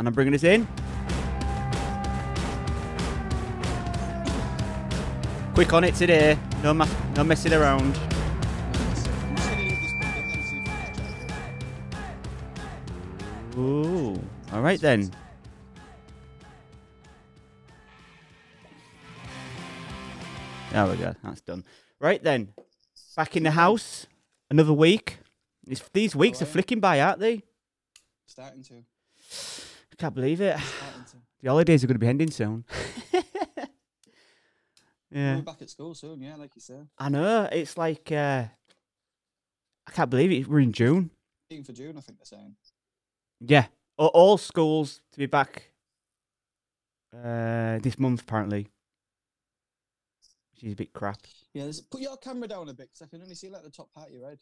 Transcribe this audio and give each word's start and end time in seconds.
and 0.00 0.08
I'm 0.08 0.14
bringing 0.14 0.32
this 0.32 0.44
in. 0.44 0.66
Quick 5.52 5.74
on 5.74 5.84
it 5.84 5.94
today. 5.94 6.38
No, 6.62 6.72
no 6.72 7.22
messing 7.22 7.52
around. 7.52 7.98
Ooh. 13.58 14.18
All 14.52 14.62
right 14.62 14.80
then. 14.80 15.12
There 20.72 20.86
we 20.86 20.96
go. 20.96 21.14
That's 21.22 21.42
done. 21.42 21.62
Right 22.00 22.22
then. 22.24 22.54
Back 23.14 23.36
in 23.36 23.42
the 23.42 23.50
house. 23.50 24.06
Another 24.48 24.72
week. 24.72 25.18
These 25.92 26.16
weeks 26.16 26.40
are 26.40 26.46
flicking 26.46 26.80
by, 26.80 27.02
aren't 27.02 27.18
they? 27.18 27.42
Starting 28.24 28.62
to. 28.62 29.69
I 30.00 30.04
can't 30.04 30.14
believe 30.14 30.40
it. 30.40 30.56
The 31.42 31.48
holidays 31.48 31.82
are 31.82 31.86
going 31.86 31.94
to 31.94 31.98
be 31.98 32.06
ending 32.06 32.30
soon. 32.30 32.64
yeah. 35.10 35.36
We're 35.36 35.42
back 35.42 35.62
at 35.62 35.70
school 35.70 35.94
soon, 35.94 36.20
yeah, 36.20 36.36
like 36.36 36.54
you 36.54 36.60
said. 36.60 36.86
I 36.98 37.08
know. 37.08 37.48
It's 37.50 37.78
like 37.78 38.12
uh, 38.12 38.44
I 39.86 39.90
can't 39.90 40.10
believe 40.10 40.32
it. 40.32 40.46
We're 40.46 40.60
in 40.60 40.72
June. 40.72 41.10
15th 41.50 41.66
for 41.66 41.72
June, 41.72 41.96
I 41.96 42.00
think 42.02 42.18
they're 42.18 42.26
saying. 42.26 42.56
Yeah, 43.40 43.66
all, 43.96 44.08
all 44.08 44.36
schools 44.36 45.00
to 45.12 45.18
be 45.18 45.24
back 45.24 45.70
uh, 47.14 47.78
this 47.78 47.98
month 47.98 48.20
apparently. 48.20 48.68
Which 50.54 50.64
is 50.64 50.72
a 50.74 50.76
bit 50.76 50.92
crap. 50.92 51.24
Is 51.24 51.44
Yeah, 51.54 51.62
there's, 51.62 51.80
put 51.80 52.02
your 52.02 52.18
camera 52.18 52.48
down 52.48 52.68
a 52.68 52.74
bit 52.74 52.90
because 52.92 53.00
I 53.00 53.06
can 53.06 53.22
only 53.22 53.34
see 53.34 53.48
like 53.48 53.62
the 53.62 53.70
top 53.70 53.90
part 53.94 54.08
of 54.08 54.14
your 54.14 54.28
head. 54.28 54.40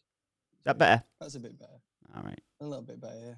Is 0.57 0.63
that 0.65 0.77
better? 0.77 1.01
That's 1.21 1.35
a 1.35 1.39
bit 1.39 1.57
better. 1.57 1.79
All 2.13 2.23
right. 2.23 2.41
A 2.59 2.65
little 2.65 2.83
bit 2.83 2.99
better, 2.99 3.19
yeah. 3.25 3.35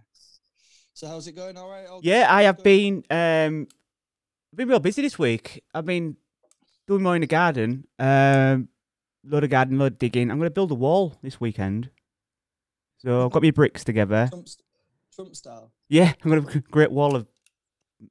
So 0.94 1.08
how's 1.08 1.28
it 1.28 1.34
going? 1.34 1.58
All 1.58 1.70
right? 1.70 1.88
All 1.88 2.00
Yeah, 2.04 2.24
good? 2.24 2.32
I 2.34 2.42
have 2.44 2.58
Good? 2.58 2.64
been 2.64 3.04
um, 3.10 3.68
been 4.54 4.68
real 4.68 4.80
busy 4.80 5.02
this 5.02 5.18
week. 5.18 5.64
I've 5.74 5.86
been 5.86 6.18
doing 6.88 7.04
more 7.04 7.16
in 7.16 7.22
the 7.22 7.28
garden. 7.28 7.86
Um, 7.98 8.68
load 9.24 9.44
of 9.44 9.50
garden, 9.50 9.78
load 9.78 9.94
of 9.94 10.00
digging. 10.00 10.30
I'm 10.30 10.38
going 10.38 10.48
to 10.48 10.54
build 10.54 10.72
a 10.72 10.76
wall 10.76 11.18
this 11.22 11.40
weekend. 11.40 11.90
So 12.98 13.26
I've 13.26 13.32
got 13.32 13.42
my 13.42 13.52
bricks 13.52 13.84
together. 13.84 14.28
Trump, 14.30 14.48
Trump 15.16 15.36
style. 15.36 15.72
Yeah, 15.90 16.14
I'm 16.24 16.30
gonna 16.30 16.62
great 16.72 16.92
wall 16.92 17.16
of. 17.16 17.28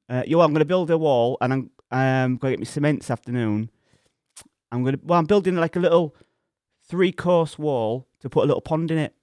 Uh, 0.09 0.23
you 0.25 0.35
know, 0.35 0.41
I'm 0.41 0.51
gonna 0.53 0.65
build 0.65 0.89
a 0.91 0.97
wall, 0.97 1.37
and 1.39 1.53
I'm 1.53 1.59
um 1.91 2.37
gonna 2.37 2.53
get 2.53 2.59
my 2.59 2.65
cement 2.65 2.99
this 2.99 3.09
afternoon. 3.11 3.69
I'm 4.71 4.83
gonna. 4.83 4.99
Well, 5.01 5.17
I'm 5.17 5.25
building 5.25 5.55
like 5.55 5.77
a 5.77 5.79
little 5.79 6.13
three-course 6.89 7.57
wall 7.57 8.07
to 8.19 8.29
put 8.29 8.43
a 8.43 8.47
little 8.47 8.59
pond 8.61 8.91
in 8.91 8.97
it. 8.97 9.15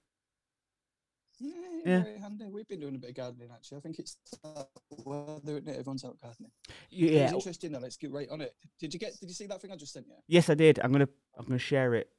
Yeah, 1.85 1.97
Yeah. 1.97 2.03
very 2.03 2.19
handy. 2.19 2.45
We've 2.49 2.67
been 2.67 2.79
doing 2.79 2.95
a 2.95 2.97
bit 2.97 3.11
of 3.11 3.15
gardening 3.15 3.49
actually. 3.53 3.77
I 3.77 3.81
think 3.81 3.99
it's 3.99 4.17
uh, 4.43 4.63
weather, 5.05 5.57
isn't 5.57 5.67
it? 5.67 5.77
Everyone's 5.77 6.03
out 6.05 6.17
gardening. 6.21 6.51
Yeah. 6.89 7.25
was 7.25 7.33
interesting 7.33 7.71
though. 7.71 7.79
Let's 7.79 7.97
get 7.97 8.11
right 8.11 8.29
on 8.29 8.41
it. 8.41 8.55
Did 8.79 8.93
you 8.93 8.99
get? 8.99 9.19
Did 9.19 9.29
you 9.29 9.35
see 9.35 9.47
that 9.47 9.61
thing 9.61 9.71
I 9.71 9.75
just 9.75 9.93
sent 9.93 10.07
you? 10.07 10.15
Yes, 10.27 10.49
I 10.49 10.55
did. 10.55 10.79
I'm 10.79 10.91
gonna. 10.91 11.09
I'm 11.37 11.45
gonna 11.45 11.59
share 11.59 11.95
it. 11.95 12.09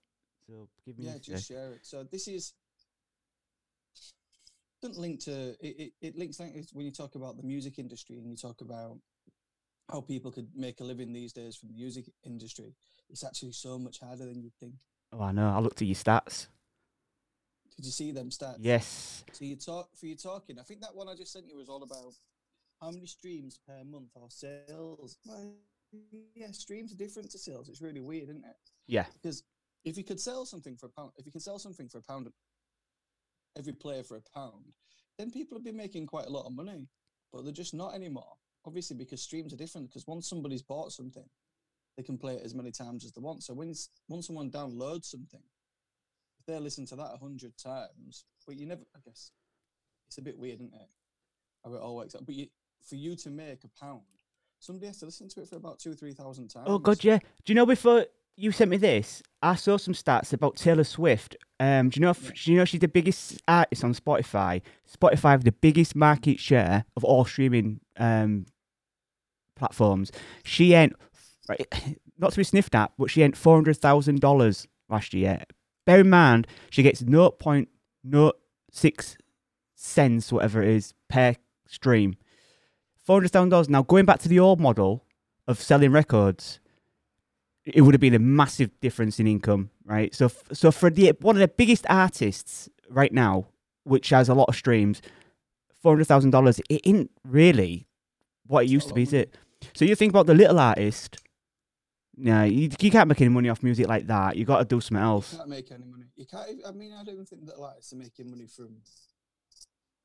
So 0.47 0.69
give 0.85 0.99
me. 0.99 1.07
Yeah, 1.07 1.19
just 1.21 1.49
share 1.49 1.73
it. 1.75 1.81
So 1.83 2.05
this 2.05 2.29
is 2.29 2.55
doesn't 4.83 4.99
link 4.99 5.21
to 5.21 5.51
it. 5.51 5.59
It, 5.61 5.93
it 6.01 6.17
links 6.17 6.41
like 6.41 6.55
when 6.73 6.87
you 6.87 6.93
talk 6.93 7.15
about 7.15 7.37
the 7.37 7.43
music 7.43 7.79
industry 7.79 8.17
and 8.19 8.31
you 8.31 8.37
talk 8.37 8.61
about 8.63 8.99
how 9.91 10.01
people 10.01 10.31
could 10.31 10.49
make 10.57 10.81
a 10.81 10.85
living 10.85 11.13
these 11.13 11.33
days 11.33 11.57
from 11.57 11.69
the 11.69 11.75
music 11.75 12.07
industry. 12.25 12.75
It's 13.11 13.25
actually 13.25 13.53
so 13.53 13.79
much 13.79 14.01
harder 14.01 14.25
than 14.25 14.41
you'd 14.43 14.55
think. 14.59 14.75
Oh, 15.13 15.21
I 15.21 15.33
know. 15.33 15.49
I 15.51 15.59
looked 15.59 15.83
at 15.83 15.89
your 15.89 15.97
stats. 15.97 16.47
Did 17.81 17.87
you 17.87 17.93
see 17.93 18.13
them 18.13 18.29
stats? 18.29 18.59
Yes. 18.61 19.25
So 19.33 19.47
you 19.47 19.57
talk 19.57 19.89
for 19.97 20.05
you 20.05 20.15
talking. 20.15 20.59
I 20.59 20.63
think 20.63 20.83
that 20.83 20.95
one 20.95 21.09
I 21.09 21.15
just 21.15 21.33
sent 21.33 21.49
you 21.49 21.57
was 21.57 21.71
all 21.71 21.83
about 21.83 22.13
how 22.79 22.91
many 22.91 23.07
streams 23.07 23.59
per 23.67 23.83
month 23.85 24.11
or 24.15 24.29
sales. 24.29 25.17
Well, 25.25 25.55
yeah, 26.35 26.51
streams 26.51 26.93
are 26.93 26.97
different 26.97 27.31
to 27.31 27.39
sales. 27.39 27.71
It's 27.71 27.81
really 27.81 28.03
weird, 28.03 28.25
isn't 28.25 28.45
it? 28.45 28.57
Yeah. 28.87 29.07
Because 29.15 29.45
if 29.87 29.97
you 29.97 30.05
could 30.05 30.21
sell 30.21 30.45
something 30.45 30.77
for 30.77 30.87
a 30.87 30.89
pound, 30.91 31.13
if 31.17 31.25
you 31.25 31.33
can 31.33 31.41
sell 31.41 31.59
something 31.59 31.89
for 31.89 31.97
a 31.97 32.03
pound, 32.03 32.29
every 33.57 33.73
player 33.73 34.03
for 34.03 34.19
a 34.19 34.39
pound, 34.39 34.75
then 35.19 35.31
people 35.31 35.57
have 35.57 35.65
been 35.65 35.75
making 35.75 36.05
quite 36.05 36.27
a 36.27 36.31
lot 36.31 36.45
of 36.45 36.53
money. 36.53 36.87
But 37.33 37.45
they're 37.45 37.53
just 37.53 37.73
not 37.73 37.95
anymore. 37.95 38.35
Obviously, 38.67 38.97
because 38.97 39.23
streams 39.23 39.55
are 39.55 39.57
different. 39.57 39.89
Because 39.89 40.07
once 40.07 40.29
somebody's 40.29 40.61
bought 40.61 40.93
something, 40.93 41.25
they 41.97 42.03
can 42.03 42.19
play 42.19 42.35
it 42.35 42.45
as 42.45 42.55
many 42.55 42.73
times 42.73 43.07
as 43.07 43.13
they 43.13 43.23
want. 43.23 43.43
So 43.43 43.55
when 43.55 43.73
when 44.09 44.21
someone 44.21 44.51
downloads 44.51 45.07
something, 45.07 45.41
they 46.51 46.59
listen 46.61 46.87
to 46.87 46.97
that 46.97 47.13
a 47.15 47.19
hundred 47.19 47.57
times, 47.57 48.25
but 48.47 48.57
you 48.57 48.67
never, 48.67 48.83
I 48.95 48.99
guess, 49.05 49.33
it's 50.09 50.19
a 50.19 50.23
bit 50.23 50.39
weird, 50.39 50.57
isn't 50.57 50.75
it? 50.75 50.89
How 51.65 51.75
it 51.75 51.81
all 51.81 51.97
works 51.97 52.15
out. 52.15 52.27
But 52.27 52.35
you, 52.35 52.47
for 52.89 52.97
you 52.97 53.15
to 53.17 53.31
make 53.31 53.65
a 53.65 53.69
pound, 53.81 54.01
somebody 54.59 54.87
has 54.87 54.99
to 54.99 55.07
listen 55.07 55.29
to 55.29 55.43
it 55.43 55.49
for 55.49 55.57
about 55.57 55.79
two, 55.79 55.95
three 55.95 56.13
thousand 56.13 56.49
times. 56.49 56.67
Oh 56.69 56.79
God, 56.79 57.03
yeah. 57.05 57.19
Do 57.19 57.53
you 57.53 57.55
know 57.55 57.67
before 57.67 58.07
you 58.37 58.53
sent 58.53 58.71
me 58.71 58.77
this, 58.79 59.23
I 59.43 59.55
saw 59.55 59.77
some 59.77 59.93
stats 59.93 60.33
about 60.33 60.57
Taylor 60.57 60.85
Swift. 60.85 61.37
Um, 61.59 61.91
do 61.91 62.01
you 62.01 62.03
know? 62.07 62.11
if- 62.11 62.25
Yeah. 62.25 62.31
Do 62.45 62.53
you 62.53 62.59
know 62.59 62.65
she's 62.65 62.81
the 62.81 62.89
biggest 62.89 63.41
artist 63.47 63.85
on 63.85 63.93
Spotify? 63.95 64.63
Spotify 64.91 65.31
have 65.33 65.45
the 65.45 65.53
biggest 65.53 65.95
market 65.95 66.41
share 66.41 66.85
of 66.97 67.05
all 67.05 67.25
streaming 67.25 67.81
um 67.99 68.47
platforms. 69.57 70.11
She 70.45 70.73
ain't 70.73 70.95
right, 71.49 71.67
not 72.19 72.33
to 72.33 72.39
be 72.39 72.45
sniffed 72.45 72.75
at, 72.75 72.93
but 72.99 73.11
she 73.11 73.23
ain't 73.23 73.37
four 73.37 73.57
hundred 73.57 73.77
thousand 73.77 74.21
dollars 74.21 74.67
last 74.89 75.13
year. 75.15 75.43
Bear 75.91 75.99
in 76.03 76.11
mind, 76.11 76.47
she 76.71 76.85
gets 76.85 77.01
zero 77.01 78.33
cents, 79.75 80.33
whatever 80.33 80.63
it 80.63 80.69
is, 80.69 80.95
per 81.09 81.35
stream. 81.67 82.15
Four 83.05 83.17
hundred 83.17 83.33
thousand 83.33 83.49
dollars. 83.49 83.69
Now 83.69 83.83
going 83.83 84.05
back 84.05 84.21
to 84.21 84.29
the 84.29 84.39
old 84.39 84.61
model 84.61 85.05
of 85.49 85.61
selling 85.61 85.91
records, 85.91 86.61
it 87.65 87.81
would 87.81 87.93
have 87.93 88.01
been 88.01 88.15
a 88.15 88.21
massive 88.21 88.71
difference 88.81 89.19
in 89.19 89.27
income, 89.27 89.71
right? 89.85 90.15
So, 90.15 90.31
so 90.53 90.71
for 90.71 90.91
the 90.91 91.13
one 91.23 91.35
of 91.35 91.41
the 91.41 91.49
biggest 91.49 91.87
artists 91.89 92.69
right 92.89 93.13
now, 93.13 93.49
which 93.83 94.11
has 94.11 94.29
a 94.29 94.35
lot 94.35 94.49
of 94.49 94.55
streams, 94.55 95.03
four 95.83 95.95
hundred 95.95 96.07
thousand 96.07 96.31
dollars, 96.31 96.61
it 96.71 96.83
isn't 96.85 97.11
really 97.25 97.89
what 98.47 98.65
it 98.65 98.69
used 98.69 98.87
to 98.87 98.95
be, 98.95 99.03
is 99.03 99.13
it? 99.13 99.37
So 99.75 99.85
you 99.85 99.97
think 99.97 100.13
about 100.13 100.27
the 100.27 100.35
little 100.35 100.61
artist. 100.61 101.19
No, 102.23 102.45
you, 102.45 102.69
you 102.81 102.91
can't 102.91 103.09
make 103.09 103.21
any 103.21 103.31
money 103.31 103.49
off 103.49 103.63
music 103.63 103.89
like 103.89 104.07
that. 104.09 104.37
You 104.37 104.45
got 104.45 104.59
to 104.59 104.65
do 104.65 104.81
something 104.81 105.03
You 105.03 105.11
else. 105.11 105.35
can't 105.37 105.49
make 105.49 105.71
any 105.73 105.85
money. 105.87 106.05
You 106.17 106.27
can't. 106.27 106.47
I 106.67 106.73
mean, 106.73 106.93
I 106.93 107.03
don't 107.03 107.15
even 107.15 107.25
think 107.27 107.47
that 107.47 107.55
artists 107.59 107.93
are 107.93 107.97
making 107.97 108.31
money 108.31 108.47
from 108.47 108.77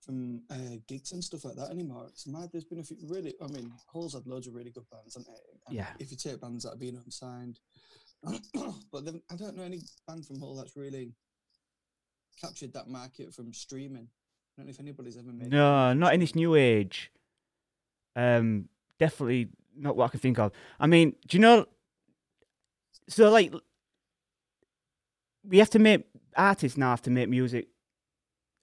from 0.02 0.44
uh, 0.52 0.78
gigs 0.88 1.12
and 1.14 1.24
stuff 1.24 1.44
like 1.46 1.56
that 1.56 1.72
anymore. 1.72 2.06
It's 2.10 2.28
mad. 2.28 2.50
There's 2.52 2.64
been 2.64 2.80
a 2.80 2.84
few 2.84 2.98
really. 3.08 3.34
I 3.42 3.48
mean, 3.48 3.72
Hull's 3.92 4.14
had 4.14 4.28
loads 4.28 4.48
of 4.48 4.54
really 4.54 4.72
good 4.72 4.90
bands, 4.92 5.16
haven't? 5.16 5.36
And 5.68 5.76
Yeah. 5.76 5.88
If 6.00 6.12
you 6.12 6.18
take 6.18 6.40
bands 6.40 6.64
that 6.64 6.72
have 6.72 6.80
been 6.80 6.96
unsigned, 7.04 7.60
but 8.92 9.04
then 9.04 9.22
I 9.32 9.36
don't 9.36 9.58
know 9.58 9.64
any 9.64 9.82
band 10.08 10.26
from 10.26 10.40
Hull 10.40 10.56
that's 10.56 10.78
really 10.78 11.12
captured 12.40 12.74
that 12.74 12.88
market 12.88 13.34
from 13.34 13.52
streaming. 13.54 14.08
I 14.08 14.62
don't 14.62 14.68
know 14.68 14.72
if 14.72 14.80
anybody's 14.80 15.18
ever 15.18 15.32
made. 15.34 15.50
No, 15.52 15.94
not 15.94 16.14
in 16.14 16.20
this 16.20 16.36
new 16.36 16.56
age. 16.56 17.12
Um, 18.16 18.70
definitely 19.00 19.50
not 19.76 19.96
what 19.98 20.06
I 20.06 20.08
can 20.10 20.20
think 20.20 20.40
of. 20.40 20.52
I 20.80 20.88
mean, 20.88 21.16
do 21.28 21.36
you 21.38 21.42
know? 21.42 21.66
So 23.08 23.30
like, 23.30 23.54
we 25.44 25.60
have 25.60 25.70
to 25.72 25.80
make 25.80 26.06
artists 26.36 26.78
now 26.78 26.90
have 26.90 27.02
to 27.04 27.12
make 27.12 27.30
music 27.30 27.68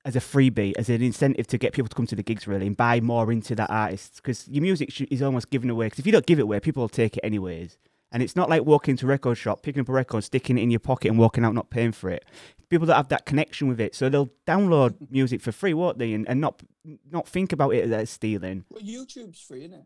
as 0.05 0.17
a 0.17 0.21
freebie, 0.21 0.75
as 0.77 0.89
an 0.89 1.01
incentive 1.01 1.47
to 1.47 1.59
get 1.59 1.73
people 1.73 1.89
to 1.89 1.95
come 1.95 2.07
to 2.07 2.17
the 2.17 2.25
gigs, 2.25 2.47
really, 2.49 2.67
and 2.67 2.77
buy 2.77 3.01
more 3.01 3.31
into 3.31 3.55
that 3.55 3.71
artist. 3.71 4.17
Because 4.17 4.49
your 4.49 4.63
music 4.63 5.01
is 5.13 5.23
almost 5.23 5.51
given 5.51 5.71
away. 5.71 5.87
Because 5.87 6.01
if 6.01 6.07
you 6.07 6.13
don't 6.13 6.27
give 6.27 6.41
it 6.41 6.43
away, 6.43 6.59
people 6.61 6.83
will 6.83 6.89
take 6.89 7.17
it 7.17 7.25
anyways. 7.25 7.79
And 8.11 8.23
it's 8.23 8.37
not 8.37 8.51
like 8.51 8.65
walking 8.65 8.97
to 8.97 9.07
a 9.07 9.09
record 9.09 9.37
shop, 9.37 9.63
picking 9.63 9.81
up 9.81 9.89
a 9.89 9.93
record, 9.93 10.23
sticking 10.23 10.59
it 10.59 10.63
in 10.63 10.71
your 10.71 10.81
pocket, 10.81 11.09
and 11.09 11.19
walking 11.19 11.45
out 11.45 11.55
not 11.55 11.71
paying 11.71 11.93
for 11.93 12.11
it. 12.11 12.25
People 12.69 12.87
that 12.89 12.97
have 12.97 13.09
that 13.09 13.25
connection 13.25 13.69
with 13.69 13.81
it, 13.81 13.95
so 13.95 14.09
they'll 14.09 14.31
download 14.47 14.97
music 15.11 15.41
for 15.41 15.53
free, 15.53 15.73
won't 15.73 15.99
they? 15.99 16.13
And, 16.13 16.29
and 16.29 16.41
not 16.41 16.63
not 17.11 17.29
think 17.29 17.53
about 17.53 17.71
it 17.71 17.91
as 17.91 18.11
stealing. 18.11 18.65
Well, 18.71 18.83
YouTube's 18.83 19.41
free, 19.41 19.65
isn't 19.65 19.75
it? 19.75 19.85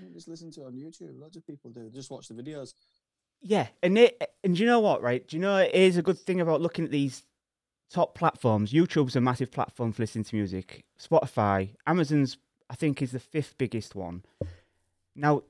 You 0.00 0.12
just 0.12 0.28
listen 0.28 0.50
to 0.52 0.62
it 0.62 0.66
on 0.66 0.72
YouTube. 0.72 1.18
Lots 1.18 1.36
of 1.36 1.46
people 1.46 1.70
do. 1.70 1.90
Just 1.94 2.10
watch 2.10 2.28
the 2.28 2.34
videos. 2.34 2.74
Yeah, 3.42 3.68
and 3.82 3.98
it, 3.98 4.22
and 4.42 4.58
you 4.58 4.66
know 4.66 4.80
what? 4.80 5.02
Right? 5.02 5.26
Do 5.26 5.36
you 5.36 5.42
know 5.42 5.58
it 5.58 5.74
is 5.74 5.96
a 5.96 6.02
good 6.02 6.18
thing 6.18 6.40
about 6.40 6.60
looking 6.60 6.84
at 6.84 6.90
these 6.90 7.24
top 7.90 8.14
platforms? 8.14 8.72
YouTube's 8.72 9.16
a 9.16 9.20
massive 9.20 9.50
platform 9.50 9.92
for 9.92 10.02
listening 10.02 10.24
to 10.24 10.36
music. 10.36 10.84
Spotify, 10.98 11.74
Amazon's, 11.86 12.38
I 12.70 12.74
think, 12.74 13.02
is 13.02 13.12
the 13.12 13.18
fifth 13.18 13.56
biggest 13.58 13.94
one. 13.94 14.22
Now, 15.14 15.42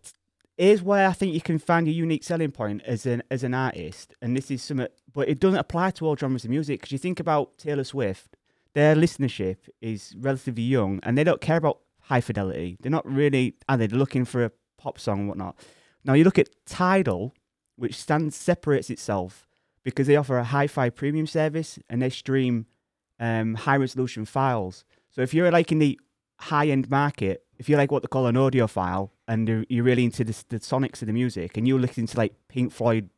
here's 0.56 0.82
where 0.82 1.08
I 1.08 1.12
think 1.12 1.34
you 1.34 1.40
can 1.40 1.58
find 1.58 1.86
your 1.86 1.94
unique 1.94 2.24
selling 2.24 2.50
point 2.50 2.82
as 2.84 3.06
an 3.06 3.22
as 3.30 3.44
an 3.44 3.54
artist, 3.54 4.14
and 4.20 4.36
this 4.36 4.50
is 4.50 4.62
something, 4.62 4.88
but 5.12 5.28
it 5.28 5.40
doesn't 5.40 5.58
apply 5.58 5.92
to 5.92 6.06
all 6.06 6.16
genres 6.16 6.44
of 6.44 6.50
music 6.50 6.80
because 6.80 6.92
you 6.92 6.98
think 6.98 7.20
about 7.20 7.58
Taylor 7.58 7.84
Swift, 7.84 8.36
their 8.74 8.94
listenership 8.94 9.56
is 9.80 10.14
relatively 10.18 10.64
young, 10.64 11.00
and 11.02 11.16
they 11.16 11.24
don't 11.24 11.40
care 11.40 11.56
about 11.56 11.78
high 12.02 12.20
fidelity. 12.20 12.76
They're 12.80 12.90
not 12.90 13.06
really, 13.10 13.54
they? 13.68 13.86
They're 13.86 13.98
looking 13.98 14.24
for 14.24 14.44
a 14.44 14.52
pop 14.78 14.98
song 14.98 15.20
and 15.20 15.28
whatnot. 15.28 15.56
Now 16.04 16.12
you 16.12 16.24
look 16.24 16.38
at 16.38 16.50
Tidal, 16.66 17.34
which 17.76 17.96
stands 17.96 18.36
separates 18.36 18.90
itself 18.90 19.46
because 19.82 20.06
they 20.06 20.16
offer 20.16 20.38
a 20.38 20.44
hi-fi 20.44 20.88
premium 20.90 21.26
service 21.26 21.78
and 21.90 22.00
they 22.00 22.10
stream 22.10 22.66
um, 23.20 23.54
high 23.54 23.76
resolution 23.76 24.24
files. 24.24 24.84
So 25.10 25.22
if 25.22 25.34
you're 25.34 25.50
like 25.50 25.70
in 25.72 25.78
the 25.78 25.98
high 26.40 26.68
end 26.68 26.90
market, 26.90 27.44
if 27.58 27.68
you 27.68 27.76
like 27.76 27.92
what 27.92 28.02
they 28.02 28.08
call 28.08 28.26
an 28.26 28.34
audiophile, 28.36 29.10
and 29.28 29.48
you're- 29.48 29.66
you're 29.68 29.84
really 29.84 30.04
into 30.04 30.24
the, 30.24 30.44
the 30.48 30.58
sonics 30.60 31.00
of 31.02 31.06
the 31.06 31.12
music, 31.12 31.56
and 31.56 31.66
you 31.68 31.78
listen 31.78 32.06
to 32.06 32.16
like 32.18 32.34
Pink 32.48 32.72
Floyd, 32.72 33.08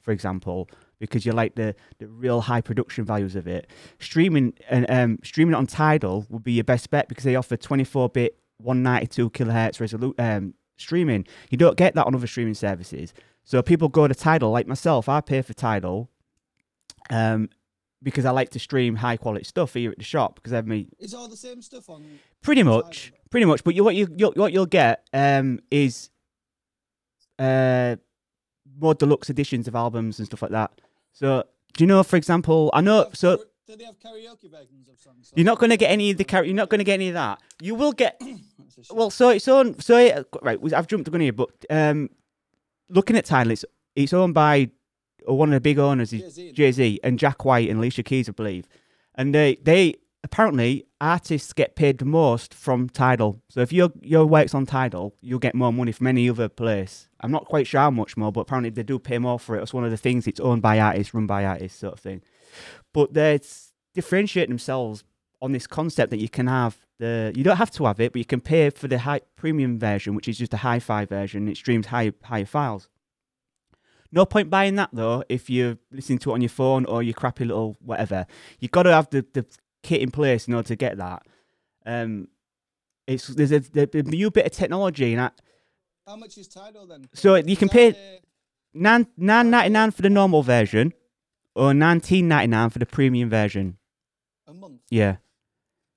for 0.00 0.12
example, 0.12 0.68
because 0.98 1.26
you 1.26 1.32
like 1.32 1.56
the, 1.56 1.74
the 1.98 2.06
real 2.08 2.42
high 2.42 2.60
production 2.60 3.04
values 3.04 3.34
of 3.34 3.46
it, 3.48 3.66
streaming 3.98 4.54
and 4.70 4.88
um, 4.88 5.18
streaming 5.24 5.54
it 5.54 5.56
on 5.56 5.66
Tidal 5.66 6.26
would 6.30 6.44
be 6.44 6.52
your 6.52 6.64
best 6.64 6.90
bet 6.90 7.08
because 7.08 7.24
they 7.24 7.34
offer 7.36 7.56
24 7.56 8.08
bit 8.10 8.38
192 8.58 9.30
kilohertz 9.30 9.78
resolu- 9.78 10.18
um, 10.18 10.54
streaming. 10.76 11.26
You 11.50 11.58
don't 11.58 11.76
get 11.76 11.94
that 11.94 12.06
on 12.06 12.14
other 12.14 12.26
streaming 12.28 12.54
services. 12.54 13.12
So 13.44 13.60
people 13.62 13.88
go 13.88 14.06
to 14.08 14.14
Tidal, 14.14 14.50
like 14.50 14.66
myself. 14.66 15.08
I 15.08 15.20
pay 15.20 15.42
for 15.42 15.52
Tidal, 15.54 16.08
um, 17.10 17.48
because 18.02 18.24
I 18.24 18.30
like 18.30 18.50
to 18.50 18.58
stream 18.58 18.96
high 18.96 19.16
quality 19.16 19.44
stuff 19.44 19.74
here 19.74 19.90
at 19.90 19.98
the 19.98 20.04
shop 20.04 20.36
because 20.36 20.52
I 20.52 20.56
have 20.56 20.66
me 20.66 20.88
It's 20.98 21.14
all 21.14 21.28
the 21.28 21.36
same 21.36 21.60
stuff 21.62 21.88
on. 21.90 22.04
pretty 22.42 22.62
much, 22.62 23.12
but- 23.12 23.30
pretty 23.30 23.44
much. 23.46 23.64
But 23.64 23.74
you, 23.74 23.84
what 23.84 23.94
you 23.94 24.08
you'll, 24.16 24.32
what 24.32 24.52
you'll 24.52 24.66
get 24.66 25.06
um, 25.12 25.60
is 25.70 26.10
uh, 27.38 27.96
more 28.78 28.94
deluxe 28.94 29.30
editions 29.30 29.68
of 29.68 29.74
albums 29.74 30.18
and 30.18 30.26
stuff 30.26 30.42
like 30.42 30.50
that. 30.52 30.70
So 31.12 31.44
do 31.74 31.84
you 31.84 31.88
know, 31.88 32.02
for 32.02 32.16
example, 32.16 32.70
I 32.72 32.80
know. 32.80 33.08
So 33.12 33.38
Do 33.66 33.76
they 33.76 33.84
have 33.84 33.98
karaoke 33.98 34.50
versions 34.50 34.88
of 34.88 34.98
songs? 34.98 35.32
you're 35.34 35.44
not 35.46 35.58
going 35.58 35.70
to 35.70 35.76
get 35.76 35.90
any 35.90 36.10
of 36.10 36.16
the 36.18 36.24
char- 36.24 36.44
You're 36.44 36.54
not 36.54 36.68
going 36.70 36.78
to 36.78 36.84
get 36.84 36.94
any 36.94 37.08
of 37.08 37.14
that. 37.14 37.40
You 37.60 37.74
will 37.74 37.92
get 37.92 38.18
That's 38.58 38.78
a 38.78 38.84
shame. 38.84 38.96
well. 38.96 39.10
So 39.10 39.28
it's 39.30 39.48
on. 39.48 39.78
So 39.80 39.96
it, 39.96 40.26
right, 40.42 40.58
I've 40.74 40.86
jumped 40.86 41.04
the 41.06 41.10
gun 41.10 41.20
here, 41.20 41.32
but 41.32 41.50
um, 41.70 42.10
looking 42.88 43.16
at 43.16 43.24
Tidal, 43.24 43.52
it's 43.52 43.64
it's 43.94 44.12
owned 44.12 44.34
by 44.34 44.70
uh, 45.28 45.34
one 45.34 45.50
of 45.50 45.54
the 45.54 45.60
big 45.60 45.78
owners 45.78 46.12
is 46.12 46.22
Jay-Z. 46.22 46.52
Jay 46.52 46.72
Z 46.72 47.00
and 47.02 47.18
Jack 47.18 47.44
White 47.44 47.68
and 47.68 47.78
Alicia 47.78 48.02
Keys, 48.02 48.28
I 48.28 48.32
believe. 48.32 48.68
And 49.14 49.34
they 49.34 49.56
they 49.62 49.94
apparently 50.24 50.86
artists 51.00 51.52
get 51.52 51.74
paid 51.74 51.98
the 51.98 52.04
most 52.04 52.54
from 52.54 52.88
Tidal. 52.88 53.42
So 53.48 53.60
if 53.60 53.72
your 53.72 53.90
your 54.00 54.26
work's 54.26 54.54
on 54.54 54.66
Tidal, 54.66 55.14
you'll 55.20 55.38
get 55.38 55.54
more 55.54 55.72
money 55.72 55.92
from 55.92 56.06
any 56.06 56.28
other 56.30 56.48
place. 56.48 57.08
I'm 57.20 57.30
not 57.30 57.46
quite 57.46 57.66
sure 57.66 57.80
how 57.80 57.90
much 57.90 58.16
more, 58.16 58.32
but 58.32 58.42
apparently 58.42 58.70
they 58.70 58.82
do 58.82 58.98
pay 58.98 59.18
more 59.18 59.38
for 59.38 59.56
it. 59.56 59.62
It's 59.62 59.74
one 59.74 59.84
of 59.84 59.90
the 59.90 59.96
things. 59.96 60.26
It's 60.26 60.40
owned 60.40 60.62
by 60.62 60.80
artists, 60.80 61.14
run 61.14 61.26
by 61.26 61.44
artists, 61.44 61.78
sort 61.78 61.94
of 61.94 62.00
thing. 62.00 62.22
But 62.92 63.14
they 63.14 63.40
differentiate 63.94 64.48
themselves 64.48 65.04
on 65.42 65.52
this 65.52 65.66
concept 65.66 66.10
that 66.10 66.20
you 66.20 66.28
can 66.28 66.46
have 66.46 66.78
the 66.98 67.32
you 67.34 67.42
don't 67.44 67.56
have 67.56 67.72
to 67.72 67.84
have 67.84 68.00
it, 68.00 68.12
but 68.12 68.18
you 68.18 68.24
can 68.24 68.40
pay 68.40 68.70
for 68.70 68.88
the 68.88 69.00
high 69.00 69.20
premium 69.36 69.78
version, 69.78 70.14
which 70.14 70.28
is 70.28 70.38
just 70.38 70.54
a 70.54 70.58
hi-fi 70.58 71.04
version. 71.04 71.48
It 71.48 71.56
streams 71.56 71.86
high 71.88 72.12
higher 72.22 72.46
files. 72.46 72.88
No 74.12 74.24
point 74.24 74.48
buying 74.50 74.76
that 74.76 74.90
though 74.92 75.24
if 75.28 75.50
you're 75.50 75.78
listening 75.90 76.18
to 76.20 76.30
it 76.30 76.34
on 76.34 76.40
your 76.42 76.48
phone 76.48 76.84
or 76.86 77.02
your 77.02 77.14
crappy 77.14 77.44
little 77.44 77.76
whatever. 77.80 78.26
You've 78.60 78.70
got 78.70 78.84
to 78.84 78.92
have 78.92 79.10
the, 79.10 79.26
the 79.32 79.44
kit 79.82 80.00
in 80.00 80.10
place 80.10 80.46
in 80.46 80.54
order 80.54 80.68
to 80.68 80.76
get 80.76 80.96
that. 80.98 81.26
Um, 81.84 82.28
it's 83.06 83.26
there's 83.26 83.52
a, 83.52 83.58
the, 83.58 83.86
the 83.86 84.02
new 84.04 84.30
bit 84.30 84.46
of 84.46 84.52
technology 84.52 85.12
and 85.12 85.22
I, 85.22 85.30
How 86.06 86.16
much 86.16 86.38
is 86.38 86.46
Tidal 86.46 86.86
then? 86.86 87.08
So 87.14 87.34
you 87.34 87.56
can 87.56 87.68
pay 87.68 87.90
uh, 87.90 87.94
nine 88.74 89.08
nine 89.16 89.50
ninety 89.50 89.70
nine 89.70 89.90
for 89.90 90.02
the 90.02 90.10
normal 90.10 90.44
version, 90.44 90.92
or 91.56 91.74
nineteen 91.74 92.28
ninety 92.28 92.46
nine 92.46 92.70
for 92.70 92.78
the 92.78 92.86
premium 92.86 93.28
version. 93.28 93.78
a 94.46 94.52
month. 94.54 94.82
Yeah, 94.90 95.16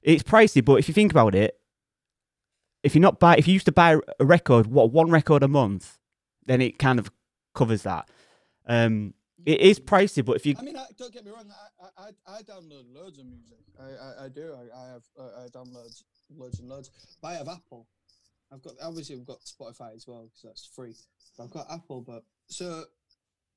it's 0.06 0.24
pricey, 0.24 0.64
but 0.64 0.76
if 0.76 0.88
you 0.88 0.94
think 0.94 1.12
about 1.12 1.34
it, 1.34 1.60
if 2.84 2.94
you're 2.94 3.02
not 3.02 3.20
buy, 3.20 3.36
if 3.36 3.48
you 3.48 3.54
used 3.54 3.66
to 3.66 3.72
buy 3.72 3.98
a 4.20 4.26
record, 4.26 4.68
what 4.68 4.92
one 4.92 5.10
record 5.10 5.42
a 5.42 5.48
month, 5.48 5.98
then 6.46 6.62
it 6.62 6.78
kind 6.78 7.00
of 7.00 7.12
covers 7.56 7.82
that. 7.82 8.08
Um, 8.68 9.16
it 9.46 9.60
is 9.60 9.80
pricey, 9.80 10.24
but 10.24 10.36
if 10.36 10.46
you 10.46 10.56
I 10.58 10.62
mean, 10.62 10.78
I, 10.78 10.86
don't 10.98 11.12
get 11.12 11.26
me 11.26 11.32
wrong. 11.32 11.52
I, 11.98 12.04
I, 12.04 12.38
I 12.38 12.42
download 12.44 12.86
loads 12.94 13.18
of 13.18 13.26
music. 13.26 13.58
I, 13.80 13.86
I, 13.86 14.26
I 14.26 14.30
do. 14.30 14.54
I, 14.54 14.80
I 14.80 14.88
have 14.92 15.04
uh, 15.20 15.44
I 15.44 15.48
download 15.48 16.04
loads 16.36 16.60
and 16.60 16.70
loads. 16.70 16.92
But 17.22 17.28
I 17.30 17.34
have 17.36 17.48
Apple. 17.48 17.88
I've 18.54 18.62
got 18.62 18.74
obviously 18.84 19.16
we've 19.16 19.26
got 19.26 19.40
Spotify 19.42 19.96
as 19.96 20.06
well 20.08 20.24
because 20.26 20.42
that's 20.44 20.70
free. 20.76 20.96
But 21.38 21.46
I've 21.46 21.52
got 21.52 21.68
Apple, 21.72 22.02
but 22.02 22.24
so 22.48 22.86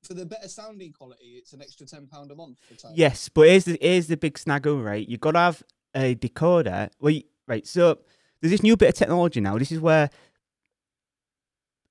for 0.03 0.15
the 0.15 0.25
better 0.25 0.47
sounding 0.47 0.93
quality, 0.93 1.35
it's 1.37 1.53
an 1.53 1.61
extra 1.61 1.85
ten 1.85 2.07
pound 2.07 2.31
a 2.31 2.35
month. 2.35 2.57
Yes, 2.93 3.29
but 3.29 3.47
here's 3.47 3.65
the 3.65 3.77
here's 3.79 4.07
the 4.07 4.17
big 4.17 4.37
snaggle, 4.37 4.81
right? 4.81 5.07
You've 5.07 5.19
got 5.19 5.31
to 5.31 5.39
have 5.39 5.63
a 5.95 6.15
decoder. 6.15 6.89
Well, 6.99 7.11
you, 7.11 7.23
right. 7.47 7.65
So 7.65 7.99
there's 8.41 8.51
this 8.51 8.63
new 8.63 8.77
bit 8.77 8.89
of 8.89 8.95
technology 8.95 9.41
now. 9.41 9.57
This 9.57 9.71
is 9.71 9.79
where 9.79 10.09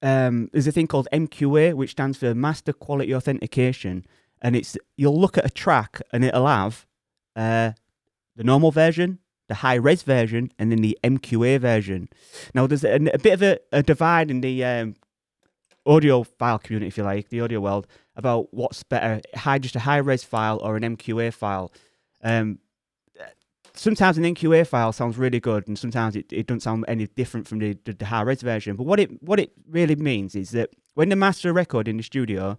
um, 0.03 0.49
there's 0.53 0.67
a 0.67 0.73
thing 0.73 0.87
called 0.87 1.09
MQA, 1.13 1.75
which 1.75 1.93
stands 1.93 2.19
for 2.19 2.35
Master 2.35 2.73
Quality 2.73 3.15
Authentication, 3.15 4.07
and 4.41 4.55
it's 4.55 4.77
you'll 4.97 5.19
look 5.19 5.37
at 5.37 5.45
a 5.45 5.51
track 5.51 6.01
and 6.13 6.25
it'll 6.25 6.47
have 6.47 6.87
uh, 7.35 7.73
the 8.37 8.45
normal 8.45 8.71
version, 8.71 9.19
the 9.49 9.57
high 9.57 9.75
res 9.75 10.03
version, 10.03 10.53
and 10.59 10.71
then 10.71 10.81
the 10.81 10.99
MQA 11.03 11.59
version. 11.61 12.09
Now 12.55 12.67
there's 12.67 12.85
a, 12.85 12.95
a 12.95 13.19
bit 13.19 13.35
of 13.35 13.43
a, 13.43 13.59
a 13.73 13.83
divide 13.83 14.31
in 14.31 14.41
the 14.41 14.65
um, 14.65 14.95
audiophile 15.87 16.63
community, 16.63 16.89
if 16.89 16.97
you 16.97 17.03
like, 17.03 17.31
the 17.31 17.41
audio 17.41 17.61
world, 17.61 17.87
about 18.15 18.53
what's 18.53 18.83
better, 18.83 19.21
high 19.35 19.59
just 19.59 19.75
a 19.75 19.81
high 19.81 19.97
res 19.97 20.23
file 20.23 20.59
or 20.63 20.77
an 20.77 20.83
MQA 20.97 21.33
file. 21.33 21.73
Um, 22.23 22.59
sometimes 23.79 24.19
an 24.19 24.25
MQA 24.25 24.67
file 24.67 24.93
sounds 24.93 25.17
really 25.17 25.41
good, 25.41 25.67
and 25.69 25.79
sometimes 25.79 26.17
it, 26.17 26.33
it 26.33 26.47
doesn't 26.47 26.61
sound 26.61 26.85
any 26.89 27.07
different 27.07 27.47
from 27.47 27.59
the, 27.61 27.79
the, 27.85 27.93
the 27.93 28.07
high 28.07 28.23
res 28.23 28.43
version. 28.43 28.77
But 28.77 28.85
what 28.85 29.01
it 29.01 29.23
what 29.23 29.41
it 29.41 29.53
really 29.69 29.97
means 29.97 30.35
is 30.35 30.51
that 30.51 30.71
when 30.95 31.09
they 31.09 31.15
master 31.15 31.51
a 31.51 31.53
record 31.53 31.89
in 31.89 31.97
the 31.97 32.03
studio, 32.03 32.59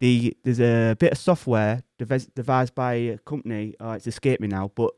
the 0.00 0.36
there's 0.42 0.60
a 0.60 0.96
bit 0.98 1.12
of 1.12 1.18
software 1.18 1.82
devised 1.98 2.74
by 2.74 2.94
a 2.94 3.18
company. 3.18 3.74
Oh, 3.78 3.92
it's 3.92 4.06
escaped 4.06 4.40
me 4.40 4.48
now, 4.48 4.70
but 4.74 4.92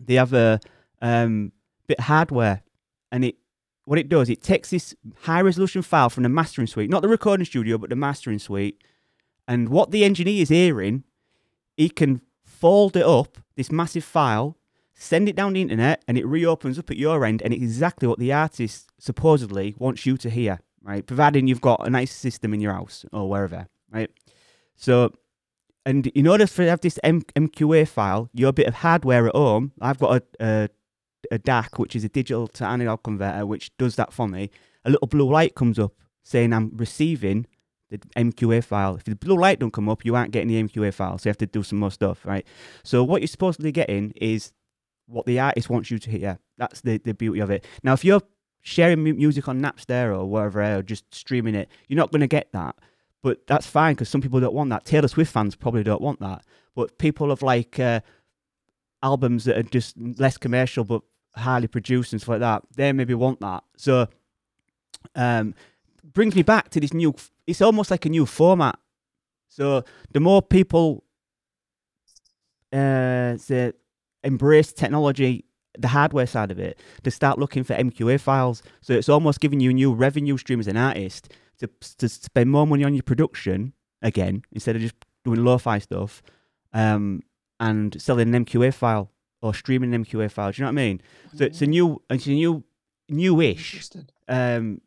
they 0.00 0.14
have 0.14 0.32
a 0.32 0.60
um, 1.02 1.52
bit 1.86 1.98
of 1.98 2.04
hardware, 2.04 2.62
and 3.10 3.24
it 3.24 3.36
what 3.84 3.98
it 3.98 4.08
does 4.08 4.30
it 4.30 4.42
takes 4.42 4.70
this 4.70 4.94
high 5.22 5.40
resolution 5.40 5.82
file 5.82 6.10
from 6.10 6.22
the 6.22 6.28
mastering 6.28 6.66
suite, 6.66 6.90
not 6.90 7.02
the 7.02 7.08
recording 7.08 7.44
studio, 7.44 7.76
but 7.76 7.90
the 7.90 7.96
mastering 7.96 8.38
suite, 8.38 8.82
and 9.48 9.68
what 9.68 9.90
the 9.90 10.04
engineer 10.04 10.42
is 10.42 10.48
hearing, 10.48 11.04
he 11.76 11.88
can 11.88 12.20
fold 12.44 12.96
it 12.96 13.04
up 13.04 13.38
this 13.56 13.72
massive 13.72 14.04
file, 14.04 14.56
send 15.00 15.28
it 15.28 15.36
down 15.36 15.54
the 15.54 15.62
internet, 15.62 16.04
and 16.06 16.18
it 16.18 16.26
reopens 16.26 16.78
up 16.78 16.90
at 16.90 16.96
your 16.96 17.24
end, 17.24 17.42
and 17.42 17.52
it's 17.54 17.62
exactly 17.62 18.06
what 18.06 18.18
the 18.18 18.32
artist 18.32 18.88
supposedly 18.98 19.74
wants 19.78 20.04
you 20.04 20.16
to 20.18 20.28
hear, 20.30 20.60
right? 20.82 21.06
Providing 21.06 21.46
you've 21.46 21.60
got 21.60 21.86
a 21.86 21.90
nice 21.90 22.12
system 22.12 22.52
in 22.52 22.60
your 22.60 22.74
house 22.74 23.04
or 23.12 23.28
wherever, 23.28 23.66
right? 23.90 24.10
So, 24.76 25.12
and 25.86 26.06
in 26.08 26.26
order 26.26 26.46
for 26.46 26.64
to 26.64 26.70
have 26.70 26.82
this 26.82 26.98
M- 27.02 27.22
MQA 27.34 27.88
file, 27.88 28.28
your 28.34 28.52
bit 28.52 28.66
of 28.66 28.74
hardware 28.74 29.26
at 29.26 29.34
home, 29.34 29.72
I've 29.80 29.98
got 29.98 30.22
a, 30.22 30.22
a 30.38 30.68
a 31.30 31.38
DAC, 31.38 31.78
which 31.78 31.94
is 31.94 32.04
a 32.04 32.08
digital 32.08 32.48
to 32.48 32.64
analog 32.64 33.02
converter, 33.02 33.46
which 33.46 33.76
does 33.76 33.96
that 33.96 34.12
for 34.12 34.28
me. 34.28 34.50
A 34.84 34.90
little 34.90 35.06
blue 35.06 35.30
light 35.30 35.54
comes 35.54 35.78
up 35.78 35.92
saying 36.22 36.52
I'm 36.52 36.72
receiving 36.76 37.46
the 37.90 37.98
MQA 38.16 38.64
file. 38.64 38.96
If 38.96 39.04
the 39.04 39.16
blue 39.16 39.36
light 39.36 39.58
don't 39.58 39.72
come 39.72 39.88
up, 39.88 40.04
you 40.04 40.14
aren't 40.14 40.30
getting 40.32 40.48
the 40.48 40.62
MQA 40.62 40.94
file, 40.94 41.18
so 41.18 41.28
you 41.28 41.30
have 41.30 41.38
to 41.38 41.46
do 41.46 41.62
some 41.62 41.78
more 41.78 41.90
stuff, 41.90 42.24
right? 42.24 42.46
So 42.84 43.02
what 43.04 43.20
you're 43.20 43.28
supposedly 43.28 43.72
getting 43.72 44.12
is 44.16 44.52
what 45.10 45.26
the 45.26 45.40
artist 45.40 45.68
wants 45.68 45.90
you 45.90 45.98
to 45.98 46.10
hear. 46.10 46.38
That's 46.56 46.80
the, 46.80 46.98
the 46.98 47.14
beauty 47.14 47.40
of 47.40 47.50
it. 47.50 47.66
Now, 47.82 47.92
if 47.92 48.04
you're 48.04 48.22
sharing 48.62 49.02
music 49.02 49.48
on 49.48 49.60
Napster 49.60 50.16
or 50.16 50.24
wherever, 50.26 50.62
or 50.78 50.82
just 50.82 51.12
streaming 51.14 51.54
it, 51.54 51.68
you're 51.88 51.96
not 51.96 52.10
going 52.10 52.20
to 52.20 52.26
get 52.26 52.52
that. 52.52 52.76
But 53.22 53.46
that's 53.46 53.66
fine 53.66 53.94
because 53.94 54.08
some 54.08 54.20
people 54.20 54.40
don't 54.40 54.54
want 54.54 54.70
that. 54.70 54.84
Taylor 54.84 55.08
Swift 55.08 55.32
fans 55.32 55.56
probably 55.56 55.82
don't 55.82 56.00
want 56.00 56.20
that. 56.20 56.44
But 56.74 56.98
people 56.98 57.30
of 57.30 57.42
like 57.42 57.78
uh, 57.78 58.00
albums 59.02 59.44
that 59.44 59.58
are 59.58 59.62
just 59.62 59.96
less 59.98 60.38
commercial 60.38 60.84
but 60.84 61.02
highly 61.34 61.66
produced 61.66 62.12
and 62.12 62.20
stuff 62.20 62.30
like 62.30 62.40
that, 62.40 62.62
they 62.76 62.92
maybe 62.92 63.14
want 63.14 63.40
that. 63.40 63.64
So, 63.76 64.08
um, 65.14 65.54
brings 66.12 66.34
me 66.34 66.42
back 66.42 66.70
to 66.70 66.80
this 66.80 66.94
new. 66.94 67.14
It's 67.46 67.60
almost 67.60 67.90
like 67.90 68.06
a 68.06 68.08
new 68.08 68.26
format. 68.26 68.78
So 69.48 69.84
the 70.12 70.20
more 70.20 70.40
people 70.40 71.04
uh, 72.72 73.36
say 73.36 73.72
embrace 74.24 74.72
technology, 74.72 75.44
the 75.78 75.88
hardware 75.88 76.26
side 76.26 76.50
of 76.50 76.58
it, 76.58 76.78
to 77.02 77.10
start 77.10 77.38
looking 77.38 77.64
for 77.64 77.74
MQA 77.74 78.20
files. 78.20 78.62
So 78.80 78.92
it's 78.94 79.08
almost 79.08 79.40
giving 79.40 79.60
you 79.60 79.70
a 79.70 79.74
new 79.74 79.92
revenue 79.92 80.36
stream 80.36 80.60
as 80.60 80.66
an 80.66 80.76
artist 80.76 81.32
to 81.58 81.68
to 81.98 82.08
spend 82.08 82.50
more 82.50 82.66
money 82.66 82.84
on 82.84 82.94
your 82.94 83.02
production 83.02 83.72
again 84.02 84.42
instead 84.52 84.76
of 84.76 84.82
just 84.82 84.94
doing 85.24 85.44
lo-fi 85.44 85.78
stuff, 85.78 86.22
um, 86.72 87.20
and 87.58 88.00
selling 88.00 88.34
an 88.34 88.44
MQA 88.44 88.72
file 88.72 89.10
or 89.42 89.54
streaming 89.54 89.94
an 89.94 90.04
MQA 90.04 90.30
file. 90.30 90.50
Do 90.52 90.60
you 90.60 90.64
know 90.64 90.68
what 90.72 90.80
I 90.80 90.84
mean? 90.84 91.00
So 91.36 91.44
it's 91.44 91.62
a 91.62 91.66
new, 91.66 92.02
it's 92.10 92.26
a 92.26 92.30
new, 92.30 92.64
newish 93.08 93.90
um, 94.28 94.80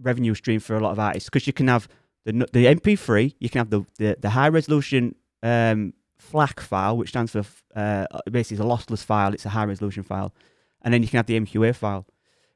revenue 0.00 0.34
stream 0.34 0.60
for 0.60 0.76
a 0.76 0.80
lot 0.80 0.92
of 0.92 0.98
artists 0.98 1.28
because 1.28 1.46
you 1.46 1.52
can 1.52 1.68
have 1.68 1.88
the 2.24 2.32
the 2.52 2.66
MP3, 2.66 3.34
you 3.38 3.48
can 3.48 3.58
have 3.60 3.70
the 3.70 3.84
the, 3.98 4.16
the 4.20 4.30
high 4.30 4.48
resolution 4.48 5.14
um, 5.42 5.92
FLAC 6.30 6.60
file, 6.60 6.96
which 6.96 7.10
stands 7.10 7.32
for 7.32 7.44
uh, 7.74 8.06
basically 8.30 8.56
it's 8.56 8.64
a 8.64 8.68
lossless 8.68 9.04
file. 9.04 9.32
It's 9.34 9.46
a 9.46 9.50
high 9.50 9.64
resolution 9.64 10.02
file, 10.02 10.32
and 10.82 10.92
then 10.92 11.02
you 11.02 11.08
can 11.08 11.18
have 11.18 11.26
the 11.26 11.40
MQA 11.40 11.74
file. 11.74 12.06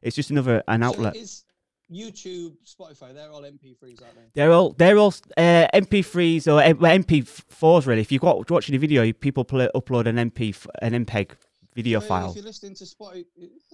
It's 0.02 0.16
just 0.16 0.30
another 0.30 0.62
an 0.68 0.82
outlet. 0.82 1.16
is 1.16 1.44
YouTube, 1.90 2.56
Spotify, 2.64 3.14
they're 3.14 3.30
all 3.30 3.42
MP3s, 3.42 4.02
aren't 4.02 4.14
they? 4.16 4.22
They're 4.34 4.52
all 4.52 4.72
they're 4.72 4.98
all 4.98 5.14
uh, 5.36 5.66
MP3s 5.74 6.46
or 6.46 6.60
MP4s 6.62 7.86
really. 7.86 8.00
If 8.00 8.10
you've 8.10 8.22
got 8.22 8.50
watching 8.50 8.74
a 8.74 8.78
video, 8.78 9.12
people 9.12 9.44
play, 9.44 9.68
upload 9.74 10.06
an 10.06 10.16
MP 10.30 10.66
an 10.80 11.04
MPEG 11.04 11.32
video 11.74 12.00
So 12.00 12.06
file. 12.06 12.30
If 12.30 12.36
you're 12.36 12.44
listening 12.44 12.74
to 12.76 12.84
Spotify, 12.84 13.24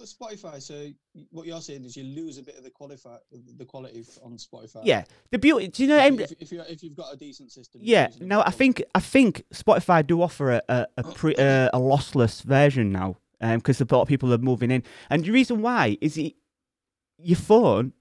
Spotify, 0.01 0.61
so 0.61 0.87
what 1.31 1.45
you're 1.45 1.61
saying 1.61 1.85
is 1.85 1.95
you 1.95 2.03
lose 2.03 2.37
a 2.37 2.43
bit 2.43 2.57
of 2.57 2.63
the 2.63 2.69
qualify, 2.69 3.17
the 3.57 3.65
quality 3.65 4.05
on 4.23 4.37
Spotify. 4.37 4.81
Yeah, 4.83 5.03
the 5.29 5.39
beauty. 5.39 5.67
Do 5.67 5.83
you 5.83 5.89
know? 5.89 5.97
If, 5.97 6.19
if, 6.19 6.41
if, 6.41 6.51
you 6.51 6.63
you've 6.81 6.95
got 6.95 7.13
a 7.13 7.17
decent 7.17 7.51
system. 7.51 7.81
Yeah. 7.83 8.07
losing 8.07 8.23
a 8.23 8.25
No, 8.25 8.41
I 8.41 8.51
think 8.51 8.83
I 8.95 8.99
think 8.99 9.43
Spotify 9.53 10.05
do 10.05 10.21
offer 10.21 10.51
a 10.51 10.61
a 10.69 10.87
a, 10.97 11.03
pre, 11.03 11.35
uh, 11.35 11.69
a 11.73 11.79
lossless 11.79 12.43
version 12.43 12.91
now, 12.91 13.17
because 13.39 13.81
a 13.81 13.87
lot 13.89 14.01
of 14.01 14.07
people 14.07 14.33
are 14.33 14.37
moving 14.37 14.71
in, 14.71 14.83
and 15.09 15.23
the 15.23 15.31
reason 15.31 15.61
why 15.61 15.97
is 16.01 16.17
it 16.17 16.33
your 17.17 17.37
phone 17.37 17.93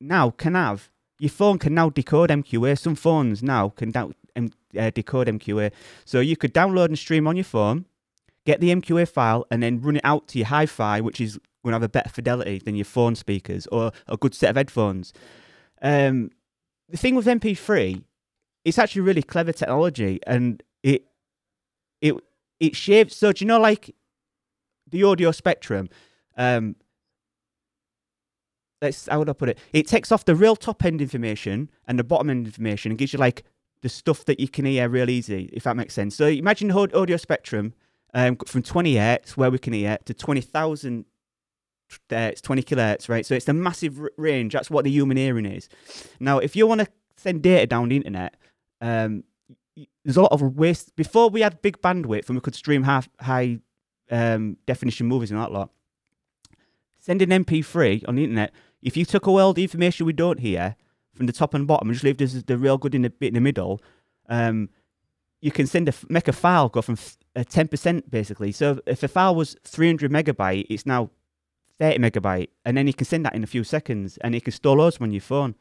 now 0.00 0.30
can 0.30 0.54
have 0.54 0.90
your 1.18 1.30
phone 1.30 1.58
can 1.58 1.74
now 1.74 1.90
decode 1.90 2.30
MQA. 2.30 2.78
Some 2.78 2.94
phones 2.94 3.42
now 3.42 3.70
can 3.70 3.90
down, 3.90 4.14
um, 4.34 4.50
uh, 4.78 4.90
decode 4.90 5.28
MQA, 5.28 5.72
so 6.04 6.20
you 6.20 6.36
could 6.36 6.54
download 6.54 6.86
and 6.86 6.98
stream 6.98 7.26
on 7.26 7.36
your 7.36 7.44
phone, 7.44 7.86
get 8.46 8.60
the 8.60 8.70
MQA 8.70 9.08
file, 9.08 9.46
and 9.50 9.62
then 9.62 9.80
run 9.82 9.96
it 9.96 10.04
out 10.04 10.28
to 10.28 10.38
your 10.38 10.46
hi-fi, 10.46 11.00
which 11.00 11.20
is 11.20 11.38
going 11.62 11.72
to 11.72 11.74
have 11.74 11.82
a 11.82 11.88
better 11.88 12.08
fidelity 12.08 12.58
than 12.64 12.76
your 12.76 12.84
phone 12.84 13.14
speakers 13.14 13.66
or 13.68 13.92
a 14.06 14.16
good 14.16 14.34
set 14.34 14.50
of 14.50 14.56
headphones. 14.56 15.12
Um, 15.82 16.30
the 16.88 16.96
thing 16.96 17.14
with 17.14 17.26
MP3 17.26 18.02
it's 18.66 18.78
actually 18.78 19.02
really 19.02 19.22
clever 19.22 19.52
technology 19.52 20.18
and 20.26 20.62
it 20.82 21.06
it 22.00 22.14
it 22.58 22.74
shapes 22.74 23.16
so 23.16 23.32
do 23.32 23.44
you 23.44 23.48
know 23.48 23.60
like 23.60 23.94
the 24.90 25.04
audio 25.04 25.30
spectrum? 25.30 25.88
Um 26.36 26.74
let's 28.82 29.06
how 29.06 29.20
would 29.20 29.28
I 29.28 29.34
put 29.34 29.50
it? 29.50 29.58
It 29.72 29.86
takes 29.86 30.10
off 30.10 30.24
the 30.24 30.34
real 30.34 30.56
top 30.56 30.84
end 30.84 31.00
information 31.00 31.70
and 31.86 31.98
the 31.98 32.04
bottom 32.04 32.28
end 32.28 32.46
information 32.46 32.90
and 32.90 32.98
gives 32.98 33.12
you 33.12 33.20
like 33.20 33.44
the 33.82 33.88
stuff 33.88 34.24
that 34.24 34.40
you 34.40 34.48
can 34.48 34.64
hear 34.64 34.88
real 34.88 35.10
easy 35.10 35.48
if 35.52 35.62
that 35.62 35.76
makes 35.76 35.94
sense. 35.94 36.16
So 36.16 36.26
imagine 36.26 36.66
the 36.68 36.98
audio 36.98 37.16
spectrum 37.16 37.72
um 38.16 38.36
from 38.46 38.62
20 38.62 38.96
hertz 38.96 39.36
where 39.36 39.50
we 39.50 39.58
can 39.58 39.72
hear 39.72 39.98
to 40.06 40.14
20,000 40.14 41.04
hertz 42.10 42.40
20 42.40 42.62
kilohertz 42.62 43.08
right? 43.08 43.24
So 43.24 43.34
it's 43.36 43.48
a 43.48 43.52
massive 43.52 44.00
r- 44.00 44.10
range. 44.16 44.54
That's 44.54 44.70
what 44.70 44.84
the 44.84 44.90
human 44.90 45.16
hearing 45.16 45.46
is. 45.46 45.68
Now 46.18 46.38
if 46.38 46.56
you 46.56 46.66
want 46.66 46.80
to 46.80 46.88
send 47.16 47.42
data 47.42 47.66
down 47.66 47.90
the 47.90 47.96
internet 47.96 48.34
um, 48.80 49.22
there's 50.04 50.16
a 50.16 50.22
lot 50.22 50.32
of 50.32 50.56
waste. 50.56 50.94
Before 50.96 51.28
we 51.28 51.40
had 51.42 51.60
big 51.62 51.80
bandwidth 51.82 52.28
and 52.28 52.36
we 52.36 52.40
could 52.40 52.54
stream 52.54 52.84
half, 52.84 53.08
high 53.20 53.58
um, 54.10 54.56
definition 54.66 55.06
movies 55.06 55.30
and 55.30 55.40
that 55.40 55.52
lot, 55.52 55.70
sending 56.98 57.28
MP3 57.28 58.08
on 58.08 58.16
the 58.16 58.24
internet, 58.24 58.52
if 58.82 58.96
you 58.96 59.04
took 59.04 59.26
away 59.26 59.42
all 59.42 59.52
the 59.52 59.62
information 59.62 60.06
we 60.06 60.12
don't 60.12 60.40
hear 60.40 60.76
from 61.14 61.26
the 61.26 61.32
top 61.32 61.54
and 61.54 61.66
bottom 61.66 61.88
and 61.88 61.94
just 61.94 62.04
leave 62.04 62.18
this 62.18 62.34
the 62.34 62.58
real 62.58 62.78
good 62.78 62.94
in 62.94 63.02
the 63.02 63.10
bit 63.10 63.28
in 63.28 63.34
the 63.34 63.40
middle, 63.40 63.82
um, 64.28 64.68
you 65.40 65.50
can 65.50 65.66
send 65.66 65.88
a 65.88 65.94
make 66.08 66.28
a 66.28 66.32
file 66.32 66.68
go 66.68 66.82
from 66.82 66.96
uh, 67.34 67.40
10% 67.40 68.10
basically. 68.10 68.52
So 68.52 68.80
if 68.86 69.02
a 69.02 69.08
file 69.08 69.34
was 69.34 69.56
300 69.64 70.10
megabyte, 70.10 70.66
it's 70.70 70.86
now 70.86 71.10
30 71.78 71.98
megabyte, 71.98 72.48
and 72.64 72.76
then 72.76 72.86
you 72.86 72.94
can 72.94 73.06
send 73.06 73.24
that 73.26 73.34
in 73.34 73.44
a 73.44 73.46
few 73.46 73.64
seconds, 73.64 74.16
and 74.18 74.34
it 74.34 74.44
can 74.44 74.52
store 74.52 74.76
loads 74.76 74.98
on 75.00 75.12
your 75.12 75.20
phone. 75.20 75.54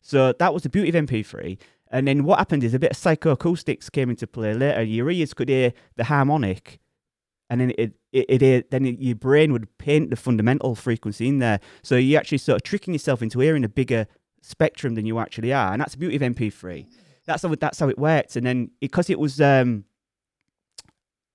So 0.00 0.32
that 0.32 0.54
was 0.54 0.62
the 0.62 0.68
beauty 0.68 0.96
of 0.96 1.06
MP3. 1.06 1.58
And 1.90 2.06
then 2.06 2.24
what 2.24 2.38
happened 2.38 2.64
is 2.64 2.74
a 2.74 2.78
bit 2.78 2.92
of 2.92 2.96
psychoacoustics 2.96 3.90
came 3.90 4.10
into 4.10 4.26
play 4.26 4.54
later. 4.54 4.82
Your 4.82 5.10
ears 5.10 5.34
could 5.34 5.48
hear 5.48 5.72
the 5.96 6.04
harmonic, 6.04 6.80
and 7.50 7.60
then 7.60 7.70
it, 7.78 7.94
it, 8.12 8.26
it, 8.28 8.42
it 8.42 8.70
then 8.70 8.84
it, 8.84 8.98
your 8.98 9.16
brain 9.16 9.52
would 9.52 9.76
paint 9.78 10.10
the 10.10 10.16
fundamental 10.16 10.74
frequency 10.74 11.28
in 11.28 11.38
there. 11.38 11.60
So 11.82 11.96
you're 11.96 12.20
actually 12.20 12.38
sort 12.38 12.56
of 12.56 12.62
tricking 12.62 12.94
yourself 12.94 13.22
into 13.22 13.40
hearing 13.40 13.64
a 13.64 13.68
bigger 13.68 14.06
spectrum 14.42 14.94
than 14.94 15.06
you 15.06 15.18
actually 15.18 15.52
are, 15.52 15.72
and 15.72 15.80
that's 15.80 15.92
the 15.92 15.98
beauty 15.98 16.16
of 16.16 16.22
MP3. 16.22 16.86
That's 17.28 17.42
how 17.42 17.54
that's 17.54 17.78
how 17.78 17.88
it 17.88 17.98
worked. 17.98 18.36
And 18.36 18.46
then 18.46 18.70
because 18.80 19.10
it 19.10 19.20
was 19.20 19.40
um, 19.40 19.84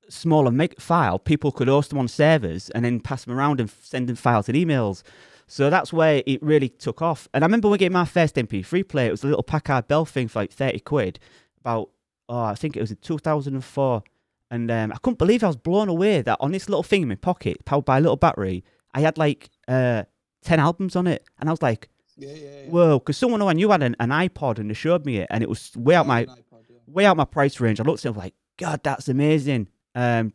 smaller 0.09 0.51
meg- 0.51 0.81
file, 0.81 1.19
people 1.19 1.51
could 1.51 1.67
host 1.67 1.91
them 1.91 2.00
on 2.00 2.07
servers 2.07 2.69
and 2.71 2.83
then 2.83 3.00
pass 3.00 3.25
them 3.25 3.38
around 3.38 3.59
and 3.59 3.69
send 3.69 4.09
them 4.09 4.15
files 4.15 4.50
and 4.50 4.57
emails. 4.57 5.03
So 5.45 5.69
that's 5.69 5.93
where 5.93 6.23
it 6.25 6.41
really 6.41 6.69
took 6.69 7.01
off. 7.01 7.27
And 7.31 7.43
I 7.43 7.45
remember 7.45 7.69
when 7.69 7.77
getting 7.77 7.93
my 7.93 8.05
first 8.05 8.35
MP3 8.35 8.88
player, 8.88 9.09
it 9.09 9.12
was 9.12 9.23
a 9.23 9.27
little 9.27 9.43
Packard 9.43 9.88
Bell 9.88 10.03
thing 10.03 10.27
for 10.27 10.39
like 10.39 10.51
30 10.51 10.79
quid. 10.79 11.19
About, 11.59 11.91
oh, 12.27 12.43
I 12.43 12.55
think 12.55 12.75
it 12.75 12.81
was 12.81 12.89
in 12.89 12.97
2004. 12.97 14.03
And 14.50 14.71
um, 14.71 14.91
I 14.91 14.97
couldn't 14.97 15.19
believe 15.19 15.43
I 15.43 15.47
was 15.47 15.55
blown 15.55 15.89
away 15.89 16.23
that 16.23 16.38
on 16.39 16.51
this 16.51 16.69
little 16.69 16.83
thing 16.83 17.03
in 17.03 17.07
my 17.07 17.15
pocket, 17.15 17.65
powered 17.65 17.85
by 17.85 18.00
a 18.00 18.01
little 18.01 18.17
battery, 18.17 18.63
I 18.95 19.01
had 19.01 19.17
like 19.17 19.50
uh, 19.67 20.03
10 20.41 20.59
albums 20.59 20.95
on 20.95 21.05
it. 21.05 21.23
And 21.39 21.50
I 21.50 21.53
was 21.53 21.62
like, 21.62 21.89
Yeah, 22.15 22.29
yeah, 22.34 22.36
yeah. 22.65 22.70
whoa, 22.70 23.00
because 23.00 23.17
someone 23.17 23.39
who 23.41 23.48
I 23.48 23.53
knew 23.53 23.72
had 23.72 23.84
an, 23.84 23.96
an 24.00 24.10
iPod 24.10 24.60
and 24.60 24.70
they 24.70 24.74
showed 24.75 25.05
me 25.05 25.17
it, 25.17 25.27
and 25.29 25.41
it 25.43 25.50
was 25.50 25.72
way 25.75 25.96
out 25.96 26.05
my 26.08 26.25
iPod, 26.25 26.63
yeah. 26.70 26.77
way 26.88 27.05
out 27.05 27.17
my 27.17 27.25
price 27.25 27.60
range. 27.60 27.79
I 27.79 27.84
looked 27.84 28.05
at 28.05 28.15
it 28.15 28.17
like, 28.17 28.34
God, 28.58 28.82
that's 28.84 29.08
amazing. 29.10 29.67
Um, 29.96 30.34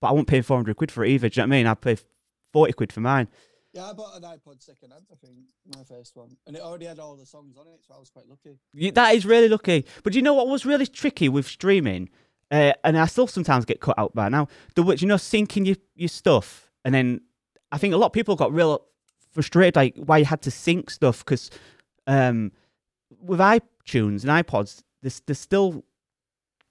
but 0.00 0.08
I 0.08 0.12
won't 0.12 0.28
pay 0.28 0.40
400 0.42 0.76
quid 0.76 0.90
for 0.90 1.04
it 1.04 1.10
either. 1.10 1.28
Do 1.28 1.40
you 1.40 1.46
know 1.46 1.50
what 1.50 1.54
I 1.56 1.58
mean? 1.58 1.66
I'd 1.66 1.80
pay 1.80 1.96
40 2.52 2.72
quid 2.74 2.92
for 2.92 3.00
mine. 3.00 3.28
Yeah, 3.72 3.86
I 3.88 3.92
bought 3.94 4.14
an 4.16 4.22
iPod 4.22 4.62
second 4.62 4.90
hand, 4.90 5.04
I 5.10 5.14
think, 5.24 5.34
my 5.74 5.82
first 5.84 6.14
one. 6.14 6.36
And 6.46 6.54
it 6.56 6.62
already 6.62 6.84
had 6.86 6.98
all 6.98 7.16
the 7.16 7.24
songs 7.24 7.56
on 7.56 7.66
it, 7.68 7.80
so 7.86 7.94
I 7.94 7.98
was 7.98 8.10
quite 8.10 8.26
lucky. 8.28 8.58
Y- 8.74 8.90
That 8.90 9.14
is 9.14 9.24
really 9.24 9.48
lucky. 9.48 9.86
But 10.02 10.14
you 10.14 10.20
know 10.22 10.34
what 10.34 10.48
was 10.48 10.66
really 10.66 10.86
tricky 10.86 11.28
with 11.28 11.46
streaming? 11.46 12.10
Uh, 12.50 12.74
and 12.84 12.98
I 12.98 13.06
still 13.06 13.26
sometimes 13.26 13.64
get 13.64 13.80
cut 13.80 13.98
out 13.98 14.14
by 14.14 14.28
now. 14.28 14.48
The 14.74 14.82
which 14.82 15.00
you 15.00 15.08
know 15.08 15.14
syncing 15.14 15.64
your, 15.66 15.76
your 15.94 16.08
stuff, 16.10 16.70
and 16.84 16.94
then 16.94 17.22
I 17.70 17.78
think 17.78 17.94
a 17.94 17.96
lot 17.96 18.08
of 18.08 18.12
people 18.12 18.36
got 18.36 18.52
real 18.52 18.84
frustrated 19.32 19.76
like 19.76 19.94
why 19.96 20.18
you 20.18 20.24
had 20.24 20.42
to 20.42 20.50
sync 20.50 20.90
stuff 20.90 21.24
because 21.24 21.50
um, 22.06 22.52
with 23.20 23.40
iTunes 23.40 24.24
and 24.24 24.46
iPods, 24.46 24.82
they 25.02 25.10
they 25.26 25.34
still 25.34 25.84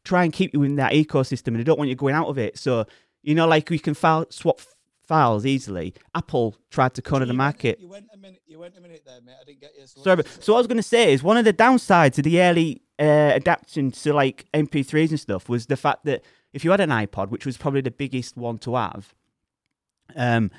try 0.03 0.23
and 0.23 0.33
keep 0.33 0.53
you 0.53 0.63
in 0.63 0.75
that 0.77 0.93
ecosystem, 0.93 1.47
and 1.47 1.59
they 1.59 1.63
don't 1.63 1.77
want 1.77 1.89
you 1.89 1.95
going 1.95 2.15
out 2.15 2.27
of 2.27 2.37
it. 2.37 2.57
So 2.57 2.85
you 3.23 3.35
know, 3.35 3.47
like 3.47 3.69
we 3.69 3.79
can 3.79 3.93
file 3.93 4.25
swap 4.29 4.61
files 5.03 5.45
easily. 5.45 5.93
Apple 6.15 6.55
tried 6.69 6.93
to 6.93 7.01
corner 7.01 7.25
the 7.25 7.31
went- 7.31 7.37
market. 7.37 7.79
You 7.79 7.89
went 7.89 8.07
a 8.13 8.17
minute. 8.17 8.41
You 8.47 8.59
went 8.59 8.77
a 8.77 8.81
minute 8.81 9.03
there, 9.05 9.19
mate. 9.21 9.35
I 9.41 9.43
didn't 9.43 9.61
get 9.61 9.71
you. 9.77 9.85
So 9.85 10.01
Sorry, 10.03 10.15
but 10.17 10.27
so 10.27 10.53
what 10.53 10.57
I 10.57 10.61
was 10.61 10.67
going 10.67 10.77
to 10.77 10.83
say 10.83 11.13
is 11.13 11.21
one 11.21 11.37
of 11.37 11.45
the 11.45 11.53
downsides 11.53 12.17
of 12.17 12.23
the 12.23 12.41
early 12.41 12.81
uh, 12.99 13.03
adaptation 13.03 13.91
to 13.91 14.13
like 14.13 14.45
MP3s 14.53 15.09
and 15.09 15.19
stuff 15.19 15.49
was 15.49 15.65
the 15.65 15.77
fact 15.77 16.05
that 16.05 16.23
if 16.53 16.63
you 16.63 16.71
had 16.71 16.79
an 16.79 16.89
iPod, 16.89 17.29
which 17.29 17.45
was 17.45 17.57
probably 17.57 17.81
the 17.81 17.91
biggest 17.91 18.37
one 18.37 18.57
to 18.59 18.75
have, 18.75 19.13
um, 20.15 20.51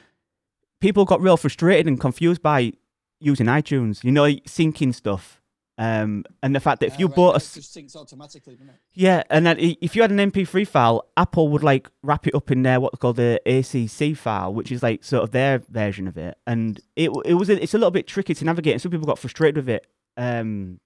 people 0.83 1.05
got 1.07 1.21
real 1.23 1.39
frustrated 1.39 1.87
and 1.87 1.99
confused 1.99 2.43
by 2.43 2.73
using 3.21 3.47
iTunes. 3.47 4.05
You 4.05 4.13
know, 4.13 4.25
syncing 4.25 4.95
stuff. 4.95 5.39
Um, 5.79 6.25
and 6.43 6.55
the 6.55 6.61
fact 6.61 6.81
that 6.81 6.87
if 6.87 6.99
you 7.01 7.07
right, 7.07 7.17
bought 7.17 7.31
a 7.31 7.41
yeah, 7.41 7.47
it 7.47 7.55
just 7.55 7.75
syncs 7.75 7.97
automatically, 7.97 8.55
doesn't 8.57 8.69
it? 8.69 8.77
yeah, 8.93 9.23
and 9.31 9.47
then 9.47 9.57
if 9.59 9.97
you 9.97 10.03
had 10.03 10.11
an 10.13 10.19
MP3 10.19 10.69
file, 10.69 11.09
Apple 11.17 11.49
would 11.49 11.63
like 11.63 11.89
wrap 12.03 12.27
it 12.27 12.35
up 12.35 12.51
in 12.51 12.63
their 12.63 12.79
what's 12.79 12.99
called 12.99 13.17
the 13.17 13.41
ACC 13.47 14.15
file, 14.17 14.53
which 14.53 14.71
is 14.71 14.83
like 14.83 15.03
sort 15.03 15.23
of 15.25 15.31
their 15.31 15.59
version 15.71 16.07
of 16.07 16.19
it, 16.19 16.37
and 16.47 16.79
it 16.95 17.11
it 17.25 17.35
was 17.35 17.49
a, 17.49 17.61
it's 17.61 17.73
a 17.73 17.79
little 17.79 17.91
bit 17.91 18.07
tricky 18.07 18.35
to 18.35 18.45
navigate, 18.45 18.75
and 18.75 18.83
some 18.83 18.91
people 18.93 19.07
got 19.07 19.19
frustrated 19.19 19.57
with 19.57 19.71
it. 19.71 19.87
Um, 20.19 20.79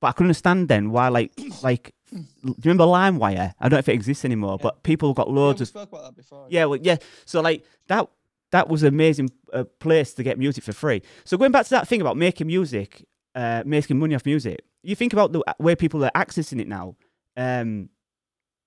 but 0.00 0.08
I 0.08 0.12
could 0.12 0.24
understand 0.24 0.68
then 0.68 0.90
why 0.90 1.06
like 1.08 1.30
like 1.62 1.94
do 2.12 2.18
you 2.48 2.54
remember 2.64 2.84
LimeWire? 2.84 3.54
I 3.60 3.68
don't 3.68 3.72
know 3.72 3.78
if 3.78 3.88
it 3.88 3.94
exists 3.94 4.24
anymore, 4.24 4.56
Yeah. 4.58 4.64
but 4.64 4.82
people 4.82 5.14
got 5.14 5.28
Yeah, 5.28 5.34
loads 5.34 5.60
we 5.60 5.64
of 5.64 5.68
spoke 5.68 5.88
about 5.90 6.02
that 6.04 6.16
before. 6.16 6.46
yeah, 6.50 6.64
well, 6.64 6.80
yeah. 6.82 6.96
So 7.26 7.40
like 7.40 7.64
that 7.86 8.08
that 8.52 8.68
was 8.68 8.82
an 8.82 8.88
amazing 8.88 9.30
uh, 9.52 9.64
place 9.80 10.14
to 10.14 10.22
get 10.22 10.38
music 10.38 10.64
for 10.64 10.72
free. 10.72 11.02
So 11.24 11.36
going 11.36 11.52
back 11.52 11.64
to 11.64 11.70
that 11.70 11.88
thing 11.88 12.00
about 12.00 12.16
making 12.16 12.46
music, 12.46 13.04
uh, 13.34 13.62
making 13.66 13.98
money 13.98 14.14
off 14.14 14.24
music, 14.24 14.60
you 14.82 14.94
think 14.94 15.12
about 15.12 15.32
the 15.32 15.42
way 15.58 15.74
people 15.74 16.04
are 16.04 16.10
accessing 16.14 16.60
it 16.60 16.68
now. 16.68 16.96
Um, 17.36 17.88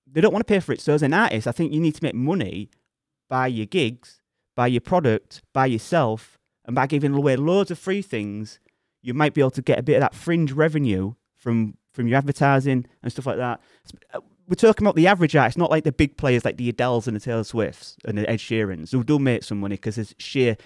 they 0.06 0.20
don't 0.20 0.32
want 0.32 0.46
to 0.46 0.52
pay 0.52 0.60
for 0.60 0.72
it. 0.72 0.80
So 0.80 0.92
as 0.92 1.02
an 1.02 1.14
artist, 1.14 1.46
I 1.46 1.52
think 1.52 1.72
you 1.72 1.80
need 1.80 1.94
to 1.94 2.04
make 2.04 2.14
money 2.14 2.70
by 3.28 3.46
your 3.46 3.66
gigs, 3.66 4.20
by 4.54 4.66
your 4.66 4.80
product, 4.80 5.42
by 5.52 5.66
yourself, 5.66 6.38
and 6.66 6.74
by 6.74 6.86
giving 6.86 7.14
away 7.14 7.36
loads 7.36 7.70
of 7.70 7.78
free 7.78 8.02
things. 8.02 8.58
You 9.02 9.14
might 9.14 9.32
be 9.32 9.40
able 9.40 9.52
to 9.52 9.62
get 9.62 9.78
a 9.78 9.82
bit 9.82 9.94
of 9.94 10.00
that 10.00 10.14
fringe 10.14 10.52
revenue 10.52 11.14
from 11.36 11.76
from 11.92 12.06
your 12.06 12.18
advertising 12.18 12.86
and 13.02 13.10
stuff 13.10 13.26
like 13.26 13.38
that. 13.38 13.60
We're 14.50 14.56
talking 14.56 14.84
about 14.84 14.96
the 14.96 15.06
average 15.06 15.36
artist, 15.36 15.56
not 15.56 15.70
like 15.70 15.84
the 15.84 15.92
big 15.92 16.16
players 16.16 16.44
like 16.44 16.56
the 16.56 16.72
Adeles 16.72 17.06
and 17.06 17.14
the 17.14 17.20
Taylor 17.20 17.44
Swifts 17.44 17.96
and 18.04 18.18
the 18.18 18.28
Ed 18.28 18.40
Sheerans 18.40 18.90
who 18.90 19.04
do 19.04 19.20
make 19.20 19.44
some 19.44 19.60
money 19.60 19.76
because 19.76 19.94
there's 19.94 20.12
sheer 20.18 20.56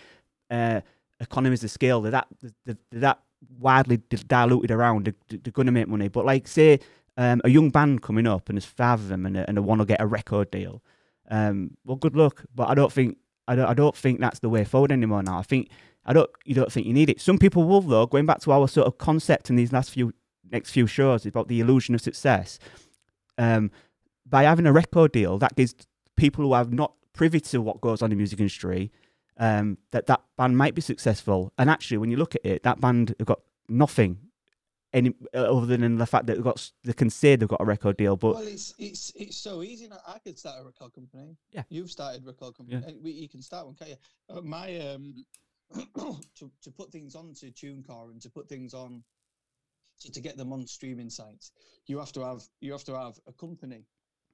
uh, 0.50 0.80
economies 1.20 1.62
of 1.62 1.70
scale. 1.70 2.00
They're 2.00 2.12
that 2.12 2.26
they're, 2.64 2.78
they're 2.90 3.00
that 3.00 3.20
widely 3.58 3.98
diluted 3.98 4.70
around. 4.70 5.04
They're, 5.28 5.38
they're 5.38 5.52
going 5.52 5.66
to 5.66 5.72
make 5.72 5.86
money. 5.86 6.08
But 6.08 6.24
like 6.24 6.48
say 6.48 6.80
um, 7.18 7.42
a 7.44 7.50
young 7.50 7.68
band 7.68 8.00
coming 8.00 8.26
up 8.26 8.48
and 8.48 8.56
there's 8.56 8.64
five 8.64 9.00
of 9.00 9.08
them 9.08 9.26
and, 9.26 9.36
they- 9.36 9.44
and 9.46 9.58
they 9.58 9.60
want 9.60 9.82
to 9.82 9.84
get 9.84 10.00
a 10.00 10.06
record 10.06 10.50
deal. 10.50 10.82
Um, 11.30 11.76
well, 11.84 11.96
good 11.96 12.16
luck. 12.16 12.42
But 12.54 12.70
I 12.70 12.74
don't 12.74 12.90
think 12.90 13.18
I 13.46 13.54
don't 13.54 13.66
I 13.68 13.74
don't 13.74 13.94
think 13.94 14.18
that's 14.18 14.38
the 14.38 14.48
way 14.48 14.64
forward 14.64 14.92
anymore 14.92 15.22
now. 15.22 15.38
I 15.40 15.42
think 15.42 15.68
I 16.06 16.14
don't 16.14 16.30
you 16.46 16.54
don't 16.54 16.72
think 16.72 16.86
you 16.86 16.94
need 16.94 17.10
it. 17.10 17.20
Some 17.20 17.36
people 17.36 17.64
will 17.64 17.82
though. 17.82 18.06
Going 18.06 18.24
back 18.24 18.40
to 18.40 18.52
our 18.52 18.66
sort 18.66 18.86
of 18.86 18.96
concept 18.96 19.50
in 19.50 19.56
these 19.56 19.74
last 19.74 19.90
few 19.90 20.14
next 20.50 20.70
few 20.70 20.86
shows 20.86 21.26
about 21.26 21.48
the 21.48 21.60
illusion 21.60 21.94
of 21.94 22.00
success. 22.00 22.58
Um, 23.38 23.70
by 24.26 24.44
having 24.44 24.66
a 24.66 24.72
record 24.72 25.12
deal, 25.12 25.38
that 25.38 25.56
gives 25.56 25.74
people 26.16 26.44
who 26.44 26.52
are 26.52 26.64
not 26.64 26.94
privy 27.12 27.40
to 27.40 27.60
what 27.60 27.80
goes 27.80 28.02
on 28.02 28.06
in 28.06 28.10
the 28.10 28.16
music 28.16 28.40
industry 28.40 28.90
um, 29.38 29.78
that 29.90 30.06
that 30.06 30.22
band 30.36 30.56
might 30.56 30.74
be 30.74 30.80
successful. 30.80 31.52
And 31.58 31.68
actually, 31.68 31.98
when 31.98 32.10
you 32.10 32.16
look 32.16 32.34
at 32.34 32.44
it, 32.44 32.62
that 32.62 32.80
band 32.80 33.14
have 33.18 33.26
got 33.26 33.40
nothing 33.68 34.18
any 34.94 35.12
uh, 35.34 35.56
other 35.56 35.66
than 35.66 35.96
the 35.96 36.06
fact 36.06 36.26
that 36.26 36.34
they've 36.34 36.44
got 36.44 36.70
they 36.84 36.92
can 36.92 37.10
say 37.10 37.34
they've 37.34 37.48
got 37.48 37.60
a 37.60 37.64
record 37.64 37.96
deal. 37.96 38.16
But 38.16 38.36
well, 38.36 38.46
it's 38.46 38.74
it's 38.78 39.12
it's 39.16 39.36
so 39.36 39.62
easy. 39.62 39.88
Now. 39.88 39.98
I 40.06 40.18
could 40.20 40.38
start 40.38 40.62
a 40.62 40.64
record 40.64 40.94
company. 40.94 41.36
Yeah. 41.50 41.64
you've 41.68 41.90
started 41.90 42.22
a 42.22 42.26
record 42.26 42.56
company. 42.56 42.82
Yeah. 42.86 42.92
we, 43.02 43.10
you 43.10 43.28
can 43.28 43.42
start 43.42 43.66
one, 43.66 43.74
can't 43.74 43.90
you? 43.90 43.96
Uh, 44.30 44.40
my 44.40 44.78
um, 44.78 45.24
to 46.36 46.50
to 46.62 46.70
put 46.70 46.92
things 46.92 47.16
onto 47.16 47.50
TuneCore 47.50 48.12
and 48.12 48.22
to 48.22 48.30
put 48.30 48.48
things 48.48 48.72
on, 48.72 49.02
so 49.96 50.10
to 50.12 50.20
get 50.20 50.36
them 50.36 50.52
on 50.52 50.66
streaming 50.66 51.10
sites, 51.10 51.52
you 51.86 51.98
have 51.98 52.12
to 52.12 52.24
have 52.24 52.42
you 52.60 52.72
have 52.72 52.84
to 52.84 52.96
have 52.96 53.18
a 53.26 53.32
company. 53.32 53.84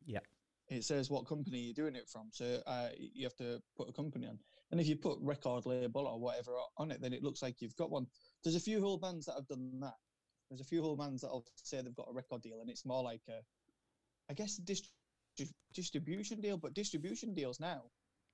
Yeah. 0.07 0.21
It 0.69 0.85
says 0.85 1.11
what 1.11 1.27
company 1.27 1.59
you're 1.59 1.75
doing 1.75 1.97
it 1.97 2.09
from, 2.09 2.29
so 2.31 2.63
uh, 2.67 2.91
you 2.97 3.25
have 3.25 3.37
to 3.37 3.61
put 3.77 3.89
a 3.89 3.93
company 3.93 4.29
on. 4.29 4.39
And 4.71 4.81
if 4.81 4.87
you 4.87 4.95
put 4.95 5.19
record 5.21 5.67
label 5.67 6.07
or 6.07 6.21
whatever 6.21 6.53
on 6.77 6.93
it, 6.93 7.01
then 7.03 7.13
it 7.13 7.25
looks 7.25 7.43
like 7.43 7.61
you've 7.61 7.75
got 7.75 7.91
one. 7.91 8.07
There's 8.45 8.55
a 8.55 8.61
few 8.61 8.81
Hull 8.81 8.97
bands 8.97 9.27
that 9.27 9.35
have 9.35 9.49
done 9.49 9.81
that. 9.81 9.97
There's 10.49 10.61
a 10.61 10.65
few 10.65 10.81
Hull 10.81 10.97
bands 10.97 11.23
that'll 11.23 11.45
say 11.57 11.83
they've 11.83 11.95
got 11.97 12.09
a 12.09 12.15
record 12.15 12.43
deal, 12.43 12.61
and 12.61 12.71
it's 12.71 12.87
more 12.87 13.03
like 13.03 13.23
a, 13.29 13.41
I 14.31 14.35
guess, 14.35 14.59
a 14.59 14.63
dist- 14.63 14.93
distribution 15.75 16.41
deal. 16.41 16.57
But 16.57 16.75
distribution 16.75 17.35
deals 17.35 17.59
now, 17.59 17.83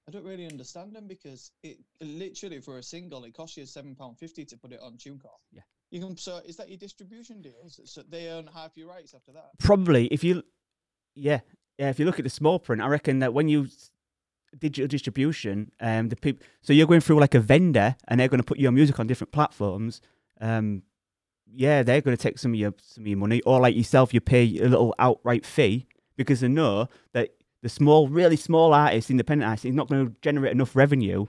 I 0.06 0.10
don't 0.10 0.24
really 0.24 0.46
understand 0.46 0.94
them 0.94 1.06
because 1.08 1.52
it 1.62 1.78
literally 2.02 2.60
for 2.60 2.76
a 2.76 2.82
single 2.82 3.24
it 3.24 3.34
costs 3.34 3.56
you 3.56 3.64
seven 3.64 3.94
pound 3.94 4.18
fifty 4.18 4.44
to 4.44 4.58
put 4.58 4.72
it 4.72 4.80
on 4.82 4.98
TuneCore. 4.98 5.40
Yeah. 5.52 5.62
You 5.90 6.00
can 6.00 6.16
so 6.16 6.40
is 6.44 6.56
that 6.56 6.68
your 6.68 6.78
distribution 6.78 7.42
deals? 7.42 7.80
So 7.84 8.02
they 8.08 8.28
earn 8.28 8.48
half 8.52 8.76
your 8.76 8.88
rights 8.88 9.14
after 9.14 9.32
that. 9.32 9.50
probably 9.58 10.06
if 10.06 10.24
you, 10.24 10.42
yeah, 11.14 11.40
yeah, 11.78 11.90
if 11.90 11.98
you 11.98 12.06
look 12.06 12.18
at 12.18 12.24
the 12.24 12.30
small 12.30 12.58
print, 12.58 12.82
I 12.82 12.88
reckon 12.88 13.20
that 13.20 13.32
when 13.32 13.48
you 13.48 13.68
digital 14.58 14.88
distribution, 14.88 15.70
um, 15.80 16.08
the 16.08 16.16
people, 16.16 16.44
so 16.62 16.72
you're 16.72 16.86
going 16.86 17.00
through 17.00 17.20
like 17.20 17.34
a 17.34 17.40
vendor, 17.40 17.96
and 18.08 18.18
they're 18.18 18.28
going 18.28 18.40
to 18.40 18.46
put 18.46 18.58
your 18.58 18.72
music 18.72 18.98
on 18.98 19.06
different 19.06 19.32
platforms. 19.32 20.00
Um, 20.40 20.82
yeah, 21.52 21.82
they're 21.82 22.00
going 22.00 22.16
to 22.16 22.22
take 22.22 22.38
some 22.38 22.52
of 22.52 22.58
your 22.58 22.74
some 22.80 23.04
of 23.04 23.08
your 23.08 23.18
money, 23.18 23.40
or 23.42 23.60
like 23.60 23.76
yourself, 23.76 24.12
you 24.12 24.20
pay 24.20 24.58
a 24.58 24.68
little 24.68 24.94
outright 24.98 25.46
fee 25.46 25.86
because 26.16 26.40
they 26.40 26.48
know 26.48 26.88
that 27.12 27.30
the 27.62 27.68
small, 27.68 28.08
really 28.08 28.36
small 28.36 28.74
artist, 28.74 29.10
independent 29.10 29.48
artist, 29.48 29.66
is 29.66 29.74
not 29.74 29.88
going 29.88 30.06
to 30.06 30.14
generate 30.22 30.52
enough 30.52 30.74
revenue 30.74 31.26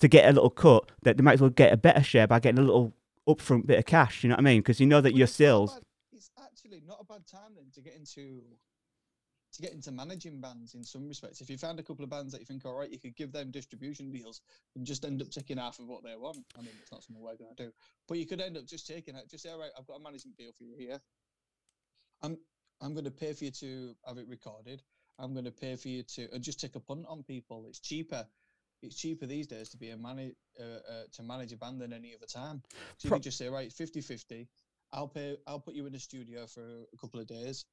to 0.00 0.08
get 0.08 0.28
a 0.28 0.32
little 0.32 0.50
cut. 0.50 0.90
That 1.02 1.16
they 1.16 1.22
might 1.22 1.34
as 1.34 1.40
well 1.40 1.50
get 1.50 1.72
a 1.72 1.76
better 1.76 2.02
share 2.02 2.26
by 2.26 2.38
getting 2.40 2.58
a 2.58 2.62
little 2.62 2.92
upfront 3.28 3.66
bit 3.66 3.78
of 3.78 3.86
cash. 3.86 4.22
You 4.22 4.28
know 4.28 4.34
what 4.34 4.40
I 4.40 4.42
mean? 4.44 4.60
Because 4.60 4.80
you 4.80 4.86
know 4.86 5.00
that 5.00 5.14
your 5.14 5.26
sales. 5.26 5.74
bad- 5.74 5.82
It's 6.12 6.30
actually 6.38 6.82
not 6.86 6.98
a 7.00 7.04
bad 7.04 7.26
time 7.26 7.54
then 7.56 7.70
to 7.74 7.80
get 7.80 7.94
into 7.94 8.42
to 9.54 9.60
get 9.60 9.72
into 9.72 9.92
managing 9.92 10.40
bands 10.40 10.72
in 10.74 10.82
some 10.82 11.06
respects. 11.06 11.42
If 11.42 11.50
you 11.50 11.58
found 11.58 11.78
a 11.78 11.82
couple 11.82 12.02
of 12.04 12.08
bands 12.10 12.32
that 12.32 12.40
you 12.40 12.46
think, 12.46 12.64
all 12.64 12.72
right, 12.78 12.90
you 12.90 12.98
could 12.98 13.14
give 13.16 13.32
them 13.32 13.50
distribution 13.50 14.10
deals 14.10 14.40
and 14.74 14.86
just 14.86 15.04
end 15.04 15.20
up 15.20 15.28
taking 15.28 15.58
half 15.58 15.78
of 15.78 15.88
what 15.88 16.02
they 16.02 16.16
want. 16.16 16.38
I 16.56 16.62
mean, 16.62 16.70
it's 16.80 16.90
not 16.90 17.02
something 17.04 17.22
we're 17.22 17.36
going 17.36 17.54
to 17.54 17.64
do, 17.66 17.72
but 18.08 18.16
you 18.16 18.24
could 18.26 18.40
end 18.40 18.56
up 18.56 18.64
just 18.64 18.86
taking 18.86 19.14
it. 19.14 19.28
Just 19.30 19.42
say, 19.42 19.50
all 19.50 19.58
right, 19.58 19.70
I've 19.78 19.86
got 19.86 19.96
a 20.00 20.02
management 20.02 20.38
deal 20.38 20.52
for 20.56 20.64
you 20.64 20.74
here. 20.78 20.98
I'm 22.22 22.38
I'm 22.80 22.94
going 22.94 23.04
to 23.04 23.10
pay 23.10 23.32
for 23.34 23.44
you 23.44 23.50
to 23.50 23.94
have 24.06 24.16
it 24.18 24.26
recorded. 24.26 24.82
I'm 25.18 25.32
going 25.34 25.44
to 25.44 25.52
pay 25.52 25.76
for 25.76 25.88
you 25.88 26.02
to 26.14 26.28
and 26.32 26.42
just 26.42 26.58
take 26.58 26.74
a 26.74 26.80
punt 26.80 27.04
on 27.06 27.22
people. 27.22 27.66
It's 27.68 27.78
cheaper. 27.78 28.26
It's 28.82 28.96
cheaper 28.96 29.26
these 29.26 29.46
days 29.46 29.68
to 29.70 29.76
be 29.76 29.90
a 29.90 29.96
manage 29.96 30.34
uh, 30.60 30.80
uh, 30.90 31.02
to 31.12 31.22
manage 31.22 31.52
a 31.52 31.56
band 31.56 31.80
than 31.80 31.92
any 31.92 32.14
other 32.14 32.26
time. 32.26 32.62
So 32.98 33.08
Pro- 33.08 33.16
you 33.16 33.20
can 33.20 33.22
just 33.22 33.38
say, 33.38 33.48
right, 33.48 33.70
50-50. 33.70 34.46
I'll 34.92 35.08
pay. 35.08 35.36
I'll 35.46 35.60
put 35.60 35.74
you 35.74 35.86
in 35.86 35.94
a 35.94 35.98
studio 35.98 36.46
for 36.46 36.62
a 36.62 36.96
couple 37.00 37.20
of 37.20 37.26
days. 37.26 37.64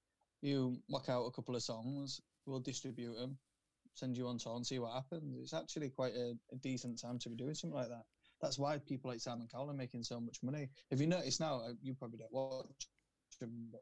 You 0.42 0.78
whack 0.88 1.10
out 1.10 1.26
a 1.26 1.32
couple 1.32 1.56
of 1.56 1.64
songs. 1.64 2.22
We'll 2.46 2.62
distribute 2.62 3.16
them. 3.16 3.38
Send 3.96 4.16
you 4.16 4.28
on 4.28 4.38
tour 4.38 4.56
and 4.56 4.66
see 4.66 4.80
what 4.80 4.94
happens. 4.94 5.36
It's 5.42 5.54
actually 5.54 5.90
quite 5.90 6.14
a, 6.14 6.34
a 6.54 6.56
decent 6.62 7.02
time 7.02 7.20
to 7.20 7.30
be 7.30 7.36
doing 7.36 7.56
something 7.56 7.78
like 7.78 7.90
that. 7.90 8.04
That's 8.42 8.58
why 8.58 8.78
people 8.78 9.12
like 9.12 9.20
Simon 9.20 9.50
Cowell 9.52 9.70
are 9.70 9.74
making 9.74 10.04
so 10.04 10.22
much 10.22 10.38
money. 10.42 10.70
If 10.92 11.02
you 11.02 11.08
notice 11.08 11.42
now, 11.42 11.62
uh, 11.66 11.74
you 11.82 11.94
probably 11.94 12.20
don't 12.20 12.32
watch 12.32 12.88
them, 13.42 13.68
but 13.72 13.82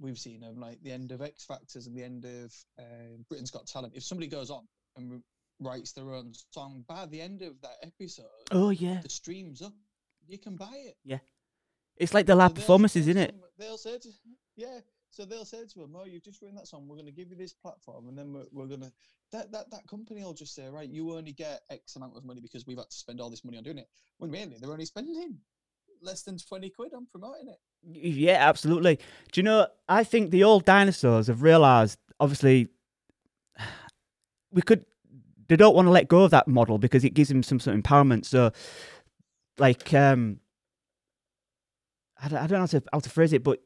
we've 0.00 0.18
seen 0.18 0.40
them 0.40 0.58
like 0.58 0.82
the 0.82 0.90
end 0.90 1.12
of 1.12 1.22
X 1.22 1.44
Factors 1.44 1.86
and 1.86 1.96
the 1.96 2.02
end 2.02 2.24
of 2.24 2.52
uh, 2.78 3.16
Britain's 3.28 3.52
Got 3.52 3.66
Talent. 3.66 3.94
If 3.94 4.02
somebody 4.02 4.26
goes 4.26 4.50
on 4.50 4.66
and 4.96 5.22
writes 5.60 5.92
their 5.92 6.12
own 6.12 6.32
song, 6.50 6.84
by 6.88 7.06
the 7.06 7.20
end 7.20 7.42
of 7.42 7.60
that 7.62 7.76
episode, 7.82 8.26
Oh 8.50 8.70
yeah, 8.70 9.00
the 9.02 9.08
stream's 9.08 9.62
up. 9.62 9.74
You 10.26 10.38
can 10.38 10.56
buy 10.56 10.72
it. 10.74 10.96
Yeah, 11.04 11.18
it's 11.96 12.14
like 12.14 12.26
the 12.26 12.34
live 12.34 12.54
they'll 12.54 12.62
performances, 12.62 13.08
isn't 13.08 13.22
it? 13.22 13.34
They'll 13.58 13.78
say 13.78 13.98
to, 13.98 14.08
yeah. 14.56 14.80
So 15.10 15.24
they'll 15.24 15.44
say 15.44 15.64
to 15.64 15.78
them, 15.78 15.94
"Oh, 15.96 16.04
you've 16.04 16.24
just 16.24 16.42
written 16.42 16.56
that 16.56 16.66
song. 16.66 16.88
We're 16.88 16.96
going 16.96 17.06
to 17.06 17.12
give 17.12 17.30
you 17.30 17.36
this 17.36 17.52
platform, 17.52 18.08
and 18.08 18.18
then 18.18 18.32
we're, 18.32 18.46
we're 18.50 18.66
going 18.66 18.80
to 18.80 18.92
that, 19.30 19.52
that 19.52 19.70
that 19.70 19.86
company 19.88 20.24
will 20.24 20.34
just 20.34 20.54
say, 20.54 20.68
right, 20.68 20.88
you 20.88 21.12
only 21.12 21.32
get 21.32 21.62
X 21.70 21.96
amount 21.96 22.16
of 22.16 22.24
money 22.24 22.40
because 22.40 22.66
we've 22.66 22.78
had 22.78 22.90
to 22.90 22.96
spend 22.96 23.20
all 23.20 23.30
this 23.30 23.44
money 23.44 23.56
on 23.58 23.64
doing 23.64 23.78
it. 23.78 23.88
When 24.18 24.30
really 24.30 24.56
they're 24.60 24.72
only 24.72 24.86
spending 24.86 25.38
less 26.02 26.22
than 26.22 26.38
twenty 26.38 26.70
quid 26.70 26.94
on 26.94 27.06
promoting 27.06 27.48
it. 27.48 27.58
Yeah, 27.82 28.48
absolutely. 28.48 28.96
Do 29.32 29.40
you 29.40 29.42
know? 29.42 29.68
I 29.88 30.04
think 30.04 30.30
the 30.30 30.44
old 30.44 30.64
dinosaurs 30.64 31.28
have 31.28 31.42
realised. 31.42 31.98
Obviously, 32.18 32.68
we 34.50 34.62
could. 34.62 34.84
They 35.48 35.56
don't 35.56 35.74
want 35.74 35.86
to 35.86 35.90
let 35.92 36.08
go 36.08 36.22
of 36.22 36.30
that 36.30 36.48
model 36.48 36.78
because 36.78 37.04
it 37.04 37.14
gives 37.14 37.28
them 37.28 37.42
some 37.42 37.60
sort 37.60 37.76
of 37.76 37.82
empowerment. 37.82 38.24
So, 38.24 38.52
like, 39.58 39.92
um, 39.94 40.40
I 42.22 42.28
don't, 42.28 42.38
I 42.38 42.46
don't 42.46 42.52
know 42.52 42.60
how 42.60 42.66
to, 42.66 42.82
how 42.92 43.00
to 43.00 43.10
phrase 43.10 43.32
it, 43.32 43.44
but 43.44 43.60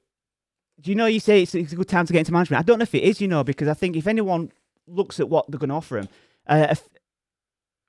do 0.81 0.91
you 0.91 0.95
know? 0.95 1.07
You 1.07 1.21
say 1.21 1.43
it's, 1.43 1.55
it's 1.55 1.73
a 1.73 1.77
good 1.77 1.89
time 1.89 2.07
to 2.07 2.13
get 2.13 2.21
into 2.21 2.33
management. 2.33 2.61
I 2.61 2.65
don't 2.65 2.79
know 2.79 2.85
if 2.85 2.95
it 2.95 3.03
is, 3.03 3.21
you 3.21 3.29
know, 3.29 3.45
because 3.45 3.69
I 3.69 3.75
think 3.75 3.97
if 3.97 4.07
anyone 4.07 4.51
looks 4.87 5.21
at 5.21 5.29
what 5.29 5.51
they're 5.51 5.59
going 5.59 5.71
to 5.71 5.77
offer 5.77 5.97
them, 5.97 6.09
uh, 6.47 6.75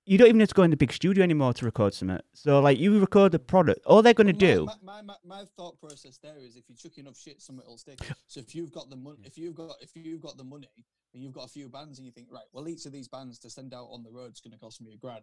you 0.10 0.18
don't 0.18 0.28
even 0.30 0.40
need 0.40 0.50
to 0.50 0.56
go 0.56 0.64
in 0.64 0.72
the 0.72 0.78
big 0.78 0.92
studio 0.92 1.24
anymore 1.24 1.54
to 1.54 1.66
record 1.66 1.94
something. 1.94 2.20
So, 2.34 2.60
like, 2.62 2.80
you 2.80 3.00
record 3.00 3.32
the 3.32 3.38
product. 3.38 3.86
All 3.86 4.02
they're 4.02 4.16
going 4.16 4.36
to 4.36 4.46
Well, 4.46 4.66
do. 4.66 4.72
My, 4.84 5.02
my, 5.02 5.02
my, 5.04 5.16
my 5.24 5.44
thought 5.56 5.80
process 5.80 6.18
there 6.18 6.34
is 6.40 6.56
if 6.56 6.64
you 6.68 6.76
chuck 6.76 6.98
enough 6.98 7.16
shit, 7.16 7.40
something 7.44 7.64
will 7.68 7.78
stick. 7.78 8.00
So 8.28 8.40
if 8.40 8.56
you've 8.56 8.72
got 8.72 8.90
the 8.90 8.96
money, 8.96 9.20
if 9.24 9.38
you've 9.38 9.54
got 9.54 9.76
if 9.82 9.92
you've 9.96 10.22
got 10.22 10.36
the 10.36 10.44
money 10.44 10.68
and 11.14 11.22
you've 11.22 11.34
got 11.34 11.46
a 11.46 11.48
few 11.48 11.70
bands 11.70 12.00
and 12.00 12.08
you 12.08 12.12
think 12.12 12.28
right, 12.32 12.46
well 12.54 12.68
each 12.68 12.88
of 12.88 12.92
these 12.92 13.08
bands 13.08 13.38
to 13.40 13.52
send 13.52 13.72
out 13.74 13.88
on 13.92 14.02
the 14.02 14.10
road 14.10 14.32
is 14.34 14.40
going 14.42 14.52
to 14.54 14.58
cost 14.58 14.82
me 14.82 14.94
a 14.94 14.98
grand. 14.98 15.22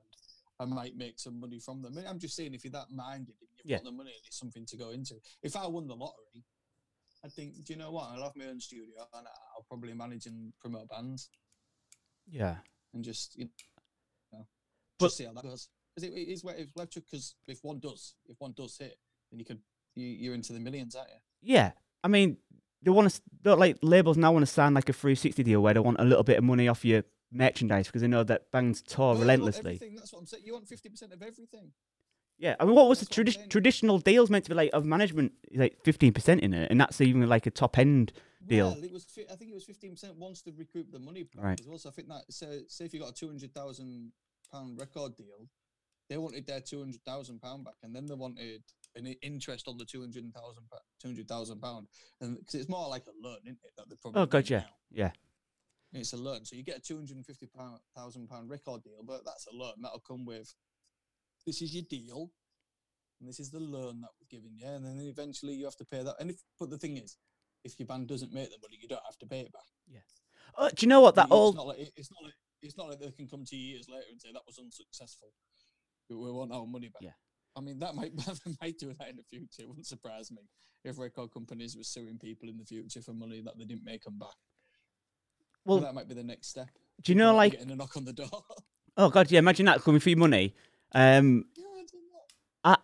I 0.61 0.66
might 0.66 0.96
make 0.96 1.18
some 1.18 1.40
money 1.40 1.59
from 1.59 1.83
them. 1.83 1.99
I'm 2.09 2.20
just 2.20 2.37
saying 2.37 2.55
if 2.55 2.62
you're 2.64 2.70
that 2.72 2.90
minded 2.92 3.35
and 3.40 3.49
you've 3.59 3.66
Yeah. 3.66 3.77
got 3.79 3.85
the 3.87 3.90
money 3.90 4.11
and 4.11 4.20
it's 4.25 4.38
something 4.38 4.64
to 4.66 4.77
go 4.77 4.90
into. 4.90 5.16
If 5.42 5.57
I 5.57 5.66
won 5.66 5.88
the 5.88 5.96
lottery, 5.96 6.44
I 7.25 7.29
think, 7.29 7.64
do 7.64 7.72
you 7.72 7.79
know 7.79 7.90
what? 7.90 8.11
I'll 8.12 8.22
have 8.22 8.37
my 8.37 8.46
own 8.46 8.61
studio 8.61 9.03
and 9.14 9.27
I'll 9.27 9.64
probably 9.68 9.94
manage 9.94 10.27
and 10.27 10.53
promote 10.61 10.88
bands 10.88 11.29
Yeah. 12.31 12.57
and 12.94 13.03
just 13.05 13.37
you 13.37 13.46
know, 13.46 13.51
But- 14.98 15.06
just 15.06 15.16
see 15.18 15.24
how 15.24 15.32
that 15.32 15.42
goes. 15.42 15.68
Because 15.94 16.11
it, 16.11 16.14
it 16.14 16.28
is 16.30 16.44
where 16.44 16.54
it's 16.54 16.70
because 16.72 17.35
if 17.48 17.59
one 17.64 17.78
does, 17.78 18.14
if 18.26 18.37
one 18.38 18.52
does 18.54 18.76
hit, 18.76 18.98
then 19.30 19.38
you 19.38 19.46
could 19.46 19.61
you, 19.94 20.06
you're 20.06 20.35
into 20.35 20.52
the 20.52 20.61
millions, 20.61 20.94
aren't 20.94 21.09
you? 21.09 21.16
Yeah, 21.54 21.72
I 22.04 22.09
mean, 22.09 22.37
they 22.82 22.90
want 22.90 23.18
to 23.44 23.54
like 23.56 23.78
labels 23.82 24.18
now 24.18 24.30
want 24.32 24.42
to 24.42 24.52
sign 24.52 24.74
like 24.74 24.88
a 24.90 24.92
360 24.92 25.42
deal 25.42 25.62
where 25.62 25.72
they 25.72 25.80
want 25.80 25.98
a 25.98 26.04
little 26.04 26.22
bit 26.24 26.37
of 26.37 26.44
money 26.44 26.68
off 26.68 26.85
your 26.85 27.02
merchandise 27.32 27.87
because 27.87 28.02
they 28.02 28.09
know 28.09 28.22
that 28.24 28.50
bands 28.50 28.82
tour 28.82 29.12
Well, 29.12 29.20
relentlessly. 29.22 29.76
everything, 29.76 29.94
That's 29.96 30.12
what 30.12 30.20
I'm 30.20 30.26
saying. 30.26 30.42
You 30.44 30.52
want 30.52 30.68
fifty 30.68 30.90
percent 30.90 31.12
of 31.14 31.22
everything. 31.22 31.72
Yeah, 32.38 32.56
I 32.61 32.66
mean, 32.66 32.74
what 32.74 32.88
was 32.90 33.00
the 33.00 33.06
That's 33.06 33.18
I'm 33.18 33.24
tradi- 33.44 33.48
traditional 33.50 33.98
deals 33.98 34.28
meant 34.28 34.44
to 34.44 34.50
be 34.50 34.54
like 34.54 34.70
of 34.74 34.85
management, 34.85 35.32
like 35.54 35.82
15% 35.82 36.40
in 36.40 36.52
it, 36.52 36.70
and 36.70 36.78
that's 36.78 37.00
even 37.00 37.26
like 37.26 37.46
a 37.46 37.50
top 37.50 37.78
end 37.78 38.12
deal. 38.46 38.72
Well, 38.72 38.85
it 38.85 38.92
was. 38.92 39.04
fi- 39.04 39.24
I 39.32 39.37
think 39.37 39.50
it 39.50 39.54
was 39.54 39.64
fifteen 39.64 39.92
percent 39.92 40.16
once 40.16 40.42
to 40.42 40.52
recoup 40.52 40.92
the 40.92 40.98
money. 40.98 41.24
Right. 41.35 41.59
As 41.59 41.66
well, 41.66 41.78
so 41.78 41.88
I 41.88 41.92
think 41.92 42.09
that. 42.09 42.24
So, 42.28 42.59
say 42.68 42.85
if 42.85 42.92
you 42.92 43.00
got 43.00 43.09
a 43.09 43.14
two 43.14 43.28
hundred 43.28 43.54
thousand 43.54 44.12
pound 44.50 44.78
record 44.78 45.16
deal, 45.16 45.48
they 46.09 46.16
wanted 46.18 46.46
their 46.46 46.61
two 46.61 46.78
hundred 46.80 47.02
thousand 47.04 47.40
pound 47.40 47.64
back, 47.64 47.74
and 47.82 47.94
then 47.94 48.06
they 48.06 48.14
wanted 48.14 48.62
an 48.94 49.06
interest 49.22 49.68
on 49.68 49.76
the 49.76 49.85
two 49.85 50.00
hundred 50.00 50.24
thousand 50.32 50.62
two 51.00 51.09
hundred 51.09 51.28
thousand 51.28 51.61
pound, 51.61 51.87
and 52.20 52.38
because 52.38 52.54
it's 52.54 52.68
more 52.68 52.88
like 52.88 53.04
a 53.06 53.26
loan, 53.26 53.38
isn't 53.44 53.59
it? 53.64 53.72
That 53.76 53.88
they're 53.88 53.98
probably 54.00 54.22
Oh, 54.22 54.26
doing 54.26 54.44
yeah, 54.48 54.64
yeah, 54.90 55.11
It's 55.92 56.12
a 56.12 56.16
loan, 56.16 56.44
so 56.44 56.56
you 56.56 56.62
get 56.62 56.78
a 56.78 56.80
two 56.80 56.96
hundred 56.96 57.16
and 57.16 57.26
fifty 57.26 57.48
thousand 57.96 58.28
pound 58.28 58.50
record 58.50 58.82
deal, 58.85 59.02
but 59.04 59.24
that's 59.24 59.46
a 59.46 59.54
loan. 59.54 59.74
That'll 59.82 60.00
come 60.00 60.24
with 60.24 60.54
this 61.46 61.62
is 61.62 61.74
your 61.74 61.85
deal, 61.88 62.30
and 63.20 63.28
this 63.28 63.38
is 63.40 63.50
the 63.50 63.61
loan 63.61 64.00
that 64.00 64.11
we're 64.20 64.38
giving 64.38 64.56
you, 64.56 64.66
and 64.68 64.85
then 64.85 64.98
eventually 65.00 65.54
you 65.54 65.64
have 65.64 65.76
to 65.76 65.85
pay 65.85 66.02
that. 66.02 66.16
And 66.20 66.30
if 66.30 66.37
but 66.59 66.70
the 66.70 66.78
thing 66.78 66.96
is, 66.96 67.16
if 67.64 67.78
your 67.78 67.87
band 67.87 68.09
doesn't 68.09 68.32
make 68.32 68.50
the 68.50 68.59
money, 68.62 68.78
you 68.80 68.88
don't 68.88 69.04
have 69.04 69.18
to 69.18 69.26
pay 69.26 69.40
it 69.40 69.52
back. 69.52 69.62
Oh, 70.59 70.70
do 70.70 70.87
you 70.87 70.88
know 70.88 71.00
what 71.00 71.14
that 71.16 71.28
It's 71.50 71.56
not 71.56 71.66
like 71.66 71.92
it's 71.96 72.11
not 72.11 72.22
like 72.24 72.32
it's 72.66 72.76
not 72.76 72.88
like 72.88 73.00
they 73.00 73.11
can 73.11 73.26
come 73.29 73.44
to 73.44 73.57
you 73.57 73.74
years 73.74 73.88
later 73.88 74.05
and 74.11 74.20
say 74.20 74.29
that 74.33 74.42
was 74.46 74.59
unsuccessful. 74.59 75.29
We, 76.11 76.16
we 76.16 76.31
want 76.31 76.52
our 76.52 76.66
money 76.66 76.88
back. 76.88 77.02
Yeah. 77.02 77.11
I 77.57 77.61
mean 77.61 77.79
that 77.81 77.94
might 77.94 78.16
they 78.16 78.52
might 78.61 78.79
do 78.79 78.92
that 78.98 79.09
in 79.09 79.16
the 79.16 79.22
future. 79.22 79.62
It 79.62 79.68
wouldn't 79.68 79.87
surprise 79.87 80.31
me 80.31 80.42
if 80.85 80.98
record 80.98 81.33
companies 81.33 81.76
were 81.76 81.83
suing 81.85 82.18
people 82.18 82.48
in 82.48 82.59
the 82.59 82.64
future 82.64 83.00
for 83.02 83.12
money 83.12 83.40
that 83.40 83.59
they 83.59 83.64
didn't 83.64 83.85
make 83.85 84.05
them 84.05 84.18
back. 84.18 84.37
Well, 85.64 85.79
that 85.81 85.94
might 85.94 86.09
be 86.09 86.14
the 86.14 86.22
next 86.22 86.48
step. 86.48 86.68
do 87.02 87.11
you 87.12 87.16
know 87.18 87.35
like? 87.35 87.52
getting 87.52 87.70
a 87.72 87.76
knock 87.76 87.96
on 87.96 88.05
the 88.05 88.12
door? 88.12 88.29
Oh 88.98 89.11
God, 89.11 89.31
yeah. 89.31 89.40
Imagine 89.40 89.66
that 89.66 89.83
coming 89.83 90.00
for 90.00 90.09
your 90.09 90.18
money. 90.18 90.55
Um, 90.92 91.44
yeah. 91.55 91.64
I- 92.64 92.76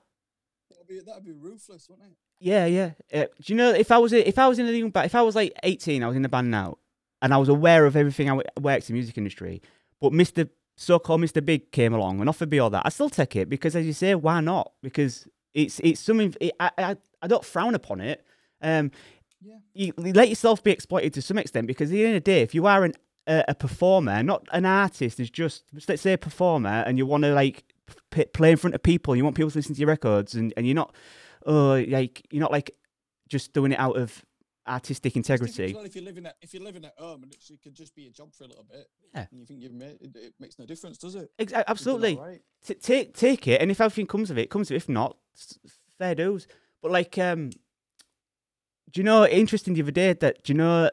That'd 0.71 0.87
be 0.87 1.01
that'd 1.07 1.25
be 1.25 1.33
ruthless, 1.33 1.88
wouldn't 1.88 2.09
it? 2.11 2.16
Yeah, 2.38 2.66
yeah. 2.66 2.90
Uh, 3.11 3.27
do 3.40 3.53
you 3.53 3.55
know 3.55 3.71
if 3.71 3.90
I 3.90 3.97
was 3.97 4.12
if 4.12 4.38
I 4.38 4.47
was 4.47 4.59
in 4.59 4.66
a 4.66 4.73
young 4.73 4.90
band, 4.90 5.07
if 5.07 5.14
I 5.14 5.23
was 5.23 5.35
like 5.35 5.55
eighteen, 5.62 6.03
I 6.03 6.09
was 6.09 6.16
in 6.16 6.21
the 6.23 6.29
band 6.29 6.51
now, 6.51 6.77
and 7.23 7.33
I 7.33 7.39
was 7.39 7.49
aware 7.49 7.87
of 7.87 7.97
everything 7.97 8.29
I 8.29 8.35
worked 8.61 8.91
in 8.91 8.95
the 8.95 9.01
music 9.01 9.17
industry, 9.17 9.63
but 10.01 10.13
Mister 10.13 10.49
so-called 10.77 11.21
Mister 11.21 11.41
Big 11.41 11.73
came 11.73 11.95
along 11.95 12.21
and 12.21 12.29
offered 12.29 12.51
me 12.51 12.59
all 12.59 12.71
that, 12.71 12.83
I 12.85 12.91
still 12.91 13.09
take 13.11 13.37
it 13.37 13.49
because, 13.49 13.75
as 13.75 13.87
you 13.87 13.95
say, 13.95 14.15
why 14.15 14.41
not? 14.41 14.73
Because 14.83 15.27
it's 15.55 15.81
it's 15.81 16.01
something. 16.01 16.35
It, 16.41 16.53
I, 16.61 16.71
I 16.77 16.97
I 17.23 17.27
don't 17.29 17.45
frown 17.45 17.75
upon 17.75 18.01
it. 18.01 18.27
Um, 18.61 18.91
Yeah. 19.45 19.59
you, 19.75 19.93
you 19.99 20.13
let 20.13 20.29
yourself 20.29 20.63
be 20.63 20.71
exploited 20.71 21.13
to 21.15 21.23
some 21.23 21.39
extent 21.39 21.67
because 21.67 21.91
at 21.91 21.95
the 21.95 22.05
end 22.05 22.17
of 22.17 22.25
the 22.25 22.31
day, 22.33 22.43
if 22.43 22.55
you 22.55 22.67
are 22.67 22.85
an 22.85 22.95
a, 23.27 23.45
a 23.49 23.55
performer, 23.55 24.23
not 24.23 24.47
an 24.53 24.65
artist, 24.65 25.21
is 25.21 25.31
just 25.31 25.65
let's 25.89 26.03
say 26.03 26.15
a 26.15 26.19
performer, 26.19 26.85
and 26.87 26.99
you 26.99 27.07
want 27.07 27.25
to 27.25 27.33
like 27.33 27.65
p- 28.11 28.25
play 28.25 28.51
in 28.53 28.57
front 28.57 28.75
of 28.75 28.83
people, 28.83 29.15
you 29.15 29.25
want 29.25 29.37
people 29.37 29.51
to 29.51 29.59
listen 29.59 29.75
to 29.75 29.81
your 29.81 29.89
records, 29.89 30.35
and, 30.35 30.53
and 30.57 30.67
you're 30.67 30.75
not, 30.75 30.95
oh, 31.47 31.85
like 31.89 32.27
you're 32.31 32.41
not 32.41 32.53
like 32.53 32.71
just 33.29 33.53
doing 33.53 33.73
it 33.73 33.79
out 33.79 33.97
of 33.97 34.25
artistic 34.66 35.16
It's 35.16 35.27
different 35.27 35.51
as 35.51 35.59
integrity. 35.59 35.75
well 35.75 35.85
if 35.85 35.94
you're 35.96 36.05
living 36.05 36.27
at 36.27 36.37
if 36.40 36.55
you're 36.55 36.62
living 36.62 36.85
at 36.85 36.94
home 36.96 37.25
and 37.25 37.33
it 37.33 37.38
could 37.62 37.75
just 37.75 37.94
be 37.94 38.07
a 38.07 38.11
job 38.11 38.33
for 38.33 38.44
a 38.44 38.46
little 38.48 38.64
bit. 38.64 38.87
Yeah. 39.14 39.27
And 39.31 39.40
you 39.40 39.46
think 39.46 39.61
you've 39.62 39.72
made 39.72 39.98
it, 40.01 40.11
it 40.14 40.35
makes 40.38 40.59
no 40.59 40.66
difference, 40.66 40.98
does 40.98 41.14
it? 41.16 41.31
Ex- 41.38 41.53
absolutely. 41.53 42.16
alright. 42.16 42.40
T- 42.64 42.75
take 42.75 43.14
take 43.16 43.48
it, 43.48 43.61
and 43.61 43.70
if 43.70 43.81
everything 43.81 44.07
comes 44.07 44.31
of 44.31 44.38
it, 44.38 44.42
it 44.42 44.51
comes 44.51 44.70
of 44.70 44.75
it. 44.75 44.77
If 44.77 44.88
not, 44.88 45.16
fair 45.98 46.14
dues. 46.14 46.46
But 46.81 46.90
like, 46.92 47.18
um, 47.18 47.51
do 48.92 49.01
you 49.01 49.05
know? 49.05 49.27
Interesting 49.27 49.75
the 49.75 49.83
other 49.83 49.90
day 49.90 50.12
that 50.12 50.42
do 50.44 50.53
you 50.53 50.57
know? 50.59 50.90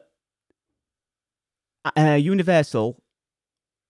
Uh, 1.96 2.18
Universal, 2.20 3.02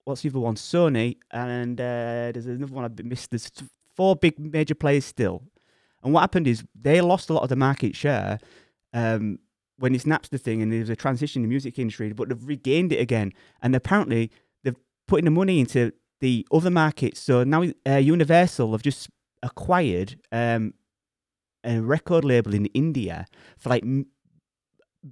what's 0.05 0.23
the 0.23 0.29
other 0.29 0.39
one? 0.41 0.55
Sony, 0.55 1.17
and 1.31 1.81
uh, 1.81 2.31
there's 2.33 2.47
another 2.47 2.73
one 2.73 2.85
I've 2.85 3.05
missed. 3.05 3.31
There's 3.31 3.51
four 3.97 4.15
big 4.15 4.39
major 4.39 4.75
players 4.77 5.05
still, 5.05 5.43
and 6.03 6.13
what 6.13 6.21
happened 6.21 6.47
is 6.47 6.63
they 6.81 7.01
lost 7.01 7.31
a 7.31 7.33
lot 7.33 7.43
of 7.43 7.49
the 7.49 7.57
market 7.57 7.97
share. 7.97 8.39
Um, 8.93 9.39
when 9.81 9.95
it's 9.95 10.05
Napster 10.05 10.39
thing 10.39 10.61
and 10.61 10.71
there 10.71 10.81
was 10.81 10.91
a 10.91 10.97
transition 10.97 11.41
in 11.41 11.49
the 11.49 11.49
music 11.49 11.79
industry, 11.79 12.13
but 12.13 12.29
they've 12.29 12.47
regained 12.47 12.93
it 12.93 13.01
again. 13.01 13.33
And 13.63 13.75
apparently 13.75 14.31
they've 14.63 14.77
putting 15.09 15.25
the 15.25 15.31
money 15.31 15.59
into 15.59 15.93
the 16.21 16.47
other 16.53 16.71
markets. 16.71 17.21
So 17.21 17.45
now 17.45 17.65
uh, 17.89 17.97
Universal 17.97 18.73
have 18.73 18.83
just 18.83 19.09
acquired 19.43 20.17
um, 20.31 20.75
a 21.65 21.81
record 21.81 22.25
label 22.25 22.55
in 22.55 22.67
India 22.67 23.27
for 23.59 23.71
like 23.71 23.83
m- 23.83 24.07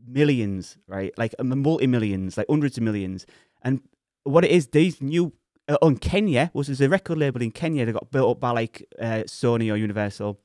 millions, 0.07 0.77
right? 0.87 1.13
Like 1.17 1.35
multi 1.43 1.87
millions, 1.87 2.37
like 2.37 2.47
hundreds 2.51 2.77
of 2.77 2.83
millions. 2.83 3.25
And 3.63 3.81
what 4.25 4.45
it 4.45 4.51
is, 4.51 4.69
these 4.69 5.01
new 5.01 5.33
uh, 5.67 5.79
on 5.81 5.97
Kenya 5.97 6.51
was 6.53 6.67
there's 6.67 6.83
a 6.83 6.91
record 6.91 7.17
label 7.17 7.41
in 7.41 7.53
Kenya 7.53 7.87
that 7.87 7.93
got 7.93 8.11
built 8.11 8.33
up 8.33 8.41
by 8.41 8.51
like 8.51 8.87
uh, 9.01 9.25
Sony 9.27 9.73
or 9.73 9.77
Universal. 9.77 10.39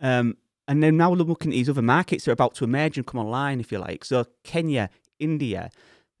Um, 0.00 0.38
and 0.68 0.82
then 0.82 0.96
now 0.96 1.10
we're 1.10 1.16
looking 1.16 1.50
at 1.50 1.54
these 1.54 1.68
other 1.68 1.82
markets 1.82 2.24
that 2.24 2.30
are 2.30 2.34
about 2.34 2.54
to 2.56 2.64
emerge 2.64 2.96
and 2.96 3.06
come 3.06 3.20
online, 3.20 3.58
if 3.58 3.72
you 3.72 3.78
like. 3.78 4.04
So 4.04 4.24
Kenya, 4.44 4.90
India, 5.18 5.70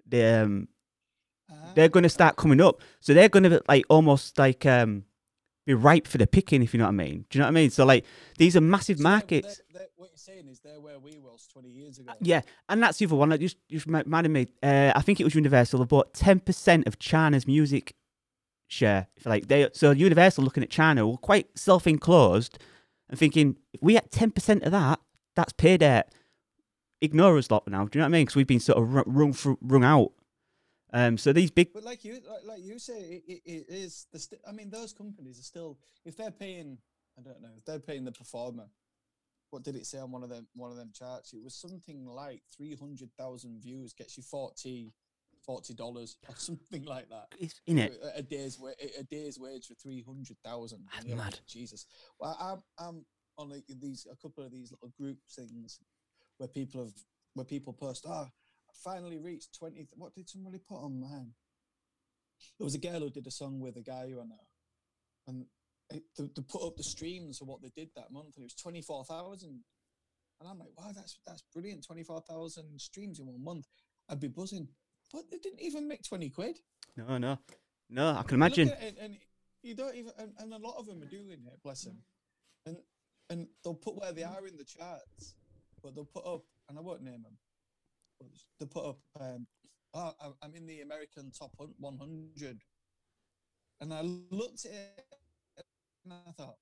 they, 0.06 0.34
um, 0.40 0.66
they're 1.74 1.88
going 1.88 2.02
to 2.02 2.08
start 2.08 2.36
coming 2.36 2.60
up. 2.60 2.80
So 3.00 3.14
they're 3.14 3.28
going 3.28 3.44
to 3.44 3.62
like 3.68 3.84
almost 3.88 4.38
like 4.38 4.66
um, 4.66 5.04
be 5.66 5.74
ripe 5.74 6.06
for 6.08 6.18
the 6.18 6.26
picking, 6.26 6.62
if 6.62 6.74
you 6.74 6.78
know 6.78 6.84
what 6.86 6.90
I 6.90 7.04
mean. 7.04 7.24
Do 7.30 7.38
you 7.38 7.40
know 7.40 7.46
what 7.46 7.52
I 7.52 7.60
mean? 7.60 7.70
So 7.70 7.84
like 7.84 8.04
these 8.38 8.56
are 8.56 8.60
massive 8.60 8.98
So 8.98 9.02
markets. 9.04 9.46
they're- 9.72 9.80
they're- 9.80 9.88
what 9.96 10.10
you're 10.10 10.16
saying 10.16 10.48
is 10.48 10.60
they're 10.60 10.80
where 10.80 10.98
we 10.98 11.18
was 11.18 11.46
20 11.52 11.68
years 11.68 11.98
ago. 11.98 12.12
Yeah, 12.20 12.40
and 12.68 12.82
that's 12.82 12.98
the 12.98 13.06
other 13.06 13.16
one 13.16 13.28
that 13.30 13.40
just 13.40 13.56
just 13.68 13.86
reminded 13.86 14.30
me. 14.30 14.46
Uh, 14.62 14.92
I 14.94 15.02
think 15.02 15.20
it 15.20 15.24
was 15.24 15.34
Universal. 15.34 15.78
They 15.80 15.84
bought 15.86 16.14
ten 16.14 16.40
percent 16.40 16.86
of 16.86 16.98
China's 16.98 17.46
music 17.46 17.94
share. 18.68 19.08
If 19.16 19.24
you 19.24 19.30
like 19.30 19.48
they, 19.48 19.68
so 19.72 19.90
Universal 19.92 20.44
looking 20.44 20.62
at 20.62 20.70
China 20.70 21.06
were 21.08 21.16
quite 21.16 21.46
self-enclosed 21.58 22.58
and 23.08 23.18
thinking, 23.18 23.56
if 23.72 23.82
we 23.82 23.98
ten 24.10 24.30
percent 24.30 24.62
of 24.64 24.72
that, 24.72 25.00
that's 25.36 25.52
pay 25.52 25.76
dirt. 25.76 26.04
Ignore 27.00 27.38
us 27.38 27.50
lot 27.50 27.68
now. 27.68 27.84
Do 27.84 27.98
you 27.98 28.00
know 28.00 28.06
what 28.06 28.08
I 28.08 28.18
mean? 28.18 28.22
Because 28.22 28.36
we've 28.36 28.46
been 28.46 28.60
sort 28.60 28.78
of 28.78 28.92
ru- 28.92 29.04
rung 29.06 29.32
through, 29.32 29.58
rung 29.60 29.84
out. 29.84 30.12
Um, 30.92 31.18
so 31.18 31.32
these 31.32 31.50
big, 31.50 31.72
But 31.72 31.84
like 31.84 32.04
you, 32.04 32.14
like, 32.14 32.44
like 32.44 32.62
you 32.62 32.78
say, 32.78 33.22
it, 33.26 33.42
it, 33.44 33.66
is 33.68 34.06
the. 34.12 34.18
St- 34.18 34.40
I 34.48 34.52
mean, 34.52 34.70
those 34.70 34.92
companies 34.92 35.38
are 35.38 35.44
still. 35.44 35.78
If 36.04 36.16
they're 36.16 36.30
paying, 36.30 36.78
I 37.18 37.22
don't 37.22 37.40
know, 37.40 37.50
if 37.56 37.64
they're 37.64 37.78
paying 37.78 38.04
the 38.04 38.12
performer, 38.12 38.64
what 39.50 39.62
did 39.62 39.76
it 39.76 39.86
say 39.86 39.98
on 39.98 40.10
one 40.10 40.22
of 40.22 40.30
them? 40.30 40.46
One 40.54 40.70
of 40.70 40.76
them 40.76 40.90
charts, 40.92 41.32
it 41.32 41.42
was 41.42 41.54
something 41.54 42.06
like 42.06 42.42
three 42.56 42.74
hundred 42.74 43.10
thousand 43.16 43.60
views 43.62 43.92
gets 43.92 44.16
you 44.16 44.22
40 45.48 45.72
dollars 45.74 46.18
or 46.28 46.34
something 46.48 46.84
like 46.84 47.08
that. 47.08 47.28
it's 47.40 47.60
in 47.66 47.78
it. 47.78 47.98
A, 48.04 48.18
a 48.18 48.22
day's 48.22 48.58
wa- 48.60 48.76
a 48.80 49.00
a 49.00 49.02
day's 49.04 49.38
wage 49.40 49.66
for 49.66 49.74
three 49.82 50.02
hundred 50.06 50.36
thousand. 50.44 50.84
That's 50.92 51.06
mad. 51.06 51.38
Jesus. 51.48 51.86
Well, 52.20 52.36
I'm 52.38 52.60
I'm 52.86 53.06
on 53.38 53.48
like 53.48 53.64
these 53.80 54.06
a 54.12 54.16
couple 54.16 54.44
of 54.44 54.52
these 54.52 54.70
little 54.72 54.92
group 55.00 55.16
things 55.34 55.80
where 56.36 56.48
people 56.48 56.84
have 56.84 56.92
where 57.32 57.46
people 57.46 57.72
post, 57.72 58.04
ah, 58.06 58.26
I 58.26 58.72
finally 58.84 59.16
reached 59.18 59.56
twenty. 59.58 59.76
th- 59.78 59.96
What 59.96 60.14
did 60.14 60.28
somebody 60.28 60.58
put 60.58 60.84
on 60.84 61.00
mine? 61.00 61.32
There 62.58 62.64
was 62.66 62.74
a 62.74 62.78
girl 62.78 63.00
who 63.00 63.10
did 63.10 63.26
a 63.26 63.30
song 63.30 63.58
with 63.58 63.76
a 63.78 63.82
guy 63.82 64.06
who 64.10 64.20
I 64.20 64.24
know, 64.24 64.46
and 65.28 65.46
it, 65.90 66.02
to, 66.18 66.28
to 66.28 66.42
put 66.42 66.62
up 66.62 66.76
the 66.76 66.82
streams 66.84 67.40
of 67.40 67.48
what 67.48 67.62
they 67.62 67.72
did 67.74 67.88
that 67.96 68.12
month, 68.12 68.34
and 68.36 68.42
it 68.42 68.50
was 68.52 68.54
twenty 68.54 68.82
four 68.82 69.02
thousand. 69.04 69.64
And 70.40 70.48
I'm 70.48 70.58
like, 70.58 70.68
wow, 70.76 70.92
that's 70.94 71.18
that's 71.26 71.42
brilliant. 71.54 71.86
Twenty 71.86 72.04
four 72.04 72.20
thousand 72.28 72.78
streams 72.78 73.18
in 73.18 73.26
one 73.26 73.42
month. 73.42 73.66
I'd 74.10 74.20
be 74.20 74.28
buzzing, 74.28 74.68
but 75.12 75.30
they 75.30 75.38
didn't 75.38 75.60
even 75.60 75.86
make 75.88 76.02
twenty 76.02 76.30
quid. 76.30 76.58
No, 76.96 77.18
no, 77.18 77.38
no. 77.90 78.10
I 78.16 78.22
can 78.22 78.34
imagine. 78.36 78.68
and, 78.80 78.96
and 78.98 79.16
you 79.62 79.74
don't 79.74 79.94
even, 79.96 80.12
and, 80.18 80.32
and 80.38 80.52
a 80.52 80.58
lot 80.58 80.76
of 80.78 80.86
them 80.86 81.02
are 81.02 81.06
doing 81.06 81.40
it. 81.46 81.62
Bless 81.62 81.82
them, 81.82 81.98
and 82.66 82.76
and 83.30 83.46
they'll 83.62 83.74
put 83.74 83.96
where 83.96 84.12
they 84.12 84.22
are 84.24 84.46
in 84.46 84.56
the 84.56 84.64
charts, 84.64 85.34
but 85.82 85.94
they'll 85.94 86.04
put 86.04 86.26
up, 86.26 86.42
and 86.68 86.78
I 86.78 86.80
won't 86.80 87.02
name 87.02 87.22
them. 87.22 87.36
But 88.18 88.28
they'll 88.58 88.68
put 88.68 88.84
up, 88.86 88.98
um, 89.20 89.46
oh, 89.94 90.12
I'm- 90.42 90.54
in 90.54 90.66
the 90.66 90.80
American 90.80 91.30
top 91.30 91.52
hun- 91.58 91.74
100, 91.78 92.62
and 93.80 93.92
I 93.94 94.00
looked 94.00 94.64
at 94.64 94.72
it 94.72 95.66
and 96.04 96.14
I 96.14 96.32
thought, 96.32 96.56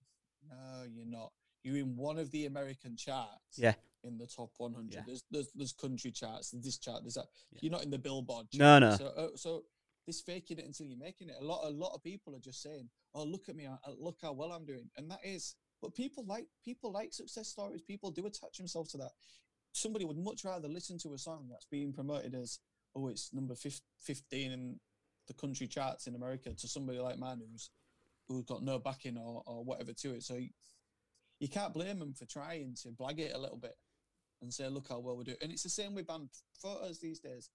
no, 0.50 0.84
you're 0.92 1.06
not. 1.06 1.32
You're 1.62 1.76
in 1.78 1.96
one 1.96 2.18
of 2.18 2.30
the 2.30 2.46
American 2.46 2.96
charts. 2.96 3.56
Yeah. 3.58 3.74
In 4.06 4.18
the 4.18 4.26
top 4.26 4.50
100. 4.58 4.92
Yeah. 4.92 5.00
There's, 5.06 5.24
there's 5.30 5.48
there's 5.54 5.72
country 5.72 6.10
charts. 6.10 6.50
This 6.50 6.78
chart. 6.78 7.02
There's 7.02 7.14
that. 7.14 7.26
Yeah. 7.52 7.58
You're 7.62 7.72
not 7.72 7.84
in 7.84 7.90
the 7.90 7.98
Billboard. 7.98 8.46
No, 8.54 8.78
chart. 8.78 8.82
no. 8.82 8.96
So 8.96 9.06
uh, 9.06 9.28
so 9.36 9.62
this 10.06 10.20
faking 10.20 10.58
it 10.58 10.64
until 10.64 10.86
you're 10.86 10.98
making 10.98 11.28
it. 11.28 11.36
A 11.40 11.44
lot 11.44 11.66
a 11.66 11.70
lot 11.70 11.92
of 11.94 12.02
people 12.02 12.34
are 12.34 12.40
just 12.40 12.62
saying, 12.62 12.88
"Oh, 13.14 13.24
look 13.24 13.48
at 13.48 13.56
me! 13.56 13.66
I- 13.66 13.78
look 13.98 14.18
how 14.22 14.32
well 14.32 14.52
I'm 14.52 14.64
doing," 14.64 14.88
and 14.96 15.10
that 15.10 15.20
is. 15.24 15.54
But 15.82 15.94
people 15.94 16.24
like 16.26 16.46
people 16.64 16.92
like 16.92 17.12
success 17.12 17.48
stories. 17.48 17.82
People 17.82 18.10
do 18.10 18.26
attach 18.26 18.56
themselves 18.58 18.92
to 18.92 18.98
that. 18.98 19.10
Somebody 19.72 20.04
would 20.04 20.16
much 20.16 20.44
rather 20.44 20.68
listen 20.68 20.96
to 20.98 21.12
a 21.14 21.18
song 21.18 21.48
that's 21.50 21.66
being 21.66 21.92
promoted 21.92 22.34
as, 22.34 22.60
"Oh, 22.94 23.08
it's 23.08 23.32
number 23.34 23.54
15 23.54 24.52
in 24.52 24.80
the 25.26 25.34
country 25.34 25.66
charts 25.66 26.06
in 26.06 26.14
America," 26.14 26.54
to 26.54 26.68
somebody 26.68 26.98
like 26.98 27.18
mine 27.18 27.40
who's 27.40 27.70
who's 28.28 28.44
got 28.44 28.62
no 28.62 28.78
backing 28.78 29.18
or, 29.18 29.42
or 29.46 29.64
whatever 29.64 29.92
to 29.92 30.14
it. 30.14 30.22
So 30.22 30.34
you, 30.34 30.50
you 31.38 31.48
can't 31.48 31.72
blame 31.74 31.98
them 31.98 32.14
for 32.14 32.24
trying 32.26 32.74
to 32.82 32.88
blag 32.88 33.18
it 33.18 33.32
a 33.34 33.38
little 33.38 33.58
bit 33.58 33.76
and 34.42 34.52
say, 34.52 34.68
"Look 34.68 34.88
how 34.88 34.98
well 35.00 35.16
we 35.16 35.24
do." 35.24 35.34
And 35.42 35.52
it's 35.52 35.62
the 35.62 35.68
same 35.70 35.94
with 35.94 36.06
band 36.06 36.28
photos 36.60 36.98
these 37.00 37.20
days. 37.20 37.50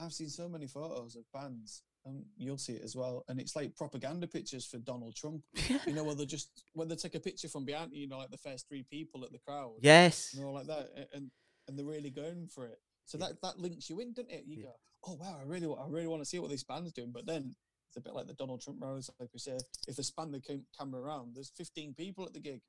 I've 0.00 0.12
seen 0.12 0.28
so 0.28 0.48
many 0.48 0.66
photos 0.66 1.16
of 1.16 1.24
bands, 1.32 1.82
and 2.04 2.24
you'll 2.36 2.58
see 2.58 2.74
it 2.74 2.82
as 2.82 2.96
well. 2.96 3.24
And 3.28 3.38
it's 3.40 3.54
like 3.54 3.76
propaganda 3.76 4.26
pictures 4.26 4.66
for 4.66 4.78
Donald 4.78 5.14
Trump. 5.14 5.42
You 5.86 5.92
know, 5.94 6.04
where 6.04 6.14
they 6.14 6.26
just 6.26 6.64
when 6.74 6.88
they 6.88 6.96
take 6.96 7.14
a 7.14 7.20
picture 7.20 7.48
from 7.48 7.64
behind, 7.64 7.92
you 7.92 8.08
know, 8.08 8.18
like 8.18 8.30
the 8.30 8.38
first 8.38 8.68
three 8.68 8.84
people 8.90 9.24
at 9.24 9.32
the 9.32 9.38
crowd, 9.46 9.74
yes. 9.80 10.32
you 10.34 10.40
know, 10.42 10.52
like 10.52 10.66
that, 10.66 10.88
and 11.12 11.30
and 11.68 11.78
they're 11.78 11.86
really 11.86 12.10
going 12.10 12.48
for 12.48 12.66
it. 12.66 12.78
So 13.04 13.18
Yeah. 13.18 13.26
that 13.28 13.42
that 13.42 13.58
links 13.58 13.88
you 13.90 14.00
in, 14.00 14.12
doesn't 14.12 14.30
it? 14.30 14.44
You 14.46 14.56
Yeah. 14.58 14.64
go, 14.64 14.74
"Oh 15.04 15.14
wow, 15.14 15.38
I 15.40 15.44
really, 15.44 15.66
I 15.66 15.86
really 15.88 16.06
want 16.08 16.22
to 16.22 16.26
see 16.28 16.38
what 16.38 16.50
this 16.50 16.64
band's 16.64 16.92
doing." 16.92 17.12
But 17.12 17.26
then 17.26 17.54
it's 17.88 17.96
a 17.96 18.00
bit 18.00 18.14
like 18.14 18.26
the 18.26 18.34
Donald 18.34 18.62
Trump 18.62 18.80
rallies, 18.80 19.10
like 19.20 19.28
we 19.32 19.38
say. 19.38 19.58
If 19.86 19.96
they 19.96 20.02
span 20.02 20.30
the 20.32 20.40
cam- 20.40 20.66
camera 20.78 21.02
around, 21.02 21.34
there's 21.34 21.50
15 21.50 21.94
people 21.94 22.24
at 22.24 22.32
the 22.32 22.40
gig. 22.40 22.62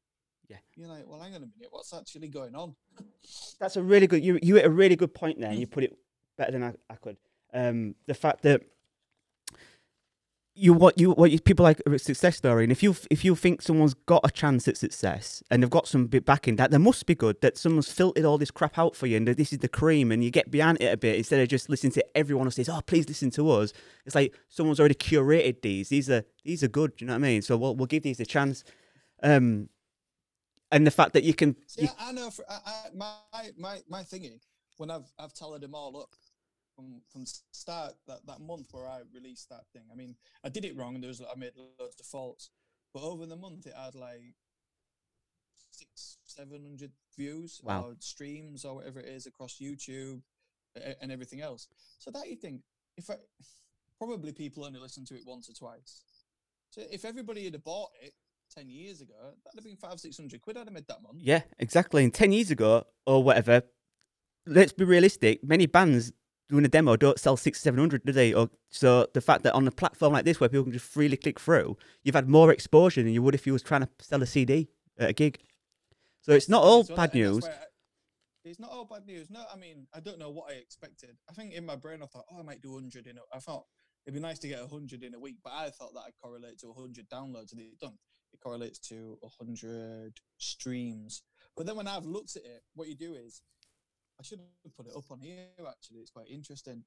Yeah. 0.54 0.60
You're 0.84 0.90
like, 0.90 1.08
well, 1.08 1.20
hang 1.20 1.36
on 1.36 1.44
a 1.44 1.48
minute, 1.58 1.70
what's 1.72 1.94
actually 1.94 2.28
going 2.28 2.56
on? 2.56 2.76
That's 3.60 3.76
a 3.76 3.84
really 3.84 4.08
good. 4.08 4.24
You 4.24 4.40
you 4.42 4.56
hit 4.56 4.66
a 4.66 4.70
really 4.70 4.96
good 4.96 5.14
point 5.14 5.40
there. 5.40 5.54
You 5.54 5.68
put 5.68 5.84
it 5.84 5.98
better 6.38 6.52
than 6.52 6.64
I, 6.64 6.74
I 6.90 6.96
could. 6.96 7.18
Um, 7.54 7.96
the 8.08 8.14
fact 8.14 8.42
that 8.44 8.62
you 10.56 10.74
what 10.74 11.00
you 11.00 11.12
what 11.12 11.32
you, 11.32 11.40
people 11.40 11.64
like 11.64 11.82
a 11.86 11.98
success 11.98 12.38
story, 12.38 12.64
and 12.64 12.72
if 12.72 12.84
you 12.84 12.96
if 13.10 13.26
you 13.26 13.36
think 13.36 13.62
someone's 13.62 13.96
got 13.96 14.22
a 14.24 14.30
chance 14.30 14.68
at 14.68 14.78
success 14.78 15.42
and 15.50 15.64
they've 15.64 15.70
got 15.70 15.88
some 15.88 16.06
bit 16.06 16.26
backing, 16.26 16.58
that 16.58 16.70
there 16.70 16.80
must 16.80 17.06
be 17.08 17.16
good. 17.16 17.42
That 17.42 17.58
someone's 17.58 17.92
filtered 17.92 18.26
all 18.26 18.38
this 18.38 18.52
crap 18.52 18.78
out 18.78 18.96
for 18.96 19.08
you, 19.08 19.18
and 19.18 19.28
that 19.28 19.38
this 19.38 19.52
is 19.52 19.60
the 19.60 19.68
cream, 19.68 20.12
and 20.12 20.24
you 20.24 20.30
get 20.30 20.52
behind 20.52 20.80
it 20.80 20.94
a 20.94 20.98
bit 20.98 21.18
instead 21.18 21.40
of 21.42 21.48
just 21.48 21.70
listening 21.70 21.94
to 21.94 22.06
everyone 22.16 22.46
who 22.46 22.52
says, 22.52 22.70
"Oh, 22.70 22.82
please 22.86 23.08
listen 23.08 23.32
to 23.32 23.50
us." 23.50 23.74
It's 24.06 24.16
like 24.16 24.36
someone's 24.48 24.80
already 24.80 24.96
curated 24.96 25.62
these. 25.64 25.90
These 25.90 26.10
are 26.10 26.24
these 26.44 26.64
are 26.64 26.68
good. 26.68 26.98
Do 26.98 27.06
you 27.06 27.08
know 27.08 27.14
what 27.14 27.26
I 27.26 27.30
mean? 27.30 27.42
So 27.42 27.58
we'll 27.58 27.76
we'll 27.76 27.88
give 27.88 28.04
these 28.04 28.20
a 28.20 28.26
chance. 28.26 28.64
Um, 29.24 29.70
and 30.74 30.86
the 30.88 30.92
fact 30.92 31.14
that 31.14 31.24
you 31.24 31.34
can, 31.34 31.56
See, 31.68 31.84
you, 31.84 31.90
I, 32.00 32.12
know 32.12 32.30
for 32.30 32.44
I, 32.50 32.60
I, 32.66 32.74
my 32.96 33.16
my 33.58 33.80
my 33.90 34.02
thingy 34.04 34.40
when 34.78 34.92
I've 34.92 35.10
I've 35.20 35.34
tallied 35.34 35.62
them 35.62 35.76
all 35.76 35.96
up 36.02 36.10
from 36.76 37.02
from 37.12 37.26
start 37.26 37.94
that, 38.08 38.26
that 38.26 38.42
month 38.42 38.68
where 38.72 38.88
I 38.88 39.02
released 39.14 39.50
that 39.50 39.66
thing. 39.74 39.84
I 39.92 39.96
mean, 39.96 40.16
I 40.44 40.50
did 40.50 40.66
it 40.66 40.76
wrong. 40.76 40.96
and 40.96 41.04
There 41.04 41.10
was 41.10 41.22
I 41.22 41.38
made 41.38 41.54
loads 41.56 42.00
of 42.00 42.06
faults, 42.06 42.50
but 42.94 43.04
over 43.04 43.26
the 43.26 43.36
month 43.38 43.68
it 43.68 43.74
had 43.76 43.96
like 43.96 44.36
six 45.72 46.18
seven 46.24 46.64
hundred 46.64 46.92
views 47.18 47.62
Wow. 47.64 47.84
or 47.84 47.96
streams 48.00 48.66
or 48.66 48.76
whatever 48.76 49.00
it 49.00 49.08
is 49.08 49.26
across 49.28 49.60
YouTube 49.62 50.22
and 51.02 51.12
everything 51.12 51.42
else. 51.42 51.68
So 52.00 52.12
that 52.12 52.28
you 52.28 52.36
think 52.36 52.62
if 52.98 53.10
I 53.10 53.16
probably 53.98 54.32
people 54.34 54.66
only 54.66 54.80
listen 54.80 55.06
to 55.06 55.16
it 55.16 55.22
once 55.26 55.50
or 55.50 55.54
twice. 55.54 56.02
So 56.72 56.82
if 56.92 57.06
everybody 57.06 57.44
had 57.46 57.64
bought 57.64 57.92
it 58.02 58.14
ten 58.54 58.70
years 58.70 59.02
ago, 59.02 59.14
that'd 59.44 59.58
have 59.60 59.64
been 59.64 59.78
five, 59.78 60.00
six 60.00 60.18
hundred 60.18 60.42
quid. 60.42 60.58
I'd 60.58 60.66
have 60.68 60.74
made 60.74 60.88
that 60.88 61.02
month. 61.02 61.18
Yeah, 61.22 61.42
exactly. 61.60 62.04
And 62.04 62.14
ten 62.14 62.32
years 62.32 62.52
ago 62.52 62.86
or 63.06 63.24
whatever, 63.24 63.64
let's 64.46 64.74
be 64.74 64.84
realistic. 64.86 65.44
Many 65.44 65.66
bands 65.66 66.12
doing 66.50 66.66
a 66.66 66.68
demo 66.68 66.96
don't 66.96 67.20
sell 67.20 67.38
six, 67.38 67.62
seven 67.62 67.80
hundred, 67.80 68.04
do 68.06 68.12
they? 68.12 68.34
Or 68.34 68.50
so 68.70 69.08
the 69.14 69.22
fact 69.22 69.44
that 69.44 69.54
on 69.54 69.68
a 69.68 69.72
platform 69.72 70.14
like 70.14 70.26
this 70.26 70.40
where 70.40 70.50
people 70.50 70.64
can 70.64 70.74
just 70.74 70.86
freely 70.86 71.18
click 71.18 71.40
through, 71.40 71.78
you've 72.04 72.16
had 72.16 72.30
more 72.30 72.52
exposure 72.52 73.02
than 73.04 73.14
you 73.14 73.22
would 73.22 73.36
if 73.36 73.48
you 73.48 73.54
was 73.54 73.64
trying 73.64 73.82
to 73.82 73.90
sell 74.00 74.22
a 74.22 74.26
CD 74.28 74.70
at 74.98 75.10
a 75.10 75.14
gig. 75.14 75.40
So 76.22 76.32
it's 76.34 76.50
not 76.50 76.64
all 76.64 76.84
So 76.84 76.96
bad 76.96 77.12
that- 77.12 77.18
news. 77.18 77.46
I- 77.46 77.66
it's 78.46 78.60
not 78.60 78.72
all 78.72 78.84
bad 78.84 79.06
news. 79.06 79.30
No, 79.30 79.46
I 79.54 79.56
mean, 79.56 79.88
I 79.94 80.02
don't 80.02 80.20
know 80.20 80.30
what 80.30 80.52
I 80.52 80.56
expected. 80.56 81.18
I 81.30 81.34
think 81.34 81.54
in 81.54 81.66
my 81.66 81.78
brain, 81.78 82.04
I 82.04 82.08
thought, 82.08 82.26
oh, 82.30 82.40
I 82.40 82.42
might 82.42 82.62
do 82.62 82.74
100 82.74 83.08
in 83.08 83.18
a 83.18 83.22
I 83.34 83.40
thought 83.40 83.66
it'd 84.06 84.14
be 84.14 84.20
nice 84.20 84.38
to 84.40 84.50
get 84.50 84.60
100 84.62 85.02
in 85.02 85.14
a 85.16 85.20
week, 85.20 85.38
but 85.42 85.54
I 85.54 85.70
thought 85.70 85.94
that 85.94 86.02
I'd 86.02 86.18
correlate 86.22 86.60
to 86.60 86.68
100 86.68 87.10
downloads, 87.10 87.54
and 87.54 87.62
it 87.62 87.80
don't. 87.80 87.98
It 88.34 88.40
correlates 88.42 88.80
to 88.90 89.18
100 89.22 90.14
streams. 90.38 91.22
But 91.56 91.66
then 91.66 91.76
when 91.76 91.88
I've 91.88 92.06
looked 92.06 92.36
at 92.36 92.44
it, 92.44 92.64
what 92.74 92.88
you 92.88 92.96
do 92.96 93.14
is, 93.14 93.42
I 94.20 94.24
should 94.24 94.40
have 94.64 94.76
put 94.76 94.88
it 94.88 94.94
up 94.96 95.06
on 95.10 95.20
here, 95.20 95.48
actually. 95.68 96.00
It's 96.00 96.12
quite 96.12 96.30
interesting. 96.30 96.84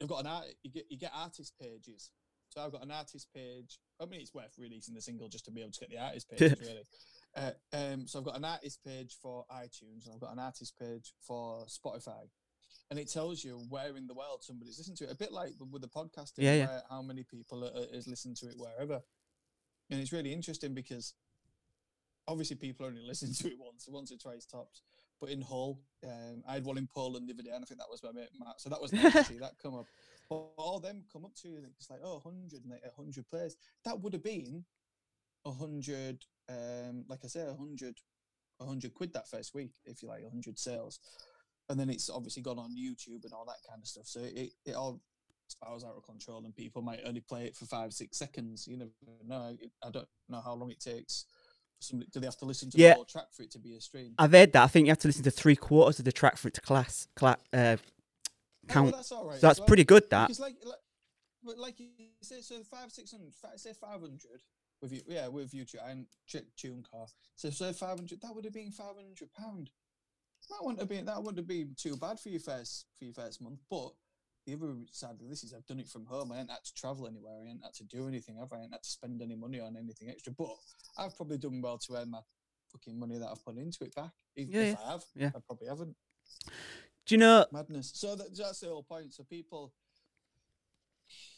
You've 0.00 0.08
got 0.08 0.20
an 0.20 0.26
art, 0.28 0.46
you 0.62 0.70
get, 0.70 0.86
you 0.88 0.98
get 0.98 1.12
artist 1.14 1.54
pages. 1.60 2.10
So 2.50 2.62
I've 2.62 2.72
got 2.72 2.82
an 2.84 2.90
artist 2.90 3.28
page. 3.34 3.78
I 4.00 4.06
mean, 4.06 4.20
it's 4.20 4.32
worth 4.32 4.54
releasing 4.58 4.94
the 4.94 5.00
single 5.02 5.28
just 5.28 5.44
to 5.46 5.50
be 5.50 5.60
able 5.60 5.72
to 5.72 5.80
get 5.80 5.90
the 5.90 5.98
artist 5.98 6.28
page, 6.30 6.54
really. 6.60 6.84
Uh, 7.36 7.50
um, 7.72 8.06
so 8.06 8.18
I've 8.18 8.24
got 8.24 8.36
an 8.36 8.44
artist 8.44 8.80
page 8.84 9.16
for 9.20 9.44
iTunes 9.52 10.06
and 10.06 10.14
I've 10.14 10.20
got 10.20 10.32
an 10.32 10.38
artist 10.38 10.74
page 10.78 11.12
for 11.20 11.66
Spotify, 11.66 12.28
and 12.90 12.98
it 12.98 13.10
tells 13.12 13.44
you 13.44 13.60
where 13.68 13.96
in 13.96 14.06
the 14.06 14.14
world 14.14 14.42
somebody's 14.42 14.78
listened 14.78 14.96
to 14.98 15.04
it. 15.04 15.12
A 15.12 15.16
bit 15.16 15.30
like 15.32 15.52
with 15.70 15.82
the 15.82 15.88
podcasting, 15.88 16.38
Yeah, 16.38 16.54
yeah. 16.54 16.66
where 16.66 16.82
how 16.88 17.02
many 17.02 17.22
people 17.22 17.64
are, 17.64 17.70
is 17.92 18.06
listening 18.08 18.34
to 18.36 18.46
it 18.46 18.54
wherever. 18.56 19.02
And 19.90 20.00
it's 20.00 20.12
really 20.12 20.32
interesting 20.32 20.74
because 20.74 21.14
obviously 22.26 22.56
people 22.56 22.86
only 22.86 23.02
listen 23.06 23.32
to 23.32 23.48
it 23.48 23.58
once, 23.58 23.88
once 23.88 24.12
or 24.12 24.16
twice 24.16 24.46
tops. 24.46 24.82
But 25.20 25.30
in 25.30 25.40
Hull, 25.40 25.80
um, 26.04 26.44
I 26.48 26.54
had 26.54 26.64
one 26.64 26.78
in 26.78 26.86
Poland 26.86 27.28
the 27.28 27.34
other 27.34 27.42
day, 27.42 27.50
and 27.52 27.64
I 27.64 27.66
think 27.66 27.80
that 27.80 27.90
was 27.90 28.02
my 28.04 28.12
mate 28.12 28.28
Matt. 28.38 28.60
So 28.60 28.68
that 28.68 28.80
was 28.80 28.92
nice 28.92 29.12
to 29.12 29.24
see 29.24 29.38
that 29.40 29.58
come 29.60 29.74
up. 29.74 29.86
But 30.30 30.36
all 30.56 30.78
them 30.78 31.02
come 31.12 31.24
up 31.24 31.34
to 31.42 31.48
you, 31.48 31.56
and 31.56 31.66
it's 31.76 31.90
like, 31.90 32.00
oh, 32.04 32.20
100 32.22 32.62
and 32.62 32.72
they- 32.72 32.88
100 32.94 33.28
players. 33.28 33.56
That 33.84 34.00
would 34.00 34.12
have 34.12 34.22
been 34.22 34.64
100, 35.42 36.24
um, 36.48 37.04
like 37.08 37.20
I 37.24 37.28
say, 37.28 37.44
100, 37.44 37.96
100 38.58 38.94
quid 38.94 39.12
that 39.14 39.28
first 39.28 39.54
week, 39.54 39.72
if 39.86 40.02
you 40.02 40.08
like, 40.08 40.22
100 40.22 40.58
sales. 40.58 41.00
And 41.68 41.78
then 41.78 41.90
it's 41.90 42.08
obviously 42.08 42.42
gone 42.42 42.58
on 42.58 42.76
YouTube 42.76 43.24
and 43.24 43.32
all 43.32 43.44
that 43.46 43.68
kind 43.68 43.82
of 43.82 43.88
stuff. 43.88 44.06
So 44.06 44.20
it, 44.20 44.52
it 44.64 44.74
all 44.74 45.00
spirals 45.50 45.84
out 45.84 45.94
of 45.96 46.02
control, 46.04 46.44
and 46.44 46.54
people 46.54 46.82
might 46.82 47.00
only 47.04 47.20
play 47.20 47.46
it 47.46 47.56
for 47.56 47.64
five, 47.66 47.92
six 47.92 48.16
seconds. 48.18 48.66
You 48.66 48.76
never 48.76 48.90
know. 49.24 49.56
It- 49.60 49.72
I 49.82 49.90
don't 49.90 50.08
know 50.28 50.40
how 50.40 50.54
long 50.54 50.70
it 50.70 50.80
takes. 50.80 51.24
Somebody, 51.80 52.10
do 52.12 52.18
they 52.20 52.26
have 52.26 52.36
to 52.38 52.44
listen 52.44 52.70
to 52.70 52.78
Yeah. 52.78 52.88
the 52.90 52.94
whole 52.96 53.04
track 53.04 53.32
for 53.32 53.42
it 53.44 53.50
to 53.52 53.58
be 53.58 53.74
a 53.74 53.80
stream? 53.80 54.14
I've 54.18 54.32
heard 54.32 54.52
that. 54.52 54.64
I 54.64 54.66
think 54.66 54.86
you 54.86 54.90
have 54.90 54.98
to 54.98 55.08
listen 55.08 55.22
to 55.24 55.30
three 55.30 55.54
quarters 55.56 55.98
of 56.00 56.04
the 56.04 56.12
track 56.12 56.36
for 56.36 56.48
it 56.48 56.54
to 56.54 56.60
class, 56.60 57.06
cla 57.14 57.36
uh, 57.52 57.76
Oh, 57.78 58.66
count. 58.68 58.92
that's 58.94 59.12
all 59.12 59.26
right. 59.26 59.40
so 59.40 59.46
that's 59.46 59.60
well. 59.60 59.66
pretty 59.68 59.84
good. 59.84 60.10
That 60.10 60.26
Because 60.26 60.40
like, 60.40 60.56
like, 60.64 60.78
but 61.44 61.56
like 61.56 61.78
you 61.78 61.88
say, 62.20 62.40
so 62.40 62.62
five, 62.64 62.90
six 62.92 63.12
hundred, 63.12 63.32
say 63.56 63.72
five 63.74 64.00
hundred 64.00 64.42
with 64.82 64.92
you, 64.92 65.02
yeah, 65.06 65.28
with 65.28 65.52
YouTube 65.52 65.88
and 65.88 66.06
check 66.26 66.42
TuneCore. 66.56 67.12
So 67.36 67.50
say 67.50 67.72
five 67.72 67.96
hundred, 67.96 68.20
that 68.22 68.34
would 68.34 68.44
have 68.44 68.52
been 68.54 68.72
five 68.72 68.96
hundred 68.96 69.32
pound. 69.32 69.70
That 70.50 70.58
wouldn't 70.62 70.80
have 70.80 70.88
been 70.88 71.04
that 71.06 71.18
wouldn't 71.18 71.38
have 71.38 71.46
been 71.46 71.74
too 71.76 71.96
bad 71.96 72.18
for 72.18 72.28
your 72.28 72.40
first 72.40 72.86
for 72.98 73.04
your 73.04 73.14
first 73.14 73.40
month. 73.40 73.60
But 73.70 73.92
the 74.48 74.64
other 74.64 74.74
side 74.90 75.16
of 75.20 75.28
this 75.28 75.44
is 75.44 75.52
I've 75.52 75.66
done 75.66 75.80
it 75.80 75.88
from 75.88 76.06
home. 76.06 76.32
I 76.32 76.38
ain't 76.40 76.50
had 76.50 76.64
to 76.64 76.74
travel 76.74 77.06
anywhere. 77.06 77.34
I 77.44 77.48
ain't 77.50 77.62
had 77.62 77.74
to 77.74 77.84
do 77.84 78.08
anything. 78.08 78.36
Have 78.36 78.52
I? 78.52 78.56
I 78.56 78.60
ain't 78.62 78.72
had 78.72 78.82
to 78.82 78.88
spend 78.88 79.20
any 79.20 79.36
money 79.36 79.60
on 79.60 79.76
anything 79.76 80.08
extra. 80.10 80.32
But 80.32 80.48
I've 80.96 81.16
probably 81.16 81.38
done 81.38 81.60
well 81.60 81.78
to 81.78 81.94
earn 81.96 82.10
my 82.10 82.20
fucking 82.72 82.98
money 82.98 83.18
that 83.18 83.28
I've 83.28 83.44
put 83.44 83.56
into 83.56 83.84
it 83.84 83.94
back. 83.94 84.10
If, 84.34 84.48
Yeah, 84.48 84.60
if 84.62 84.68
yeah, 84.68 84.76
I 84.86 84.90
have, 84.92 85.04
yeah. 85.14 85.30
I 85.36 85.40
probably 85.46 85.68
haven't 85.68 85.96
do 87.06 87.14
you 87.14 87.18
know? 87.18 87.46
madness. 87.52 87.92
So 87.94 88.14
that, 88.16 88.36
that's 88.36 88.60
the 88.60 88.68
whole 88.68 88.82
point. 88.82 89.14
So 89.14 89.24
people, 89.24 89.72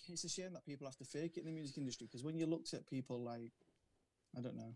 it's 0.09 0.25
a 0.25 0.29
shame 0.29 0.53
that 0.55 0.67
people 0.67 0.87
have 0.87 0.97
to 0.97 1.05
fake 1.05 1.37
it 1.37 1.41
in 1.41 1.47
the 1.47 1.53
music 1.53 1.79
industry 1.79 2.07
because 2.07 2.25
when 2.25 2.37
you 2.37 2.47
looked 2.47 2.75
at 2.75 2.89
people 2.89 3.23
like, 3.23 3.53
I 4.37 4.41
don't 4.41 4.57
know, 4.57 4.75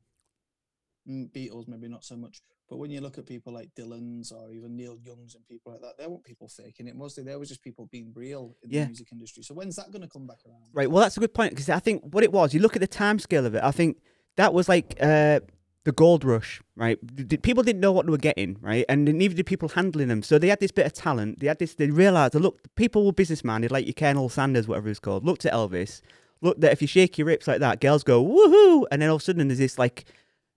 Beatles 1.09 1.69
maybe 1.69 1.89
not 1.89 2.05
so 2.05 2.17
much, 2.17 2.41
but 2.69 2.79
when 2.79 2.91
you 2.91 3.01
look 3.01 3.19
at 3.19 3.27
people 3.27 3.53
like 3.53 3.69
Dylan's 3.75 4.33
or 4.33 4.51
even 4.53 4.75
Neil 4.77 4.97
Young's 5.03 5.35
and 5.35 5.47
people 5.47 5.73
like 5.73 5.83
that, 5.83 5.99
they 5.99 6.07
weren't 6.07 6.25
people 6.25 6.49
faking 6.49 6.89
it 6.89 6.97
mostly. 6.97 7.23
there 7.25 7.39
was 7.39 7.49
just 7.49 7.63
people 7.63 7.87
being 7.93 8.11
real 8.15 8.57
in 8.63 8.71
Yeah. 8.71 8.83
the 8.83 8.87
music 8.89 9.09
industry. 9.13 9.43
So 9.43 9.55
when's 9.55 9.77
that 9.77 9.91
going 9.91 10.03
to 10.03 10.09
come 10.09 10.27
back 10.27 10.39
around? 10.47 10.63
Right. 10.73 10.91
Well, 10.91 11.03
that's 11.03 11.17
a 11.17 11.21
good 11.21 11.35
point 11.35 11.51
because 11.51 11.69
I 11.69 11.79
think 11.79 12.03
what 12.15 12.25
it 12.25 12.33
was. 12.33 12.55
You 12.55 12.61
look 12.61 12.75
at 12.77 12.81
the 12.81 12.87
time 12.87 13.19
scale 13.19 13.45
of 13.45 13.55
it. 13.55 13.63
I 13.63 13.71
think 13.71 13.99
that 14.37 14.55
was 14.55 14.69
like 14.69 14.97
uh, 15.01 15.41
the 15.85 15.93
gold 15.93 16.25
rush, 16.25 16.63
right? 16.75 16.99
People 17.43 17.63
didn't 17.63 17.81
know 17.81 17.93
what 17.93 18.07
they 18.07 18.11
were 18.11 18.17
getting, 18.17 18.57
right, 18.63 18.87
and 18.89 19.05
neither 19.05 19.35
did 19.35 19.45
people 19.45 19.69
handling 19.69 20.09
them. 20.09 20.23
So 20.23 20.39
they 20.39 20.49
had 20.49 20.61
this 20.61 20.73
bit 20.73 20.87
of 20.87 20.95
talent. 20.95 21.41
They 21.41 21.49
had 21.49 21.59
this. 21.59 21.75
They 21.75 21.91
realized 21.91 22.35
look, 22.35 22.61
people 22.77 23.05
were 23.05 23.13
businessmen. 23.13 23.67
Like 23.71 23.85
your 23.87 23.93
Colonel 23.93 24.31
Sanders, 24.31 24.67
whatever 24.67 24.89
it's 24.89 24.99
called. 25.01 25.27
Looked 25.27 25.45
at 25.45 25.53
Elvis. 25.53 26.01
Looked 26.41 26.63
that 26.63 26.73
if 26.73 26.81
you 26.83 26.89
shake 26.89 27.17
your 27.19 27.29
hips 27.29 27.47
like 27.47 27.61
that, 27.61 27.81
girls 27.83 28.03
go 28.03 28.25
woohoo, 28.25 28.85
and 28.91 29.01
then 29.03 29.11
all 29.11 29.17
of 29.17 29.23
a 29.23 29.25
sudden 29.25 29.49
there's 29.49 29.59
this 29.59 29.79
like. 29.79 30.07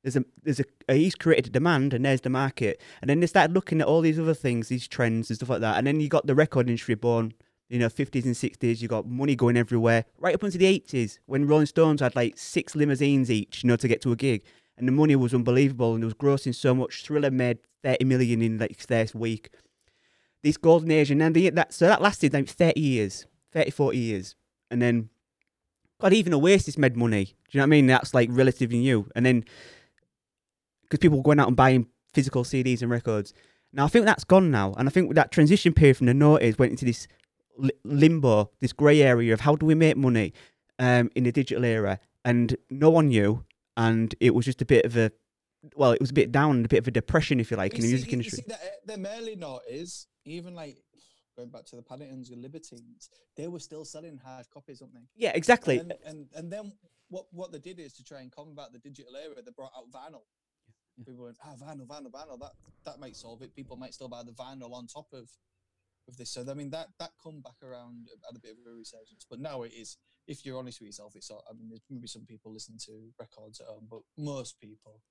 There's 0.07 0.15
a 0.15 0.25
there's 0.41 0.59
a, 0.61 0.65
a 0.87 0.95
he's 0.95 1.15
created 1.15 1.47
a 1.47 1.49
demand 1.49 1.93
and 1.93 2.05
there's 2.05 2.21
the 2.21 2.29
market 2.29 2.81
and 3.01 3.09
then 3.09 3.19
they 3.19 3.27
started 3.27 3.53
looking 3.53 3.81
at 3.81 3.87
all 3.87 3.99
these 3.99 4.17
other 4.17 4.33
things 4.33 4.69
these 4.69 4.87
trends 4.87 5.29
and 5.29 5.35
stuff 5.35 5.49
like 5.49 5.59
that 5.59 5.77
and 5.77 5.85
then 5.85 5.99
you 5.99 6.07
got 6.07 6.25
the 6.27 6.33
record 6.33 6.69
industry 6.69 6.95
born 6.95 7.33
you 7.69 7.79
know, 7.79 7.87
50s 7.87 8.25
and 8.25 8.33
60s, 8.33 8.81
you 8.81 8.87
got 8.87 9.07
money 9.07 9.35
going 9.35 9.57
everywhere, 9.57 10.05
right 10.19 10.33
up 10.33 10.43
into 10.43 10.57
the 10.57 10.79
80s 10.79 11.19
when 11.25 11.47
Rolling 11.47 11.65
Stones 11.65 12.01
had 12.01 12.15
like 12.15 12.37
six 12.37 12.75
limousines 12.75 13.29
each, 13.29 13.63
you 13.63 13.67
know, 13.67 13.75
to 13.75 13.87
get 13.87 14.01
to 14.01 14.11
a 14.11 14.15
gig. 14.15 14.43
And 14.77 14.87
the 14.87 14.91
money 14.91 15.15
was 15.15 15.33
unbelievable 15.33 15.95
and 15.95 16.03
it 16.03 16.05
was 16.05 16.13
grossing 16.13 16.55
so 16.55 16.73
much. 16.73 17.03
Thriller 17.03 17.31
made 17.31 17.59
30 17.83 18.05
million 18.05 18.41
in 18.41 18.57
like 18.57 18.79
first 18.79 19.15
week. 19.15 19.49
This 20.43 20.55
golden 20.55 20.91
age, 20.91 21.09
and 21.11 21.19
then 21.19 21.33
the, 21.33 21.49
that, 21.49 21.73
so 21.73 21.87
that 21.87 22.01
lasted 22.01 22.33
like 22.33 22.47
30 22.47 22.79
years, 22.79 23.25
30, 23.53 23.71
40 23.71 23.97
years. 23.97 24.35
And 24.69 24.81
then, 24.81 25.09
God, 25.99 26.13
even 26.13 26.33
Oasis 26.33 26.77
made 26.77 26.95
money. 26.95 27.25
Do 27.25 27.31
you 27.51 27.57
know 27.57 27.63
what 27.63 27.67
I 27.67 27.69
mean? 27.69 27.87
That's 27.87 28.13
like 28.13 28.29
relatively 28.31 28.77
new. 28.77 29.09
And 29.15 29.25
then, 29.25 29.45
because 30.89 30.99
people 30.99 31.17
were 31.17 31.23
going 31.23 31.39
out 31.39 31.47
and 31.47 31.55
buying 31.57 31.87
physical 32.13 32.43
CDs 32.43 32.81
and 32.81 32.89
records. 32.89 33.33
Now, 33.73 33.85
I 33.85 33.87
think 33.89 34.05
that's 34.05 34.23
gone 34.23 34.49
now. 34.49 34.73
And 34.77 34.87
I 34.87 34.91
think 34.91 35.13
that 35.15 35.31
transition 35.31 35.73
period 35.73 35.97
from 35.97 36.07
the 36.07 36.13
noughties 36.13 36.57
went 36.57 36.71
into 36.71 36.85
this 36.85 37.07
li- 37.57 37.71
limbo, 37.83 38.49
this 38.61 38.73
grey 38.73 39.01
area 39.01 39.33
of 39.33 39.41
how 39.41 39.55
do 39.55 39.65
we 39.65 39.75
make 39.75 39.97
money 39.97 40.33
um, 40.79 41.09
in 41.15 41.23
the 41.25 41.31
digital 41.31 41.65
era, 41.65 41.99
and 42.23 42.55
no 42.69 42.89
one 42.89 43.07
knew, 43.09 43.43
and 43.75 44.13
it 44.19 44.33
was 44.33 44.45
just 44.45 44.61
a 44.61 44.65
bit 44.65 44.85
of 44.85 44.95
a, 44.95 45.11
well, 45.75 45.91
it 45.91 45.99
was 45.99 46.11
a 46.11 46.13
bit 46.13 46.31
down, 46.31 46.63
a 46.63 46.67
bit 46.67 46.79
of 46.79 46.87
a 46.87 46.91
depression, 46.91 47.39
if 47.39 47.51
you 47.51 47.57
like, 47.57 47.73
You 47.73 47.77
in 47.77 47.81
the 47.81 47.87
see- 47.87 47.93
music 47.93 48.11
you 48.11 48.13
industry. 48.17 48.37
see 48.37 48.43
that, 48.47 48.59
uh, 48.61 48.85
them 48.85 49.05
early 49.17 49.35
noughties, 49.35 50.05
even 50.25 50.53
like 50.55 50.77
going 51.35 51.49
back 51.49 51.65
to 51.65 51.75
the 51.75 51.81
Paddingtons 51.83 52.31
and 52.31 52.41
Libertines, 52.41 53.09
they 53.35 53.47
were 53.47 53.59
still 53.59 53.85
selling 53.85 54.17
hard 54.23 54.49
copies, 54.49 54.81
weren't 54.81 54.93
they? 54.93 55.01
Yeah, 55.15 55.31
exactly. 55.35 55.77
And 55.79 55.91
then, 55.91 55.97
and, 56.05 56.27
and 56.35 56.51
then 56.51 56.71
what, 57.09 57.25
what 57.31 57.51
they 57.51 57.59
did 57.59 57.79
is 57.79 57.93
to 57.93 58.03
try 58.03 58.21
and 58.21 58.31
combat 58.31 58.71
the 58.71 58.79
digital 58.79 59.15
era, 59.15 59.35
they 59.43 59.51
brought 59.51 59.71
out 59.77 59.91
vinyl. 59.91 60.21
People 61.05 61.25
went, 61.25 61.37
ah, 61.43 61.55
vinyl, 61.61 61.87
vinyl, 61.87 62.11
vinyl. 62.11 62.39
That 62.39 62.53
that 62.85 62.99
might 62.99 63.15
solve 63.15 63.41
it. 63.41 63.55
People 63.55 63.77
might 63.77 63.93
still 63.93 64.09
buy 64.09 64.23
the 64.23 64.31
vinyl 64.31 64.73
on 64.73 64.87
top 64.87 65.07
of 65.13 65.29
of 66.07 66.17
this. 66.17 66.31
So 66.31 66.45
I 66.49 66.53
mean, 66.53 66.69
that 66.71 66.87
that 66.99 67.11
come 67.21 67.41
back 67.41 67.61
around 67.63 68.07
at 68.29 68.35
a 68.35 68.39
bit 68.39 68.51
of 68.51 68.71
a 68.71 68.75
resurgence. 68.75 69.25
But 69.29 69.39
now 69.39 69.63
it 69.63 69.73
is. 69.73 69.97
If 70.27 70.45
you're 70.45 70.57
honest 70.57 70.81
with 70.81 70.87
yourself, 70.87 71.15
it's. 71.15 71.31
I 71.31 71.53
mean, 71.53 71.69
there's 71.69 71.83
maybe 71.89 72.07
some 72.07 72.25
people 72.25 72.51
listening 72.51 72.79
to 72.85 73.11
records 73.19 73.61
at 73.61 73.67
home, 73.67 73.87
but 73.89 74.01
most 74.17 74.59
people 74.59 75.01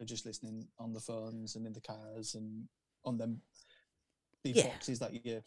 are 0.00 0.06
just 0.06 0.26
listening 0.26 0.68
on 0.78 0.92
the 0.92 1.00
phones 1.00 1.56
and 1.56 1.66
in 1.66 1.72
the 1.72 1.80
cars 1.80 2.34
and 2.34 2.68
on 3.04 3.18
them 3.18 3.42
the 4.44 4.50
Yeah. 4.50 4.64
boxes 4.64 4.98
that 5.00 5.12
you 5.12 5.42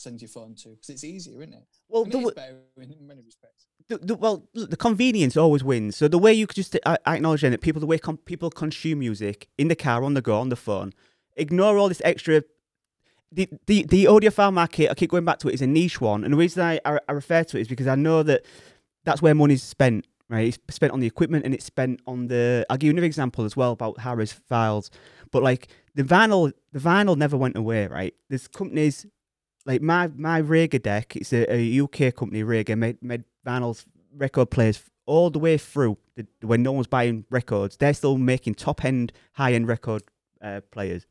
send 0.00 0.20
your 0.20 0.28
phone 0.28 0.54
to 0.56 0.70
because 0.70 0.90
it's 0.90 1.04
easier, 1.04 1.42
isn't 1.42 1.54
it? 1.54 1.64
well, 1.88 2.02
I 2.02 2.08
mean, 2.08 2.22
the, 2.22 2.28
it's 2.28 2.34
better 2.36 2.56
in 2.80 3.06
many 3.06 3.22
respects. 3.22 3.66
the, 3.88 3.98
the, 3.98 4.14
well, 4.14 4.48
look, 4.54 4.70
the 4.70 4.76
convenience 4.76 5.36
always 5.36 5.62
wins. 5.62 5.96
So 5.96 6.08
the 6.08 6.18
way 6.18 6.32
you 6.32 6.46
could 6.46 6.56
just 6.56 6.74
uh, 6.74 6.78
I, 6.86 6.98
I 7.06 7.16
acknowledge 7.16 7.42
that 7.42 7.60
people, 7.60 7.80
the 7.80 7.86
way 7.86 7.98
com- 7.98 8.18
people 8.18 8.50
consume 8.50 9.00
music 9.00 9.48
in 9.58 9.68
the 9.68 9.76
car, 9.76 10.02
on 10.02 10.14
the 10.14 10.22
go, 10.22 10.38
on 10.38 10.48
the 10.48 10.56
phone, 10.56 10.92
ignore 11.36 11.76
all 11.78 11.88
this 11.88 12.02
extra. 12.04 12.42
The, 13.32 13.48
the 13.66 13.84
the 13.84 14.04
audiophile 14.06 14.52
market, 14.52 14.90
I 14.90 14.94
keep 14.94 15.10
going 15.10 15.24
back 15.24 15.38
to 15.40 15.48
it, 15.48 15.54
is 15.54 15.62
a 15.62 15.66
niche 15.66 16.00
one, 16.00 16.24
and 16.24 16.32
the 16.32 16.36
reason 16.36 16.64
I, 16.64 16.80
I, 16.84 16.98
I 17.08 17.12
refer 17.12 17.44
to 17.44 17.58
it 17.58 17.60
is 17.60 17.68
because 17.68 17.86
I 17.86 17.94
know 17.94 18.24
that 18.24 18.44
that's 19.04 19.22
where 19.22 19.34
money's 19.34 19.62
spent. 19.62 20.06
Right, 20.28 20.46
it's 20.48 20.58
spent 20.74 20.92
on 20.92 21.00
the 21.00 21.08
equipment 21.08 21.44
and 21.44 21.52
it's 21.52 21.64
spent 21.64 22.00
on 22.06 22.28
the. 22.28 22.64
I'll 22.70 22.76
give 22.76 22.86
you 22.86 22.92
another 22.92 23.06
example 23.06 23.44
as 23.44 23.56
well 23.56 23.72
about 23.72 23.98
high 23.98 24.12
res 24.12 24.32
files, 24.32 24.90
but 25.32 25.42
like 25.42 25.68
the 25.96 26.04
vinyl, 26.04 26.52
the 26.72 26.78
vinyl 26.78 27.16
never 27.16 27.36
went 27.36 27.56
away. 27.56 27.88
Right, 27.88 28.14
there's 28.28 28.46
companies 28.46 29.06
like 29.66 29.82
my 29.82 30.08
my 30.16 30.38
Rega 30.38 30.78
deck. 30.78 31.16
It's 31.16 31.32
a, 31.32 31.52
a 31.52 31.80
UK 31.80 32.14
company, 32.14 32.42
Rega, 32.42 32.76
made 32.76 33.02
made 33.02 33.24
vinyl 33.46 33.84
record 34.14 34.50
players 34.50 34.82
all 35.06 35.30
the 35.30 35.38
way 35.38 35.58
through 35.58 35.98
the, 36.16 36.26
when 36.42 36.62
no 36.62 36.72
one's 36.72 36.86
buying 36.86 37.24
records. 37.30 37.76
They're 37.76 37.94
still 37.94 38.18
making 38.18 38.54
top 38.54 38.84
end, 38.84 39.12
high 39.32 39.52
end 39.52 39.68
record 39.68 40.02
uh, 40.42 40.60
players 40.70 41.06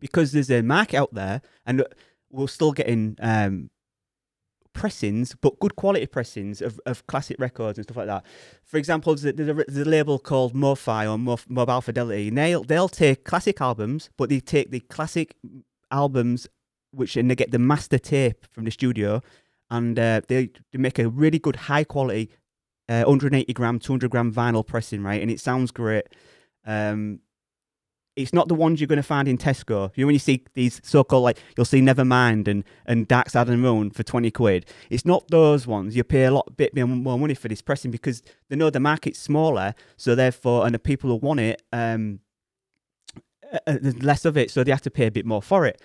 because 0.00 0.32
there's 0.32 0.50
a 0.50 0.62
market 0.62 0.96
out 0.96 1.14
there, 1.14 1.42
and 1.64 1.84
we're 2.30 2.48
still 2.48 2.72
getting 2.72 3.16
um, 3.20 3.70
pressings, 4.72 5.34
but 5.40 5.58
good 5.58 5.74
quality 5.76 6.06
pressings 6.06 6.60
of, 6.60 6.78
of 6.86 7.06
classic 7.06 7.38
records 7.40 7.78
and 7.78 7.84
stuff 7.84 7.96
like 7.96 8.06
that. 8.06 8.24
For 8.64 8.76
example, 8.76 9.14
there's 9.14 9.24
a, 9.24 9.32
there's 9.32 9.48
a, 9.48 9.54
there's 9.54 9.86
a 9.86 9.90
label 9.90 10.18
called 10.18 10.54
MoFi 10.54 11.04
or 11.04 11.16
Mof, 11.16 11.48
Mobile 11.48 11.80
Fidelity, 11.80 12.28
and 12.28 12.38
they'll, 12.38 12.62
they'll 12.62 12.88
take 12.88 13.24
classic 13.24 13.60
albums, 13.60 14.10
but 14.16 14.28
they 14.28 14.40
take 14.40 14.70
the 14.70 14.80
classic 14.80 15.34
albums, 15.90 16.46
which 16.96 17.16
and 17.16 17.30
they 17.30 17.36
get 17.36 17.50
the 17.50 17.58
master 17.58 17.98
tape 17.98 18.46
from 18.50 18.64
the 18.64 18.70
studio, 18.70 19.22
and 19.70 19.98
uh, 19.98 20.20
they, 20.28 20.50
they 20.72 20.78
make 20.78 20.98
a 20.98 21.08
really 21.08 21.38
good 21.38 21.56
high 21.56 21.84
quality 21.84 22.30
uh, 22.88 23.02
180 23.04 23.52
gram, 23.52 23.78
200 23.78 24.10
gram 24.10 24.32
vinyl 24.32 24.66
pressing, 24.66 25.02
right? 25.02 25.20
And 25.20 25.30
it 25.30 25.40
sounds 25.40 25.70
great. 25.70 26.06
Um, 26.64 27.20
it's 28.14 28.32
not 28.32 28.48
the 28.48 28.54
ones 28.54 28.80
you're 28.80 28.88
going 28.88 28.96
to 28.96 29.02
find 29.02 29.28
in 29.28 29.36
Tesco. 29.36 29.90
You 29.94 30.04
know, 30.04 30.06
when 30.06 30.14
you 30.14 30.20
see 30.20 30.42
these 30.54 30.80
so-called 30.82 31.22
like 31.22 31.38
you'll 31.56 31.66
see 31.66 31.82
Nevermind 31.82 32.48
and 32.48 32.64
and 32.86 33.06
Dark 33.06 33.28
Side 33.28 33.48
of 33.48 33.58
Moon 33.58 33.90
for 33.90 34.02
twenty 34.02 34.30
quid. 34.30 34.64
It's 34.88 35.04
not 35.04 35.28
those 35.28 35.66
ones. 35.66 35.94
You 35.94 36.02
pay 36.02 36.24
a 36.24 36.30
lot 36.30 36.56
bit 36.56 36.74
more 36.74 37.18
money 37.18 37.34
for 37.34 37.48
this 37.48 37.60
pressing 37.60 37.90
because 37.90 38.22
they 38.48 38.56
know 38.56 38.70
the 38.70 38.80
market's 38.80 39.18
smaller, 39.18 39.74
so 39.98 40.14
therefore, 40.14 40.64
and 40.64 40.74
the 40.74 40.78
people 40.78 41.10
who 41.10 41.16
want 41.16 41.40
it, 41.40 41.62
um, 41.74 42.20
uh, 43.52 43.58
uh, 43.66 43.78
there's 43.82 44.02
less 44.02 44.24
of 44.24 44.38
it, 44.38 44.50
so 44.50 44.64
they 44.64 44.70
have 44.70 44.80
to 44.82 44.90
pay 44.90 45.06
a 45.06 45.10
bit 45.10 45.26
more 45.26 45.42
for 45.42 45.66
it. 45.66 45.80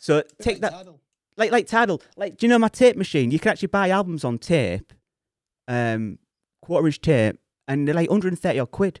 So 0.00 0.22
take 0.40 0.54
like 0.54 0.60
that 0.62 0.72
Tidal. 0.72 1.00
like 1.36 1.52
like 1.52 1.66
Tidal. 1.66 2.02
Like, 2.16 2.38
do 2.38 2.46
you 2.46 2.50
know 2.50 2.58
my 2.58 2.68
tape 2.68 2.96
machine? 2.96 3.30
You 3.30 3.38
can 3.38 3.52
actually 3.52 3.68
buy 3.68 3.90
albums 3.90 4.24
on 4.24 4.38
tape, 4.38 4.92
um, 5.68 6.18
quarter 6.62 6.86
inch 6.86 7.00
tape, 7.00 7.38
and 7.68 7.86
they're 7.86 7.94
like 7.94 8.08
130 8.10 8.58
odd 8.58 8.70
quid. 8.70 9.00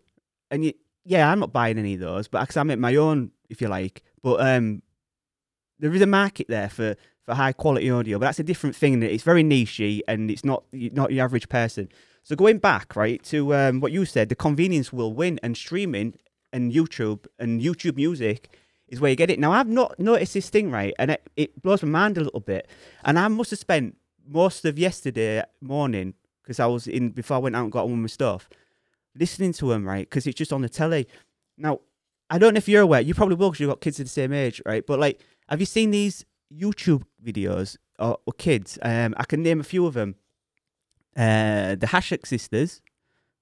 And 0.50 0.64
you, 0.64 0.74
yeah, 1.04 1.30
I'm 1.30 1.40
not 1.40 1.52
buying 1.52 1.78
any 1.78 1.94
of 1.94 2.00
those, 2.00 2.28
but 2.28 2.40
because 2.42 2.56
I 2.56 2.62
make 2.62 2.78
my 2.78 2.94
own, 2.96 3.30
if 3.48 3.60
you 3.60 3.68
like. 3.68 4.02
But 4.22 4.46
um, 4.46 4.82
there 5.78 5.92
is 5.92 6.02
a 6.02 6.06
market 6.06 6.46
there 6.48 6.68
for 6.68 6.94
for 7.24 7.34
high 7.34 7.52
quality 7.52 7.90
audio, 7.90 8.18
but 8.18 8.26
that's 8.26 8.38
a 8.38 8.44
different 8.44 8.76
thing. 8.76 9.02
It's 9.02 9.24
very 9.24 9.42
nichey, 9.42 10.00
and 10.06 10.30
it's 10.30 10.44
not 10.44 10.64
not 10.72 11.12
your 11.12 11.24
average 11.24 11.48
person. 11.48 11.88
So 12.22 12.36
going 12.36 12.58
back 12.58 12.94
right 12.94 13.22
to 13.24 13.54
um, 13.54 13.80
what 13.80 13.92
you 13.92 14.04
said, 14.04 14.28
the 14.28 14.34
convenience 14.34 14.92
will 14.92 15.14
win, 15.14 15.40
and 15.42 15.56
streaming 15.56 16.14
and 16.52 16.72
YouTube 16.72 17.26
and 17.38 17.62
YouTube 17.62 17.96
Music 17.96 18.50
is 18.90 19.00
where 19.00 19.10
you 19.10 19.16
get 19.16 19.30
it. 19.30 19.38
Now 19.38 19.52
I've 19.52 19.68
not 19.68 19.98
noticed 19.98 20.34
this 20.34 20.50
thing 20.50 20.70
right, 20.70 20.92
and 20.98 21.12
it, 21.12 21.30
it 21.36 21.62
blows 21.62 21.82
my 21.82 21.88
mind 21.88 22.18
a 22.18 22.22
little 22.22 22.40
bit. 22.40 22.68
And 23.04 23.18
I 23.18 23.28
must 23.28 23.50
have 23.50 23.58
spent 23.58 23.96
most 24.28 24.64
of 24.64 24.78
yesterday 24.78 25.42
morning 25.60 26.14
because 26.42 26.60
I 26.60 26.66
was 26.66 26.86
in 26.86 27.10
before 27.10 27.36
I 27.36 27.40
went 27.40 27.56
out 27.56 27.62
and 27.64 27.72
got 27.72 27.84
on 27.84 27.92
with 27.92 28.00
my 28.00 28.06
stuff, 28.08 28.48
listening 29.14 29.52
to 29.54 29.68
them 29.70 29.86
right 29.86 30.08
because 30.08 30.26
it's 30.26 30.36
just 30.36 30.52
on 30.52 30.62
the 30.62 30.68
telly. 30.68 31.06
Now 31.56 31.80
I 32.28 32.38
don't 32.38 32.54
know 32.54 32.58
if 32.58 32.68
you're 32.68 32.82
aware. 32.82 33.00
You 33.00 33.14
probably 33.14 33.36
will 33.36 33.50
because 33.50 33.60
you've 33.60 33.70
got 33.70 33.80
kids 33.80 33.98
of 34.00 34.06
the 34.06 34.10
same 34.10 34.32
age, 34.32 34.60
right? 34.66 34.86
But 34.86 34.98
like, 35.00 35.20
have 35.48 35.60
you 35.60 35.66
seen 35.66 35.90
these 35.90 36.24
YouTube 36.52 37.02
videos 37.24 37.76
or, 37.98 38.18
or 38.26 38.32
kids? 38.34 38.78
Um, 38.82 39.14
I 39.16 39.24
can 39.24 39.42
name 39.42 39.60
a 39.60 39.64
few 39.64 39.86
of 39.86 39.94
them. 39.94 40.14
Uh, 41.16 41.74
the 41.74 41.88
Haschak 41.88 42.24
sisters, 42.24 42.80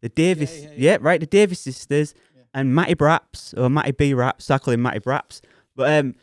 the 0.01 0.09
Davis, 0.09 0.63
yeah, 0.63 0.69
yeah, 0.71 0.75
yeah. 0.77 0.99
right, 1.03 1.21
the 1.21 1.27
Davis 1.27 1.61
sisters, 1.61 2.15
Yeah. 2.17 2.23
And 2.55 2.75
Matty 2.75 2.95
Braps 2.95 3.55
or 3.55 3.69
Matty 3.69 3.93
B 3.93 4.15
Raps. 4.15 4.51
I 4.51 4.59
call 4.59 4.75
him 4.75 4.83
Matty 4.83 5.01
Braps. 5.01 5.41
But 5.77 5.99
um, 5.99 6.15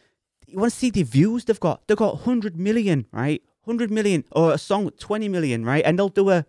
you 0.47 0.59
want 0.59 0.71
to 0.71 0.77
see 0.77 0.89
the 0.89 1.03
views 1.03 1.45
they've 1.45 1.59
got? 1.59 1.87
They've 1.87 1.97
got 1.97 2.21
hundred 2.21 2.57
million, 2.57 3.07
right? 3.11 3.41
Hundred 3.65 3.91
million, 3.91 4.23
or 4.31 4.53
a 4.53 4.57
song 4.57 4.89
twenty 4.99 5.27
million, 5.27 5.65
right? 5.65 5.83
And 5.85 5.97
they'll 5.97 6.09
do 6.09 6.29
a 6.29 6.45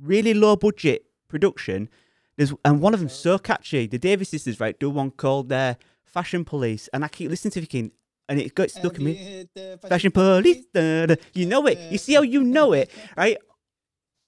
really 0.00 0.34
low 0.34 0.56
budget 0.56 1.04
production. 1.28 1.88
There's 2.36 2.54
and 2.64 2.80
one 2.80 2.94
of 2.94 3.00
them 3.00 3.08
so 3.08 3.38
catchy. 3.38 3.86
The 3.86 3.98
Davis 3.98 4.30
sisters, 4.30 4.60
right, 4.60 4.78
do 4.78 4.88
one 4.90 5.10
called 5.10 5.52
uh, 5.52 5.74
Fashion 6.04 6.44
Police, 6.44 6.88
and 6.92 7.04
I 7.04 7.08
keep 7.08 7.30
listening 7.30 7.52
to 7.52 7.58
it, 7.60 7.62
thinking, 7.62 7.92
and 8.28 8.40
it 8.40 8.54
got 8.54 8.70
stuck 8.70 8.98
in 8.98 9.04
me. 9.04 9.14
Hit 9.14 9.80
Fashion 9.82 10.12
police, 10.12 10.64
da, 10.72 11.06
da. 11.06 11.16
you 11.34 11.46
know 11.46 11.66
it. 11.66 11.78
You 11.90 11.98
see 11.98 12.14
how 12.14 12.22
you 12.22 12.42
know 12.42 12.72
it, 12.72 12.90
right? 13.16 13.36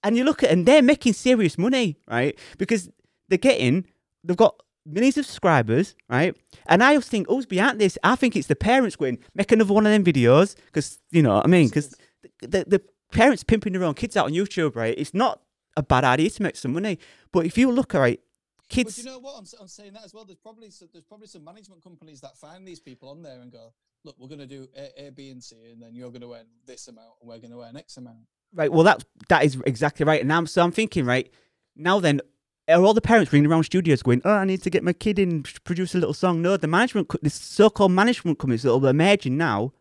And 0.03 0.17
you 0.17 0.25
look 0.25 0.43
at, 0.43 0.51
and 0.51 0.65
they're 0.65 0.81
making 0.81 1.13
serious 1.13 1.57
money, 1.57 1.97
right? 2.07 2.37
Because 2.57 2.89
they're 3.29 3.37
getting, 3.37 3.87
they've 4.23 4.35
got 4.35 4.61
millions 4.85 5.17
of 5.17 5.25
subscribers, 5.25 5.95
right? 6.09 6.35
And 6.65 6.83
I 6.83 6.89
always 6.89 7.07
think, 7.07 7.27
who's 7.27 7.45
behind 7.45 7.79
this? 7.79 7.97
I 8.03 8.15
think 8.15 8.35
it's 8.35 8.47
the 8.47 8.55
parents 8.55 8.95
going, 8.95 9.19
make 9.33 9.51
another 9.51 9.73
one 9.73 9.85
of 9.85 9.91
them 9.91 10.03
videos, 10.03 10.55
because 10.65 10.99
you 11.11 11.21
know 11.21 11.35
what 11.35 11.45
I 11.45 11.47
mean? 11.47 11.67
Because 11.69 11.95
the, 12.41 12.65
the 12.67 12.81
parents 13.11 13.43
pimping 13.43 13.73
their 13.73 13.83
own 13.83 13.93
kids 13.93 14.17
out 14.17 14.25
on 14.25 14.33
YouTube, 14.33 14.75
right? 14.75 14.95
It's 14.97 15.13
not 15.13 15.41
a 15.77 15.83
bad 15.83 16.03
idea 16.03 16.29
to 16.29 16.43
make 16.43 16.55
some 16.55 16.73
money, 16.73 16.99
but 17.31 17.45
if 17.45 17.57
you 17.57 17.71
look 17.71 17.95
at 17.95 17.99
right, 17.99 18.19
But 18.57 18.75
kids, 18.75 18.97
you 18.97 19.05
know 19.05 19.19
what? 19.19 19.37
I'm, 19.37 19.45
I'm 19.59 19.67
saying 19.67 19.93
that 19.93 20.03
as 20.05 20.13
well. 20.13 20.25
There's 20.25 20.37
probably 20.37 20.69
some, 20.69 20.89
there's 20.91 21.05
probably 21.05 21.27
some 21.27 21.43
management 21.43 21.83
companies 21.83 22.21
that 22.21 22.37
find 22.37 22.67
these 22.67 22.79
people 22.79 23.09
on 23.09 23.21
there 23.21 23.39
and 23.39 23.51
go, 23.51 23.73
look, 24.03 24.15
we're 24.19 24.27
going 24.27 24.39
to 24.39 24.47
do 24.47 24.67
A, 24.75 25.07
a, 25.07 25.11
B, 25.11 25.29
and 25.29 25.43
C, 25.43 25.55
and 25.71 25.81
then 25.81 25.95
you're 25.95 26.09
going 26.09 26.21
to 26.21 26.33
earn 26.33 26.47
this 26.65 26.87
amount, 26.87 27.13
and 27.21 27.29
we're 27.29 27.39
going 27.39 27.51
to 27.51 27.61
earn 27.61 27.77
X 27.77 27.97
amount. 27.97 28.17
Right. 28.53 28.71
Well, 28.71 28.83
that 28.83 29.03
that 29.29 29.43
is 29.43 29.57
exactly 29.65 30.05
right. 30.05 30.21
And 30.21 30.31
I'm 30.31 30.45
so 30.45 30.61
I'm 30.63 30.71
thinking 30.71 31.05
right 31.05 31.31
now. 31.75 31.99
Then 31.99 32.21
are 32.67 32.81
all 32.81 32.93
the 32.93 33.01
parents 33.01 33.31
ringing 33.33 33.49
around 33.51 33.63
studios 33.63 34.01
going, 34.03 34.21
"Oh, 34.25 34.31
I 34.31 34.45
need 34.45 34.61
to 34.63 34.69
get 34.69 34.83
my 34.83 34.93
kid 34.93 35.19
in 35.19 35.43
to 35.43 35.61
produce 35.61 35.95
a 35.95 35.97
little 35.99 36.13
song"? 36.13 36.41
No, 36.41 36.57
the 36.57 36.67
management, 36.67 37.09
the 37.21 37.29
so-called 37.29 37.91
management 37.91 38.39
companies 38.39 38.63
that 38.63 38.69
will 38.69 38.85
emerging 38.87 39.37
now, 39.37 39.73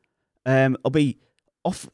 um, 0.46 0.76
will 0.82 0.90
be 0.90 1.18
off 1.64 1.88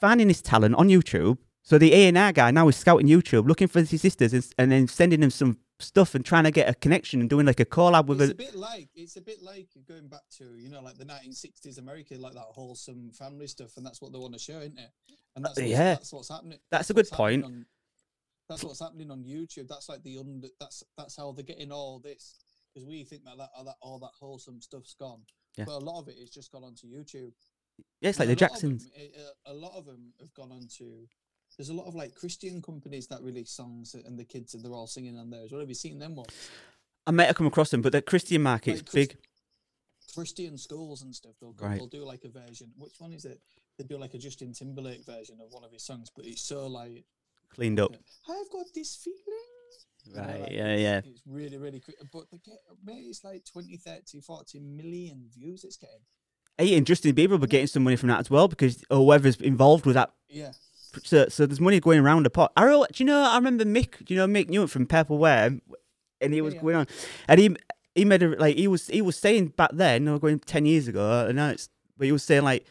finding 0.00 0.28
this 0.28 0.42
talent 0.42 0.74
on 0.74 0.88
YouTube. 0.88 1.38
So 1.62 1.78
the 1.78 1.94
A 1.94 2.08
and 2.08 2.18
R 2.18 2.32
guy 2.32 2.50
now 2.50 2.68
is 2.68 2.76
scouting 2.76 3.06
YouTube, 3.06 3.48
looking 3.48 3.68
for 3.68 3.80
his 3.80 4.00
sisters, 4.00 4.34
and, 4.34 4.46
and 4.58 4.70
then 4.70 4.86
sending 4.86 5.20
them 5.20 5.30
some 5.30 5.58
stuff 5.80 6.14
and 6.14 6.24
trying 6.24 6.44
to 6.44 6.50
get 6.50 6.68
a 6.68 6.74
connection 6.74 7.20
and 7.20 7.28
doing 7.30 7.46
like 7.46 7.58
a 7.58 7.64
collab 7.64 8.06
with 8.06 8.20
It's 8.20 8.30
a 8.30 8.34
a. 8.34 8.36
bit 8.36 8.54
like 8.54 8.88
it's 8.94 9.16
a 9.16 9.20
bit 9.22 9.42
like 9.42 9.68
going 9.88 10.08
back 10.08 10.20
to 10.38 10.44
you 10.56 10.68
know 10.68 10.82
like 10.82 10.98
the 10.98 11.06
1960s 11.06 11.78
America, 11.78 12.16
like 12.18 12.34
that 12.34 12.42
wholesome 12.50 13.10
family 13.12 13.46
stuff, 13.46 13.76
and 13.78 13.86
that's 13.86 14.02
what 14.02 14.12
they 14.12 14.18
want 14.18 14.34
to 14.34 14.38
show, 14.38 14.58
isn't 14.58 14.78
it? 14.78 14.90
And 15.36 15.44
that's 15.44 15.56
what's, 15.56 15.68
yeah. 15.68 15.94
that's 15.94 16.12
what's 16.12 16.28
happening. 16.28 16.58
That's 16.70 16.90
a 16.90 16.92
what's 16.94 17.08
good 17.10 17.16
point. 17.16 17.44
on- 17.44 17.66
that's 18.54 18.64
what's 18.64 18.80
happening 18.80 19.10
on 19.10 19.24
YouTube. 19.24 19.68
That's 19.68 19.88
like 19.88 20.02
the 20.02 20.18
under. 20.18 20.48
That's 20.60 20.82
that's 20.96 21.16
how 21.16 21.32
they're 21.32 21.44
getting 21.44 21.72
all 21.72 21.98
this 21.98 22.38
because 22.72 22.86
we 22.86 23.04
think 23.04 23.24
that 23.24 23.36
that 23.38 23.50
all 23.56 23.64
that 23.64 23.76
all 23.80 23.98
that 24.00 24.10
wholesome 24.18 24.60
stuff's 24.60 24.94
gone, 24.94 25.22
Yeah. 25.56 25.64
but 25.66 25.74
a 25.76 25.84
lot 25.84 26.00
of 26.00 26.08
it 26.08 26.16
is 26.16 26.30
just 26.30 26.50
gone 26.52 26.64
onto 26.64 26.86
YouTube. 26.86 27.32
Yeah, 28.00 28.10
it's 28.10 28.18
like 28.18 28.28
And 28.28 28.38
the 28.38 28.44
of 28.44 28.50
'em- 28.52 28.56
Jacksons. 28.78 28.90
eh, 28.96 29.08
eh, 29.16 29.30
a 29.46 29.54
lot 29.54 29.76
of 29.76 29.84
them 29.86 30.12
have 30.20 30.32
gone 30.34 30.52
on 30.52 30.68
to. 30.78 31.08
There's 31.56 31.68
a 31.70 31.74
lot 31.74 31.86
of 31.86 31.94
like 31.94 32.14
Christian 32.14 32.60
companies 32.62 33.06
that 33.08 33.22
release 33.22 33.50
songs, 33.50 33.94
and 33.94 34.18
the 34.18 34.24
kids 34.24 34.54
and 34.54 34.64
they're 34.64 34.72
all 34.72 34.86
singing 34.88 35.16
on 35.18 35.30
those. 35.30 35.50
What. 35.52 35.60
Have 35.60 35.68
you 35.68 35.74
seen 35.74 35.98
them 35.98 36.14
ones? 36.16 36.30
I 37.06 37.10
might 37.10 37.26
have 37.26 37.36
come 37.36 37.46
across 37.46 37.70
them, 37.70 37.82
but 37.82 37.92
the 37.92 38.02
Christian 38.02 38.42
market's 38.42 38.80
Like 38.80 38.90
Chris- 38.90 39.08
big. 39.08 39.18
Christian 40.14 40.56
schools 40.58 41.02
and 41.02 41.14
stuff. 41.14 41.32
They'll, 41.40 41.52
go, 41.52 41.66
Right. 41.66 41.76
they'll 41.78 41.86
do 41.88 42.04
like 42.04 42.24
a 42.24 42.28
version. 42.28 42.72
Which 42.76 43.00
one 43.00 43.12
is 43.12 43.24
it? 43.24 43.40
They 43.78 43.84
do 43.84 43.98
like 43.98 44.14
a 44.14 44.18
Justin 44.18 44.52
Timberlake 44.52 45.04
version 45.04 45.40
of 45.40 45.50
one 45.50 45.64
of 45.64 45.72
his 45.72 45.82
songs, 45.82 46.10
but 46.14 46.24
it's 46.24 46.42
so 46.42 46.66
like 46.68 47.04
Cleaned 47.50 47.80
up. 47.80 47.94
I've 48.28 48.50
got 48.50 48.66
this 48.74 48.96
feeling. 48.96 49.18
You 50.06 50.14
know, 50.14 50.20
Right, 50.20 50.40
like, 50.42 50.52
yeah, 50.52 50.76
yeah. 50.76 51.00
It's 51.04 51.22
really, 51.26 51.56
really 51.56 51.80
quick. 51.80 51.96
But 52.12 52.24
they 52.30 52.38
get, 52.44 52.58
mate, 52.84 53.04
it's 53.08 53.24
like 53.24 53.44
20, 53.50 53.76
30, 53.76 54.20
40 54.20 54.60
million 54.60 55.24
views 55.34 55.64
it's 55.64 55.76
getting. 55.76 56.00
Hey, 56.58 56.76
and 56.76 56.86
Justin 56.86 57.14
Bieber 57.14 57.30
will 57.30 57.38
be 57.38 57.46
getting 57.46 57.66
some 57.66 57.82
money 57.84 57.96
from 57.96 58.10
that 58.10 58.20
as 58.20 58.30
well 58.30 58.46
because 58.46 58.84
or 58.90 58.98
whoever's 58.98 59.36
involved 59.36 59.86
with 59.86 59.94
that 59.94 60.12
Yeah. 60.28 60.52
so, 61.02 61.26
so 61.28 61.46
there's 61.46 61.60
money 61.60 61.80
going 61.80 62.00
around 62.00 62.24
the 62.24 62.30
pot. 62.30 62.52
I 62.56 62.64
re- 62.64 62.84
do 62.92 63.02
you 63.02 63.06
know? 63.06 63.22
I 63.22 63.34
remember 63.36 63.64
Mick. 63.64 64.04
Do 64.04 64.14
you 64.14 64.20
know 64.20 64.26
Mick 64.26 64.48
Newton 64.48 64.68
from 64.68 64.86
Purple 64.86 65.18
Wear? 65.18 65.58
And 66.20 66.32
he 66.32 66.40
was 66.40 66.54
yeah. 66.54 66.60
going 66.60 66.76
on, 66.76 66.86
and 67.28 67.40
he 67.40 67.56
he 67.94 68.04
made 68.04 68.22
a 68.22 68.28
like 68.38 68.56
he 68.56 68.68
was 68.68 68.86
he 68.88 69.02
was 69.02 69.16
saying 69.16 69.48
back 69.48 69.70
then, 69.72 70.04
no, 70.04 70.18
going 70.18 70.38
ten 70.38 70.64
years 70.64 70.86
ago, 70.86 71.26
and 71.26 71.36
now 71.36 71.48
it's 71.48 71.68
but 71.98 72.06
he 72.06 72.12
was 72.12 72.22
saying 72.22 72.42
like 72.44 72.66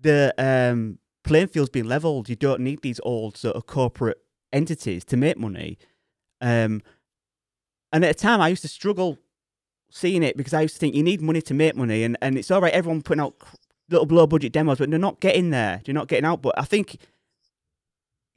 the 0.00 0.34
um 0.38 0.98
playing 1.24 1.48
field's 1.48 1.70
been 1.70 1.88
leveled. 1.88 2.28
You 2.28 2.36
don't 2.36 2.60
need 2.60 2.82
these 2.82 3.00
old 3.02 3.36
sort 3.36 3.56
of 3.56 3.66
corporate 3.66 4.18
entities 4.52 5.04
to 5.06 5.16
make 5.16 5.38
money. 5.38 5.78
Um, 6.40 6.82
and 7.92 8.04
at 8.04 8.10
a 8.12 8.14
time, 8.14 8.40
I 8.40 8.48
used 8.48 8.62
to 8.62 8.68
struggle 8.68 9.18
seeing 9.90 10.22
it 10.22 10.36
because 10.36 10.54
I 10.54 10.62
used 10.62 10.74
to 10.74 10.80
think 10.80 10.94
you 10.94 11.02
need 11.02 11.20
money 11.20 11.42
to 11.42 11.54
make 11.54 11.76
money, 11.76 12.04
and, 12.04 12.16
and 12.22 12.38
it's 12.38 12.50
all 12.50 12.60
right, 12.60 12.72
everyone 12.72 13.02
putting 13.02 13.22
out 13.22 13.34
little 13.90 14.06
low 14.06 14.26
budget 14.26 14.52
demos, 14.52 14.78
but 14.78 14.90
they're 14.90 14.98
not 14.98 15.20
getting 15.20 15.50
there. 15.50 15.82
They're 15.84 15.94
not 15.94 16.08
getting 16.08 16.24
out. 16.24 16.42
But 16.42 16.54
I 16.56 16.62
think 16.62 16.98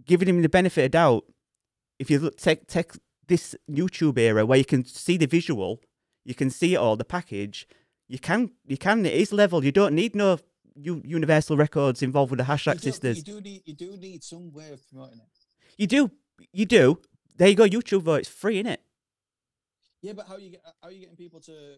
giving 0.06 0.28
him 0.28 0.42
the 0.42 0.50
benefit 0.50 0.86
of 0.86 0.92
doubt, 0.92 1.26
if 2.00 2.10
you 2.10 2.20
look, 2.20 2.38
take 2.38 2.68
take 2.68 2.94
this 3.28 3.56
YouTube 3.70 4.18
era 4.18 4.46
where 4.46 4.58
you 4.58 4.66
can 4.66 4.84
see 4.86 5.18
the 5.18 5.28
visual, 5.28 5.80
you 6.26 6.36
can 6.36 6.50
see 6.50 6.74
it 6.74 6.78
all, 6.78 6.96
the 6.96 7.06
package, 7.06 7.68
you 8.08 8.20
can 8.20 8.52
you 8.66 8.78
can 8.78 9.06
it 9.06 9.14
is 9.14 9.32
level. 9.32 9.64
You 9.64 9.72
don't 9.72 9.96
need 9.96 10.16
no 10.16 10.40
U- 10.76 11.02
Universal 11.06 11.58
Records 11.58 12.02
involved 12.02 12.32
with 12.32 12.40
the 12.40 12.46
Hashtag 12.46 12.80
sisters. 12.82 13.18
you 13.18 13.24
do 13.24 13.42
need 13.42 13.62
you 13.66 13.74
do 13.74 13.98
need 13.98 14.24
some 14.24 14.52
way 14.52 14.72
of 14.72 14.88
promoting 14.90 15.20
it. 15.20 15.28
You 15.78 15.88
do, 15.88 16.12
you 16.52 16.66
do. 16.66 17.00
There 17.38 17.48
you 17.48 17.56
go. 17.56 17.68
YouTube 17.68 18.04
though, 18.04 18.16
it's 18.16 18.30
free, 18.30 18.60
is 18.60 18.68
it? 18.68 18.82
Yeah, 20.02 20.14
but 20.14 20.28
how 20.28 20.38
you 20.38 20.52
get 20.52 20.62
how 20.82 20.90
are 20.90 20.92
you 20.92 21.00
getting 21.00 21.16
people 21.16 21.40
to? 21.42 21.76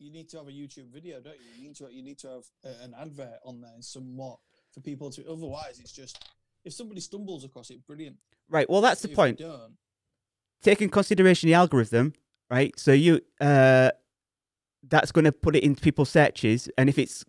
You 0.00 0.12
need 0.12 0.28
to 0.30 0.38
have 0.38 0.46
a 0.46 0.52
YouTube 0.52 0.92
video, 0.92 1.20
don't 1.20 1.34
you? 1.34 1.62
You 1.62 1.68
need 1.68 1.76
to 1.76 1.88
you 1.92 2.02
need 2.02 2.18
to 2.18 2.28
have 2.28 2.44
a, 2.64 2.84
an 2.84 2.94
advert 3.00 3.38
on 3.44 3.60
there 3.60 3.70
somewhat 3.80 4.38
for 4.72 4.80
people 4.80 5.10
to. 5.10 5.28
Otherwise, 5.30 5.80
it's 5.80 5.92
just 5.92 6.22
if 6.64 6.72
somebody 6.72 7.00
stumbles 7.00 7.44
across 7.44 7.70
it, 7.70 7.84
brilliant. 7.86 8.16
Right. 8.48 8.68
Well, 8.68 8.80
that's 8.80 9.02
the 9.02 9.10
If 9.10 9.16
point. 9.16 9.40
Take 10.62 10.82
in 10.82 10.88
consideration 10.88 11.48
the 11.48 11.54
algorithm, 11.54 12.14
right? 12.50 12.78
So 12.78 12.92
you 12.92 13.20
uh 13.40 13.90
that's 14.88 15.12
going 15.12 15.24
to 15.24 15.32
put 15.32 15.54
it 15.56 15.62
into 15.64 15.80
people's 15.80 16.10
searches, 16.10 16.68
and 16.78 16.88
if 16.88 16.98
it's 16.98 17.24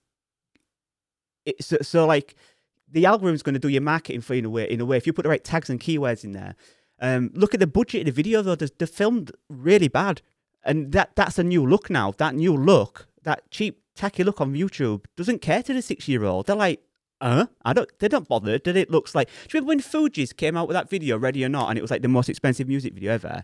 it's 1.45 1.67
so, 1.67 1.77
so 1.81 2.05
like 2.05 2.35
the 2.91 3.05
algorithm's 3.05 3.43
going 3.43 3.53
to 3.53 3.59
do 3.59 3.67
your 3.67 3.81
marketing 3.81 4.21
for 4.21 4.33
you 4.33 4.39
in 4.39 4.45
a 4.45 4.49
way. 4.49 4.65
In 4.69 4.81
a 4.81 4.85
way, 4.85 4.97
if 4.97 5.05
you 5.07 5.13
put 5.13 5.23
the 5.23 5.29
right 5.29 5.43
tags 5.43 5.69
and 5.69 5.79
keywords 5.79 6.23
in 6.23 6.31
there. 6.33 6.55
Um, 7.01 7.31
look 7.33 7.53
at 7.53 7.61
the 7.61 7.67
budget 7.67 8.01
of 8.01 8.05
the 8.07 8.11
video 8.11 8.41
though; 8.41 8.55
they're, 8.55 8.67
they're 8.77 8.85
filmed 8.87 9.31
really 9.47 9.87
bad, 9.87 10.21
and 10.63 10.91
that 10.91 11.15
that's 11.15 11.39
a 11.39 11.43
new 11.43 11.65
look 11.65 11.89
now. 11.89 12.11
That 12.17 12.35
new 12.35 12.57
look, 12.57 13.07
that 13.23 13.49
cheap 13.51 13.81
tacky 13.95 14.23
look 14.23 14.41
on 14.41 14.53
YouTube, 14.53 15.05
doesn't 15.15 15.39
care 15.41 15.63
to 15.63 15.73
the 15.73 15.81
six-year-old. 15.81 16.47
They're 16.47 16.57
like, 16.57 16.81
uh, 17.21 17.45
I 17.63 17.71
don't. 17.71 17.89
They 17.99 18.09
don't 18.09 18.27
bother. 18.27 18.57
Did 18.57 18.75
it 18.75 18.91
looks 18.91 19.15
like? 19.15 19.29
Do 19.29 19.57
you 19.57 19.61
remember 19.61 19.67
when 19.69 19.79
Fugees 19.79 20.35
came 20.35 20.57
out 20.57 20.67
with 20.67 20.75
that 20.75 20.89
video, 20.89 21.17
Ready 21.17 21.45
or 21.45 21.49
Not, 21.49 21.69
and 21.69 21.77
it 21.77 21.81
was 21.81 21.91
like 21.91 22.01
the 22.01 22.09
most 22.09 22.27
expensive 22.27 22.67
music 22.67 22.93
video 22.93 23.13
ever? 23.13 23.43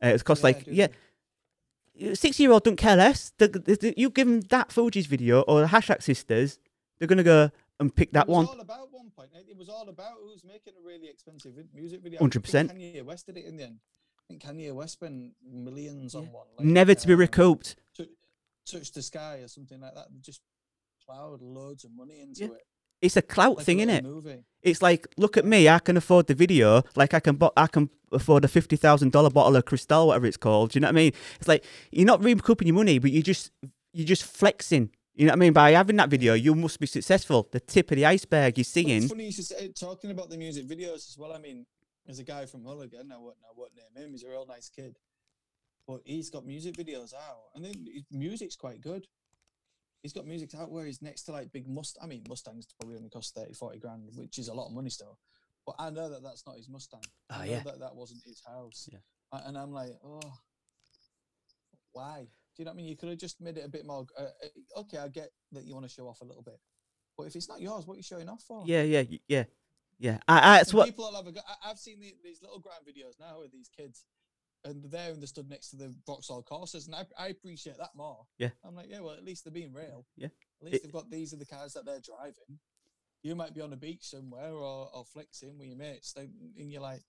Uh, 0.00 0.06
it 0.06 0.12
was 0.12 0.22
cost 0.22 0.40
Yeah, 0.42 0.44
like 0.44 0.64
yeah. 0.66 2.14
Six 2.14 2.38
year 2.38 2.52
old 2.52 2.62
don't 2.62 2.76
care 2.76 2.94
less. 2.94 3.32
The, 3.38 3.48
the, 3.48 3.74
the- 3.74 3.94
you 3.96 4.10
give 4.10 4.28
them 4.28 4.42
that 4.50 4.68
Fugees 4.68 5.06
video 5.08 5.40
or 5.42 5.60
the 5.62 5.66
Hashtag 5.66 6.00
Sisters, 6.00 6.60
they're 6.98 7.08
gonna 7.08 7.22
go 7.22 7.50
and 7.80 7.94
pick 7.94 8.12
that 8.12 8.22
it 8.26 8.28
was 8.28 8.36
one. 8.36 8.46
all 8.46 8.60
about 8.60 8.92
one 8.92 9.10
point. 9.16 9.30
It 9.48 9.56
was 9.56 9.68
all 9.68 9.88
about 9.88 10.14
who's 10.22 10.44
making 10.44 10.74
a 10.82 10.86
really 10.86 11.08
expensive 11.08 11.52
music 11.74 12.02
video. 12.02 12.20
100%. 12.20 12.70
I 12.70 12.74
think 12.74 12.80
Kanye 12.96 13.04
West 13.04 13.26
did 13.26 13.36
it 13.36 13.44
in 13.46 13.56
the 13.56 13.64
end. 13.64 13.78
I 14.18 14.22
think 14.28 14.42
Kanye 14.42 14.72
West 14.74 14.94
spent 14.94 15.32
millions 15.48 16.14
on 16.14 16.24
one. 16.32 16.46
like, 16.56 16.66
Never 16.66 16.94
to 16.94 17.06
be 17.06 17.12
um, 17.14 17.20
recouped. 17.20 17.76
Tou- 17.96 18.06
touch 18.66 18.92
the 18.92 19.02
sky 19.02 19.36
or 19.38 19.48
something 19.48 19.80
like 19.80 19.94
that. 19.94 20.06
They 20.12 20.18
just 20.20 20.40
plowed 21.06 21.40
loads 21.40 21.84
of 21.84 21.92
money 21.92 22.20
into 22.20 22.40
Yeah. 22.42 22.46
it. 22.48 22.66
It's 23.00 23.16
a 23.16 23.22
clout 23.22 23.58
Like 23.58 23.66
thing, 23.66 23.78
little 23.78 23.94
innit? 23.94 24.02
Movie. 24.02 24.44
It's 24.60 24.82
like, 24.82 25.06
look 25.16 25.36
at 25.36 25.44
me, 25.44 25.68
I 25.68 25.78
can 25.78 25.96
afford 25.96 26.26
the 26.26 26.34
video, 26.34 26.82
like 26.96 27.14
I 27.14 27.20
can, 27.20 27.36
bo- 27.36 27.52
I 27.56 27.68
can 27.68 27.90
afford 28.10 28.44
a 28.44 28.48
fifty 28.48 28.74
thousand 28.74 29.12
dollar 29.12 29.30
bottle 29.30 29.54
of 29.54 29.64
Cristal, 29.66 30.08
whatever 30.08 30.26
it's 30.26 30.36
called. 30.36 30.72
Do 30.72 30.78
you 30.78 30.80
know 30.80 30.88
what 30.88 30.94
I 30.94 30.96
mean? 30.96 31.12
It's 31.38 31.46
like 31.46 31.64
you're 31.92 32.04
not 32.06 32.24
recouping 32.24 32.66
your 32.66 32.74
money, 32.74 32.98
but 32.98 33.12
you're 33.12 33.22
just, 33.22 33.52
you're 33.92 34.04
just 34.06 34.24
flexing. 34.24 34.90
You 35.18 35.26
know 35.26 35.32
what 35.32 35.38
I 35.38 35.40
mean? 35.40 35.52
By 35.52 35.72
having 35.72 35.96
that 35.96 36.10
video, 36.10 36.34
you 36.34 36.54
must 36.54 36.78
be 36.78 36.86
successful. 36.86 37.48
The 37.50 37.58
tip 37.58 37.90
of 37.90 37.96
the 37.96 38.06
iceberg 38.06 38.56
you're 38.56 38.62
But 38.62 38.68
it's 38.68 38.68
seeing. 38.68 39.08
funny 39.08 39.24
you 39.24 39.32
should 39.32 39.46
say, 39.46 39.66
talking 39.68 40.12
about 40.12 40.30
the 40.30 40.36
music 40.36 40.68
videos 40.68 41.08
as 41.08 41.16
well. 41.18 41.32
I 41.32 41.38
mean, 41.38 41.66
there's 42.06 42.20
a 42.20 42.24
guy 42.24 42.46
from 42.46 42.64
Hull 42.64 42.82
again. 42.82 43.10
I 43.12 43.18
won't, 43.18 43.34
I 43.42 43.52
won't 43.56 43.72
name 43.74 44.04
him. 44.04 44.12
He's 44.12 44.22
a 44.22 44.28
real 44.28 44.46
nice 44.46 44.68
kid, 44.68 44.96
but 45.88 46.02
he's 46.04 46.30
got 46.30 46.46
music 46.46 46.76
videos 46.76 47.14
out, 47.14 47.50
and 47.56 47.64
then 47.64 47.74
his 47.92 48.04
music's 48.12 48.54
quite 48.54 48.80
good. 48.80 49.08
He's 50.04 50.12
got 50.12 50.24
music 50.24 50.54
out 50.54 50.70
where 50.70 50.86
he's 50.86 51.02
next 51.02 51.22
to 51.24 51.32
like 51.32 51.50
big 51.50 51.68
Must. 51.68 51.98
I 52.00 52.06
mean, 52.06 52.22
Mustangs 52.28 52.68
probably 52.78 52.96
only 52.96 53.10
cost 53.10 53.34
30, 53.34 53.54
40 53.54 53.78
grand, 53.80 54.02
which 54.14 54.38
is 54.38 54.46
a 54.46 54.54
lot 54.54 54.68
of 54.68 54.72
money 54.72 54.90
still. 54.90 55.18
But 55.66 55.74
I 55.80 55.90
know 55.90 56.08
that 56.10 56.22
that's 56.22 56.46
not 56.46 56.56
his 56.56 56.68
Mustang. 56.68 57.02
Oh, 57.28 57.34
I 57.40 57.46
know 57.46 57.52
yeah. 57.52 57.62
that 57.64 57.80
that 57.80 57.96
wasn't 57.96 58.22
his 58.24 58.40
house. 58.46 58.88
Yeah. 58.92 59.00
And 59.32 59.58
I'm 59.58 59.72
like, 59.72 59.90
oh, 60.04 60.20
why? 61.92 62.28
Do 62.58 62.62
you 62.62 62.64
know 62.64 62.72
what 62.72 62.74
I 62.74 62.76
mean? 62.78 62.86
You 62.86 62.96
could 62.96 63.08
have 63.10 63.18
just 63.18 63.40
made 63.40 63.56
it 63.56 63.64
a 63.64 63.68
bit 63.68 63.86
more. 63.86 64.04
Uh, 64.18 64.22
uh, 64.24 64.80
okay, 64.80 64.98
I 64.98 65.06
get 65.06 65.30
that 65.52 65.64
you 65.64 65.74
want 65.74 65.86
to 65.86 65.92
show 65.92 66.08
off 66.08 66.22
a 66.22 66.24
little 66.24 66.42
bit, 66.42 66.58
but 67.16 67.28
if 67.28 67.36
it's 67.36 67.48
not 67.48 67.60
yours, 67.60 67.86
what 67.86 67.94
are 67.94 67.98
you 67.98 68.02
showing 68.02 68.28
off 68.28 68.42
for? 68.42 68.64
Yeah, 68.66 68.82
yeah, 68.82 69.04
yeah, 69.28 69.44
yeah. 69.96 70.18
I, 70.26 70.56
I, 70.56 70.58
And 70.58 70.68
what. 70.70 70.86
people 70.86 71.04
all 71.04 71.14
have 71.14 71.28
a 71.28 71.30
go. 71.30 71.40
I, 71.48 71.70
I've 71.70 71.78
seen 71.78 72.00
the, 72.00 72.12
these 72.24 72.42
little 72.42 72.58
grind 72.58 72.82
videos 72.84 73.20
now 73.20 73.38
with 73.38 73.52
these 73.52 73.68
kids, 73.68 74.06
and 74.64 74.82
they're 74.82 74.90
there 74.90 75.12
and 75.12 75.22
they 75.22 75.26
stood 75.26 75.48
next 75.48 75.70
to 75.70 75.76
the 75.76 75.94
Vauxhall 76.04 76.42
Corsas, 76.42 76.86
and 76.86 76.96
I, 76.96 77.04
I 77.16 77.28
appreciate 77.28 77.78
that 77.78 77.94
more. 77.94 78.26
Yeah. 78.38 78.50
I'm 78.64 78.74
like, 78.74 78.90
yeah, 78.90 79.02
well, 79.02 79.14
at 79.14 79.24
least 79.24 79.44
they're 79.44 79.52
being 79.52 79.72
real. 79.72 80.04
Yeah. 80.16 80.30
At 80.60 80.72
least 80.72 80.82
they've 80.82 80.92
got 80.92 81.12
these 81.12 81.32
are 81.32 81.36
the 81.36 81.46
cars 81.46 81.74
that 81.74 81.84
they're 81.86 82.00
driving. 82.00 82.58
You 83.22 83.36
might 83.36 83.54
be 83.54 83.60
on 83.60 83.72
a 83.72 83.76
beach 83.76 84.02
somewhere 84.02 84.50
or, 84.50 84.90
or 84.92 85.04
flexing 85.04 85.58
with 85.58 85.68
your 85.68 85.76
mates, 85.76 86.14
and 86.16 86.32
you're 86.56 86.82
like, 86.82 87.02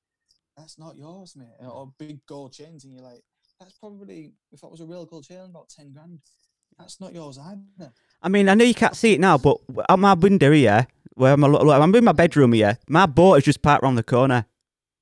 that's 0.55 0.77
not 0.77 0.95
yours, 0.95 1.35
mate. 1.35 1.47
Or 1.59 1.91
big 1.97 2.23
gold 2.27 2.53
chains, 2.53 2.83
and 2.83 2.93
you're 2.93 3.03
like, 3.03 3.23
that's 3.59 3.73
probably 3.73 4.31
if 4.51 4.61
that 4.61 4.71
was 4.71 4.79
a 4.79 4.85
real 4.85 5.05
gold 5.05 5.25
chain, 5.25 5.39
about 5.49 5.69
ten 5.69 5.91
grand. 5.91 6.19
That's 6.77 7.01
not 7.01 7.13
yours 7.13 7.37
either. 7.37 7.91
I 8.21 8.29
mean, 8.29 8.47
I 8.47 8.53
know 8.53 8.63
you 8.63 8.73
can't 8.73 8.95
see 8.95 9.13
it 9.13 9.19
now, 9.19 9.37
but 9.37 9.57
at 9.89 9.99
my 9.99 10.13
window 10.13 10.51
here, 10.51 10.87
where 11.15 11.33
I'm, 11.33 11.43
a 11.43 11.47
lo- 11.47 11.71
I'm 11.71 11.93
in 11.93 12.03
my 12.05 12.13
bedroom 12.13 12.53
here, 12.53 12.77
my 12.87 13.05
boat 13.05 13.35
is 13.35 13.43
just 13.43 13.61
parked 13.61 13.83
around 13.83 13.95
the 13.95 14.03
corner. 14.03 14.45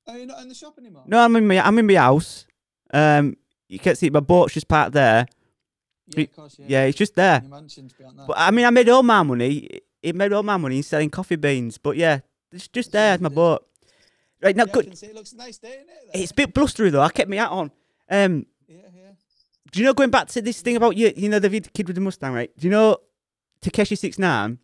Are 0.08 0.18
you 0.18 0.26
not 0.26 0.42
in 0.42 0.50
the 0.50 0.56
shop 0.56 0.76
anymore? 0.80 1.04
No, 1.06 1.20
I'm 1.20 1.36
in 1.36 1.48
my, 1.48 1.60
I'm 1.60 1.78
in 1.78 1.86
my 1.86 1.96
house. 1.96 2.48
Um, 2.92 3.38
you 3.68 3.78
can't 3.78 3.98
see 3.98 4.08
it, 4.08 4.14
my 4.14 4.22
boat's 4.22 4.54
just 4.54 4.68
parked 4.68 4.94
there. 4.94 5.28
Yeah, 6.08 6.24
of 6.24 6.36
course, 6.36 6.56
yeah. 6.58 6.66
Yeah, 6.68 6.84
it's 6.86 6.98
just 6.98 7.14
there. 7.16 7.42
Your 7.42 7.52
mansion's 7.52 7.94
beyond 7.94 8.18
that. 8.20 8.28
But 8.28 8.38
I 8.40 8.50
mean, 8.52 8.66
I 8.66 8.70
made 8.72 8.90
all 8.90 9.04
my 9.04 9.22
money. 9.22 9.82
It 10.02 10.16
made 10.16 10.34
all 10.34 10.44
my 10.44 10.58
money 10.58 10.78
in 10.78 10.84
selling 10.84 11.10
coffee 11.10 11.36
beans. 11.36 11.78
But 11.78 11.98
yeah, 11.98 12.20
it's 12.52 12.68
just 12.68 12.92
there, 12.92 13.18
my 13.20 13.30
boat. 13.30 13.68
Right 14.42 14.56
now, 14.56 14.66
yeah, 14.68 14.72
good. 14.72 15.04
it 15.04 15.16
looks 15.16 15.34
nice 15.34 15.58
day, 15.58 15.70
it? 15.70 15.88
It's 16.14 16.32
a 16.32 16.36
bit 16.36 16.54
blustery 16.54 16.90
though. 16.92 17.02
I 17.02 17.10
kept 17.10 17.30
my 17.30 17.36
hat 17.38 17.50
on. 17.50 17.72
Um, 18.10 18.46
Yeah, 18.68 18.78
yeah. 18.96 19.10
do 19.72 19.80
you 19.80 19.86
know 19.86 19.94
going 19.94 20.10
back 20.10 20.28
to 20.30 20.42
this 20.42 20.62
thing 20.62 20.76
about 20.76 20.96
you? 20.98 21.14
You 21.16 21.30
know 21.30 21.40
the 21.40 21.50
vid- 21.50 21.74
kid 21.74 21.88
with 21.88 21.96
the 21.96 22.02
Mustang, 22.02 22.34
right? 22.34 22.52
Do 22.58 22.68
you 22.68 22.72
know 22.72 22.98
Tekashi 23.62 23.98
Six 23.98 24.18
Nine 24.20 24.60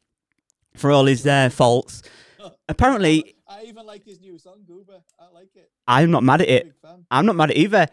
for 0.76 0.92
all 0.92 1.06
his 1.06 1.26
uh, 1.28 1.50
faults? 1.50 2.02
Apparently, 2.70 3.36
I 3.48 3.64
even 3.64 3.86
like 3.86 4.04
his 4.06 4.20
new 4.20 4.38
song, 4.38 4.66
Gooba. 4.70 5.02
I 5.20 5.28
like 5.34 5.50
it. 5.56 5.70
I'm 5.88 6.12
not 6.12 6.24
mad 6.24 6.42
at 6.42 6.50
it. 6.50 6.74
I'm 7.12 7.26
not 7.26 7.36
mad 7.36 7.52
at 7.52 7.58
it 7.58 7.60
either. 7.60 7.88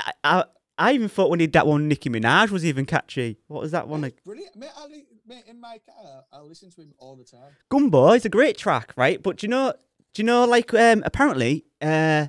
I, 0.00 0.12
I, 0.24 0.44
I 0.76 0.92
even 0.92 1.08
thought 1.08 1.30
when 1.30 1.40
he 1.40 1.46
did 1.46 1.52
that 1.54 1.66
one, 1.66 1.88
Nicki 1.88 2.10
Minaj 2.10 2.50
was 2.50 2.64
even 2.64 2.84
catchy. 2.84 3.38
What 3.46 3.62
was 3.62 3.70
that 3.72 3.86
one? 3.86 4.04
It's 4.04 4.20
brilliant. 4.20 4.56
Mate, 4.56 4.70
I, 4.76 4.88
mate, 5.26 5.44
in 5.46 5.60
my 5.60 5.78
car, 5.86 6.24
I 6.32 6.40
listen 6.40 6.70
to 6.72 6.80
him 6.82 6.92
all 6.98 7.14
the 7.16 7.24
time. 7.24 7.52
Gummo 7.70 8.16
is 8.16 8.24
a 8.24 8.28
great 8.28 8.58
track, 8.58 8.92
right? 8.96 9.22
But 9.22 9.36
do 9.36 9.46
you 9.46 9.50
know, 9.50 9.72
do 10.14 10.22
you 10.22 10.26
know, 10.26 10.44
like, 10.44 10.74
um, 10.74 11.02
apparently, 11.06 11.64
uh, 11.80 12.26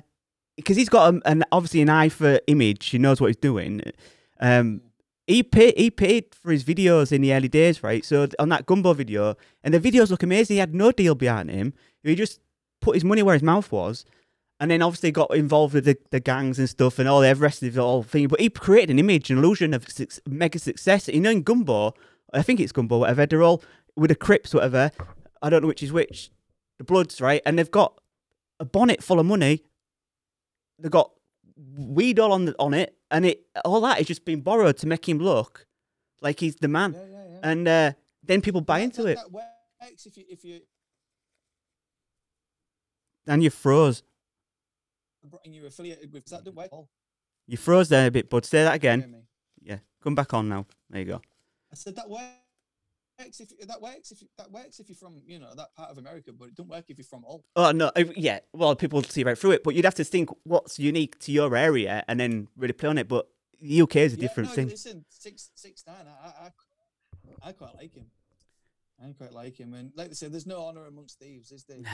because 0.56 0.76
he's 0.76 0.88
got 0.88 1.14
an 1.24 1.44
obviously 1.52 1.82
an 1.82 1.90
eye 1.90 2.08
for 2.08 2.40
image, 2.46 2.86
he 2.86 2.98
knows 2.98 3.20
what 3.20 3.28
he's 3.28 3.36
doing. 3.36 3.82
Um, 4.40 4.80
he 5.26 5.42
paid 5.42 5.76
he 5.76 5.90
paid 5.90 6.34
for 6.34 6.50
his 6.50 6.64
videos 6.64 7.12
in 7.12 7.20
the 7.22 7.34
early 7.34 7.48
days, 7.48 7.82
right? 7.82 8.04
So 8.04 8.28
on 8.38 8.48
that 8.50 8.66
Gummo 8.66 8.94
video, 8.94 9.36
and 9.62 9.74
the 9.74 9.80
videos 9.80 10.10
look 10.10 10.22
amazing. 10.22 10.54
He 10.54 10.60
had 10.60 10.74
no 10.74 10.92
deal 10.92 11.14
behind 11.14 11.50
him. 11.50 11.74
He 12.02 12.14
just 12.14 12.40
put 12.80 12.94
his 12.94 13.04
money 13.04 13.22
where 13.22 13.34
his 13.34 13.42
mouth 13.42 13.70
was, 13.72 14.04
and 14.60 14.70
then 14.70 14.82
obviously 14.82 15.10
got 15.10 15.34
involved 15.34 15.74
with 15.74 15.84
the, 15.84 15.98
the 16.10 16.20
gangs 16.20 16.58
and 16.58 16.68
stuff 16.68 16.98
and 16.98 17.08
all 17.08 17.20
the 17.20 17.34
rest 17.34 17.62
of 17.62 17.74
the 17.74 17.82
whole 17.82 18.02
thing. 18.02 18.28
But 18.28 18.40
he 18.40 18.48
created 18.48 18.90
an 18.90 18.98
image, 18.98 19.30
an 19.30 19.38
illusion 19.38 19.74
of 19.74 19.88
suc 19.90 20.10
mega 20.26 20.58
success. 20.58 21.08
You 21.08 21.20
know, 21.20 21.30
in 21.30 21.44
Gummo, 21.44 21.92
I 22.32 22.42
think 22.42 22.60
it's 22.60 22.72
Gummo, 22.72 23.00
whatever. 23.00 23.26
They're 23.26 23.42
all 23.42 23.62
with 23.96 24.10
the 24.10 24.14
Crips, 24.14 24.54
whatever. 24.54 24.92
I 25.42 25.50
don't 25.50 25.62
know 25.62 25.68
which 25.68 25.82
is 25.82 25.92
which. 25.92 26.30
The 26.78 26.84
Bloods, 26.84 27.20
right? 27.20 27.42
And 27.44 27.58
they've 27.58 27.70
got 27.70 28.00
a 28.60 28.64
bonnet 28.64 29.02
full 29.02 29.18
of 29.18 29.26
money. 29.26 29.62
They've 30.78 30.90
got 30.90 31.10
weed 31.76 32.18
all 32.18 32.32
on 32.32 32.46
the, 32.46 32.54
on 32.58 32.74
it, 32.74 32.96
and 33.10 33.24
it 33.24 33.46
all 33.64 33.80
that 33.82 34.00
is 34.00 34.06
just 34.06 34.24
being 34.24 34.40
borrowed 34.42 34.76
to 34.78 34.86
make 34.86 35.08
him 35.08 35.18
look 35.18 35.66
like 36.20 36.40
he's 36.40 36.56
the 36.56 36.68
man. 36.68 36.92
Yeah, 36.92 37.00
yeah, 37.10 37.24
yeah. 37.28 37.50
And 37.50 37.68
uh, 37.68 37.92
then 38.22 38.40
people 38.42 38.60
buy 38.60 38.80
into 38.80 39.02
that, 39.04 39.10
it, 39.10 39.16
That 39.16 39.32
works 39.32 40.06
if 40.06 40.16
you 40.16 40.24
if 40.28 40.44
you 40.44 40.60
and 43.26 43.42
you 43.42 43.50
froze. 43.50 44.02
and 45.44 45.54
you're 45.54 45.66
affiliated 45.66 46.12
with. 46.12 46.26
That 46.26 46.54
work? 46.54 46.68
Oh, 46.72 46.88
You 47.46 47.56
froze 47.56 47.88
there 47.88 48.06
a 48.06 48.10
bit, 48.10 48.28
bud. 48.30 48.44
Say 48.44 48.62
that 48.62 48.74
again. 48.74 49.24
Yeah, 49.62 49.78
come 50.02 50.14
back 50.14 50.34
on 50.34 50.48
now. 50.48 50.66
There 50.90 51.00
you 51.00 51.06
go. 51.06 51.22
I 51.72 51.74
said 51.74 51.96
that 51.96 52.08
works 52.08 52.22
if 53.18 53.68
that 53.68 53.80
works 53.80 54.10
if 54.12 54.22
that 54.38 54.50
works 54.50 54.78
if 54.78 54.88
you're 54.88 54.96
from 54.96 55.22
you 55.26 55.38
know 55.38 55.54
that 55.54 55.74
part 55.74 55.90
of 55.90 55.98
America, 55.98 56.32
but 56.32 56.48
it 56.48 56.54
don't 56.54 56.68
work 56.68 56.84
if 56.88 56.98
you're 56.98 57.04
from 57.04 57.24
all. 57.24 57.44
Oh 57.54 57.72
no, 57.72 57.90
yeah. 58.16 58.40
Well, 58.52 58.76
people 58.76 59.02
see 59.02 59.24
right 59.24 59.38
through 59.38 59.52
it, 59.52 59.64
but 59.64 59.74
you'd 59.74 59.84
have 59.84 59.94
to 59.96 60.04
think 60.04 60.30
what's 60.44 60.78
unique 60.78 61.18
to 61.20 61.32
your 61.32 61.56
area 61.56 62.04
and 62.08 62.20
then 62.20 62.48
really 62.56 62.72
play 62.72 62.88
on 62.88 62.98
it. 62.98 63.08
But 63.08 63.28
the 63.60 63.80
UK 63.82 63.96
is 63.96 64.12
a 64.12 64.16
Yeah, 64.16 64.20
different 64.20 64.50
no, 64.50 64.54
thing. 64.54 64.68
Listen, 64.68 65.04
six 65.08 65.50
six 65.54 65.84
nine. 65.86 66.06
I, 66.06 66.26
I 66.26 66.46
I 66.46 67.48
I 67.48 67.52
quite 67.52 67.74
like 67.74 67.94
him. 67.94 68.06
I 69.02 69.12
quite 69.12 69.32
like 69.32 69.58
him, 69.58 69.74
and 69.74 69.92
like 69.94 70.08
they 70.08 70.14
said, 70.14 70.32
there's 70.32 70.46
no 70.46 70.62
honor 70.64 70.86
amongst 70.86 71.18
thieves, 71.18 71.52
is 71.52 71.64
there? 71.64 71.80
Nah, 71.80 71.90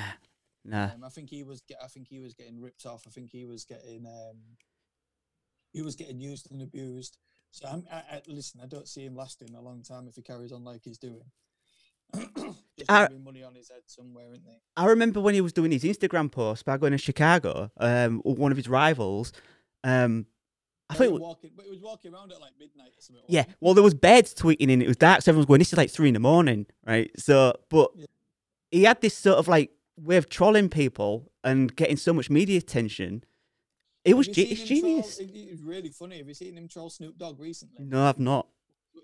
nah. 0.65 0.95
Um, 0.95 1.05
I 1.05 1.09
think 1.09 1.31
he 1.31 1.43
was. 1.43 1.63
I 1.83 1.89
think 1.89 2.09
he 2.09 2.21
was 2.21 2.35
getting 2.35 2.61
ripped 2.61 2.87
off. 2.87 3.05
I 3.07 3.11
think 3.11 3.31
he 3.31 3.45
was 3.45 3.65
getting. 3.65 4.07
Um, 4.07 4.39
he 5.73 5.83
was 5.83 5.97
getting 5.97 6.21
used 6.21 6.51
and 6.51 6.63
abused. 6.63 7.17
So 7.53 7.69
I'm. 7.69 7.85
I, 7.93 7.97
I, 7.97 8.23
listen, 8.27 8.61
I 8.63 8.67
don't 8.67 8.89
see 8.89 9.05
him 9.05 9.15
lasting 9.15 9.55
a 9.55 9.61
long 9.61 9.83
time 9.83 10.09
if 10.09 10.17
he 10.17 10.23
carries 10.23 10.51
on 10.53 10.65
like 10.65 10.81
he's 10.85 10.99
doing. 10.99 11.23
I- 12.89 13.09
money 13.25 13.43
on 13.45 13.55
his 13.55 13.69
head 13.71 13.83
somewhere, 13.87 14.27
isn't 14.33 14.45
there? 14.45 14.57
I 14.77 14.87
remember 14.87 15.21
when 15.21 15.35
he 15.35 15.41
was 15.41 15.53
doing 15.53 15.71
his 15.71 15.85
Instagram 15.85 16.31
post 16.33 16.63
about 16.63 16.81
going 16.81 16.93
to 16.93 16.99
Chicago. 16.99 17.71
Um, 17.79 18.21
one 18.25 18.51
of 18.51 18.57
his 18.57 18.69
rivals. 18.69 19.33
Um, 19.85 20.27
I 20.91 20.95
He 20.95 20.99
think. 20.99 21.13
was 21.13 21.23
walking, 21.23 21.51
but 21.57 21.65
he 21.65 21.71
was 21.71 21.81
walking 21.81 22.13
around 22.13 22.33
at 22.33 22.41
like 22.41 22.53
midnight 22.59 22.89
or 22.97 23.01
something. 23.01 23.23
Yeah, 23.29 23.45
well, 23.61 23.75
there 23.75 23.85
was 23.85 23.95
beds 23.95 24.35
tweeting 24.35 24.69
in. 24.71 24.83
It 24.83 24.89
was 24.89 24.97
dark, 24.97 25.23
so 25.23 25.31
everyone's 25.31 25.47
going. 25.47 25.59
This 25.61 25.73
is 25.73 25.77
like 25.79 25.91
three 25.91 26.09
in 26.09 26.15
the 26.15 26.21
morning, 26.21 26.67
right? 26.87 27.11
So, 27.19 27.55
but 27.69 27.91
Yeah. 27.95 28.07
he 28.71 28.85
had 28.85 29.01
this 29.01 29.15
sort 29.17 29.39
of 29.39 29.47
like 29.49 29.71
way 29.97 30.17
of 30.17 30.29
trolling 30.29 30.69
people 30.71 31.31
and 31.45 31.75
getting 31.77 31.97
so 31.97 32.13
much 32.13 32.31
media 32.31 32.59
attention. 32.59 33.25
It 34.05 34.15
was 34.15 34.27
ge- 34.27 34.39
it's 34.39 34.61
him 34.63 34.67
troll- 34.81 34.81
genius. 35.03 35.19
it- 35.19 35.51
was 35.51 35.63
really 35.63 35.91
funny. 35.91 36.19
Have 36.19 36.29
you 36.29 36.35
seen 36.35 36.57
him 36.57 36.69
troll 36.69 36.91
Snoop 36.91 37.17
Dogg 37.19 37.39
recently? 37.39 37.85
No, 37.85 38.03
I've 38.05 38.19
not. 38.19 38.49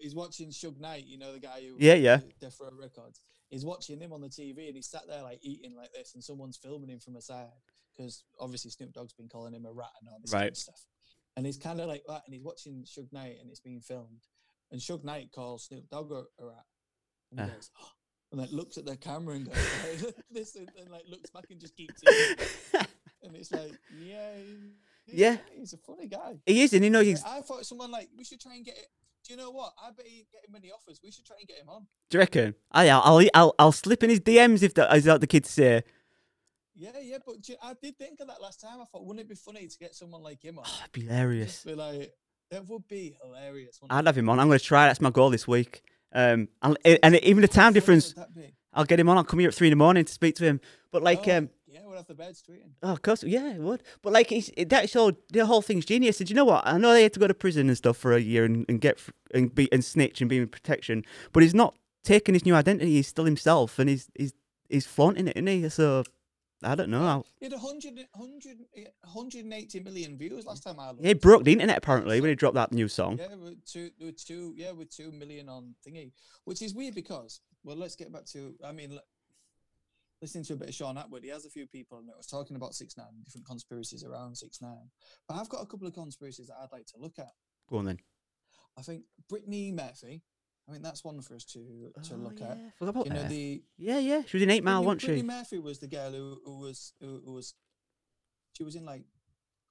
he's 0.01 0.15
watching 0.15 0.49
Suge 0.51 0.79
Knight, 0.81 1.07
you 1.07 1.19
know 1.19 1.33
the 1.33 1.41
guy 1.41 1.61
who 1.61 1.77
Yeah, 1.79 1.95
yeah. 1.95 2.21
Death 2.41 2.57
Row 2.61 2.71
Records. 2.73 3.21
He's 3.49 3.65
watching 3.65 4.01
him 4.01 4.13
on 4.13 4.21
the 4.21 4.29
TV 4.29 4.67
and 4.69 4.77
he's 4.77 4.87
sat 4.89 5.07
there 5.09 5.23
like 5.23 5.39
eating 5.43 5.75
like 5.77 5.93
this, 5.93 6.15
and 6.15 6.23
someone's 6.23 6.57
filming 6.57 6.91
him 6.91 6.99
from 7.01 7.17
a 7.17 7.21
side 7.23 7.49
because 7.97 8.23
obviously 8.39 8.71
Snoop 8.71 8.93
Dogg's 8.93 9.13
been 9.15 9.29
calling 9.29 9.55
him 9.55 9.65
a 9.67 9.73
rat 9.73 9.91
and 10.01 10.09
all 10.09 10.19
this 10.21 10.31
kind 10.31 10.43
Right. 10.43 10.51
of 10.53 10.57
stuff. 10.57 10.85
And 11.37 11.47
he's 11.47 11.57
kind 11.57 11.81
of 11.81 11.89
like 11.89 12.03
that, 12.09 12.23
and 12.27 12.35
he's 12.35 12.43
watching 12.45 12.85
Suge 12.85 13.13
Knight 13.13 13.39
and 13.41 13.49
it's 13.51 13.61
being 13.61 13.81
filmed, 13.81 14.27
and 14.71 14.81
Suge 14.81 15.05
Knight 15.05 15.31
calls 15.33 15.65
Snoop 15.65 15.89
Dogg 15.89 16.11
a, 16.13 16.25
rat, 16.45 16.65
and 17.31 17.41
he 17.41 17.47
Ah. 17.47 17.55
goes, 17.55 17.71
oh, 17.81 17.91
and 18.33 18.41
like 18.41 18.53
looks 18.53 18.77
at 18.79 18.85
their 18.85 18.97
camera 18.97 19.37
and 19.37 19.47
goes 19.47 20.03
like, 20.05 20.15
this 20.31 20.55
and, 20.57 20.69
and 20.79 20.91
like 20.91 21.05
looks 21.09 21.31
back 21.31 21.47
and 21.51 21.59
just 21.61 21.75
keeps 21.77 22.01
it. 22.05 22.49
and 23.23 23.35
it's 23.35 23.51
like, 23.51 23.73
he's 23.99 24.13
Yeah. 25.13 25.37
he's 25.57 25.73
a 25.73 25.79
funny 25.79 26.07
guy. 26.07 26.35
he 26.47 26.63
is, 26.63 26.73
and 26.73 26.85
you 26.85 26.91
know 26.91 27.01
he's. 27.03 27.23
I 27.25 27.41
thought 27.41 27.65
someone 27.67 27.91
like 27.91 28.09
we 28.17 28.25
should 28.25 28.41
try 28.41 28.55
and 28.55 28.65
get 28.65 28.77
it. 28.77 28.87
Do 29.27 29.35
you 29.35 29.39
know 29.41 29.51
what? 29.51 29.73
I 29.83 29.91
bet 29.91 30.07
he 30.07 30.27
get 30.33 30.45
him 30.47 30.53
many 30.53 30.71
offers. 30.71 31.01
We 31.03 31.11
should 31.11 31.27
try 31.27 31.37
and 31.39 31.47
get 31.47 31.59
him 31.59 31.69
on. 31.69 31.87
Do 32.09 32.17
you 32.17 32.21
reckon? 32.21 32.55
I, 32.73 32.87
yeah, 32.87 32.99
I'll, 33.01 33.21
I'll, 33.35 33.55
I'll 33.59 33.73
slip 33.73 34.03
in 34.03 34.11
his 34.11 34.21
DMs 34.21 34.63
if 34.63 34.73
that 34.75 34.95
is 34.97 35.05
that 35.05 35.21
the 35.21 35.27
kids 35.27 35.51
say. 35.51 35.83
Yeah, 36.75 36.91
yeah, 37.03 37.19
but 37.27 37.47
you- 37.49 37.57
I 37.63 37.75
did 37.83 37.99
think 37.99 38.21
of 38.21 38.29
that 38.29 38.41
last 38.41 38.61
time. 38.61 38.81
I 38.81 38.85
thought, 38.85 39.05
wouldn't 39.05 39.25
it 39.25 39.29
be 39.29 39.35
funny 39.35 39.67
to 39.67 39.79
get 39.79 39.95
someone 39.95 40.23
like 40.23 40.43
him 40.43 40.59
on? 40.59 40.65
Oh, 40.67 40.79
it'd 40.83 40.93
be 40.93 41.01
hilarious. 41.03 41.53
Just 41.55 41.67
be 41.67 41.75
like, 41.75 42.13
that 42.51 42.67
would 42.69 42.87
be 42.89 43.17
hilarious. 43.23 43.79
I'd 43.91 44.05
it? 44.05 44.07
have 44.07 44.17
him 44.17 44.29
on. 44.31 44.39
I'm 44.39 44.47
going 44.47 44.59
to 44.59 44.65
try. 44.65 44.87
That's 44.87 45.01
my 45.01 45.11
goal 45.11 45.29
this 45.31 45.47
week. 45.49 45.83
Um, 46.13 46.49
and, 46.63 46.79
and 47.03 47.17
even 47.17 47.43
the 47.43 47.49
time 47.49 47.73
difference, 47.73 48.15
would 48.15 48.25
that 48.25 48.35
be? 48.35 48.55
I'll 48.73 48.85
get 48.85 49.01
him 49.01 49.09
on. 49.09 49.17
I'll 49.17 49.25
come 49.25 49.41
here 49.41 49.49
at 49.49 49.55
three 49.55 49.69
in 49.69 49.73
the 49.73 49.77
morning 49.77 50.05
to 50.05 50.13
speak 50.13 50.37
to 50.37 50.45
him. 50.45 50.61
But 50.93 51.03
like, 51.03 51.27
Oh, 51.29 51.37
um, 51.39 51.51
yeah, 51.67 51.81
we'll 51.85 51.97
have 51.97 52.07
the 52.07 52.15
beds 52.15 52.43
tweeting. 52.49 52.71
oh, 52.83 52.93
of 52.93 53.03
course, 53.03 53.23
yeah, 53.25 53.55
it 53.55 53.61
would. 53.61 53.83
But 54.03 54.13
like, 54.13 54.31
it, 54.33 54.69
that's 54.69 54.95
all. 54.97 55.13
The 55.33 55.45
whole 55.47 55.63
thing's 55.63 55.85
genius. 55.85 56.21
And 56.21 56.31
you 56.31 56.37
know 56.37 56.45
what? 56.45 56.67
I 56.67 56.79
know 56.79 56.93
they 56.93 57.03
had 57.03 57.13
to 57.15 57.21
go 57.21 57.27
to 57.27 57.35
prison 57.35 57.69
and 57.69 57.77
stuff 57.77 57.97
for 57.97 58.13
a 58.15 58.21
year 58.21 58.45
and, 58.45 58.65
and 58.69 58.81
get 58.81 59.01
and 59.35 59.55
be 59.55 59.71
and 59.73 59.85
snitch 59.85 60.21
and 60.21 60.31
be 60.31 60.39
in 60.39 60.49
protection. 60.49 61.05
But 61.33 61.43
he's 61.43 61.55
not 61.55 61.75
taking 62.05 62.35
his 62.35 62.45
new 62.47 62.55
identity. 62.55 62.93
He's 62.93 63.09
still 63.09 63.25
himself, 63.25 63.79
and 63.79 63.89
he's 63.91 64.09
he's 64.17 64.33
he's 64.69 64.87
flaunting 64.87 65.29
it, 65.29 65.37
isn't 65.37 65.47
he? 65.47 65.69
So 65.69 66.05
I 66.63 66.75
don't 66.75 66.91
know. 66.91 67.05
I'll, 67.07 67.27
He 67.39 67.47
had 67.47 67.53
100, 67.53 68.09
100, 68.13 68.57
eh, 68.77 68.85
180 69.03 69.81
million 69.81 70.19
views 70.19 70.45
last 70.45 70.65
time 70.65 70.81
I 70.81 70.91
looked. 70.91 71.05
he 71.05 71.15
broke 71.15 71.45
the 71.45 71.53
internet 71.53 71.79
apparently 71.79 72.21
when 72.21 72.31
he 72.31 72.35
dropped 72.35 72.57
that 72.57 72.73
new 72.73 72.89
song. 72.89 73.19
Yeah, 73.19 73.35
with 73.37 73.65
two, 73.65 73.91
with 74.01 74.25
two, 74.25 74.55
yeah, 74.57 74.73
with 74.73 74.91
two 74.91 75.13
million 75.13 75.49
on 75.49 75.75
thingy, 75.87 76.11
which 76.45 76.61
is 76.63 76.75
weird 76.75 76.95
because, 76.95 77.41
well, 77.63 77.77
let's 77.77 77.95
get 77.95 78.13
back 78.13 78.25
to, 78.33 78.55
I 78.65 78.73
mean, 78.73 78.99
listening 80.21 80.45
to 80.45 80.55
a 80.55 80.57
bit 80.57 80.69
of 80.71 80.75
Shaun 80.75 80.97
Attwood, 80.97 81.23
he 81.23 81.31
has 81.31 81.45
a 81.47 81.51
few 81.51 81.67
people 81.67 82.03
that 82.07 82.17
was 82.17 82.27
talking 82.27 82.57
about 82.57 82.75
six 82.75 82.97
nine, 82.97 83.23
different 83.25 83.47
conspiracies 83.47 84.03
around 84.05 84.37
six 84.37 84.61
nine. 84.61 84.91
But 85.29 85.37
I've 85.37 85.49
got 85.49 85.63
a 85.63 85.67
couple 85.67 85.87
of 85.87 85.95
conspiracies 85.95 86.49
that 86.49 86.57
I'd 86.61 86.73
like 86.73 86.87
to 86.87 86.99
look 86.99 87.19
at. 87.19 87.31
Go 87.71 87.77
on 87.77 87.85
then. 87.85 87.99
I 88.77 88.83
think 88.83 89.03
Brittany 89.29 89.71
Murphy. 89.73 90.23
I 90.69 90.73
mean, 90.73 90.83
that's 90.83 91.03
one 91.03 91.21
for 91.23 91.35
us 91.35 91.45
to 91.47 91.93
to 92.03 92.15
Oh, 92.15 92.17
look 92.17 92.43
at. 92.43 92.59
yeah. 92.59 92.71
Forgot 92.79 92.91
about 92.91 93.07
You 93.07 93.13
know 93.15 93.23
her. 93.23 93.29
the 93.29 93.63
Yeah, 93.79 93.99
yeah. 93.99 94.23
She 94.27 94.37
was 94.37 94.43
in 94.43 94.51
Eight 94.51 94.63
Mile, 94.65 94.83
Brittany, 94.83 94.87
wasn't 94.87 95.01
Brittany 95.01 95.21
she? 95.21 95.27
Murphy 95.27 95.59
was 95.59 95.79
the 95.79 95.89
girl 95.89 96.13
who, 96.13 96.41
who 96.45 96.59
was 96.59 96.93
who, 97.01 97.23
who 97.25 97.33
was 97.33 97.55
she 98.53 98.65
was 98.65 98.75
in 98.75 98.85
like 98.85 99.05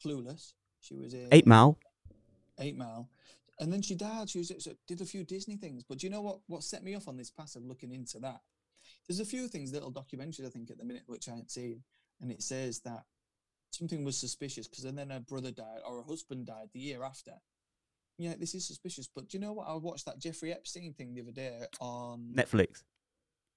Clueless. 0.03 0.53
She 0.79 0.95
was 0.95 1.13
in 1.13 1.27
Eight 1.31 1.45
Mile. 1.47 1.77
Eight 2.59 2.75
Mile, 2.77 3.09
and 3.59 3.71
then 3.71 3.81
she 3.83 3.93
died. 3.95 4.29
She 4.29 4.39
was 4.39 4.51
so 4.59 4.71
did 4.87 5.01
a 5.01 5.05
few 5.05 5.23
Disney 5.23 5.55
things. 5.57 5.83
But 5.83 5.99
do 5.99 6.07
you 6.07 6.11
know 6.11 6.21
what? 6.21 6.39
What 6.47 6.63
set 6.63 6.83
me 6.83 6.95
off 6.95 7.07
on 7.07 7.17
this 7.17 7.29
path 7.29 7.55
of 7.55 7.63
looking 7.63 7.91
into 7.91 8.19
that? 8.19 8.41
There's 9.07 9.19
a 9.19 9.25
few 9.25 9.47
things, 9.47 9.71
little 9.71 9.91
documentaries 9.91 10.45
I 10.45 10.49
think 10.49 10.71
at 10.71 10.77
the 10.77 10.83
minute 10.85 11.03
which 11.05 11.29
I 11.29 11.33
ain't 11.33 11.51
seen, 11.51 11.83
and 12.21 12.31
it 12.31 12.41
says 12.41 12.79
that 12.81 13.03
something 13.71 14.03
was 14.03 14.17
suspicious 14.17 14.67
because 14.67 14.83
then 14.91 15.09
her 15.11 15.19
brother 15.19 15.51
died 15.51 15.81
or 15.87 15.97
her 15.97 16.03
husband 16.03 16.47
died 16.47 16.69
the 16.73 16.79
year 16.79 17.03
after. 17.03 17.33
Yeah, 18.17 18.33
this 18.39 18.55
is 18.55 18.65
suspicious. 18.65 19.07
But 19.13 19.29
do 19.29 19.37
you 19.37 19.41
know 19.41 19.53
what? 19.53 19.67
I 19.67 19.75
watched 19.75 20.05
that 20.05 20.19
Jeffrey 20.19 20.51
Epstein 20.51 20.93
thing 20.93 21.13
the 21.13 21.21
other 21.21 21.31
day 21.31 21.59
on 21.79 22.33
Netflix. 22.35 22.83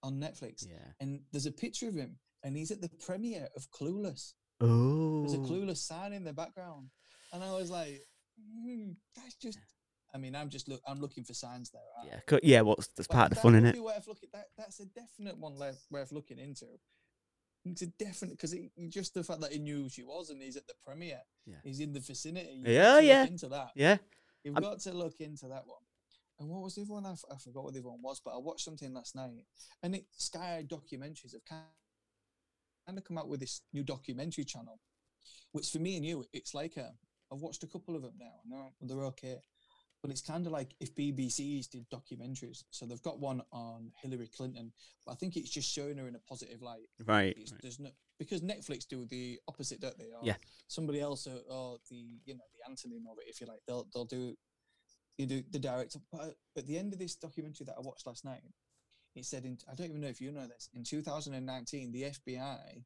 on 0.03 0.21
Netflix, 0.21 0.67
Yeah. 0.69 0.93
and 1.01 1.21
there's 1.33 1.47
a 1.47 1.53
picture 1.53 1.89
of 1.89 1.95
him, 1.95 2.19
and 2.43 2.57
he's 2.57 2.71
at 2.71 2.81
the 2.81 2.89
premiere 2.89 3.49
of 3.57 3.71
Clueless. 3.71 4.35
Oh. 4.61 5.21
There's 5.23 5.35
a 5.35 5.39
clueless 5.39 5.79
sign 5.79 6.13
in 6.13 6.25
the 6.25 6.33
background, 6.35 6.91
and 7.33 7.43
I 7.43 7.53
was 7.55 7.71
like, 7.71 8.07
"Hmm, 8.39 8.93
"That's 9.17 9.35
just." 9.37 9.59
I 10.13 10.19
mean, 10.19 10.35
I'm 10.35 10.51
just 10.51 10.69
look. 10.69 10.83
I'm 10.87 11.01
looking 11.01 11.25
for 11.25 11.33
signs 11.35 11.71
there. 11.71 11.81
aren't 11.97 12.11
Yeah, 12.11 12.21
co- 12.27 12.41
yeah. 12.43 12.61
What's 12.63 12.89
that's 12.89 13.07
But 13.07 13.15
part 13.15 13.31
of 13.33 13.37
the 13.37 13.41
fun, 13.43 13.55
in 13.55 13.65
it? 13.65 13.79
Worth 13.81 14.07
looking. 14.09 14.29
That 14.33 14.49
that's 14.59 14.81
a 14.81 14.87
definite 14.87 15.39
one 15.39 15.57
worth, 15.59 15.87
worth 15.91 16.13
looking 16.13 16.39
into. 16.39 16.67
It's 17.65 17.83
a 17.83 17.87
definite 17.87 18.33
because 18.33 18.55
just 18.89 19.15
the 19.15 19.23
fact 19.23 19.41
that 19.43 19.53
he 19.53 19.59
knew 19.59 19.83
who 19.85 19.89
she 19.91 20.03
was 20.03 20.31
and 20.31 20.43
he's 20.43 20.57
at 20.57 20.67
the 20.67 20.75
premiere. 20.83 21.21
Yeah. 21.47 21.57
He's 21.63 21.79
in 21.81 21.93
the 21.93 22.01
vicinity. 22.01 22.63
Yeah, 22.67 22.99
yeah. 23.01 23.25
Into 23.27 23.49
that. 23.49 23.71
Yeah. 23.75 23.99
You've 24.45 24.55
got 24.55 24.81
to 24.81 24.93
look 24.93 25.21
into 25.21 25.47
that 25.49 25.67
one. 25.67 25.83
And 26.39 26.49
what 26.49 26.63
was 26.63 26.75
the 26.75 26.83
other 26.83 26.95
one? 26.95 27.07
I, 27.07 27.13
f- 27.13 27.25
I 27.31 27.37
forgot 27.37 27.65
what 27.65 27.75
the 27.75 27.81
other 27.81 27.91
one 27.91 28.03
was, 28.03 28.21
but 28.25 28.33
I 28.35 28.39
watched 28.39 28.65
something 28.65 28.95
last 28.95 29.15
night. 29.15 29.45
And 29.83 29.95
it 29.95 30.07
Sky 30.17 30.65
Documentaries 30.67 31.33
have 31.33 31.45
kind 31.45 32.97
of 32.97 33.05
come 33.05 33.19
out 33.19 33.29
with 33.29 33.41
this 33.41 33.61
new 33.75 33.85
documentary 33.85 34.45
channel, 34.45 34.81
which 35.53 35.69
for 35.69 35.79
me 35.79 35.97
and 35.97 36.07
you, 36.07 36.25
it's 36.33 36.55
like 36.55 36.77
a, 36.79 36.93
I've 37.31 37.41
watched 37.41 37.63
a 37.63 37.67
couple 37.67 37.95
of 37.95 38.03
them 38.03 38.15
now. 38.19 38.41
No, 38.47 38.73
they're 38.81 39.05
okay. 39.07 39.37
But 40.03 40.11
it's 40.11 40.23
kind 40.23 40.47
of 40.47 40.53
like 40.53 40.75
if 40.81 40.95
BBC's 40.95 41.67
did 41.67 41.85
documentaries. 41.91 42.65
So 42.71 42.87
they've 42.87 43.03
got 43.03 43.21
one 43.21 43.43
on 43.53 43.93
Hillary 44.01 44.31
Clinton, 44.35 44.73
but 45.05 45.13
I 45.13 45.15
think 45.17 45.37
it's 45.37 45.51
just 45.51 45.71
showing 45.71 45.99
her 45.99 46.09
in 46.09 46.15
a 46.15 46.21
positive 46.21 46.63
light. 46.63 46.89
Right. 47.05 47.37
It's, 47.37 47.53
there's 47.61 47.79
no 47.79 47.91
because 48.21 48.43
Netflix 48.43 48.87
do 48.87 49.05
the 49.07 49.41
opposite, 49.49 49.81
don't 49.81 49.99
they? 49.99 50.13
Or 50.13 50.21
Yeah. 50.23 50.37
Somebody 50.69 51.01
else, 51.01 51.27
or, 51.27 51.41
or 51.51 51.79
the 51.91 52.21
you 52.25 52.35
know 52.35 52.45
the 52.55 52.71
antonym 52.73 53.11
of 53.11 53.19
it, 53.19 53.29
if 53.29 53.41
you 53.41 53.49
like, 53.49 53.63
they'll 53.67 53.89
they'll 53.93 54.05
do 54.05 54.37
you 55.19 55.27
do 55.27 55.43
the 55.51 55.59
director. 55.59 55.99
But 56.13 56.37
at 56.57 56.67
the 56.67 56.79
end 56.79 56.93
of 56.93 56.99
this 57.01 57.17
documentary 57.17 57.65
that 57.67 57.75
I 57.77 57.81
watched 57.81 58.07
last 58.07 58.25
night, 58.25 58.43
it 59.17 59.25
said 59.25 59.45
in 59.45 59.59
I 59.71 59.75
don't 59.75 59.89
even 59.89 60.01
know 60.01 60.09
if 60.09 60.21
you 60.21 60.31
know 60.31 60.47
this. 60.47 60.69
In 60.75 60.85
2019, 60.85 61.91
the 61.91 62.03
FBI 62.03 62.85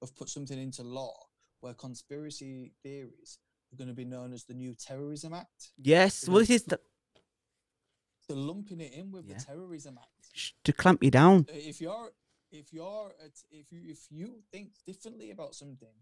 have 0.00 0.16
put 0.16 0.28
something 0.30 0.58
into 0.58 0.82
law 0.82 1.12
where 1.60 1.74
conspiracy 1.74 2.72
theories 2.84 3.38
are 3.72 3.76
going 3.76 3.88
to 3.88 3.94
be 3.94 4.04
known 4.04 4.32
as 4.32 4.44
the 4.44 4.54
new 4.54 4.74
Terrorism 4.74 5.34
Act. 5.34 5.72
Yes. 5.76 6.26
Well, 6.28 6.38
this 6.38 6.50
is 6.50 6.62
the, 6.62 6.78
They're 8.28 8.36
lumping 8.36 8.80
it 8.80 8.92
in 8.92 9.10
with 9.10 9.26
Yeah. 9.26 9.38
the 9.38 9.44
Terrorism 9.44 9.98
Act. 10.00 10.54
to 10.64 10.72
clamp 10.72 11.02
you 11.02 11.10
down. 11.10 11.46
If 11.48 11.80
you're 11.80 12.12
if 12.50 12.72
you're 12.72 13.12
at, 13.24 13.32
if 13.50 13.70
you 13.70 13.80
if 13.84 14.06
you 14.10 14.42
think 14.52 14.70
differently 14.86 15.30
about 15.30 15.54
something 15.54 15.94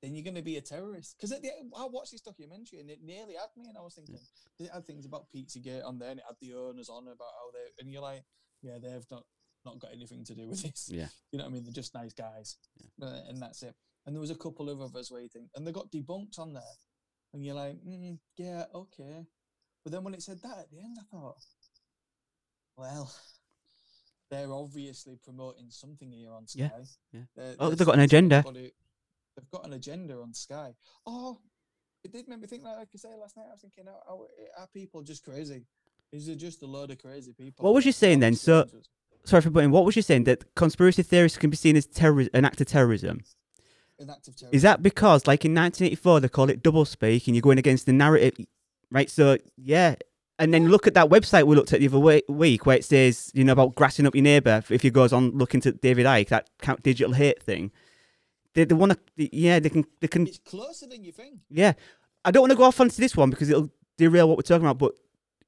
then 0.00 0.14
you're 0.14 0.22
going 0.22 0.36
to 0.36 0.42
be 0.42 0.56
a 0.58 0.60
terrorist. 0.60 1.16
Because 1.16 1.32
at 1.32 1.42
the 1.42 1.48
end, 1.48 1.72
i 1.76 1.84
watched 1.84 2.12
this 2.12 2.20
documentary 2.20 2.78
and 2.78 2.88
it 2.88 3.00
nearly 3.02 3.34
had 3.34 3.50
me 3.56 3.68
and 3.68 3.76
i 3.76 3.80
was 3.80 3.94
thinking 3.94 4.14
'cause 4.14 4.66
it 4.68 4.70
had 4.72 4.86
things 4.86 5.04
about 5.04 5.26
pizzagate 5.34 5.84
on 5.84 5.98
there 5.98 6.10
and 6.10 6.20
it 6.20 6.26
had 6.26 6.36
the 6.40 6.54
owners 6.54 6.88
on 6.88 7.02
about 7.08 7.32
how 7.34 7.50
they 7.52 7.66
and 7.80 7.90
you're 7.92 8.02
like 8.02 8.22
yeah 8.62 8.78
they've 8.78 9.10
not 9.10 9.24
not 9.64 9.80
got 9.80 9.92
anything 9.92 10.24
to 10.24 10.34
do 10.36 10.46
with 10.48 10.62
this. 10.62 10.88
Yeah. 10.88 11.08
you 11.32 11.38
know 11.38 11.44
what 11.44 11.50
i 11.50 11.54
mean? 11.54 11.64
They're 11.64 11.72
just 11.72 11.92
nice 11.94 12.12
guys. 12.14 12.56
Uh, 13.02 13.22
and 13.28 13.42
that's 13.42 13.62
it. 13.64 13.74
And 14.06 14.14
there 14.14 14.20
was 14.20 14.30
a 14.30 14.36
couple 14.36 14.70
of 14.70 14.80
others 14.80 15.10
waiting, 15.10 15.50
and 15.56 15.66
they 15.66 15.72
got 15.72 15.90
debunked 15.90 16.38
on 16.38 16.52
there. 16.54 16.76
And 17.34 17.44
you're 17.44 17.56
like 17.56 17.74
mm, 17.84 18.18
yeah 18.36 18.66
okay. 18.74 19.26
But 19.82 19.92
then 19.92 20.04
when 20.04 20.14
it 20.14 20.22
said 20.22 20.40
that 20.42 20.58
at 20.58 20.70
the 20.70 20.78
end 20.78 20.96
i 21.00 21.04
thought 21.10 21.44
well 22.76 23.12
they're 24.30 24.52
obviously 24.52 25.16
promoting 25.24 25.66
something 25.70 26.10
here 26.12 26.32
on 26.32 26.46
Sky. 26.46 26.60
Yeah, 26.62 26.70
yeah. 27.12 27.20
They're- 27.36 27.56
Oh, 27.58 27.70
they've 27.70 27.86
got 27.86 27.94
an 27.94 28.00
agenda. 28.02 28.44
They've 28.44 29.50
got 29.50 29.66
an 29.66 29.72
agenda 29.72 30.20
on 30.20 30.34
Sky. 30.34 30.74
Oh, 31.06 31.38
it 32.04 32.12
did 32.12 32.28
make 32.28 32.40
me 32.40 32.46
think. 32.46 32.64
Like, 32.64 32.76
like 32.76 32.88
I 32.94 32.98
say 32.98 33.08
last 33.20 33.36
night, 33.36 33.46
I 33.48 33.52
was 33.52 33.60
thinking, 33.60 33.84
are, 33.88 34.12
are, 34.12 34.18
are 34.62 34.66
people 34.74 35.02
just 35.02 35.24
crazy? 35.24 35.64
Is 36.12 36.28
it 36.28 36.36
just 36.36 36.62
a 36.62 36.66
load 36.66 36.90
of 36.90 36.98
crazy 36.98 37.32
people? 37.32 37.64
What 37.64 37.74
was 37.74 37.86
you 37.86 37.92
saying 37.92 38.20
then? 38.20 38.34
So- 38.34 38.66
Sorry 39.24 39.42
for 39.42 39.50
putting. 39.50 39.70
What 39.70 39.84
was 39.84 39.94
you 39.96 40.00
saying 40.02 40.24
that 40.24 40.54
conspiracy 40.54 41.02
theorists 41.02 41.36
can 41.36 41.50
be 41.50 41.56
seen 41.56 41.76
as 41.76 41.84
terror, 41.86 42.24
an 42.32 42.44
act 42.44 42.60
of 42.60 42.66
terrorism? 42.66 43.20
an 44.00 44.08
act 44.10 44.28
of 44.28 44.36
terror. 44.36 44.50
Is 44.52 44.62
that 44.62 44.80
because, 44.82 45.26
like 45.26 45.44
in 45.44 45.52
1984, 45.54 46.20
they 46.20 46.28
call 46.28 46.48
it 46.50 46.62
double 46.62 46.84
speak, 46.84 47.26
and 47.26 47.34
you're 47.36 47.42
going 47.42 47.58
against 47.58 47.84
the 47.84 47.92
narrative, 47.92 48.46
right? 48.92 49.10
So 49.10 49.36
yeah, 49.56 49.96
and 50.38 50.54
then 50.54 50.68
look 50.68 50.86
at 50.86 50.94
that 50.94 51.08
website 51.08 51.44
we 51.44 51.56
looked 51.56 51.72
at 51.72 51.80
the 51.80 51.88
other 51.88 52.22
week 52.28 52.64
where 52.64 52.76
it 52.76 52.84
says, 52.84 53.30
you 53.34 53.44
know, 53.44 53.52
about 53.52 53.74
grassing 53.74 54.06
up 54.06 54.14
your 54.14 54.22
neighbour. 54.22 54.62
If 54.70 54.84
you 54.84 54.90
goes 54.90 55.12
on 55.12 55.30
looking 55.30 55.60
to 55.62 55.72
David 55.72 56.06
Icke, 56.06 56.28
that 56.28 56.48
count 56.62 56.82
digital 56.82 57.12
hate 57.12 57.42
thing, 57.42 57.72
they 58.54 58.64
they 58.64 58.74
want 58.74 58.92
to, 58.92 59.36
yeah, 59.36 59.58
they 59.58 59.68
can 59.68 59.84
they 60.00 60.08
can 60.08 60.26
It's 60.26 60.38
closer 60.38 60.86
than 60.86 61.04
you 61.04 61.12
think. 61.12 61.40
Yeah, 61.50 61.72
I 62.24 62.30
don't 62.30 62.42
want 62.42 62.52
to 62.52 62.56
go 62.56 62.64
off 62.64 62.80
onto 62.80 62.96
this 62.96 63.16
one 63.16 63.30
because 63.30 63.50
it'll 63.50 63.70
derail 63.96 64.28
what 64.28 64.38
we're 64.38 64.42
talking 64.42 64.66
about. 64.66 64.78
But 64.78 64.92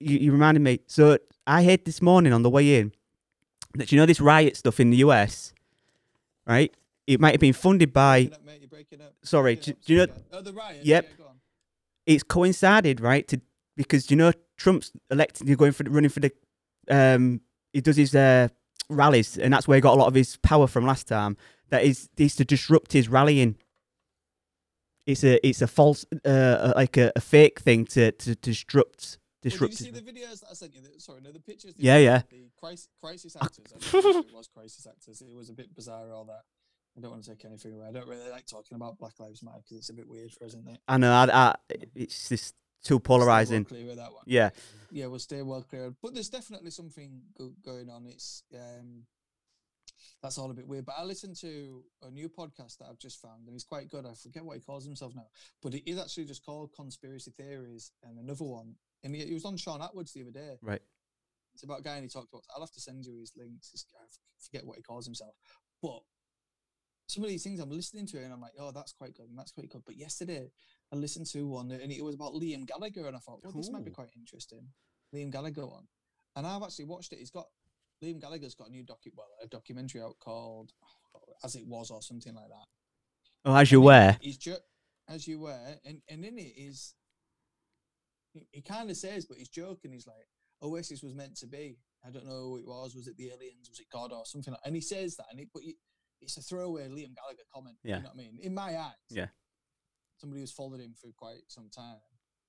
you, 0.01 0.18
you 0.18 0.32
reminded 0.32 0.61
me. 0.61 0.80
So 0.86 1.18
I 1.47 1.62
heard 1.64 1.84
this 1.84 2.03
morning 2.03 2.32
on 2.32 2.43
the 2.43 2.51
way 2.51 2.76
in 2.76 2.93
that 3.74 3.93
you 3.93 3.99
know 3.99 4.07
this 4.07 4.20
riot 4.20 4.57
stuff 4.57 4.80
in 4.80 4.91
the 4.91 4.99
US, 4.99 5.53
right? 6.47 6.74
It 7.07 7.20
might 7.20 7.32
have 7.32 7.41
been 7.41 7.53
funded 7.53 7.93
by. 7.93 8.30
Up, 8.32 8.45
mate, 8.45 8.59
you're 8.61 8.68
breaking 8.68 9.01
up. 9.01 9.14
Sorry, 9.22 9.57
do, 9.57 9.72
do 9.72 9.93
you 9.93 9.99
know? 9.99 10.12
Oh, 10.32 10.43
the 10.43 10.53
riot. 10.53 10.84
Yep. 10.84 11.09
Yeah. 11.18 11.24
It's 12.07 12.22
coincided, 12.24 13.01
right? 13.01 13.26
To 13.28 13.41
because 13.76 14.11
you 14.11 14.16
know 14.16 14.32
Trump's 14.61 14.92
elected. 15.11 15.48
You're 15.48 15.56
going 15.56 15.72
for 15.72 15.84
the- 15.84 15.90
running 15.90 16.11
for 16.11 16.20
the. 16.20 16.30
Um, 16.90 17.40
he 17.72 17.80
does 17.80 17.96
his 17.96 18.14
uh, 18.14 18.48
rallies, 18.88 19.38
and 19.38 19.52
that's 19.52 19.66
where 19.66 19.76
he 19.76 19.80
got 19.80 19.94
a 19.94 20.00
lot 20.00 20.08
of 20.08 20.14
his 20.14 20.36
power 20.36 20.66
from 20.66 20.84
last 20.86 21.08
time. 21.08 21.36
That 21.70 21.84
is, 21.84 22.08
is 22.16 22.34
to 22.36 22.44
disrupt 22.44 22.92
his 22.92 23.08
rallying. 23.08 23.56
It's 25.06 25.24
a 25.24 25.44
it's 25.46 25.62
a 25.62 25.66
false 25.66 26.04
uh, 26.24 26.72
like 26.76 26.96
a, 26.96 27.11
a 27.16 27.20
fake 27.20 27.61
thing 27.61 27.84
to 27.86 28.12
to 28.12 28.34
disrupt 28.34 29.18
Well, 29.42 29.50
disrupt. 29.50 29.78
did 29.78 29.80
you 29.80 29.86
see 29.94 30.00
the 30.00 30.12
videos 30.12 30.40
that 30.40 30.48
I 30.50 30.54
sent 30.54 30.74
you? 30.74 30.82
The, 30.82 31.00
sorry, 31.00 31.20
no, 31.22 31.32
the 31.32 31.40
pictures. 31.40 31.74
that 31.74 31.82
Yeah, 31.82 31.96
you 31.98 32.04
yeah. 32.04 32.22
The 32.30 32.50
crisis, 32.58 32.88
crisis 33.00 33.36
actors. 33.40 33.64
Know 33.92 33.98
if 34.00 34.26
it 34.26 34.34
was 34.34 34.48
crisis 34.48 34.86
actors. 34.86 35.22
It 35.22 35.34
was 35.34 35.48
a 35.48 35.54
bit 35.54 35.74
bizarre. 35.74 36.12
All 36.12 36.24
that. 36.26 36.42
I 36.96 37.00
don't 37.00 37.12
want 37.12 37.24
to 37.24 37.30
take 37.30 37.44
anything 37.44 37.72
away. 37.74 37.86
I 37.88 37.92
don't 37.92 38.08
really 38.08 38.28
like 38.30 38.46
talking 38.46 38.74
about 38.76 38.98
Black 38.98 39.18
Lives 39.20 39.42
Matter 39.42 39.58
because 39.64 39.78
it's 39.78 39.90
a 39.90 39.94
bit 39.94 40.08
weird 40.08 40.32
for 40.32 40.44
us, 40.44 40.50
isn't 40.54 40.68
it? 40.68 40.80
I 40.88 40.98
know. 40.98 41.12
I, 41.12 41.28
I, 41.32 41.54
it's 41.94 42.28
just 42.28 42.54
too 42.83 42.95
well 42.95 43.01
polarizing. 43.01 43.64
clear 43.64 43.87
with 43.87 43.97
that 43.97 44.12
one. 44.12 44.24
Yeah. 44.26 44.51
Yeah, 44.91 45.07
we'll 45.07 45.18
stay 45.18 45.43
well 45.43 45.62
clear. 45.62 45.95
But 46.03 46.14
there's 46.14 46.28
definitely 46.28 46.70
something 46.70 47.22
go- 47.39 47.55
going 47.64 47.89
on. 47.89 48.07
It's 48.07 48.43
um, 48.55 49.05
that's 50.22 50.39
all 50.39 50.51
a 50.51 50.55
bit 50.55 50.66
weird. 50.66 50.87
But 50.87 50.97
I 50.99 51.05
listened 51.05 51.37
to 51.41 51.85
a 52.03 52.11
new 52.11 52.28
podcast 52.28 52.78
that 52.78 52.89
I've 52.91 52.99
just 52.99 53.20
found, 53.20 53.47
and 53.47 53.53
he's 53.53 53.64
quite 53.64 53.89
good. 53.89 54.05
I 54.07 54.14
forget 54.14 54.45
what 54.45 54.57
he 54.57 54.62
calls 54.62 54.85
himself 54.85 55.14
now, 55.14 55.26
but 55.62 55.74
it 55.74 55.89
is 55.89 55.99
actually 55.99 56.24
just 56.24 56.45
called 56.45 56.72
Conspiracy 56.74 57.33
Theories, 57.37 57.93
and 58.03 58.18
another 58.18 58.45
one. 58.45 58.74
And 59.03 59.14
he, 59.14 59.24
he 59.24 59.35
was 59.35 59.45
on 59.45 59.57
Shaun 59.57 59.81
Attwood's 59.81 60.12
the 60.12 60.22
other 60.22 60.31
day. 60.31 60.57
Right. 60.61 60.83
It's 61.55 61.62
about 61.62 61.81
a 61.81 61.83
guy, 61.83 61.95
and 61.95 62.03
he 62.05 62.09
talked 62.09 62.28
about. 62.33 62.45
I'll 62.55 62.62
have 62.62 62.72
to 62.72 62.81
send 62.81 63.05
you 63.05 63.18
his 63.18 63.33
links. 63.37 63.70
This 63.70 63.85
guy, 63.85 63.99
I 64.03 64.41
forget 64.41 64.66
what 64.66 64.76
he 64.76 64.83
calls 64.83 65.05
himself, 65.07 65.35
but 65.83 66.01
some 67.07 67.24
of 67.24 67.31
these 67.31 67.43
things 67.43 67.59
I'm 67.59 67.70
listening 67.70 68.07
to, 68.07 68.18
and 68.18 68.33
I'm 68.33 68.41
like, 68.41 68.53
oh, 68.59 68.70
that's 68.70 68.93
quite 68.93 69.14
good, 69.14 69.28
and 69.28 69.39
that's 69.39 69.53
quite 69.53 69.68
good. 69.68 69.83
But 69.85 69.97
yesterday, 69.97 70.51
I 70.93 70.97
listened 70.97 71.26
to 71.26 71.47
one, 71.47 71.70
and 71.70 71.93
it 71.93 72.03
was 72.03 72.14
about 72.14 72.34
Liam 72.34 72.66
Gallagher, 72.66 73.07
and 73.07 73.16
I 73.16 73.20
thought, 73.20 73.41
well, 73.43 73.53
this 73.53 73.70
might 73.70 73.84
be 73.84 73.93
quite 73.93 74.11
interesting. 74.16 74.66
Liam 75.14 75.30
Gallagher 75.30 75.66
one, 75.66 75.86
and 76.36 76.47
I've 76.47 76.62
actually 76.62 76.86
watched 76.86 77.12
it. 77.12 77.18
He's 77.20 77.30
got 77.30 77.47
Liam 78.03 78.20
Gallagher's 78.20 78.55
got 78.55 78.68
a 78.68 78.72
new 78.72 78.82
docu, 78.82 79.12
well, 79.16 79.28
a 79.43 79.47
documentary 79.47 80.01
out 80.01 80.18
called 80.18 80.72
oh, 81.14 81.34
"As 81.45 81.55
It 81.55 81.66
Was" 81.66 81.91
or 81.91 82.03
something 82.03 82.34
like 82.34 82.49
that. 82.49 82.66
Oh, 83.45 83.55
as 83.55 83.70
you 83.70 83.80
were. 83.80 84.16
He's 84.20 84.36
ju- 84.36 84.57
as 85.09 85.26
you 85.28 85.41
were, 85.41 85.59
and 85.84 86.01
and 86.09 86.24
in 86.24 86.38
it 86.38 86.55
is, 86.57 86.95
he, 88.32 88.47
he 88.51 88.62
kind 88.62 88.91
of 88.91 88.97
says, 88.97 89.26
but 89.26 89.38
he's 89.38 89.49
joking. 89.49 89.93
He's 89.93 90.07
like, 90.07 90.26
Oasis 90.62 91.03
was 91.03 91.14
meant 91.14 91.36
to 91.38 91.47
be. 91.47 91.78
I 92.05 92.11
don't 92.11 92.26
know 92.26 92.43
who 92.43 92.57
it 92.59 92.66
was. 92.66 92.95
Was 92.95 93.07
it 93.07 93.16
the 93.16 93.28
aliens? 93.28 93.68
Was 93.68 93.80
it 93.80 93.86
God 93.93 94.12
or 94.12 94.24
something? 94.24 94.53
Like, 94.53 94.61
and 94.64 94.74
he 94.74 94.80
says 94.80 95.16
that, 95.16 95.26
and 95.30 95.41
it, 95.41 95.49
but 95.53 95.62
he, 95.62 95.76
it's 96.20 96.36
a 96.36 96.43
throwaway 96.43 96.88
Liam 96.88 97.14
Gallagher 97.14 97.45
comment. 97.53 97.76
Yeah. 97.82 97.97
You 97.97 98.03
know 98.03 98.09
what 98.09 98.14
I 98.14 98.16
mean? 98.16 98.38
In 98.43 98.55
my 98.55 98.76
eyes. 98.76 98.93
Yeah. 99.11 99.26
Somebody 100.20 100.40
who's 100.42 100.52
followed 100.52 100.80
him 100.80 100.94
for 101.00 101.10
quite 101.16 101.40
some 101.48 101.68
time. 101.74 101.96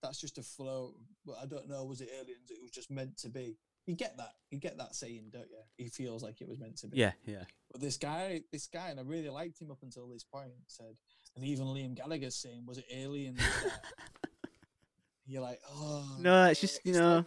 That's 0.04 0.20
just 0.20 0.38
a 0.38 0.44
flow. 0.44 0.94
But 1.26 1.38
I 1.42 1.46
don't 1.46 1.70
know. 1.70 1.86
Was 1.86 2.02
it 2.02 2.10
aliens? 2.14 2.50
It 2.50 2.62
was 2.62 2.72
just 2.72 2.92
meant 2.92 3.18
to 3.20 3.30
be. 3.30 3.58
You 3.88 3.96
get 3.96 4.18
that. 4.18 4.34
You 4.52 4.60
get 4.60 4.78
that 4.78 4.94
saying, 4.96 5.30
don't 5.32 5.50
you? 5.50 5.62
He 5.78 5.90
feels 5.90 6.22
like 6.24 6.42
it 6.42 6.48
was 6.50 6.60
meant 6.60 6.78
to 6.80 6.88
be. 6.88 6.98
Yeah, 6.98 7.14
yeah. 7.26 7.44
But 7.72 7.82
this 7.82 7.98
guy, 7.98 8.42
this 8.52 8.68
guy, 8.68 8.90
and 8.90 9.00
I 9.00 9.04
really 9.04 9.30
liked 9.30 9.60
him 9.62 9.72
up 9.72 9.80
until 9.82 10.08
this 10.10 10.24
point, 10.24 10.52
said, 10.68 10.96
and 11.36 11.46
even 11.46 11.66
Liam 11.66 11.96
Gallagher's 11.96 12.36
saying, 12.36 12.64
was 12.68 12.78
it 12.78 12.86
aliens? 12.94 13.40
You're 15.26 15.42
like, 15.42 15.60
oh. 15.74 16.18
No, 16.20 16.46
it's 16.46 16.60
just 16.62 16.82
you 16.86 16.94
like- 16.94 17.02
know. 17.02 17.26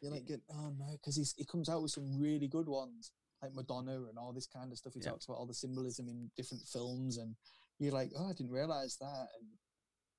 you're 0.00 0.10
like, 0.12 0.28
oh 0.52 0.72
no, 0.78 0.86
because 0.92 1.16
he's 1.16 1.34
he 1.36 1.44
comes 1.44 1.68
out 1.68 1.82
with 1.82 1.92
some 1.92 2.18
really 2.20 2.48
good 2.48 2.68
ones, 2.68 3.12
like 3.42 3.54
Madonna 3.54 3.96
and 4.08 4.18
all 4.18 4.32
this 4.32 4.46
kind 4.46 4.72
of 4.72 4.78
stuff. 4.78 4.94
He 4.94 5.00
Yeah. 5.00 5.10
talks 5.10 5.26
about 5.26 5.36
all 5.38 5.46
the 5.46 5.54
symbolism 5.54 6.08
in 6.08 6.30
different 6.36 6.64
films, 6.66 7.16
and 7.18 7.34
you're 7.80 7.92
like, 7.92 8.10
oh, 8.18 8.28
I 8.28 8.32
didn't 8.32 8.52
realize 8.52 8.96
that. 9.00 9.26
And 9.38 9.48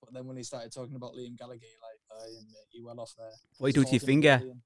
but 0.01 0.13
then 0.13 0.25
when 0.25 0.35
he 0.37 0.43
started 0.43 0.73
talking 0.73 0.95
about 0.95 1.13
Liam 1.13 1.37
Gallagher, 1.37 1.61
you're 1.61 1.87
like, 1.87 2.01
oh, 2.11 2.41
you 2.73 2.85
well 2.85 2.99
off 2.99 3.13
there. 3.17 3.27
What 3.59 3.67
you 3.67 3.73
do 3.73 3.83
to 3.83 3.91
your 3.91 3.99
finger? 3.99 4.39
alien. 4.41 4.61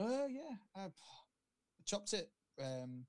Uh, 0.00 0.26
yeah, 0.28 0.56
I 0.76 0.88
chopped 1.86 2.12
it. 2.12 2.28
Um, 2.60 3.06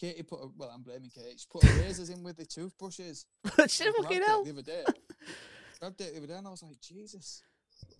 Katie 0.00 0.22
put 0.22 0.36
a, 0.40 0.48
well, 0.56 0.70
I'm 0.72 0.82
blaming 0.82 1.10
Katie. 1.12 1.36
She 1.36 1.46
put 1.50 1.64
razors 1.80 2.10
in 2.10 2.22
with 2.22 2.36
the 2.36 2.44
toothbrushes. 2.44 3.26
I 3.44 3.66
fucking 3.66 4.18
it 4.18 4.24
hell. 4.24 4.44
The 4.44 4.50
other 4.52 4.62
day, 4.62 4.84
grabbed 5.80 6.00
it 6.00 6.12
the 6.12 6.18
other 6.18 6.26
day, 6.28 6.34
and 6.34 6.46
I 6.46 6.50
was 6.50 6.62
like, 6.62 6.80
Jesus. 6.80 7.42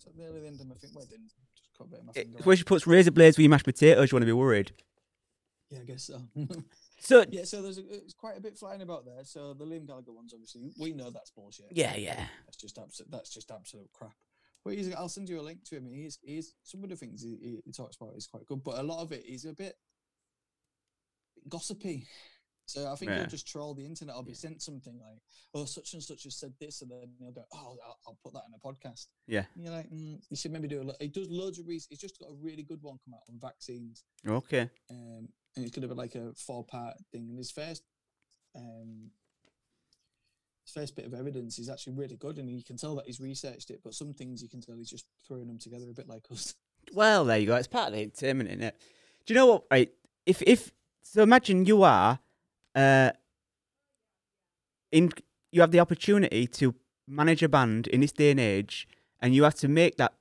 At 0.07 0.15
nearly 0.15 0.39
the 0.39 0.47
end 0.47 0.61
of 0.61 0.67
my 0.67 0.75
finger. 0.75 0.93
Well, 0.95 1.05
I 1.05 1.11
didn't 1.11 1.31
just 1.57 1.69
cut 1.77 1.89
bit 1.89 1.99
of 1.99 2.05
my 2.05 2.11
It- 2.15 2.27
finger. 2.27 2.43
Where 2.43 2.55
she 2.55 2.63
puts 2.63 2.87
razor 2.87 3.11
blades 3.11 3.37
with 3.37 3.43
your 3.43 3.49
mashed 3.49 3.65
potatoes, 3.65 4.11
you 4.11 4.15
want 4.15 4.21
to 4.21 4.27
be 4.27 4.31
worried. 4.33 4.71
Yeah, 5.69 5.79
I 5.79 5.83
guess 5.83 6.03
so. 6.03 6.21
So 6.99 7.25
yeah, 7.29 7.43
so 7.43 7.61
there's 7.61 7.77
a, 7.77 7.83
it's 7.93 8.13
quite 8.13 8.37
a 8.37 8.41
bit 8.41 8.57
flying 8.57 8.81
about 8.81 9.05
there. 9.05 9.23
So 9.23 9.53
the 9.53 9.65
Liam 9.65 9.85
Gallagher 9.85 10.13
ones, 10.13 10.33
obviously, 10.33 10.71
we 10.79 10.93
know 10.93 11.09
that's 11.09 11.31
bullshit. 11.31 11.65
yeah, 11.71 11.95
yeah. 11.95 12.27
That's 12.45 12.57
just 12.57 12.77
absolute. 12.77 13.11
That's 13.11 13.29
just 13.29 13.51
absolute 13.51 13.89
crap. 13.93 14.13
But 14.63 14.73
he's, 14.75 14.93
I'll 14.95 15.09
send 15.09 15.29
you 15.29 15.39
a 15.39 15.43
link 15.43 15.63
to 15.65 15.75
him. 15.77 15.85
He's, 15.85 16.17
he's 16.23 16.55
some 16.63 16.83
of 16.83 16.89
the 16.89 16.95
things 16.95 17.21
he, 17.21 17.37
he, 17.41 17.61
he 17.65 17.71
talks 17.71 17.97
about 17.97 18.15
is 18.15 18.25
quite 18.25 18.45
good, 18.47 18.63
but 18.63 18.79
a 18.79 18.83
lot 18.83 19.01
of 19.03 19.11
it 19.11 19.23
is 19.27 19.45
a 19.45 19.53
bit 19.53 19.75
gossipy. 21.49 22.07
So 22.67 22.91
I 22.91 22.95
think 22.95 23.11
Yeah. 23.11 23.17
he'll 23.19 23.27
just 23.27 23.47
troll 23.47 23.75
the 23.75 23.85
internet. 23.85 24.15
I'll 24.15 24.23
be 24.23 24.33
sent 24.33 24.59
something 24.63 24.97
like, 24.99 25.19
"Oh, 25.53 25.65
such 25.65 25.93
and 25.93 26.01
such 26.01 26.23
has 26.23 26.35
said 26.39 26.53
this," 26.59 26.81
and 26.81 26.89
then 26.89 27.13
he'll 27.19 27.31
go, 27.31 27.45
"Oh, 27.53 27.77
I'll, 27.85 27.99
I'll 28.07 28.17
put 28.23 28.33
that 28.33 28.41
in 28.47 28.55
a 28.55 28.57
podcast." 28.57 29.05
Yeah. 29.27 29.45
And 29.53 29.63
you're 29.63 29.71
like, 29.73 29.87
mm, 29.91 30.19
you 30.31 30.35
should 30.35 30.51
maybe 30.51 30.67
do 30.67 30.81
a. 30.81 30.83
Lo-. 30.83 30.95
He 30.99 31.09
does 31.09 31.29
loads 31.29 31.59
of 31.59 31.67
research. 31.67 31.89
He's 31.91 31.99
just 31.99 32.17
got 32.19 32.29
a 32.31 32.35
really 32.41 32.63
good 32.63 32.81
one 32.81 32.97
come 33.05 33.13
out 33.13 33.21
on 33.29 33.37
vaccines 33.39 34.03
Okay. 34.27 34.67
um, 34.89 35.29
and 35.55 35.65
it's 35.65 35.75
going 35.75 35.87
to 35.87 35.93
be 35.93 35.99
like 35.99 36.15
a 36.15 36.33
four 36.35 36.63
part 36.63 36.95
thing. 37.11 37.29
And 37.29 37.37
his 37.37 37.51
first, 37.51 37.83
um, 38.55 39.11
his 40.65 40.73
first 40.73 40.95
bit 40.95 41.05
of 41.05 41.13
evidence 41.13 41.59
is 41.59 41.69
actually 41.69 41.93
really 41.93 42.17
good, 42.17 42.37
and 42.37 42.49
you 42.49 42.63
can 42.63 42.77
tell 42.77 42.95
that 42.95 43.05
he's 43.05 43.19
researched 43.19 43.69
it. 43.69 43.81
But 43.83 43.93
some 43.93 44.13
things 44.13 44.41
you 44.41 44.49
can 44.49 44.61
tell 44.61 44.75
he's 44.75 44.89
just 44.89 45.05
throwing 45.27 45.47
them 45.47 45.59
together 45.59 45.85
a 45.89 45.93
bit 45.93 46.07
like 46.07 46.25
us. 46.31 46.55
Well, 46.93 47.25
there 47.25 47.37
you 47.37 47.47
go. 47.47 47.55
It's 47.55 47.67
part 47.67 47.87
of 47.87 47.93
the 47.93 48.01
entertainment, 48.01 48.49
isn't 48.49 48.63
it? 48.63 48.75
Do 49.25 49.33
you 49.33 49.39
know 49.39 49.45
what? 49.47 49.63
Right. 49.71 49.91
If 50.25 50.41
if 50.43 50.71
so, 51.01 51.23
imagine 51.23 51.65
you 51.65 51.83
are, 51.83 52.19
uh, 52.73 53.11
in 54.91 55.11
you 55.51 55.61
have 55.61 55.71
the 55.71 55.79
opportunity 55.79 56.47
to 56.47 56.75
manage 57.07 57.43
a 57.43 57.49
band 57.49 57.87
in 57.87 58.01
this 58.01 58.11
day 58.11 58.31
and 58.31 58.39
age, 58.39 58.87
and 59.21 59.33
you 59.33 59.43
have 59.43 59.55
to 59.55 59.67
make 59.67 59.97
that 59.97 60.13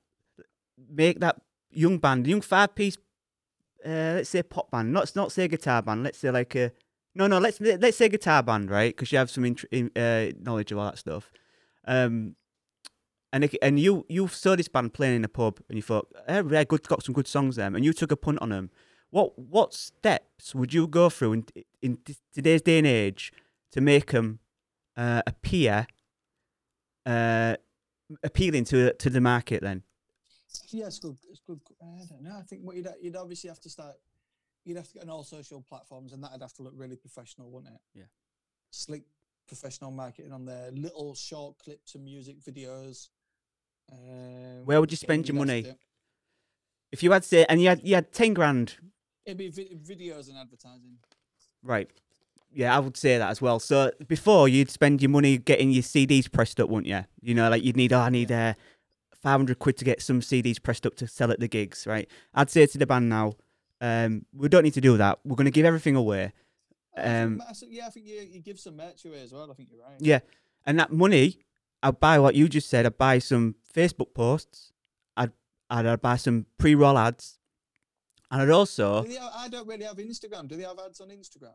make 0.89 1.21
that 1.21 1.41
young 1.71 1.99
band, 1.99 2.27
young 2.27 2.41
five 2.41 2.75
piece, 2.75 2.97
uh, 3.85 4.15
let's 4.17 4.31
say 4.31 4.43
pop 4.43 4.71
band, 4.71 4.93
not 4.93 5.15
not 5.15 5.33
say 5.33 5.49
guitar 5.49 5.83
band. 5.83 6.05
Let's 6.05 6.19
say 6.19 6.31
like 6.31 6.55
a 6.55 6.73
no 7.15 7.27
no 7.27 7.39
let's 7.39 7.61
let's 7.61 7.97
say 7.97 8.09
guitar 8.09 8.43
band, 8.43 8.71
right? 8.71 8.95
Because 8.95 9.13
you 9.13 9.19
have 9.19 9.31
some 9.31 9.45
int- 9.45 9.65
in, 9.71 9.91
uh, 9.97 10.33
knowledge 10.41 10.73
of 10.73 10.79
all 10.79 10.87
that 10.87 10.99
stuff. 10.99 11.31
Um, 11.87 12.37
and 13.33 13.45
it, 13.45 13.57
and 13.61 13.81
you 13.81 14.07
you 14.09 14.29
saw 14.29 14.57
this 14.57 14.69
band 14.69 14.95
playing 14.95 15.17
in 15.17 15.25
a 15.25 15.29
pub 15.29 15.61
and 15.69 15.77
you 15.77 15.83
thought, 15.83 16.07
eh, 16.29 16.43
yeah, 16.49 16.65
good, 16.65 16.87
got 16.87 17.03
some 17.03 17.15
good 17.15 17.27
songs 17.27 17.57
there, 17.57 17.67
and 17.67 17.85
you 17.85 17.93
took 17.93 18.13
a 18.13 18.17
punt 18.17 18.39
on 18.41 18.51
them. 18.51 18.71
What 19.11 19.39
what 19.39 19.75
steps 19.75 20.55
would 20.55 20.73
you 20.73 20.87
go 20.87 21.11
through 21.11 21.33
in 21.33 21.47
in 21.83 21.99
today's 22.33 22.63
day 22.63 22.79
and 22.79 22.87
age 22.87 23.33
to 23.73 23.81
make 23.81 24.13
them 24.13 24.39
uh, 24.97 25.23
appear 25.27 25.87
uh, 27.05 27.57
appealing 28.23 28.65
to 28.67 28.93
to 28.93 29.11
the 29.11 29.21
market? 29.21 29.63
Then 29.63 29.83
yeah, 30.71 30.87
it's 30.87 30.99
good. 30.99 31.17
It's 31.31 31.41
good. 31.47 31.61
I 31.83 32.05
don't 32.09 32.23
know. 32.23 32.37
I 32.39 32.43
think 32.43 32.63
what 32.63 32.77
you'd 32.77 32.89
you'd 33.01 33.17
obviously 33.17 33.49
have 33.49 33.61
to 33.61 33.71
start. 33.71 33.95
You'd 34.65 34.77
have 34.79 34.89
to 34.89 34.95
get 34.95 35.03
on 35.03 35.11
all 35.11 35.25
social 35.25 35.61
platforms, 35.63 36.13
and 36.13 36.23
that'd 36.25 36.41
have 36.41 36.55
to 36.55 36.63
look 36.63 36.73
really 36.77 36.97
professional, 36.97 37.51
wouldn't 37.51 37.75
it? 37.75 37.81
Yeah. 37.99 38.05
Slick 38.71 39.03
professional 39.47 39.91
marketing 39.91 40.33
on 40.33 40.45
there. 40.47 40.71
Little 40.73 41.15
short 41.15 41.59
clips 41.59 41.95
and 41.95 42.05
music 42.05 42.37
videos. 42.41 43.09
Um, 43.93 44.65
Where 44.65 44.81
would 44.81 44.91
you 44.91 44.97
spend 44.97 45.29
your 45.29 45.37
money? 45.37 45.67
if 46.93 47.03
you 47.03 47.11
had 47.13 47.25
say 47.25 47.45
and 47.49 47.61
you 47.61 47.69
had 47.69 47.81
you 47.87 47.95
had 47.95 48.13
ten 48.13 48.33
grand, 48.35 48.77
It'd 49.27 49.39
be 49.39 49.49
vi- 49.49 49.75
videos 49.77 50.29
and 50.29 50.39
advertising. 50.39 50.99
right? 51.63 51.91
Yeah, 52.57 52.77
I 52.77 52.79
would 52.79 52.97
say 52.97 53.19
that 53.19 53.31
as 53.31 53.43
well. 53.43 53.59
So 53.59 53.91
before 54.07 54.49
you'd 54.49 54.71
spend 54.71 55.03
your 55.03 55.09
money 55.11 55.39
getting 55.39 55.73
your 55.73 55.83
CDs 55.83 56.31
pressed 56.31 56.61
up, 56.61 56.69
wouldn't 56.71 56.87
you? 56.87 57.05
You 57.21 57.35
know, 57.35 57.51
like 57.51 57.65
you'd 57.65 57.77
need, 57.77 57.93
oh, 57.93 57.99
I 57.99 58.11
need 58.11 58.31
uh, 58.31 58.55
500 59.25 59.59
quid 59.59 59.77
to 59.79 59.85
get 59.85 60.03
some 60.03 60.21
CDs 60.21 60.63
pressed 60.63 60.85
up 60.87 60.95
to 60.97 61.07
sell 61.09 61.33
at 61.33 61.41
the 61.41 61.49
gigs, 61.49 61.87
right? 61.87 62.09
I'd 62.35 62.51
say 62.51 62.67
to 62.67 62.79
the 62.79 62.87
band 62.87 63.09
now, 63.09 63.33
um, 63.81 64.27
we 64.35 64.49
don't 64.49 64.63
need 64.63 64.75
to 64.75 64.81
do 64.81 64.97
that. 64.99 65.19
We're 65.25 65.35
going 65.37 65.47
to 65.47 65.51
give 65.51 65.65
everything 65.67 65.97
away. 65.97 66.33
I 66.97 67.03
think 67.03 67.41
Um, 67.41 67.43
yeah, 67.71 67.87
I 67.87 67.91
think 67.91 68.07
you, 68.07 68.21
you 68.31 68.41
give 68.41 68.61
some 68.61 68.77
merch 68.77 69.05
away 69.07 69.23
as 69.23 69.33
well. 69.33 69.51
I 69.51 69.55
think 69.55 69.71
you're 69.73 69.81
right. 69.83 69.97
Yeah. 69.99 70.21
And 70.67 70.79
that 70.79 70.93
money, 70.93 71.39
I'd 71.83 71.99
buy 71.99 72.19
what 72.19 72.35
you 72.35 72.49
just 72.49 72.69
said. 72.69 72.85
I'd 72.87 72.99
buy 72.99 73.19
some 73.19 73.57
Facebook 73.75 74.15
posts. 74.15 74.73
I'd, 75.17 75.33
I'd, 75.71 75.87
I'd 75.87 76.03
buy 76.03 76.17
some 76.17 76.47
pre 76.59 76.75
roll 76.75 76.99
ads. 76.99 77.39
And 78.31 78.43
I'd 78.43 78.51
also, 78.51 79.05
have- 79.05 79.33
I 79.37 79.49
don't 79.49 79.67
really 79.67 79.85
have 79.85 79.97
Instagram. 79.97 80.49
Do 80.49 80.57
they 80.57 80.65
have 80.65 80.79
ads 80.79 81.01
on 81.01 81.09
Instagram? 81.09 81.55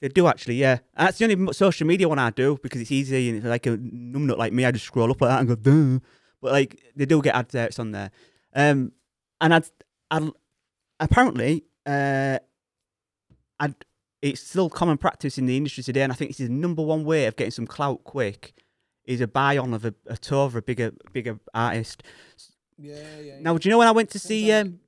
they 0.00 0.08
do 0.08 0.28
actually, 0.28 0.54
yeah. 0.54 0.78
And 0.94 1.08
that's 1.08 1.18
the 1.18 1.24
only 1.28 1.52
social 1.52 1.86
media 1.86 2.08
one 2.08 2.20
I 2.20 2.30
do 2.30 2.56
because 2.62 2.80
it's 2.80 2.92
easy 2.92 3.30
and 3.30 3.38
it's 3.38 3.46
like 3.46 3.66
a 3.66 3.76
numbnut 3.78 4.36
like 4.38 4.52
me. 4.52 4.64
I 4.64 4.70
just 4.70 4.84
scroll 4.84 5.10
up 5.10 5.20
like 5.20 5.30
that 5.30 5.40
and 5.40 5.48
go, 5.48 5.54
duh. 5.56 5.98
But 6.40 6.52
like, 6.52 6.82
they 6.96 7.06
do 7.06 7.20
get 7.22 7.34
adverts 7.34 7.78
on 7.78 7.92
there. 7.92 8.10
Um, 8.54 8.92
and 9.40 9.54
I'd, 9.54 9.68
I'd 10.10 10.30
apparently, 11.00 11.64
uh, 11.86 12.38
I'd, 13.60 13.74
it's 14.22 14.40
still 14.40 14.68
common 14.70 14.98
practice 14.98 15.38
in 15.38 15.46
the 15.46 15.56
industry 15.56 15.82
today, 15.82 16.02
and 16.02 16.12
I 16.12 16.16
think 16.16 16.30
this 16.30 16.40
is 16.40 16.48
the 16.48 16.54
number 16.54 16.82
one 16.82 17.04
way 17.04 17.26
of 17.26 17.36
getting 17.36 17.52
some 17.52 17.66
clout 17.66 18.04
quick 18.04 18.54
is 19.04 19.20
a 19.20 19.26
buy 19.26 19.56
on 19.56 19.72
of 19.72 19.84
a, 19.84 19.94
a 20.06 20.16
tour 20.16 20.44
of 20.46 20.54
a 20.54 20.62
bigger 20.62 20.92
bigger 21.12 21.38
artist. 21.54 22.02
Yeah, 22.76 22.96
yeah. 23.20 23.40
Now, 23.40 23.56
do 23.56 23.68
you 23.68 23.70
know 23.72 23.78
when 23.78 23.88
I 23.88 23.92
went 23.92 24.10
to 24.10 24.18
see 24.18 24.52
um, 24.52 24.80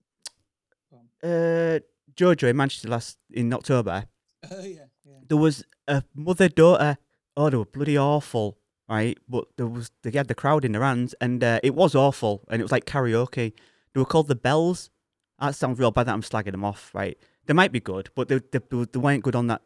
uh, 1.23 1.79
Jojo 2.15 2.49
in 2.49 2.57
Manchester 2.57 2.89
last 2.89 3.19
in 3.33 3.53
October? 3.53 4.05
Oh 4.51 4.63
yeah, 4.63 4.85
yeah. 5.05 5.19
There 5.29 5.37
was 5.37 5.65
a 5.87 6.03
mother 6.15 6.49
daughter. 6.49 6.97
Oh, 7.37 7.51
they 7.51 7.59
were 7.59 7.67
bloody 7.67 7.99
awful, 7.99 8.57
right? 8.91 9.17
But 9.29 9.45
there 9.57 9.69
was 9.69 9.91
they 10.03 10.11
had 10.11 10.29
the 10.29 10.35
crowd 10.35 10.65
in 10.65 10.73
their 10.73 10.83
hands, 10.83 11.15
and 11.21 11.43
uh, 11.43 11.61
it 11.63 11.75
was 11.75 11.95
awful, 11.95 12.43
and 12.49 12.61
it 12.61 12.65
was 12.65 12.73
like 12.73 12.85
karaoke. 12.85 13.53
They 13.95 14.01
were 14.01 14.05
called 14.05 14.29
the 14.29 14.35
Bells. 14.35 14.91
That 15.41 15.55
sounds 15.55 15.79
real 15.79 15.93
bad 15.93 16.07
that 16.07 16.13
I'm 16.13 16.23
slagging 16.23 16.51
them 16.51 16.65
off, 16.65 16.91
right? 16.93 17.17
They 17.47 17.55
might 17.55 17.73
be 17.73 17.81
good, 17.81 18.11
but 18.15 18.29
they 18.29 18.41
they, 18.53 18.59
they, 18.69 18.99
weren't 18.99 19.23
good 19.23 19.37
on 19.37 19.47
that 19.47 19.63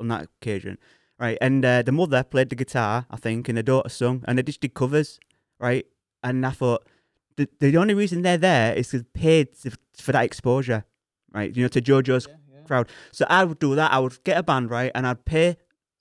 on 0.00 0.08
that 0.08 0.28
occasion, 0.40 0.78
right? 1.20 1.38
And 1.40 1.64
uh, 1.64 1.82
the 1.82 1.92
mother 1.92 2.24
played 2.24 2.48
the 2.48 2.56
guitar, 2.56 3.06
I 3.10 3.16
think, 3.16 3.48
and 3.48 3.58
the 3.58 3.62
daughter 3.62 3.90
sung, 3.90 4.24
and 4.26 4.38
they 4.38 4.42
just 4.42 4.62
did 4.62 4.74
covers, 4.74 5.20
right? 5.60 5.86
And 6.22 6.44
I 6.46 6.50
thought 6.50 6.86
the 7.36 7.48
the 7.60 7.76
only 7.76 7.94
reason 7.94 8.22
they're 8.22 8.38
there 8.38 8.74
is 8.74 8.88
to 8.88 9.04
paid 9.04 9.54
to, 9.60 9.72
for 9.98 10.12
that 10.12 10.24
exposure, 10.24 10.84
right? 11.32 11.54
You 11.54 11.62
know, 11.62 11.68
to 11.68 11.82
JoJo's 11.82 12.26
Yeah, 12.26 12.34
yeah. 12.52 12.62
crowd. 12.62 12.88
So 13.12 13.26
I 13.28 13.44
would 13.44 13.58
do 13.58 13.74
that. 13.74 13.92
I 13.92 13.98
would 13.98 14.24
get 14.24 14.38
a 14.38 14.42
band 14.42 14.70
right, 14.70 14.90
and 14.94 15.06
I'd 15.06 15.26
pay 15.26 15.58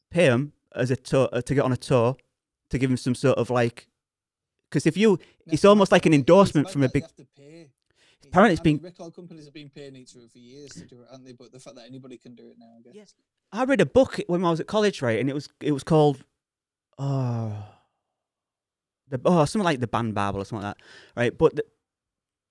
pay 0.10 0.28
them 0.30 0.54
as 0.78 0.92
a 0.92 0.96
tour 0.96 1.30
uh, 1.34 1.42
to 1.42 1.56
get 1.56 1.64
on 1.64 1.72
a 1.72 1.78
tour 1.78 2.16
to 2.70 2.78
give 2.78 2.90
them 2.90 2.98
some 2.98 3.16
sort 3.16 3.38
of 3.38 3.50
like. 3.50 3.88
Because 4.70 4.86
if 4.86 4.98
you, 4.98 5.12
No, 5.46 5.54
it's 5.54 5.64
almost 5.66 5.92
like 5.92 6.06
an 6.06 6.14
endorsement 6.14 6.68
like 6.68 6.74
from 6.74 6.84
a 6.84 6.90
big. 6.90 7.04
You 7.04 7.08
have 7.08 7.16
to 7.16 7.42
pay. 7.42 7.70
Apparently 8.26 8.54
it's 8.54 8.62
been- 8.62 8.80
record 8.84 9.16
companies 9.16 9.46
have 9.46 9.54
been 9.54 9.70
paying 9.70 9.96
each 9.96 10.16
other 10.16 10.28
for 10.28 10.38
years 10.38 10.72
to 10.72 10.86
do 10.86 11.02
it, 11.02 11.08
haven't 11.10 11.26
they? 11.26 11.32
But 11.32 11.52
the 11.54 11.60
fact 11.60 11.78
that 11.78 11.86
anybody 11.88 12.18
can 12.18 12.36
do 12.36 12.50
it 12.50 12.58
now, 12.60 12.74
I 12.78 12.82
guess. 12.82 12.94
Yes. 12.94 13.14
I 13.54 13.64
read 13.64 13.80
a 13.80 13.86
book 13.86 14.20
when 14.28 14.44
I 14.44 14.50
was 14.50 14.60
at 14.60 14.68
college, 14.68 15.02
right, 15.02 15.20
and 15.20 15.30
it 15.30 15.34
was 15.34 15.48
it 15.62 15.72
was 15.72 15.84
called, 15.84 16.26
oh, 16.98 17.54
the 19.08 19.22
oh 19.24 19.46
something 19.46 19.64
like 19.66 19.80
the 19.80 19.88
band 19.88 20.14
Bible 20.14 20.42
or 20.42 20.46
something 20.46 20.66
like 20.66 20.76
that, 20.78 20.84
right? 21.16 21.38
But 21.38 21.56
the, 21.56 21.64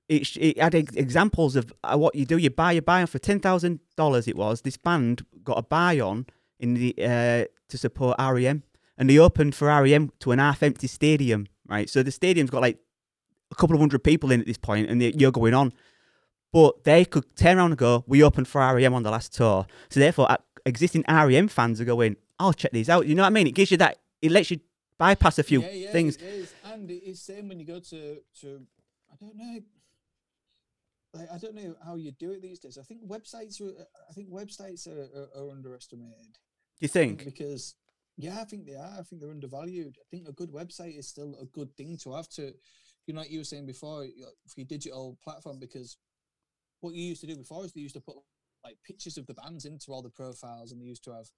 it 0.08 0.36
it 0.38 0.58
had 0.58 0.74
ex- 0.74 0.94
examples 0.94 1.56
of 1.56 1.72
uh, 1.84 1.98
what 1.98 2.14
you 2.14 2.24
do. 2.24 2.38
You 2.38 2.48
buy 2.48 2.72
you 2.72 2.80
buy 2.80 3.02
on 3.02 3.06
for 3.08 3.18
ten 3.18 3.40
thousand 3.40 3.80
dollars. 3.96 4.26
It 4.26 4.36
was 4.36 4.62
this 4.62 4.78
band 4.78 5.26
got 5.44 5.58
a 5.58 5.62
buy 5.62 6.00
on 6.00 6.26
in 6.58 6.72
the 6.74 6.94
uh, 6.98 7.44
to 7.68 7.78
support 7.78 8.16
REM, 8.18 8.62
and 8.98 9.10
they 9.10 9.18
opened 9.18 9.54
for 9.54 9.68
REM 9.68 10.10
to 10.20 10.32
an 10.32 10.38
half 10.38 10.62
empty 10.62 10.86
stadium, 10.86 11.46
right? 11.68 11.88
So 11.88 12.02
the 12.02 12.10
stadium's 12.10 12.50
got 12.50 12.62
like 12.62 12.78
a 13.50 13.54
couple 13.54 13.74
of 13.74 13.80
hundred 13.80 14.04
people 14.04 14.30
in 14.30 14.40
at 14.40 14.46
this 14.46 14.58
point, 14.58 14.88
and 14.88 15.00
they, 15.00 15.12
you're 15.16 15.32
going 15.32 15.54
on. 15.54 15.72
But 16.52 16.84
they 16.84 17.04
could 17.04 17.36
turn 17.36 17.58
around 17.58 17.72
and 17.72 17.78
go, 17.78 18.04
"We 18.06 18.22
opened 18.22 18.48
for 18.48 18.60
REM 18.60 18.94
on 18.94 19.02
the 19.02 19.10
last 19.10 19.34
tour." 19.34 19.66
So 19.90 20.00
therefore, 20.00 20.30
uh, 20.30 20.36
existing 20.64 21.04
REM 21.08 21.48
fans 21.48 21.80
are 21.80 21.84
going, 21.84 22.16
"I'll 22.38 22.52
check 22.52 22.72
these 22.72 22.88
out." 22.88 23.06
You 23.06 23.14
know 23.14 23.22
what 23.22 23.28
I 23.28 23.30
mean? 23.30 23.46
It 23.46 23.54
gives 23.54 23.70
you 23.70 23.76
that. 23.78 23.98
It 24.22 24.30
lets 24.30 24.50
you 24.50 24.60
bypass 24.98 25.38
a 25.38 25.42
few 25.42 25.60
yeah, 25.60 25.70
yeah, 25.70 25.92
things. 25.92 26.16
It 26.16 26.22
is. 26.22 26.54
And 26.64 26.90
it 26.90 27.02
is 27.04 27.20
same 27.20 27.48
when 27.48 27.58
you 27.58 27.66
go 27.66 27.80
to 27.80 28.18
to 28.40 28.66
I 29.12 29.16
don't 29.24 29.36
know. 29.36 29.60
Like, 31.14 31.28
I 31.32 31.38
don't 31.38 31.54
know 31.54 31.74
how 31.84 31.94
you 31.94 32.10
do 32.12 32.32
it 32.32 32.42
these 32.42 32.58
days. 32.58 32.76
I 32.78 32.82
think 32.82 33.06
websites 33.06 33.60
are. 33.60 33.72
I 34.08 34.12
think 34.12 34.30
websites 34.30 34.86
are, 34.86 35.08
are, 35.18 35.44
are 35.44 35.50
underestimated. 35.50 36.38
Do 36.78 36.84
you 36.84 36.88
think? 36.88 37.24
because 37.24 37.74
yeah, 38.18 38.40
I 38.40 38.44
think 38.44 38.66
they 38.66 38.74
are. 38.74 38.96
I 38.98 39.02
think 39.02 39.20
they're 39.20 39.30
undervalued. 39.30 39.96
I 39.98 40.06
think 40.10 40.28
a 40.28 40.32
good 40.32 40.50
website 40.50 40.98
is 40.98 41.08
still 41.08 41.36
a 41.40 41.44
good 41.46 41.74
thing 41.76 41.98
to 42.02 42.14
have 42.14 42.28
to, 42.30 42.52
you 43.06 43.14
know, 43.14 43.20
like 43.20 43.30
you 43.30 43.38
were 43.38 43.44
saying 43.44 43.66
before, 43.66 44.06
for 44.48 44.60
your 44.60 44.66
digital 44.66 45.18
platform. 45.22 45.58
Because 45.58 45.96
what 46.80 46.94
you 46.94 47.04
used 47.04 47.20
to 47.22 47.26
do 47.26 47.36
before 47.36 47.64
is 47.64 47.72
they 47.72 47.80
used 47.80 47.94
to 47.94 48.00
put 48.00 48.16
like 48.64 48.76
pictures 48.86 49.18
of 49.18 49.26
the 49.26 49.34
bands 49.34 49.64
into 49.66 49.92
all 49.92 50.02
the 50.02 50.10
profiles, 50.10 50.72
and 50.72 50.80
they 50.80 50.86
used 50.86 51.04
to 51.04 51.12
have 51.12 51.28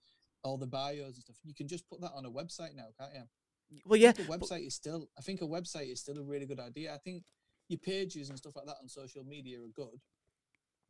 all 0.45 0.57
the 0.57 0.67
bios 0.67 1.15
and 1.15 1.25
stuff. 1.25 1.37
You 1.45 1.55
can 1.55 1.67
just 1.67 1.89
put 1.89 2.01
that 2.01 2.13
on 2.15 2.25
a 2.25 2.31
website 2.31 2.77
now, 2.77 2.87
can't 2.99 3.13
you? 3.15 3.81
Well, 3.85 3.99
yeah. 3.99 4.11
A 4.11 4.13
website 4.23 4.67
is 4.67 4.75
still. 4.75 5.09
I 5.19 5.23
think 5.23 5.43
a 5.43 5.47
website 5.47 5.91
is 5.93 6.01
still 6.01 6.19
a 6.19 6.23
really 6.23 6.47
good 6.47 6.61
idea. 6.61 6.95
I 6.95 6.99
think 6.99 7.25
your 7.69 7.79
pages 7.79 8.29
and 8.29 8.39
stuff 8.39 8.57
like 8.57 8.67
that 8.67 8.77
on 8.81 8.89
social 8.89 9.25
media 9.25 9.59
are 9.59 9.69
good. 9.75 10.01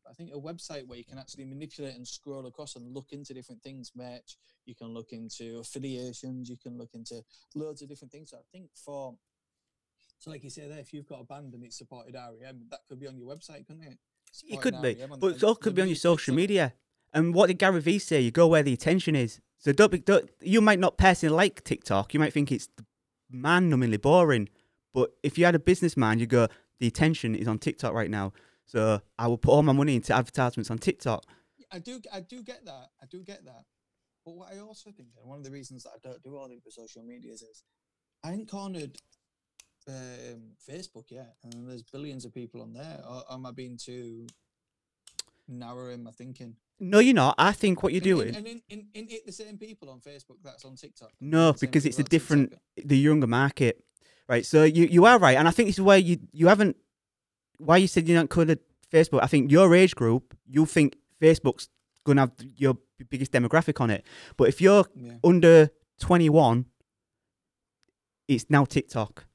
I 0.08 0.14
think 0.14 0.30
a 0.32 0.38
website 0.38 0.86
where 0.86 0.98
you 0.98 1.04
can 1.04 1.18
actually 1.18 1.44
manipulate 1.44 1.94
and 1.94 2.06
scroll 2.06 2.46
across 2.46 2.76
and 2.76 2.94
look 2.94 3.12
into 3.12 3.34
different 3.34 3.62
things, 3.62 3.92
merch. 3.94 4.36
You 4.64 4.74
can 4.74 4.88
look 4.88 5.12
into 5.12 5.58
affiliations. 5.58 6.48
You 6.48 6.56
can 6.56 6.78
look 6.78 6.90
into 6.94 7.22
loads 7.54 7.82
of 7.82 7.88
different 7.88 8.12
things. 8.12 8.30
So 8.30 8.38
I 8.38 8.42
think 8.52 8.70
for 8.74 9.14
so, 10.18 10.30
like 10.30 10.42
you 10.42 10.50
say 10.50 10.66
there, 10.66 10.78
if 10.78 10.92
you've 10.92 11.06
got 11.06 11.20
a 11.20 11.24
band 11.24 11.54
and 11.54 11.62
it's 11.62 11.78
supported 11.78 12.14
REM, 12.14 12.66
that 12.70 12.80
could 12.88 12.98
be 12.98 13.06
on 13.06 13.16
your 13.16 13.28
website, 13.28 13.66
couldn't 13.66 13.84
it? 13.84 13.98
It 14.48 14.60
could 14.60 14.80
be, 14.82 14.96
REM 15.00 15.14
but 15.20 15.36
it 15.36 15.44
all 15.44 15.54
could 15.54 15.74
be 15.74 15.82
on 15.82 15.88
your 15.88 15.96
social 15.96 16.34
media. 16.34 16.74
And 17.14 17.34
what 17.34 17.46
did 17.46 17.58
Gary 17.58 17.80
Vee 17.80 17.98
say? 17.98 18.20
You 18.20 18.30
go 18.30 18.46
where 18.46 18.62
the 18.62 18.72
attention 18.72 19.14
is. 19.14 19.40
So 19.58 19.72
don't 19.72 19.92
be. 19.92 19.98
Don't, 19.98 20.28
you 20.40 20.60
might 20.60 20.78
not 20.78 20.98
personally 20.98 21.34
like 21.34 21.64
TikTok. 21.64 22.14
You 22.14 22.20
might 22.20 22.32
think 22.32 22.52
it's 22.52 22.68
man-numbingly 23.30 24.00
boring. 24.02 24.48
But 24.92 25.12
if 25.22 25.38
you 25.38 25.44
had 25.44 25.54
a 25.54 25.58
business 25.58 25.94
businessman, 25.94 26.18
you 26.18 26.26
go, 26.26 26.48
the 26.80 26.86
attention 26.86 27.34
is 27.34 27.48
on 27.48 27.58
TikTok 27.58 27.92
right 27.92 28.10
now. 28.10 28.32
So 28.68 29.00
I 29.18 29.26
will 29.26 29.38
put 29.38 29.50
all 29.50 29.62
my 29.62 29.72
money 29.72 29.96
into 29.96 30.14
advertisements 30.14 30.70
on 30.70 30.78
TikTok. 30.78 31.24
I 31.72 31.78
do, 31.80 32.00
I 32.12 32.20
do 32.20 32.42
get 32.42 32.64
that. 32.66 32.90
I 33.02 33.06
do 33.10 33.22
get 33.24 33.44
that. 33.46 33.64
But 34.24 34.36
what 34.36 34.52
I 34.54 34.58
also 34.60 34.90
think, 34.90 35.08
and 35.20 35.28
one 35.28 35.38
of 35.38 35.44
the 35.44 35.50
reasons 35.50 35.84
that 35.84 35.90
I 35.96 35.98
don't 36.06 36.22
do 36.22 36.36
all 36.36 36.48
the 36.48 36.60
social 36.70 37.02
medias 37.02 37.42
is, 37.42 37.62
I 38.22 38.32
ain't 38.32 38.48
cornered 38.50 38.96
um, 39.88 40.52
Facebook 40.68 41.10
yet, 41.10 41.34
and 41.44 41.68
there's 41.68 41.82
billions 41.82 42.24
of 42.26 42.34
people 42.34 42.60
on 42.62 42.74
there. 42.74 43.00
Or 43.08 43.22
am 43.30 43.46
I 43.46 43.52
being 43.52 43.78
too 43.78 44.26
narrow 45.48 45.90
in 45.90 46.02
my 46.04 46.10
thinking? 46.10 46.56
No, 46.80 46.98
you're 46.98 47.14
not. 47.14 47.34
I 47.38 47.52
think 47.52 47.82
what 47.82 47.92
you're 47.92 48.00
And 48.00 48.04
doing. 48.04 48.36
and 48.36 48.46
in, 48.46 48.62
in, 48.68 48.86
in 48.94 49.06
it 49.08 49.26
the 49.26 49.32
same 49.32 49.56
people 49.56 49.90
on 49.90 50.00
Facebook 50.00 50.36
that's 50.44 50.64
on 50.64 50.76
TikTok. 50.76 51.10
No, 51.20 51.52
because 51.58 51.86
it's 51.86 51.98
a 51.98 52.04
different, 52.04 52.54
the 52.76 52.98
younger 52.98 53.26
market, 53.26 53.82
right? 54.28 54.44
So 54.44 54.64
you 54.64 54.84
you 54.86 55.04
are 55.06 55.18
right, 55.18 55.36
and 55.38 55.48
I 55.48 55.52
think 55.52 55.68
this 55.68 55.76
is 55.76 55.82
why 55.82 55.96
you 55.96 56.18
you 56.32 56.48
haven't. 56.48 56.76
Why 57.58 57.76
you 57.76 57.86
said 57.88 58.08
you 58.08 58.14
don't 58.14 58.30
cover 58.30 58.56
Facebook? 58.92 59.20
I 59.22 59.26
think 59.26 59.50
your 59.52 59.74
age 59.74 59.94
group, 59.94 60.36
you 60.46 60.64
think 60.66 60.96
Facebook's 61.20 61.68
gonna 62.04 62.22
have 62.22 62.32
your 62.56 62.76
biggest 63.10 63.32
demographic 63.32 63.80
on 63.80 63.90
it, 63.90 64.04
but 64.36 64.48
if 64.48 64.60
you're 64.60 64.84
Yeah. 64.94 65.14
under 65.22 65.70
twenty 66.00 66.28
one, 66.28 66.66
it's 68.26 68.46
now 68.48 68.64
TikTok. 68.64 69.26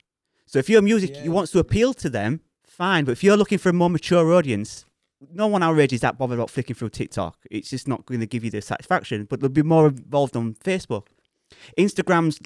So 0.45 0.59
if 0.59 0.69
your 0.69 0.82
music 0.82 1.11
Yeah. 1.11 1.24
you 1.26 1.32
wants 1.32 1.51
to 1.51 1.59
appeal 1.59 1.93
to 1.95 2.09
them, 2.09 2.41
fine. 2.65 3.05
But 3.05 3.11
if 3.13 3.24
you're 3.24 3.38
looking 3.38 3.57
for 3.57 3.69
a 3.69 3.74
more 3.74 3.89
mature 3.89 4.34
audience, 4.34 4.86
no 5.32 5.47
one 5.47 5.63
our 5.63 5.80
age 5.80 5.93
is 5.93 6.01
that 6.01 6.17
bothered 6.17 6.38
about 6.38 6.49
flicking 6.49 6.76
through 6.76 6.89
TikTok. 6.89 7.38
It's 7.49 7.69
just 7.69 7.88
not 7.88 8.05
going 8.05 8.19
to 8.19 8.26
give 8.28 8.43
you 8.43 8.51
the 8.51 8.61
satisfaction. 8.61 9.26
But 9.26 9.39
they'll 9.39 9.49
be 9.49 9.63
more 9.63 9.88
involved 9.88 10.36
on 10.36 10.53
Facebook. 10.55 11.07
Instagram's 11.78 12.39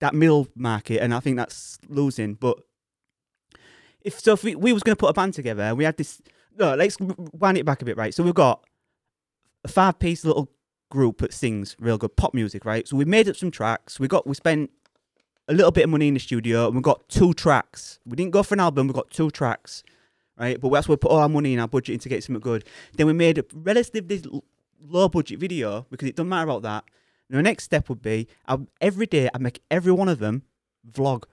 that 0.00 0.14
middle 0.14 0.48
market, 0.54 1.02
and 1.02 1.12
I 1.12 1.20
think 1.20 1.36
that's 1.36 1.78
losing. 1.88 2.34
But 2.34 2.58
if 4.02 4.20
so, 4.20 4.32
if 4.32 4.44
we, 4.44 4.54
we 4.54 4.72
was 4.72 4.82
going 4.82 4.96
to 4.96 5.00
put 5.00 5.10
a 5.10 5.12
band 5.12 5.34
together, 5.34 5.62
and 5.62 5.78
we 5.78 5.84
had 5.84 5.96
this. 5.96 6.20
No, 6.58 6.74
let's 6.74 6.96
wind 6.98 7.58
it 7.58 7.64
back 7.64 7.82
a 7.82 7.84
bit, 7.84 7.96
right? 7.96 8.12
So 8.12 8.22
we've 8.22 8.34
got 8.34 8.64
a 9.64 9.68
five-piece 9.68 10.24
little 10.24 10.50
group 10.90 11.18
that 11.18 11.32
sings 11.32 11.76
real 11.78 11.96
good 11.96 12.16
pop 12.16 12.34
music, 12.34 12.64
right? 12.64 12.86
So 12.88 12.96
we 12.96 13.04
made 13.04 13.28
up 13.28 13.36
some 13.36 13.50
tracks. 13.50 14.00
We 14.00 14.08
got 14.08 14.26
we 14.26 14.34
spent 14.34 14.70
a 15.48 15.54
little 15.54 15.70
bit 15.70 15.84
of 15.84 15.90
money 15.90 16.08
in 16.08 16.14
the 16.14 16.20
studio, 16.20 16.66
and 16.66 16.76
we 16.76 16.82
got 16.82 17.08
two 17.08 17.32
tracks. 17.34 17.98
We 18.04 18.16
didn't 18.16 18.32
go 18.32 18.42
for 18.42 18.54
an 18.54 18.60
album. 18.60 18.88
We 18.88 18.94
got 18.94 19.10
two 19.10 19.30
tracks, 19.30 19.82
right? 20.38 20.60
But 20.60 20.70
that's 20.70 20.88
where 20.88 20.94
we 20.94 20.98
put 20.98 21.10
all 21.10 21.18
our 21.18 21.28
money 21.28 21.54
in 21.54 21.60
our 21.60 21.68
budget 21.68 21.94
in 21.94 22.00
to 22.00 22.08
get 22.08 22.24
something 22.24 22.40
good. 22.40 22.64
Then 22.96 23.06
we 23.06 23.12
made 23.12 23.38
a 23.38 23.44
relatively 23.52 24.22
l- 24.24 24.44
low-budget 24.82 25.38
video 25.38 25.86
because 25.90 26.08
it 26.08 26.16
doesn't 26.16 26.28
matter 26.28 26.50
about 26.50 26.62
that. 26.62 26.84
And 27.28 27.38
the 27.38 27.42
next 27.42 27.64
step 27.64 27.88
would 27.88 28.02
be 28.02 28.26
I'll, 28.46 28.66
every 28.80 29.06
day 29.06 29.28
I 29.32 29.38
make 29.38 29.62
every 29.70 29.92
one 29.92 30.08
of 30.08 30.18
them 30.18 30.42
vlog, 30.90 31.24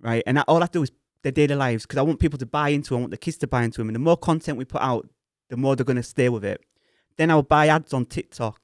right? 0.00 0.22
And 0.26 0.38
I, 0.38 0.42
all 0.42 0.62
I 0.62 0.66
do 0.66 0.82
is 0.82 0.92
their 1.22 1.32
daily 1.32 1.54
lives 1.54 1.84
because 1.84 1.98
I 1.98 2.02
want 2.02 2.20
people 2.20 2.38
to 2.38 2.46
buy 2.46 2.70
into. 2.70 2.94
'em, 2.94 2.98
I 2.98 3.00
want 3.02 3.10
the 3.12 3.16
kids 3.16 3.36
to 3.38 3.46
buy 3.46 3.62
into 3.64 3.78
them. 3.78 3.88
And 3.88 3.94
the 3.96 4.00
more 4.00 4.16
content 4.16 4.58
we 4.58 4.64
put 4.64 4.82
out, 4.82 5.08
the 5.48 5.56
more 5.56 5.76
they're 5.76 5.84
going 5.84 5.96
to 5.96 6.02
stay 6.02 6.28
with 6.28 6.44
it. 6.44 6.60
Then 7.16 7.30
I'll 7.30 7.42
buy 7.42 7.68
ads 7.68 7.92
on 7.92 8.06
TikTok, 8.06 8.58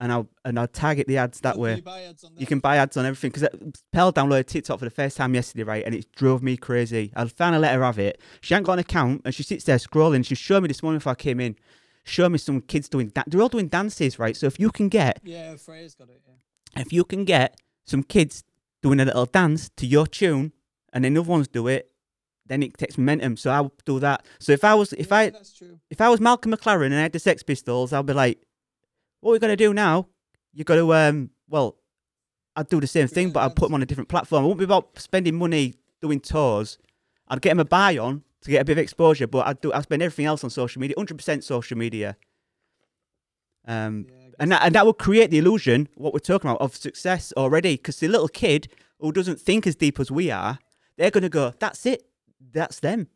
and 0.00 0.12
I'll 0.12 0.28
and 0.44 0.58
I'll 0.58 0.68
target 0.68 1.06
the 1.08 1.16
ads 1.16 1.40
that 1.40 1.54
Can 1.54 1.62
way. 1.62 1.76
you 1.76 1.82
buy 1.82 2.02
ads 2.02 2.22
on 2.24 2.32
You 2.36 2.46
can 2.46 2.58
buy 2.60 2.76
ads 2.76 2.96
on 2.96 3.06
everything 3.06 3.30
because 3.30 3.44
uh, 3.44 3.48
Pell 3.92 4.12
downloaded 4.12 4.46
TikTok 4.46 4.78
for 4.78 4.84
the 4.84 4.90
first 4.90 5.16
time 5.16 5.34
yesterday, 5.34 5.62
right? 5.64 5.82
And 5.86 5.94
it 5.94 6.12
drove 6.12 6.42
me 6.42 6.56
crazy. 6.56 7.12
I 7.16 7.24
finally 7.26 7.62
let 7.62 7.74
her 7.74 7.82
have 7.82 7.98
it. 7.98 8.20
She 8.42 8.54
ain't 8.54 8.64
got 8.66 8.74
an 8.74 8.78
account 8.80 9.22
and 9.24 9.34
she 9.34 9.42
sits 9.42 9.64
there 9.64 9.78
scrolling. 9.78 10.24
She 10.26 10.34
showed 10.34 10.62
me 10.62 10.68
this 10.68 10.82
morning 10.82 10.98
before 10.98 11.12
I 11.12 11.16
came 11.16 11.40
in. 11.40 11.56
Show 12.04 12.28
me 12.28 12.38
some 12.38 12.60
kids 12.60 12.88
doing 12.88 13.10
that. 13.14 13.24
They're 13.28 13.40
all 13.42 13.48
doing 13.48 13.66
dances, 13.68 14.18
right? 14.18 14.36
So 14.36 14.46
if 14.46 14.60
you 14.60 14.70
can 14.70 14.88
get, 14.88 15.20
Yeah, 15.24 15.56
Freya's 15.56 15.94
got 15.96 16.08
it. 16.10 16.20
Yeah. 16.24 16.82
if 16.82 16.92
you 16.92 17.02
can 17.02 17.24
get 17.24 17.58
some 17.84 18.02
kids 18.04 18.44
doing 18.82 19.00
a 19.00 19.04
little 19.06 19.24
dance 19.26 19.70
to 19.78 19.86
your 19.86 20.06
tune, 20.06 20.52
and 20.92 21.04
then 21.04 21.16
other 21.16 21.28
ones 21.28 21.48
do 21.48 21.66
it, 21.66 21.90
then 22.48 22.62
it 22.62 22.76
takes 22.76 22.96
momentum. 22.98 23.36
So 23.36 23.50
I'll 23.50 23.72
do 23.84 23.98
that. 24.00 24.24
So 24.38 24.52
if 24.52 24.64
I 24.64 24.74
was, 24.74 24.92
if 24.94 25.10
Yeah, 25.10 25.16
I, 25.16 25.32
if 25.90 26.00
I 26.00 26.08
was 26.08 26.20
Malcolm 26.20 26.52
McLaren 26.52 26.86
and 26.86 26.94
I 26.94 27.02
had 27.02 27.12
the 27.12 27.18
Sex 27.18 27.42
Pistols, 27.42 27.92
I'll 27.92 28.02
be 28.02 28.12
like, 28.12 28.38
what 29.20 29.30
are 29.30 29.34
we 29.34 29.38
gonna 29.38 29.56
do 29.56 29.74
now? 29.74 30.06
You 30.52 30.64
got 30.64 30.76
to, 30.76 30.94
um, 30.94 31.30
well, 31.48 31.76
I'd 32.54 32.68
do 32.68 32.80
the 32.80 32.86
same 32.86 33.08
thing, 33.08 33.30
but 33.30 33.40
I'd 33.40 33.54
put 33.56 33.66
them 33.66 33.74
on 33.74 33.82
a 33.82 33.86
different 33.86 34.08
platform. 34.08 34.44
It 34.44 34.46
won't 34.46 34.58
be 34.58 34.64
about 34.64 34.98
spending 34.98 35.34
money 35.34 35.74
doing 36.00 36.20
tours. 36.20 36.78
I'd 37.28 37.42
get 37.42 37.50
them 37.50 37.60
a 37.60 37.64
buy 37.64 37.98
on 37.98 38.22
to 38.42 38.50
get 38.50 38.62
a 38.62 38.64
bit 38.64 38.72
of 38.72 38.78
exposure, 38.78 39.26
but 39.26 39.46
I'd 39.46 39.60
do, 39.60 39.72
I'd 39.72 39.82
spend 39.82 40.02
everything 40.02 40.24
else 40.24 40.42
on 40.42 40.50
social 40.50 40.80
media, 40.80 40.96
100% 40.96 41.42
social 41.42 41.76
media. 41.76 42.16
Um, 43.66 44.06
Yeah, 44.08 44.26
and 44.38 44.52
that, 44.52 44.62
and 44.64 44.74
that 44.74 44.86
will 44.86 44.92
create 44.94 45.30
the 45.30 45.38
illusion, 45.38 45.88
what 45.96 46.12
we're 46.12 46.20
talking 46.20 46.50
about, 46.50 46.60
of 46.60 46.76
success 46.76 47.32
already. 47.36 47.76
Because 47.76 47.98
the 47.98 48.08
little 48.08 48.28
kid 48.28 48.68
who 49.00 49.12
doesn't 49.12 49.40
think 49.40 49.66
as 49.66 49.74
deep 49.74 49.98
as 49.98 50.10
we 50.10 50.30
are, 50.30 50.58
they're 50.96 51.10
going 51.10 51.22
to 51.22 51.28
go, 51.28 51.52
that's 51.58 51.84
it. 51.86 52.06
That's 52.52 52.80
them. 52.80 53.04
Do 53.04 53.08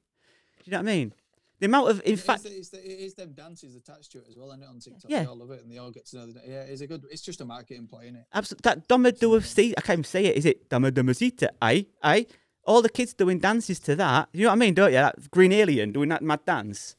you 0.65 0.73
know 0.73 0.79
what 0.79 0.89
I 0.91 0.95
mean? 0.97 1.15
The 1.59 1.67
amount 1.67 1.91
of, 1.91 2.01
in 2.01 2.13
It 2.13 2.13
is 2.15 2.23
fact, 2.23 2.43
the- 2.45 2.57
it's, 2.57 2.71
the, 2.71 2.79
it 2.79 3.01
is 3.05 3.15
them 3.15 3.33
dances 3.33 3.75
attached 3.77 4.13
to 4.13 4.19
it 4.19 4.25
as 4.31 4.37
well, 4.37 4.51
and 4.53 4.63
it 4.63 4.69
on 4.69 4.79
TikTok. 4.81 5.11
Yeah. 5.11 5.21
They 5.21 5.27
all 5.27 5.37
love 5.37 5.51
it, 5.51 5.63
and 5.63 5.71
they 5.71 5.77
all 5.79 5.91
get 5.91 6.07
to 6.07 6.17
know. 6.17 6.27
The, 6.27 6.41
yeah, 6.47 6.63
it's 6.63 6.81
a 6.81 6.87
good. 6.87 7.05
It's 7.11 7.21
just 7.21 7.41
a 7.43 7.45
marketing 7.45 7.87
play, 7.87 8.07
is 8.09 8.15
it? 8.15 8.25
Absolutely. 8.33 8.63
That 8.63 8.89
Dama 8.89 9.13
do 9.13 9.39
see 9.43 9.75
I 9.77 9.81
can't 9.83 9.97
even 9.99 10.05
say 10.05 10.25
it. 10.27 10.37
Is 10.37 10.47
it 10.47 10.71
Dama 10.71 10.91
Damasita? 10.91 11.49
Aye, 11.61 11.87
aye. 12.03 12.27
All 12.65 12.81
the 12.83 12.89
kids 12.89 13.13
doing 13.15 13.39
dances 13.39 13.79
to 13.81 13.97
that. 13.97 14.29
You 14.33 14.45
know 14.45 14.49
what 14.51 14.53
I 14.55 14.57
mean, 14.57 14.75
don't 14.75 14.89
you? 14.91 14.97
That 14.99 15.31
Green 15.31 15.53
Alien 15.53 15.93
doing 15.93 16.09
that 16.11 16.23
mad 16.23 16.45
dance. 16.47 16.97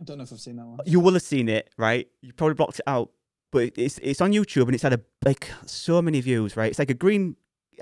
I 0.00 0.04
don't 0.04 0.16
know 0.18 0.24
if 0.24 0.32
I've 0.32 0.40
seen 0.40 0.56
that 0.56 0.64
one. 0.66 0.78
You 0.86 1.00
will 1.00 1.12
have 1.12 1.22
seen 1.22 1.48
it, 1.50 1.68
right? 1.76 2.08
You 2.22 2.32
probably 2.32 2.54
blocked 2.54 2.78
it 2.78 2.84
out, 2.86 3.10
but 3.50 3.72
it's 3.76 3.98
it's 3.98 4.22
on 4.22 4.32
YouTube 4.32 4.62
and 4.64 4.74
it's 4.74 4.82
had 4.82 4.94
a 4.94 5.00
like 5.24 5.50
so 5.66 6.00
many 6.00 6.20
views, 6.22 6.56
right? 6.56 6.70
It's 6.70 6.78
like 6.78 6.88
a 6.90 6.94
green 6.94 7.36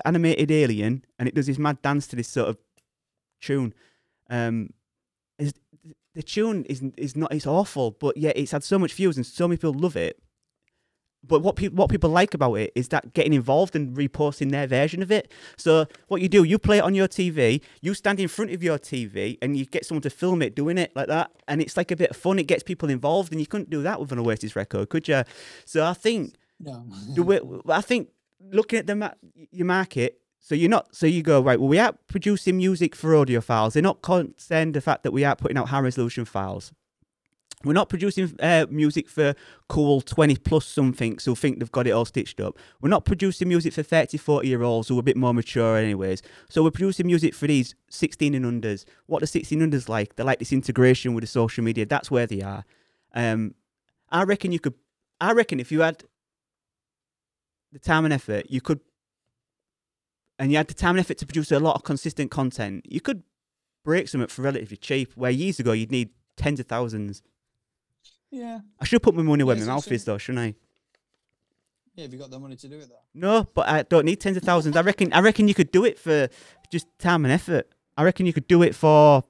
animated 0.04 0.50
alien 0.50 1.04
and 1.18 1.28
it 1.28 1.34
does 1.36 1.46
this 1.46 1.58
mad 1.58 1.80
dance 1.82 2.08
to 2.08 2.16
this 2.16 2.26
sort 2.28 2.48
of 2.48 2.56
tune. 3.40 3.74
Um, 4.30 4.70
it's, 5.38 5.52
the 6.14 6.22
tune 6.22 6.64
is 6.64 6.82
is 6.96 7.16
not 7.16 7.32
it's 7.32 7.46
awful, 7.46 7.92
but 7.92 8.16
yet 8.16 8.36
it's 8.36 8.50
had 8.52 8.64
so 8.64 8.78
much 8.78 8.92
views 8.94 9.16
and 9.16 9.24
so 9.24 9.46
many 9.48 9.56
people 9.56 9.72
love 9.72 9.96
it. 9.96 10.20
But 11.26 11.42
what 11.42 11.56
people 11.56 11.76
what 11.76 11.90
people 11.90 12.10
like 12.10 12.32
about 12.32 12.54
it 12.54 12.72
is 12.74 12.88
that 12.88 13.12
getting 13.12 13.32
involved 13.32 13.74
and 13.74 13.96
reposting 13.96 14.50
their 14.50 14.66
version 14.68 15.02
of 15.02 15.10
it. 15.10 15.30
So 15.56 15.86
what 16.06 16.20
you 16.22 16.28
do, 16.28 16.44
you 16.44 16.58
play 16.58 16.78
it 16.78 16.84
on 16.84 16.94
your 16.94 17.08
TV, 17.08 17.60
you 17.82 17.92
stand 17.94 18.20
in 18.20 18.28
front 18.28 18.52
of 18.52 18.62
your 18.62 18.78
TV, 18.78 19.36
and 19.42 19.56
you 19.56 19.64
get 19.66 19.84
someone 19.84 20.02
to 20.02 20.10
film 20.10 20.42
it 20.42 20.54
doing 20.54 20.78
it 20.78 20.92
like 20.94 21.08
that, 21.08 21.32
and 21.48 21.60
it's 21.60 21.76
like 21.76 21.90
a 21.90 21.96
bit 21.96 22.10
of 22.10 22.16
fun. 22.16 22.38
It 22.38 22.46
gets 22.46 22.62
people 22.62 22.88
involved, 22.88 23.32
and 23.32 23.40
you 23.40 23.46
couldn't 23.46 23.68
do 23.68 23.82
that 23.82 24.00
with 24.00 24.12
an 24.12 24.18
Oasis 24.20 24.54
record, 24.54 24.88
could 24.90 25.08
you? 25.08 25.22
So 25.64 25.84
I 25.84 25.92
think 25.94 26.34
No. 26.60 26.86
the 27.14 27.22
way, 27.28 27.40
I 27.68 27.80
think 27.80 28.10
looking 28.40 28.78
at 28.78 28.86
the 28.86 28.94
ma- 28.94 29.14
your 29.50 29.66
market, 29.66 30.20
so 30.40 30.54
you're 30.54 30.70
not 30.70 30.94
so 30.94 31.06
you 31.06 31.22
go 31.22 31.40
right. 31.40 31.58
Well, 31.58 31.68
we 31.68 31.78
are 31.78 31.92
producing 32.06 32.56
music 32.56 32.94
for 32.94 33.10
audiophiles. 33.10 33.72
They're 33.72 33.82
not 33.82 34.02
concerned 34.02 34.74
the 34.74 34.80
fact 34.80 35.02
that 35.02 35.12
we 35.12 35.24
are 35.24 35.36
putting 35.36 35.56
out 35.56 35.68
high 35.68 35.80
resolution 35.80 36.24
files. 36.24 36.72
We're 37.64 37.72
not 37.72 37.88
producing 37.88 38.36
uh, 38.40 38.66
music 38.70 39.08
for 39.08 39.34
cool 39.68 40.00
20 40.00 40.36
plus 40.36 40.64
something 40.64 41.18
who 41.24 41.34
think 41.34 41.58
they've 41.58 41.72
got 41.72 41.88
it 41.88 41.90
all 41.90 42.04
stitched 42.04 42.40
up. 42.40 42.56
We're 42.80 42.88
not 42.88 43.04
producing 43.04 43.48
music 43.48 43.72
for 43.72 43.82
30, 43.82 44.16
40 44.16 44.46
year 44.46 44.62
olds 44.62 44.86
who 44.86 44.96
are 44.96 45.00
a 45.00 45.02
bit 45.02 45.16
more 45.16 45.34
mature, 45.34 45.76
anyways. 45.76 46.22
So 46.48 46.62
we're 46.62 46.70
producing 46.70 47.06
music 47.06 47.34
for 47.34 47.48
these 47.48 47.74
16 47.90 48.34
and 48.34 48.44
unders. 48.44 48.84
What 49.06 49.20
the 49.20 49.26
16 49.26 49.58
unders 49.58 49.88
like? 49.88 50.14
They 50.14 50.22
like 50.22 50.38
this 50.38 50.52
integration 50.52 51.14
with 51.14 51.22
the 51.22 51.28
social 51.28 51.64
media. 51.64 51.84
That's 51.84 52.12
where 52.12 52.28
they 52.28 52.42
are. 52.42 52.64
Um, 53.12 53.54
I 54.10 54.22
reckon 54.22 54.52
you 54.52 54.60
could. 54.60 54.74
I 55.20 55.32
reckon 55.32 55.58
if 55.58 55.72
you 55.72 55.80
had 55.80 56.04
the 57.72 57.80
time 57.80 58.04
and 58.04 58.14
effort, 58.14 58.46
you 58.48 58.60
could, 58.60 58.80
and 60.38 60.50
you 60.50 60.56
had 60.56 60.68
the 60.68 60.74
time 60.74 60.90
and 60.90 61.00
effort 61.00 61.18
to 61.18 61.26
produce 61.26 61.50
a 61.52 61.58
lot 61.60 61.74
of 61.76 61.82
consistent 61.84 62.30
content, 62.30 62.84
you 62.88 63.00
could 63.00 63.22
break 63.84 64.08
something 64.08 64.28
for 64.28 64.42
relatively 64.42 64.76
cheap. 64.76 65.12
Where 65.16 65.30
years 65.30 65.58
ago 65.60 65.72
you'd 65.72 65.90
need 65.90 66.10
tens 66.36 66.60
of 66.60 66.66
thousands. 66.66 67.22
Yeah. 68.30 68.60
I 68.80 68.84
should 68.84 69.02
put 69.02 69.14
my 69.14 69.22
money 69.22 69.42
where 69.44 69.56
Yeah, 69.56 69.62
my 69.62 69.66
so- 69.66 69.72
mouth 69.74 69.84
so- 69.84 69.90
is, 69.94 70.04
though, 70.04 70.18
shouldn't 70.18 70.44
I? 70.44 70.54
Yeah, 71.94 72.02
have 72.04 72.12
you 72.12 72.18
got 72.20 72.30
the 72.30 72.38
money 72.38 72.54
to 72.56 72.68
do 72.68 72.78
it 72.78 72.88
though? 72.88 73.00
No, 73.14 73.44
but 73.54 73.68
I 73.68 73.82
don't 73.82 74.04
need 74.04 74.20
tens 74.20 74.36
of 74.36 74.44
thousands. 74.44 74.76
I 74.76 74.82
reckon. 74.82 75.12
I 75.12 75.20
reckon 75.20 75.48
you 75.48 75.54
could 75.54 75.72
do 75.72 75.84
it 75.84 75.98
for 75.98 76.28
just 76.70 76.86
time 77.00 77.24
and 77.24 77.32
effort. 77.32 77.68
I 77.96 78.04
reckon 78.04 78.24
you 78.26 78.32
could 78.32 78.46
do 78.46 78.62
it 78.62 78.76
for 78.76 79.24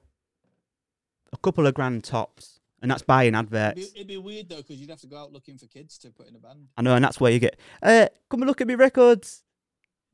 a 1.33 1.37
couple 1.37 1.65
of 1.65 1.73
grand 1.73 2.03
tops, 2.03 2.59
and 2.81 2.91
that's 2.91 3.01
buying 3.01 3.29
It'd 3.33 3.45
adverts. 3.47 3.89
be, 3.89 3.95
it'd 3.95 4.07
be 4.07 4.17
weird 4.17 4.49
though 4.49 4.57
because 4.57 4.75
you'd 4.79 4.91
have 4.91 4.99
to 5.01 5.07
go 5.07 5.17
out 5.17 5.33
looking 5.33 5.57
for 5.57 5.65
kids 5.65 5.97
to 5.99 6.11
put 6.11 6.27
in 6.27 6.35
a 6.35 6.39
band. 6.39 6.67
I 6.77 6.83
know, 6.83 6.93
and 6.95 7.03
that's 7.03 7.19
where 7.19 7.31
you 7.31 7.39
get. 7.39 7.57
Uh, 7.81 8.07
come 8.29 8.41
and 8.43 8.47
look 8.47 8.61
at 8.61 8.67
me 8.67 8.75
records 8.75 9.41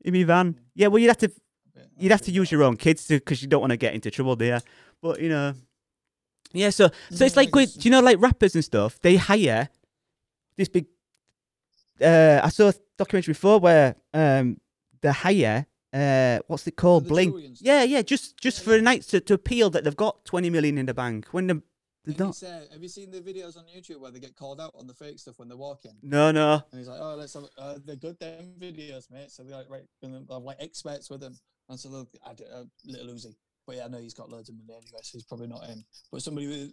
in 0.04 0.12
me 0.12 0.22
van. 0.24 0.58
Yeah, 0.74 0.88
well, 0.88 0.98
you'd 0.98 1.08
have 1.08 1.18
to 1.18 1.32
you'd 1.98 2.12
have 2.12 2.22
to 2.22 2.30
use 2.30 2.50
your 2.52 2.62
own 2.62 2.76
kids 2.76 3.06
to 3.06 3.14
because 3.14 3.42
you 3.42 3.48
don't 3.48 3.60
want 3.60 3.70
to 3.72 3.76
get 3.76 3.94
into 3.94 4.10
trouble 4.10 4.36
there. 4.36 4.60
But 5.02 5.20
you 5.20 5.28
know, 5.28 5.54
yeah. 6.52 6.70
So 6.70 6.90
so 7.10 7.24
it's 7.24 7.36
like 7.36 7.54
with, 7.54 7.84
you 7.84 7.90
know 7.90 8.00
like 8.00 8.20
rappers 8.20 8.54
and 8.54 8.64
stuff? 8.64 9.00
They 9.00 9.16
hire 9.16 9.68
this 10.56 10.68
big. 10.68 10.86
Uh, 12.00 12.40
I 12.42 12.48
saw 12.50 12.68
a 12.68 12.74
documentary 12.98 13.32
before 13.32 13.58
where 13.58 13.96
um 14.14 14.58
they 15.02 15.10
hire 15.10 15.66
uh 15.92 16.38
what's 16.46 16.66
it 16.66 16.76
called 16.76 17.04
the 17.04 17.08
bling. 17.08 17.30
jury 17.30 17.46
and 17.46 17.56
stuff. 17.56 17.66
Yeah, 17.66 17.82
yeah. 17.82 18.02
Just 18.02 18.36
just 18.38 18.62
for 18.62 18.74
a 18.74 18.82
night 18.82 19.02
to, 19.02 19.20
to 19.20 19.34
appeal 19.34 19.70
that 19.70 19.84
they've 19.84 19.96
got 19.96 20.24
twenty 20.24 20.50
million 20.50 20.78
in 20.78 20.86
the 20.86 20.94
bank 20.94 21.26
when 21.32 21.46
they 21.46 21.54
they 22.06 22.12
And 22.12 22.18
don't. 22.18 22.28
it's, 22.30 22.42
uh, 22.42 22.64
have 22.72 22.82
you 22.82 22.88
seen 22.88 23.10
the 23.10 23.20
videos 23.20 23.56
on 23.58 23.64
YouTube 23.64 24.00
where 24.00 24.10
they 24.10 24.20
get 24.20 24.34
called 24.36 24.60
out 24.60 24.72
on 24.78 24.86
the 24.86 24.94
fake 24.94 25.18
stuff 25.18 25.38
when 25.38 25.48
they're 25.48 25.56
walking? 25.58 25.92
No, 26.02 26.30
no. 26.30 26.62
And 26.70 26.78
he's 26.78 26.88
like, 26.88 27.00
"Oh, 27.00 27.16
let's 27.16 27.34
have 27.34 27.44
uh, 27.58 27.74
they're 27.84 27.96
good 27.96 28.18
them 28.20 28.54
videos, 28.58 29.10
mate." 29.10 29.30
So 29.30 29.42
they're 29.42 29.56
like, 29.58 29.68
right, 29.68 29.82
and 30.02 30.14
they 30.14 30.34
have 30.34 30.42
like 30.42 30.56
experts 30.60 31.10
with 31.10 31.20
them, 31.20 31.36
and 31.68 31.78
so 31.78 31.88
they'll 31.90 32.08
I 32.24 32.32
d- 32.34 32.44
uh, 32.52 32.64
little 32.86 33.08
Uzi. 33.08 33.34
But 33.66 33.76
yeah, 33.76 33.84
I 33.86 33.88
know 33.88 33.98
he's 33.98 34.14
got 34.14 34.30
loads 34.30 34.48
of 34.48 34.54
money 34.54 34.72
anyway, 34.72 35.00
so 35.02 35.10
he's 35.18 35.24
probably 35.24 35.48
not 35.48 35.68
in. 35.68 35.84
But 36.12 36.22
somebody 36.22 36.46
with 36.46 36.72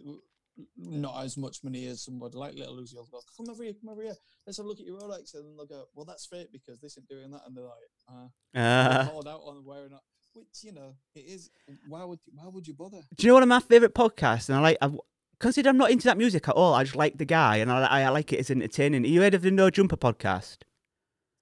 not 0.76 1.24
as 1.24 1.36
much 1.36 1.64
money 1.64 1.86
as 1.86 2.04
somebody 2.04 2.36
like 2.36 2.54
little 2.54 2.76
Uzi 2.76 2.94
will 2.94 3.08
go, 3.10 3.20
"Come 3.36 3.50
over 3.50 3.64
here, 3.64 3.74
come 3.74 3.90
over 3.90 4.02
here, 4.02 4.14
let's 4.46 4.56
have 4.58 4.66
a 4.66 4.68
look 4.68 4.78
at 4.78 4.86
your 4.86 5.00
Rolex," 5.00 5.34
and 5.34 5.58
they'll 5.58 5.66
go, 5.66 5.86
"Well, 5.94 6.04
that's 6.04 6.26
fake 6.26 6.52
because 6.52 6.78
this 6.80 6.92
isn't 6.92 7.08
doing 7.08 7.32
that," 7.32 7.42
and 7.46 7.56
they're 7.56 7.64
like, 7.64 7.90
uh, 8.08 8.28
they're 8.52 8.62
Uh, 9.00 9.06
called 9.10 9.26
out 9.26 9.40
on 9.44 9.64
or 9.66 9.88
not. 9.88 10.02
Which 10.34 10.46
you 10.62 10.72
know, 10.72 10.94
it 11.14 11.20
is. 11.26 11.50
Why 11.88 12.04
would 12.04 12.18
why 12.32 12.46
would 12.48 12.66
you 12.66 12.74
bother? 12.74 13.00
do 13.16 13.22
you 13.24 13.28
know 13.28 13.34
one 13.34 13.42
of 13.44 13.48
my 13.48 13.60
favorite 13.60 13.94
podcasts? 13.94 14.48
And 14.48 14.58
I 14.58 14.60
like. 14.60 14.78
I, 14.80 14.90
Consider 15.38 15.70
I'm 15.70 15.76
not 15.76 15.90
into 15.90 16.04
that 16.04 16.18
music 16.18 16.48
at 16.48 16.54
all. 16.54 16.74
I 16.74 16.84
just 16.84 16.96
like 16.96 17.18
the 17.18 17.24
guy, 17.24 17.56
and 17.56 17.70
I, 17.70 18.02
I 18.02 18.08
like 18.08 18.32
it. 18.32 18.36
It's 18.36 18.50
entertaining. 18.50 19.04
You 19.04 19.20
heard 19.20 19.34
of 19.34 19.42
the 19.42 19.50
No 19.50 19.70
Jumper 19.70 19.96
podcast? 19.96 20.58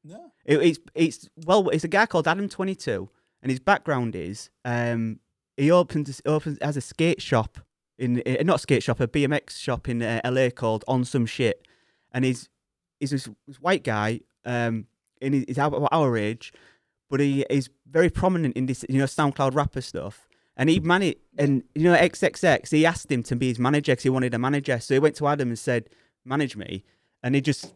No, 0.05 0.33
It, 0.45 0.59
it's 0.59 0.79
it's 0.95 1.29
well, 1.45 1.69
it's 1.69 1.85
a 1.85 1.89
guy 1.89 2.07
called 2.07 2.27
Adam 2.27 2.49
Twenty 2.49 2.75
Two, 2.75 3.11
and 3.43 3.51
his 3.51 3.61
background 3.61 4.17
is 4.17 4.51
um 4.65 5.21
he 5.57 5.71
opens 5.71 6.21
opens 6.27 6.59
has 6.61 6.77
a 6.77 6.81
skate 6.81 7.23
shop 7.23 7.59
in 7.99 8.23
uh, 8.27 8.43
not 8.43 8.57
a 8.57 8.59
skate 8.59 8.83
shop, 8.83 8.99
a 9.01 9.07
BMX 9.07 9.59
shop 9.59 9.89
in 9.89 10.03
uh, 10.03 10.21
LA 10.25 10.51
called 10.51 10.85
On 10.89 11.05
Some 11.05 11.27
Shit, 11.27 11.67
and 12.11 12.25
he's 12.25 12.49
he's 12.99 13.11
this, 13.11 13.29
this 13.47 13.61
white 13.61 13.85
guy 13.85 14.21
um 14.45 14.87
and 15.21 15.35
he's 15.35 15.59
about 15.59 15.89
our 15.93 16.17
age, 16.17 16.53
but 17.09 17.21
he 17.21 17.47
is 17.49 17.71
very 17.89 18.11
prominent 18.11 18.57
in 18.57 18.67
this 18.67 18.85
you 18.89 18.99
know 18.99 19.05
SoundCloud 19.05 19.55
rapper 19.55 19.81
stuff. 19.81 20.27
And 20.57 20.69
he 20.69 20.81
managed, 20.81 21.19
and 21.39 21.63
you 21.75 21.85
know 21.85 21.97
XXX. 21.97 22.71
He 22.71 22.85
asked 22.85 23.11
him 23.11 23.23
to 23.25 23.37
be 23.37 23.49
his 23.49 23.59
manager 23.59 23.93
because 23.93 24.03
he 24.03 24.11
wanted 24.11 24.35
a 24.35 24.39
manager. 24.39 24.79
So 24.81 24.95
he 24.95 25.01
went 25.01 25.17
to 25.17 25.27
Adam 25.27 25.49
and 25.49 25.59
said, 25.59 25.89
"Manage 26.25 26.57
me," 26.57 26.85
and 27.23 27.35
he 27.35 27.41
just 27.41 27.75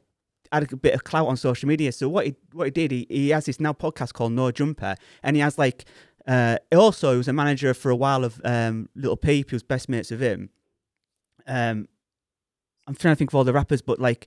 had 0.53 0.71
a 0.71 0.77
bit 0.77 0.95
of 0.95 1.03
clout 1.05 1.27
on 1.27 1.37
social 1.37 1.69
media. 1.69 1.91
So 1.93 2.09
what 2.09 2.27
he 2.27 2.35
what 2.53 2.67
he 2.67 2.71
did, 2.71 2.91
he, 2.91 3.07
he 3.09 3.31
has 3.31 3.47
this 3.47 3.59
now 3.61 3.73
podcast 3.73 4.13
called 4.13 4.33
No 4.33 4.51
Jumper, 4.51 4.95
and 5.23 5.37
he 5.37 5.43
has 5.43 5.57
like 5.59 5.87
uh, 6.29 6.59
also 6.75 7.13
he 7.13 7.17
was 7.19 7.29
a 7.29 7.33
manager 7.33 7.73
for 7.73 7.91
a 7.91 7.97
while 7.97 8.25
of 8.25 8.41
um, 8.45 8.89
Little 8.95 9.17
Peep, 9.17 9.51
who 9.51 9.57
was 9.57 9.63
best 9.63 9.89
mates 9.89 10.11
with 10.11 10.21
him. 10.21 10.51
Um, 11.47 11.89
I'm 12.87 12.95
trying 12.95 13.13
to 13.13 13.17
think 13.17 13.31
of 13.31 13.35
all 13.37 13.45
the 13.45 13.53
rappers, 13.53 13.81
but 13.83 13.99
like, 13.99 14.27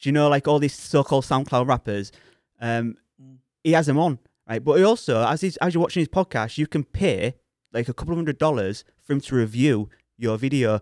do 0.00 0.08
you 0.08 0.12
know 0.12 0.28
like 0.28 0.46
all 0.46 0.58
these 0.58 0.74
so-called 0.74 1.24
SoundCloud 1.24 1.66
rappers? 1.66 2.12
Um, 2.60 2.96
Mm. 3.20 3.38
he 3.64 3.72
has 3.72 3.86
them 3.86 3.98
on, 3.98 4.18
right? 4.46 4.62
But 4.62 4.74
he 4.74 4.84
also, 4.84 5.26
as 5.26 5.40
he's, 5.40 5.56
as 5.56 5.72
you're 5.72 5.80
watching 5.80 6.00
his 6.02 6.08
podcast, 6.08 6.58
you 6.58 6.66
can 6.66 6.84
pay 6.84 7.36
like 7.76 7.88
a 7.88 7.94
couple 7.94 8.12
of 8.12 8.18
hundred 8.18 8.38
dollars 8.38 8.84
for 9.02 9.12
him 9.12 9.20
to 9.20 9.34
review 9.36 9.88
your 10.18 10.36
video. 10.38 10.80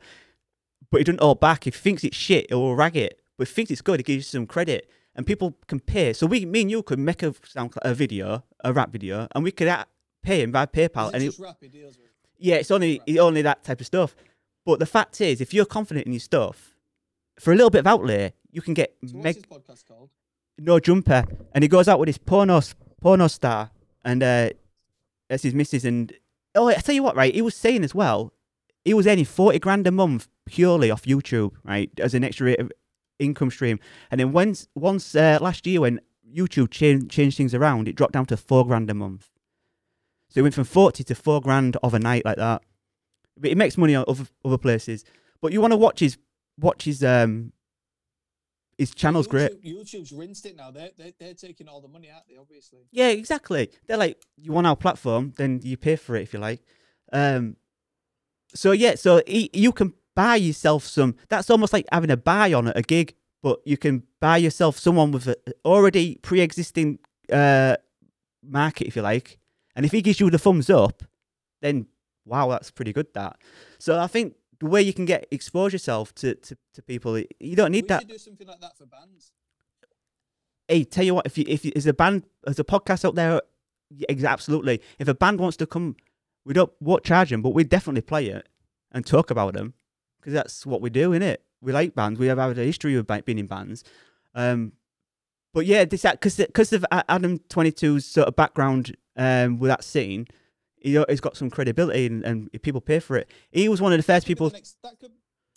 But 0.91 0.99
he 0.99 1.05
doesn't 1.05 1.21
hold 1.21 1.41
back. 1.41 1.67
If 1.67 1.75
he 1.77 1.81
thinks 1.81 2.05
it's 2.05 2.17
shit, 2.17 2.47
he'll 2.49 2.75
rag 2.75 2.97
it. 2.97 3.21
But 3.37 3.43
if 3.43 3.49
he 3.51 3.55
thinks 3.57 3.71
it's 3.73 3.83
good, 3.83 4.01
he 4.01 4.05
gives 4.05 4.17
you 4.27 4.39
some 4.39 4.47
credit. 4.47 4.89
And 5.17 5.27
people 5.27 5.57
can 5.67 5.81
pay. 5.81 6.13
So 6.13 6.27
we, 6.27 6.45
me 6.45 6.63
and 6.63 6.71
you 6.71 6.83
could 6.83 6.99
make 6.99 7.23
a 7.23 7.31
SoundCloud 7.33 7.79
a 7.83 7.95
video, 7.95 8.45
a 8.65 8.73
rap 8.73 8.91
video, 8.91 9.29
and 9.35 9.45
we 9.45 9.51
could 9.53 9.73
pay 10.23 10.43
him 10.43 10.51
by 10.53 10.67
PayPal. 10.67 11.09
it 11.11 11.15
And 11.15 11.25
just 11.25 11.39
rap 11.39 11.57
he 11.61 11.69
deals 11.69 11.97
with? 11.99 12.09
yeah, 12.39 12.57
it's 12.57 12.71
only 12.71 13.01
it's 13.07 13.19
only 13.21 13.43
that 13.43 13.63
type 13.65 13.81
of 13.81 13.87
stuff. 13.87 14.17
But 14.67 14.79
the 14.79 14.87
fact 14.87 15.21
is, 15.21 15.41
if 15.41 15.53
you're 15.55 15.67
confident 15.67 16.07
in 16.07 16.13
your 16.13 16.21
stuff, 16.21 16.75
for 17.39 17.53
a 17.53 17.57
little 17.57 17.71
bit 17.71 17.81
of 17.81 17.87
outlay, 17.87 18.33
you 18.51 18.61
can 18.63 18.75
get 18.75 18.95
So 19.07 19.13
what's 19.17 19.25
meg- 19.25 19.37
his 19.37 19.45
podcast 19.45 19.87
called? 19.87 20.11
no 20.59 20.79
jumper, 20.81 21.25
and 21.55 21.63
he 21.63 21.69
goes 21.69 21.87
out 21.89 21.99
with 22.01 22.09
his 22.09 22.19
porno 22.19 22.61
porno 23.01 23.27
star, 23.29 23.71
and 24.05 24.23
uh, 24.23 24.51
that's 25.29 25.43
his 25.45 25.55
missus. 25.55 25.85
And 25.85 26.13
oh, 26.55 26.69
I 26.69 26.75
tell 26.75 26.95
you 26.95 27.03
what, 27.03 27.17
right? 27.17 27.35
He 27.35 27.43
was 27.43 27.55
saying 27.55 27.85
as 27.85 27.95
well, 27.95 28.33
he 28.85 28.95
was 28.95 29.07
earning 29.07 29.25
forty 29.25 29.59
grand 29.59 29.87
a 29.87 29.91
month 29.91 30.29
purely 30.47 30.91
off 30.91 31.03
YouTube, 31.03 31.53
right, 31.65 31.91
as 31.99 32.15
an 32.15 32.25
extra 32.25 32.57
income 33.19 33.51
stream. 33.51 33.81
And 34.11 34.21
then 34.21 34.33
once 34.33 34.69
once 34.75 35.15
uh, 35.15 35.39
last 35.41 35.67
year 35.67 35.81
when 35.81 36.01
YouTube 36.31 36.71
changed 36.71 37.11
changed 37.11 37.37
things 37.37 37.55
around, 37.55 37.89
it 37.89 37.97
dropped 37.97 38.13
down 38.13 38.27
to 38.27 38.37
four 38.37 38.67
grand 38.67 38.91
a 38.91 38.95
month. 38.95 39.31
So 40.29 40.41
it 40.41 40.43
went 40.43 40.55
from 40.55 40.65
forty 40.65 41.05
to 41.05 41.15
four 41.15 41.41
grand 41.41 41.77
overnight 41.83 42.25
like 42.25 42.37
that. 42.37 42.63
But 43.39 43.51
it 43.51 43.57
makes 43.57 43.79
money 43.79 43.95
on 43.95 44.05
other 44.07 44.27
other 44.45 44.59
places. 44.59 45.05
But 45.41 45.53
you 45.53 45.61
want 45.61 45.73
to 45.73 45.77
watch 45.79 46.01
his 46.01 46.19
watch 46.59 46.85
his 46.85 47.03
um 47.03 47.53
his 48.79 48.95
channel's 48.95 49.27
great. 49.27 49.63
YouTube's 49.65 50.13
rinsed 50.13 50.47
it 50.47 50.57
now. 50.57 50.71
They're, 50.71 50.91
they're, 50.97 51.13
they're 51.19 51.35
taking 51.35 51.69
all 51.69 51.81
the 51.81 51.89
money 51.89 52.11
out 52.11 52.23
there, 52.29 52.41
obviously. 52.41 52.81
Yeah, 52.91 53.09
exactly. 53.09 53.71
They're 53.87 53.97
like, 53.97 54.21
you 54.37 54.53
want 54.53 54.67
our 54.67 54.77
platform, 54.77 55.33
then 55.37 55.61
you 55.63 55.77
pay 55.77 55.97
for 55.97 56.17
it 56.17 56.23
if 56.23 56.33
you 56.33 56.39
like. 56.41 56.63
Um, 57.13 57.57
so 58.55 58.73
yeah, 58.73 58.95
so 58.95 59.23
y- 59.29 59.49
you 59.53 59.73
can 59.73 59.93
buy 60.15 60.37
yourself 60.37 60.85
some. 60.85 61.17
That's 61.29 61.51
almost 61.51 61.73
like 61.73 61.87
having 61.93 62.11
a 62.11 62.17
buy 62.17 62.53
on 62.53 62.69
at 62.69 62.77
a 62.77 62.83
gig, 62.83 63.15
but 63.43 63.61
you 63.65 63.77
can 63.77 64.05
buy 64.21 64.39
yourself 64.39 64.79
someone 64.79 65.11
with 65.13 65.29
a 65.29 65.37
already 65.65 66.17
pre-existing 66.23 66.99
uh 67.33 67.77
market, 68.43 68.87
if 68.87 68.97
you 68.97 69.03
like. 69.03 69.39
And 69.77 69.85
if 69.85 69.93
he 69.93 70.03
gives 70.03 70.21
you 70.21 70.31
the 70.31 70.39
thumbs 70.39 70.71
up, 70.71 71.03
then 71.63 71.87
wow, 72.25 72.49
that's 72.49 72.71
pretty 72.71 72.93
good. 72.93 73.07
That. 73.15 73.37
So 73.79 73.99
I 73.99 74.07
think 74.07 74.35
the 74.65 74.71
way 74.71 74.81
you 74.81 74.95
can 74.95 75.05
get 75.05 75.27
expose 75.31 75.73
yourself 75.73 76.15
to 76.17 76.35
to, 76.35 76.57
to 76.73 76.83
people, 76.83 77.19
you 77.19 77.55
don't 77.55 77.71
need 77.71 77.85
we 77.85 77.89
that 77.89 78.09
do 78.09 78.19
something 78.19 78.47
like 78.47 78.61
that 78.61 78.77
for 78.77 78.87
bands. 78.87 79.33
hey, 80.69 80.85
tell 80.85 81.05
you 81.05 81.15
what, 81.15 81.27
if 81.27 81.37
you 81.37 81.45
if 81.47 81.65
you, 81.65 81.73
is 81.77 81.87
a 81.87 81.93
band, 81.93 82.25
there's 82.45 82.59
a 82.59 82.65
podcast 82.65 83.05
out 83.05 83.15
there, 83.15 83.43
yeah, 83.91 84.27
absolutely. 84.27 84.81
If 84.99 85.07
a 85.07 85.15
band 85.15 85.39
wants 85.39 85.59
to 85.59 85.67
come, 85.67 85.97
we 86.47 86.55
don't 86.55 86.73
won't 86.81 87.05
charge 87.05 87.29
them, 87.29 87.43
but 87.43 87.51
we 87.51 87.63
definitely 87.65 88.01
play 88.01 88.27
it 88.27 88.49
and 88.91 89.05
talk 89.05 89.31
about 89.31 89.53
them 89.53 89.75
because 90.19 90.33
that's 90.33 90.65
what 90.65 90.81
we 90.81 90.89
do, 90.89 91.13
in 91.13 91.21
it. 91.21 91.43
We 91.61 91.73
like 91.73 91.95
bands. 91.95 92.19
We 92.19 92.29
have 92.29 92.39
had 92.39 92.59
a 92.59 92.65
history 92.65 92.95
of 92.95 93.07
being 93.07 93.39
in 93.39 93.47
bands. 93.47 93.85
Um, 94.35 94.73
but 95.53 95.67
yeah, 95.67 95.85
this 95.85 96.03
because 96.03 96.37
because 96.37 96.73
of 96.73 96.87
Adam 96.91 97.39
22's 97.51 98.07
sort 98.07 98.29
of 98.29 98.35
background 98.35 98.97
um 99.17 99.59
with 99.59 99.69
that 99.69 99.85
scene, 99.85 100.27
he, 100.85 101.03
he's 101.09 101.21
got 101.21 101.37
some 101.37 101.51
credibility 101.51 102.07
and, 102.07 102.25
and 102.25 102.63
people 102.63 102.81
pay 102.81 103.01
for 103.01 103.17
it. 103.17 103.29
He 103.51 103.69
was 103.69 103.81
one 103.81 103.93
of 103.93 103.99
the 103.99 104.03
first 104.05 104.27
the 104.27 104.31
people. 104.35 104.51
next- 104.51 104.77
that 104.83 104.99
could 105.01 105.11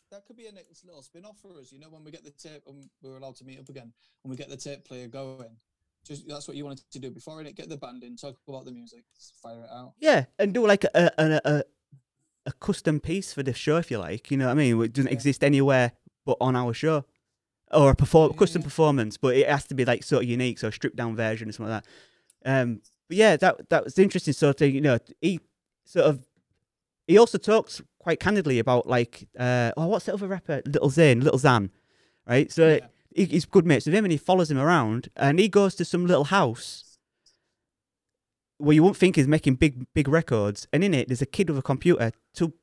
that 0.09 0.25
could 0.25 0.37
be 0.37 0.47
a 0.47 0.51
next 0.51 0.85
little 0.85 1.01
spin 1.03 1.25
off 1.25 1.37
for 1.41 1.51
us. 1.59 1.71
You 1.71 1.79
know, 1.79 1.89
when 1.89 2.03
we 2.03 2.11
get 2.11 2.23
the 2.23 2.31
tape 2.31 2.63
and 2.67 2.89
we're 3.03 3.17
allowed 3.17 3.35
to 3.35 3.43
meet 3.45 3.59
up 3.59 3.67
again, 3.69 3.91
when 4.23 4.31
we 4.31 4.37
get 4.37 4.49
the 4.49 4.57
tape 4.57 4.83
player 4.85 5.07
going. 5.07 5.57
Just 6.05 6.27
that's 6.27 6.47
what 6.47 6.55
you 6.55 6.63
wanted 6.63 6.89
to 6.91 6.99
do 6.99 7.11
before 7.11 7.41
it. 7.41 7.55
Get 7.55 7.67
the 7.67 7.75
band 7.75 8.03
in, 8.03 8.15
talk 8.15 8.37
about 8.47 8.63
the 8.63 8.71
music, 8.71 9.03
fire 9.43 9.63
it 9.63 9.69
out. 9.69 9.93
Yeah, 9.99 10.25
and 10.39 10.53
do 10.53 10.65
like 10.65 10.85
a 10.85 10.89
a, 10.95 11.11
a, 11.17 11.41
a, 11.43 11.63
a 12.45 12.51
custom 12.53 13.01
piece 13.01 13.33
for 13.33 13.43
the 13.43 13.53
show 13.53 13.75
if 13.75 13.91
you 13.91 13.97
like. 13.97 14.31
You 14.31 14.37
know 14.37 14.45
what 14.45 14.51
I 14.51 14.55
mean? 14.55 14.81
It 14.81 14.93
doesn't 14.93 15.11
Yeah. 15.11 15.13
exist 15.13 15.43
anywhere 15.43 15.91
but 16.25 16.37
on 16.39 16.55
our 16.55 16.73
show. 16.73 17.03
Or 17.73 17.91
a 17.91 17.95
perform- 17.95 18.31
Yeah, 18.31 18.37
custom 18.37 18.61
yeah. 18.61 18.65
performance, 18.67 19.17
but 19.17 19.35
it 19.35 19.49
has 19.49 19.65
to 19.65 19.75
be 19.75 19.83
like 19.83 20.03
sort 20.03 20.23
of 20.23 20.29
unique, 20.29 20.59
so 20.59 20.69
a 20.69 20.71
stripped 20.71 20.95
down 20.95 21.17
version 21.17 21.49
or 21.49 21.51
something 21.51 21.73
like 21.73 21.83
that. 21.83 22.61
Um, 22.61 22.81
but 23.07 23.17
yeah, 23.17 23.37
that 23.37 23.69
that 23.69 23.83
was 23.83 23.97
interesting 23.99 24.33
sort 24.33 24.61
of. 24.61 24.69
You 24.73 24.81
know, 24.81 24.99
he 25.21 25.39
sort 25.85 26.05
of 26.05 26.27
he 27.07 27.17
also 27.17 27.37
talks 27.37 27.81
quite 27.99 28.19
candidly 28.19 28.59
about 28.59 28.87
like 28.87 29.27
uh 29.39 29.71
oh 29.77 29.87
what's 29.87 30.05
the 30.05 30.13
other 30.13 30.27
rapper 30.27 30.61
Little 30.65 30.89
Zane, 30.89 31.21
Little 31.21 31.39
Zan, 31.39 31.71
right? 32.27 32.51
So 32.51 32.75
Yeah. 32.75 32.87
he, 33.13 33.25
he's 33.25 33.45
good 33.45 33.65
mates 33.65 33.85
with 33.85 33.95
him 33.95 34.05
and 34.05 34.11
he 34.11 34.17
follows 34.17 34.49
him 34.51 34.57
around 34.57 35.09
and 35.15 35.39
he 35.39 35.47
goes 35.49 35.75
to 35.75 35.85
some 35.85 36.05
little 36.05 36.25
house 36.25 36.97
where 38.57 38.73
you 38.73 38.83
won't 38.83 38.97
think 38.97 39.15
he's 39.15 39.27
making 39.27 39.55
big 39.55 39.85
big 39.93 40.07
records 40.07 40.67
and 40.73 40.83
in 40.83 40.93
it 40.93 41.07
there's 41.07 41.21
a 41.21 41.25
kid 41.27 41.49
with 41.49 41.59
a 41.59 41.61
computer 41.61 42.11
two 42.33 42.53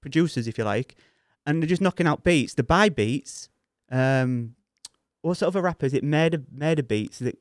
producers 0.00 0.46
if 0.48 0.56
you 0.58 0.64
like 0.64 0.94
and 1.44 1.62
they're 1.62 1.68
just 1.68 1.82
knocking 1.82 2.06
out 2.06 2.24
beats 2.24 2.54
they 2.54 2.62
buy 2.62 2.88
beats 2.88 3.48
um 3.90 4.54
what 5.22 5.36
sort 5.36 5.48
of 5.48 5.56
a 5.56 5.60
rapper 5.62 5.86
is 5.86 5.92
it 5.94 6.02
murder 6.04 6.42
murder 6.50 6.82
beats 6.82 7.18
that 7.18 7.36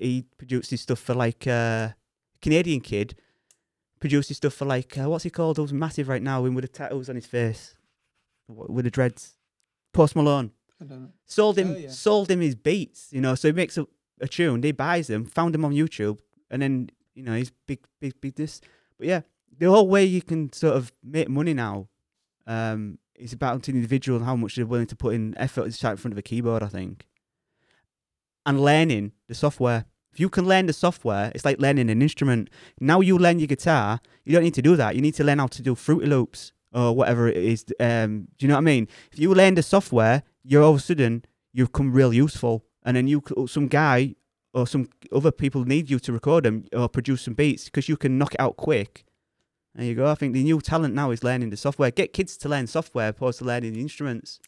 he 0.00 0.24
produces 0.38 0.80
stuff 0.80 0.98
for 0.98 1.14
like 1.14 1.46
uh 1.46 1.90
canadian 2.42 2.80
kid 2.80 3.14
produces 4.00 4.36
stuff 4.38 4.54
for 4.54 4.64
like 4.64 4.96
uh, 4.98 5.08
what's 5.10 5.24
he 5.24 5.30
called? 5.30 5.56
Those 5.56 5.72
massive 5.74 6.08
right 6.08 6.22
now 6.22 6.40
with 6.42 6.62
the 6.62 6.68
tattoos 6.68 7.10
on 7.10 7.16
his 7.16 7.26
face. 7.26 7.74
With 8.48 8.84
the 8.86 8.90
dreads. 8.90 9.36
Post 9.92 10.16
malone. 10.16 10.52
I 10.80 10.86
don't 10.86 11.02
know. 11.02 11.08
sold 11.26 11.58
him 11.58 11.72
Oh, 11.72 11.76
yeah. 11.76 11.90
sold 11.90 12.30
him 12.30 12.40
his 12.40 12.54
beats 12.54 13.08
you 13.12 13.20
know 13.20 13.34
so 13.34 13.48
he 13.48 13.52
makes 13.52 13.76
a, 13.76 13.86
a 14.22 14.26
tune 14.26 14.62
he 14.62 14.72
buys 14.72 15.08
them 15.08 15.26
found 15.26 15.52
them 15.54 15.62
on 15.66 15.72
youtube 15.74 16.18
and 16.50 16.62
then 16.62 16.88
you 17.14 17.22
know 17.22 17.34
he's 17.34 17.52
big 17.66 17.80
big 18.00 18.18
big 18.22 18.34
this. 18.36 18.62
But 18.96 19.06
yeah 19.08 19.20
the 19.58 19.66
whole 19.68 19.86
way 19.88 20.04
you 20.06 20.22
can 20.22 20.50
sort 20.54 20.74
of 20.78 20.90
make 21.04 21.28
money 21.28 21.52
now 21.52 21.88
um 22.46 22.98
is 23.14 23.34
about 23.34 23.62
the 23.62 23.72
individual 23.72 24.16
and 24.16 24.24
how 24.24 24.36
much 24.36 24.56
they're 24.56 24.64
willing 24.64 24.86
to 24.86 24.96
put 24.96 25.12
in 25.14 25.34
effort 25.36 25.64
to 25.66 25.72
start 25.72 25.92
in 25.92 25.96
front 25.98 26.14
of 26.14 26.18
a 26.18 26.22
keyboard 26.22 26.62
i 26.62 26.68
think. 26.68 27.06
And 28.46 28.58
learning 28.58 29.12
the 29.28 29.34
software 29.34 29.84
if 30.12 30.20
you 30.20 30.28
can 30.28 30.46
learn 30.46 30.66
the 30.66 30.72
software 30.72 31.30
it's 31.34 31.44
like 31.44 31.60
learning 31.60 31.90
an 31.90 32.02
instrument. 32.02 32.50
Now 32.80 33.00
you 33.00 33.18
learn 33.18 33.38
your 33.38 33.46
guitar 33.46 34.00
you 34.24 34.32
don't 34.32 34.44
need 34.44 34.54
to 34.54 34.62
do 34.62 34.76
that. 34.76 34.94
You 34.94 35.02
need 35.02 35.14
to 35.14 35.24
learn 35.24 35.38
how 35.38 35.48
to 35.48 35.62
do 35.62 35.74
fruity 35.74 36.06
loops 36.06 36.52
or 36.72 36.94
whatever 36.94 37.28
it 37.28 37.36
is 37.36 37.64
um 37.80 38.28
do 38.38 38.46
you 38.46 38.48
know 38.48 38.54
what 38.54 38.60
i 38.60 38.72
mean? 38.72 38.88
If 39.12 39.18
you 39.18 39.34
learn 39.34 39.54
the 39.54 39.62
software 39.62 40.22
you're 40.42 40.62
all 40.62 40.72
of 40.72 40.76
a 40.76 40.80
sudden 40.80 41.24
you 41.52 41.66
become 41.66 41.92
real 41.92 42.12
useful. 42.12 42.64
And 42.82 42.96
then 42.96 43.06
you 43.08 43.22
some 43.46 43.68
guy 43.68 44.14
or 44.52 44.66
some 44.66 44.88
other 45.12 45.30
people 45.30 45.64
need 45.64 45.90
you 45.90 45.98
to 46.00 46.12
record 46.12 46.44
them 46.44 46.64
or 46.72 46.88
produce 46.88 47.22
some 47.22 47.34
beats 47.34 47.66
because 47.66 47.88
you 47.88 47.96
can 47.96 48.18
knock 48.18 48.34
it 48.34 48.40
out 48.40 48.56
quick. 48.56 49.04
There 49.74 49.84
you 49.84 49.94
go. 49.94 50.10
I 50.10 50.14
think 50.14 50.32
the 50.32 50.42
new 50.42 50.60
talent 50.60 50.94
now 50.94 51.10
is 51.12 51.22
learning 51.22 51.50
the 51.50 51.56
software. 51.56 51.90
Get 51.92 52.12
kids 52.12 52.36
to 52.38 52.48
learn 52.48 52.66
software 52.66 53.10
opposed 53.10 53.38
to 53.38 53.44
learning 53.44 53.74
the 53.74 53.80
instruments 53.80 54.40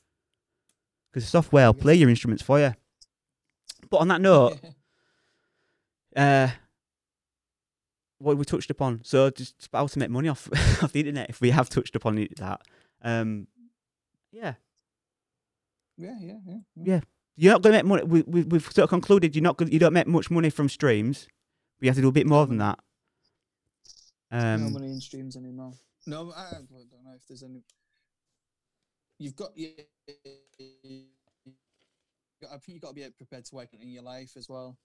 because 1.12 1.24
the 1.24 1.30
software 1.30 1.66
will 1.66 1.74
play 1.74 1.94
your 1.94 2.08
instruments 2.08 2.42
for 2.42 2.58
you 2.58 2.74
but 3.90 3.98
on 3.98 4.08
that 4.08 4.20
note 4.20 4.58
uh 6.16 6.48
what 8.18 8.36
we 8.36 8.44
touched 8.44 8.70
upon 8.70 9.00
so 9.02 9.30
just 9.30 9.68
how 9.72 9.86
to 9.86 9.98
make 9.98 10.10
money 10.10 10.28
off 10.28 10.48
off 10.82 10.92
the 10.92 11.00
internet 11.00 11.28
if 11.28 11.40
we 11.40 11.50
have 11.50 11.68
touched 11.68 11.96
upon 11.96 12.18
it, 12.18 12.36
that 12.36 12.60
um 13.02 13.46
yeah 14.30 14.54
yeah, 15.98 16.16
yeah, 16.20 16.38
yeah, 16.46 16.58
Yeah. 16.74 17.00
you're 17.36 17.52
not 17.52 17.62
going 17.62 17.72
to 17.72 17.78
make 17.78 17.86
money. 17.86 18.02
We, 18.04 18.22
we, 18.22 18.42
we've 18.42 18.62
sort 18.64 18.78
of 18.78 18.88
concluded 18.88 19.36
you're 19.36 19.42
not. 19.42 19.56
Gonna, 19.56 19.70
you 19.70 19.78
don't 19.78 19.92
make 19.92 20.06
much 20.06 20.30
money 20.30 20.50
from 20.50 20.68
streams. 20.68 21.28
We 21.80 21.86
have 21.86 21.96
to 21.96 22.02
do 22.02 22.08
a 22.08 22.12
bit 22.12 22.26
more 22.26 22.46
than 22.46 22.58
that. 22.58 22.78
no 24.30 24.38
Um, 24.38 24.72
money 24.72 24.88
in 24.88 25.00
streams 25.00 25.36
anymore. 25.36 25.74
No, 26.06 26.32
I, 26.34 26.40
I 26.40 26.52
don't 26.90 27.04
know 27.04 27.12
if 27.14 27.26
there's 27.28 27.42
any. 27.42 27.62
You've 29.18 29.36
got 29.36 29.50
yeah. 29.54 29.68
I 32.44 32.58
think 32.58 32.68
you've 32.68 32.82
got 32.82 32.88
to 32.88 32.94
be 32.94 33.08
prepared 33.10 33.44
to 33.44 33.54
work 33.54 33.68
in 33.74 33.88
your 33.88 34.02
life 34.02 34.32
as 34.36 34.48
well. 34.48 34.76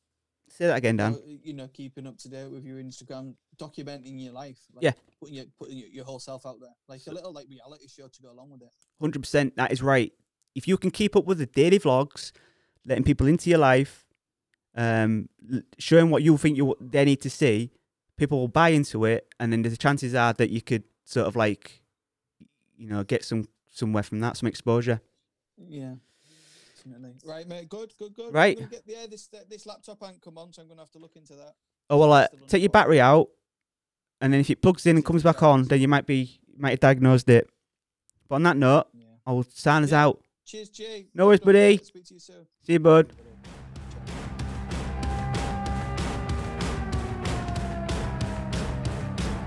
Say 0.49 0.67
that 0.67 0.77
again, 0.77 0.97
Dan. 0.97 1.13
So, 1.13 1.21
you 1.25 1.53
know, 1.53 1.67
keeping 1.67 2.07
up 2.07 2.17
to 2.19 2.29
date 2.29 2.49
with 2.49 2.65
your 2.65 2.77
Instagram, 2.77 3.35
documenting 3.57 4.21
your 4.21 4.33
life. 4.33 4.59
Like 4.73 4.83
Yeah. 4.83 4.91
Putting 5.19 5.35
your 5.35 5.45
putting 5.59 5.77
your, 5.77 5.89
your 5.89 6.05
whole 6.05 6.19
self 6.19 6.45
out 6.45 6.59
there, 6.59 6.73
like 6.87 7.01
a 7.07 7.11
little 7.11 7.33
like 7.33 7.47
reality 7.49 7.87
show 7.87 8.07
to 8.07 8.21
go 8.21 8.31
along 8.31 8.51
with 8.51 8.61
it. 8.61 8.69
Hundred 8.99 9.19
percent. 9.21 9.55
That 9.55 9.71
is 9.71 9.81
right. 9.81 10.11
If 10.55 10.67
you 10.67 10.77
can 10.77 10.91
keep 10.91 11.15
up 11.15 11.25
with 11.25 11.37
the 11.37 11.45
daily 11.45 11.79
vlogs, 11.79 12.31
letting 12.85 13.03
people 13.03 13.27
into 13.27 13.49
your 13.49 13.59
life, 13.59 14.05
um, 14.75 15.29
showing 15.77 16.09
what 16.09 16.23
you 16.23 16.37
think 16.37 16.57
you 16.57 16.75
they 16.79 17.05
need 17.05 17.21
to 17.21 17.29
see, 17.29 17.71
people 18.15 18.39
will 18.39 18.47
buy 18.47 18.69
into 18.69 19.05
it, 19.05 19.27
and 19.39 19.51
then 19.51 19.61
the 19.61 19.75
chances 19.75 20.15
are 20.15 20.33
that 20.33 20.49
you 20.49 20.61
could 20.61 20.83
sort 21.03 21.27
of 21.27 21.35
like, 21.35 21.81
you 22.77 22.87
know, 22.87 23.03
get 23.03 23.23
some 23.23 23.47
somewhere 23.71 24.03
from 24.03 24.19
that, 24.21 24.37
some 24.37 24.47
exposure. 24.47 25.01
Yeah. 25.57 25.95
Definitely. 26.89 27.15
Right, 27.25 27.47
mate. 27.47 27.69
Good, 27.69 27.93
good, 27.97 28.13
good. 28.13 28.27
I'm 28.27 28.33
Right. 28.33 28.57
Get, 28.69 28.83
yeah, 28.85 29.05
this 29.09 29.29
this 29.49 29.65
laptop 29.65 29.97
ain't 30.07 30.21
come 30.21 30.37
on, 30.37 30.53
so 30.53 30.61
I'm 30.61 30.67
gonna 30.67 30.81
have 30.81 30.91
to 30.91 30.99
look 30.99 31.15
into 31.15 31.33
that. 31.33 31.53
Oh 31.89 31.97
well, 31.97 32.13
uh, 32.13 32.27
take 32.47 32.61
your 32.61 32.69
battery 32.69 32.99
out, 33.01 33.27
and 34.21 34.31
then 34.33 34.39
if 34.39 34.49
it 34.49 34.61
plugs 34.61 34.85
in 34.85 34.95
and 34.95 35.05
comes 35.05 35.23
back 35.23 35.41
on, 35.43 35.63
then 35.65 35.81
you 35.81 35.87
might 35.87 36.05
be 36.05 36.39
might 36.57 36.71
have 36.71 36.79
diagnosed 36.79 37.29
it. 37.29 37.49
But 38.27 38.35
on 38.35 38.43
that 38.43 38.57
note, 38.57 38.87
Yeah. 38.93 39.05
I 39.25 39.31
will 39.31 39.45
sign 39.53 39.83
us 39.83 39.91
Yeah. 39.91 40.05
out. 40.05 40.21
Cheers, 40.45 40.69
Jay. 40.69 41.07
No 41.13 41.27
worries, 41.27 41.39
Good 41.39 41.47
luck, 41.47 41.53
mate. 41.55 41.75
buddy. 41.77 41.85
Speak 41.85 42.05
to 42.05 42.13
you 42.13 42.19
soon. 42.19 42.47
See 42.63 42.73
you, 42.73 42.79
bud. 42.79 43.13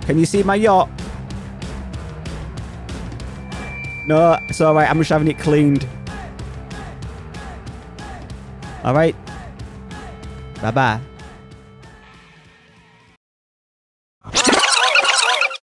Can 0.02 0.18
you 0.18 0.26
see 0.26 0.42
my 0.42 0.56
yacht? 0.56 0.88
No, 4.06 4.36
it's 4.48 4.60
alright. 4.60 4.90
I'm 4.90 4.98
just 4.98 5.10
having 5.10 5.28
it 5.28 5.38
cleaned. 5.38 5.86
Alright. 8.84 9.16
Bye 10.62 10.70
bye. 10.70 11.00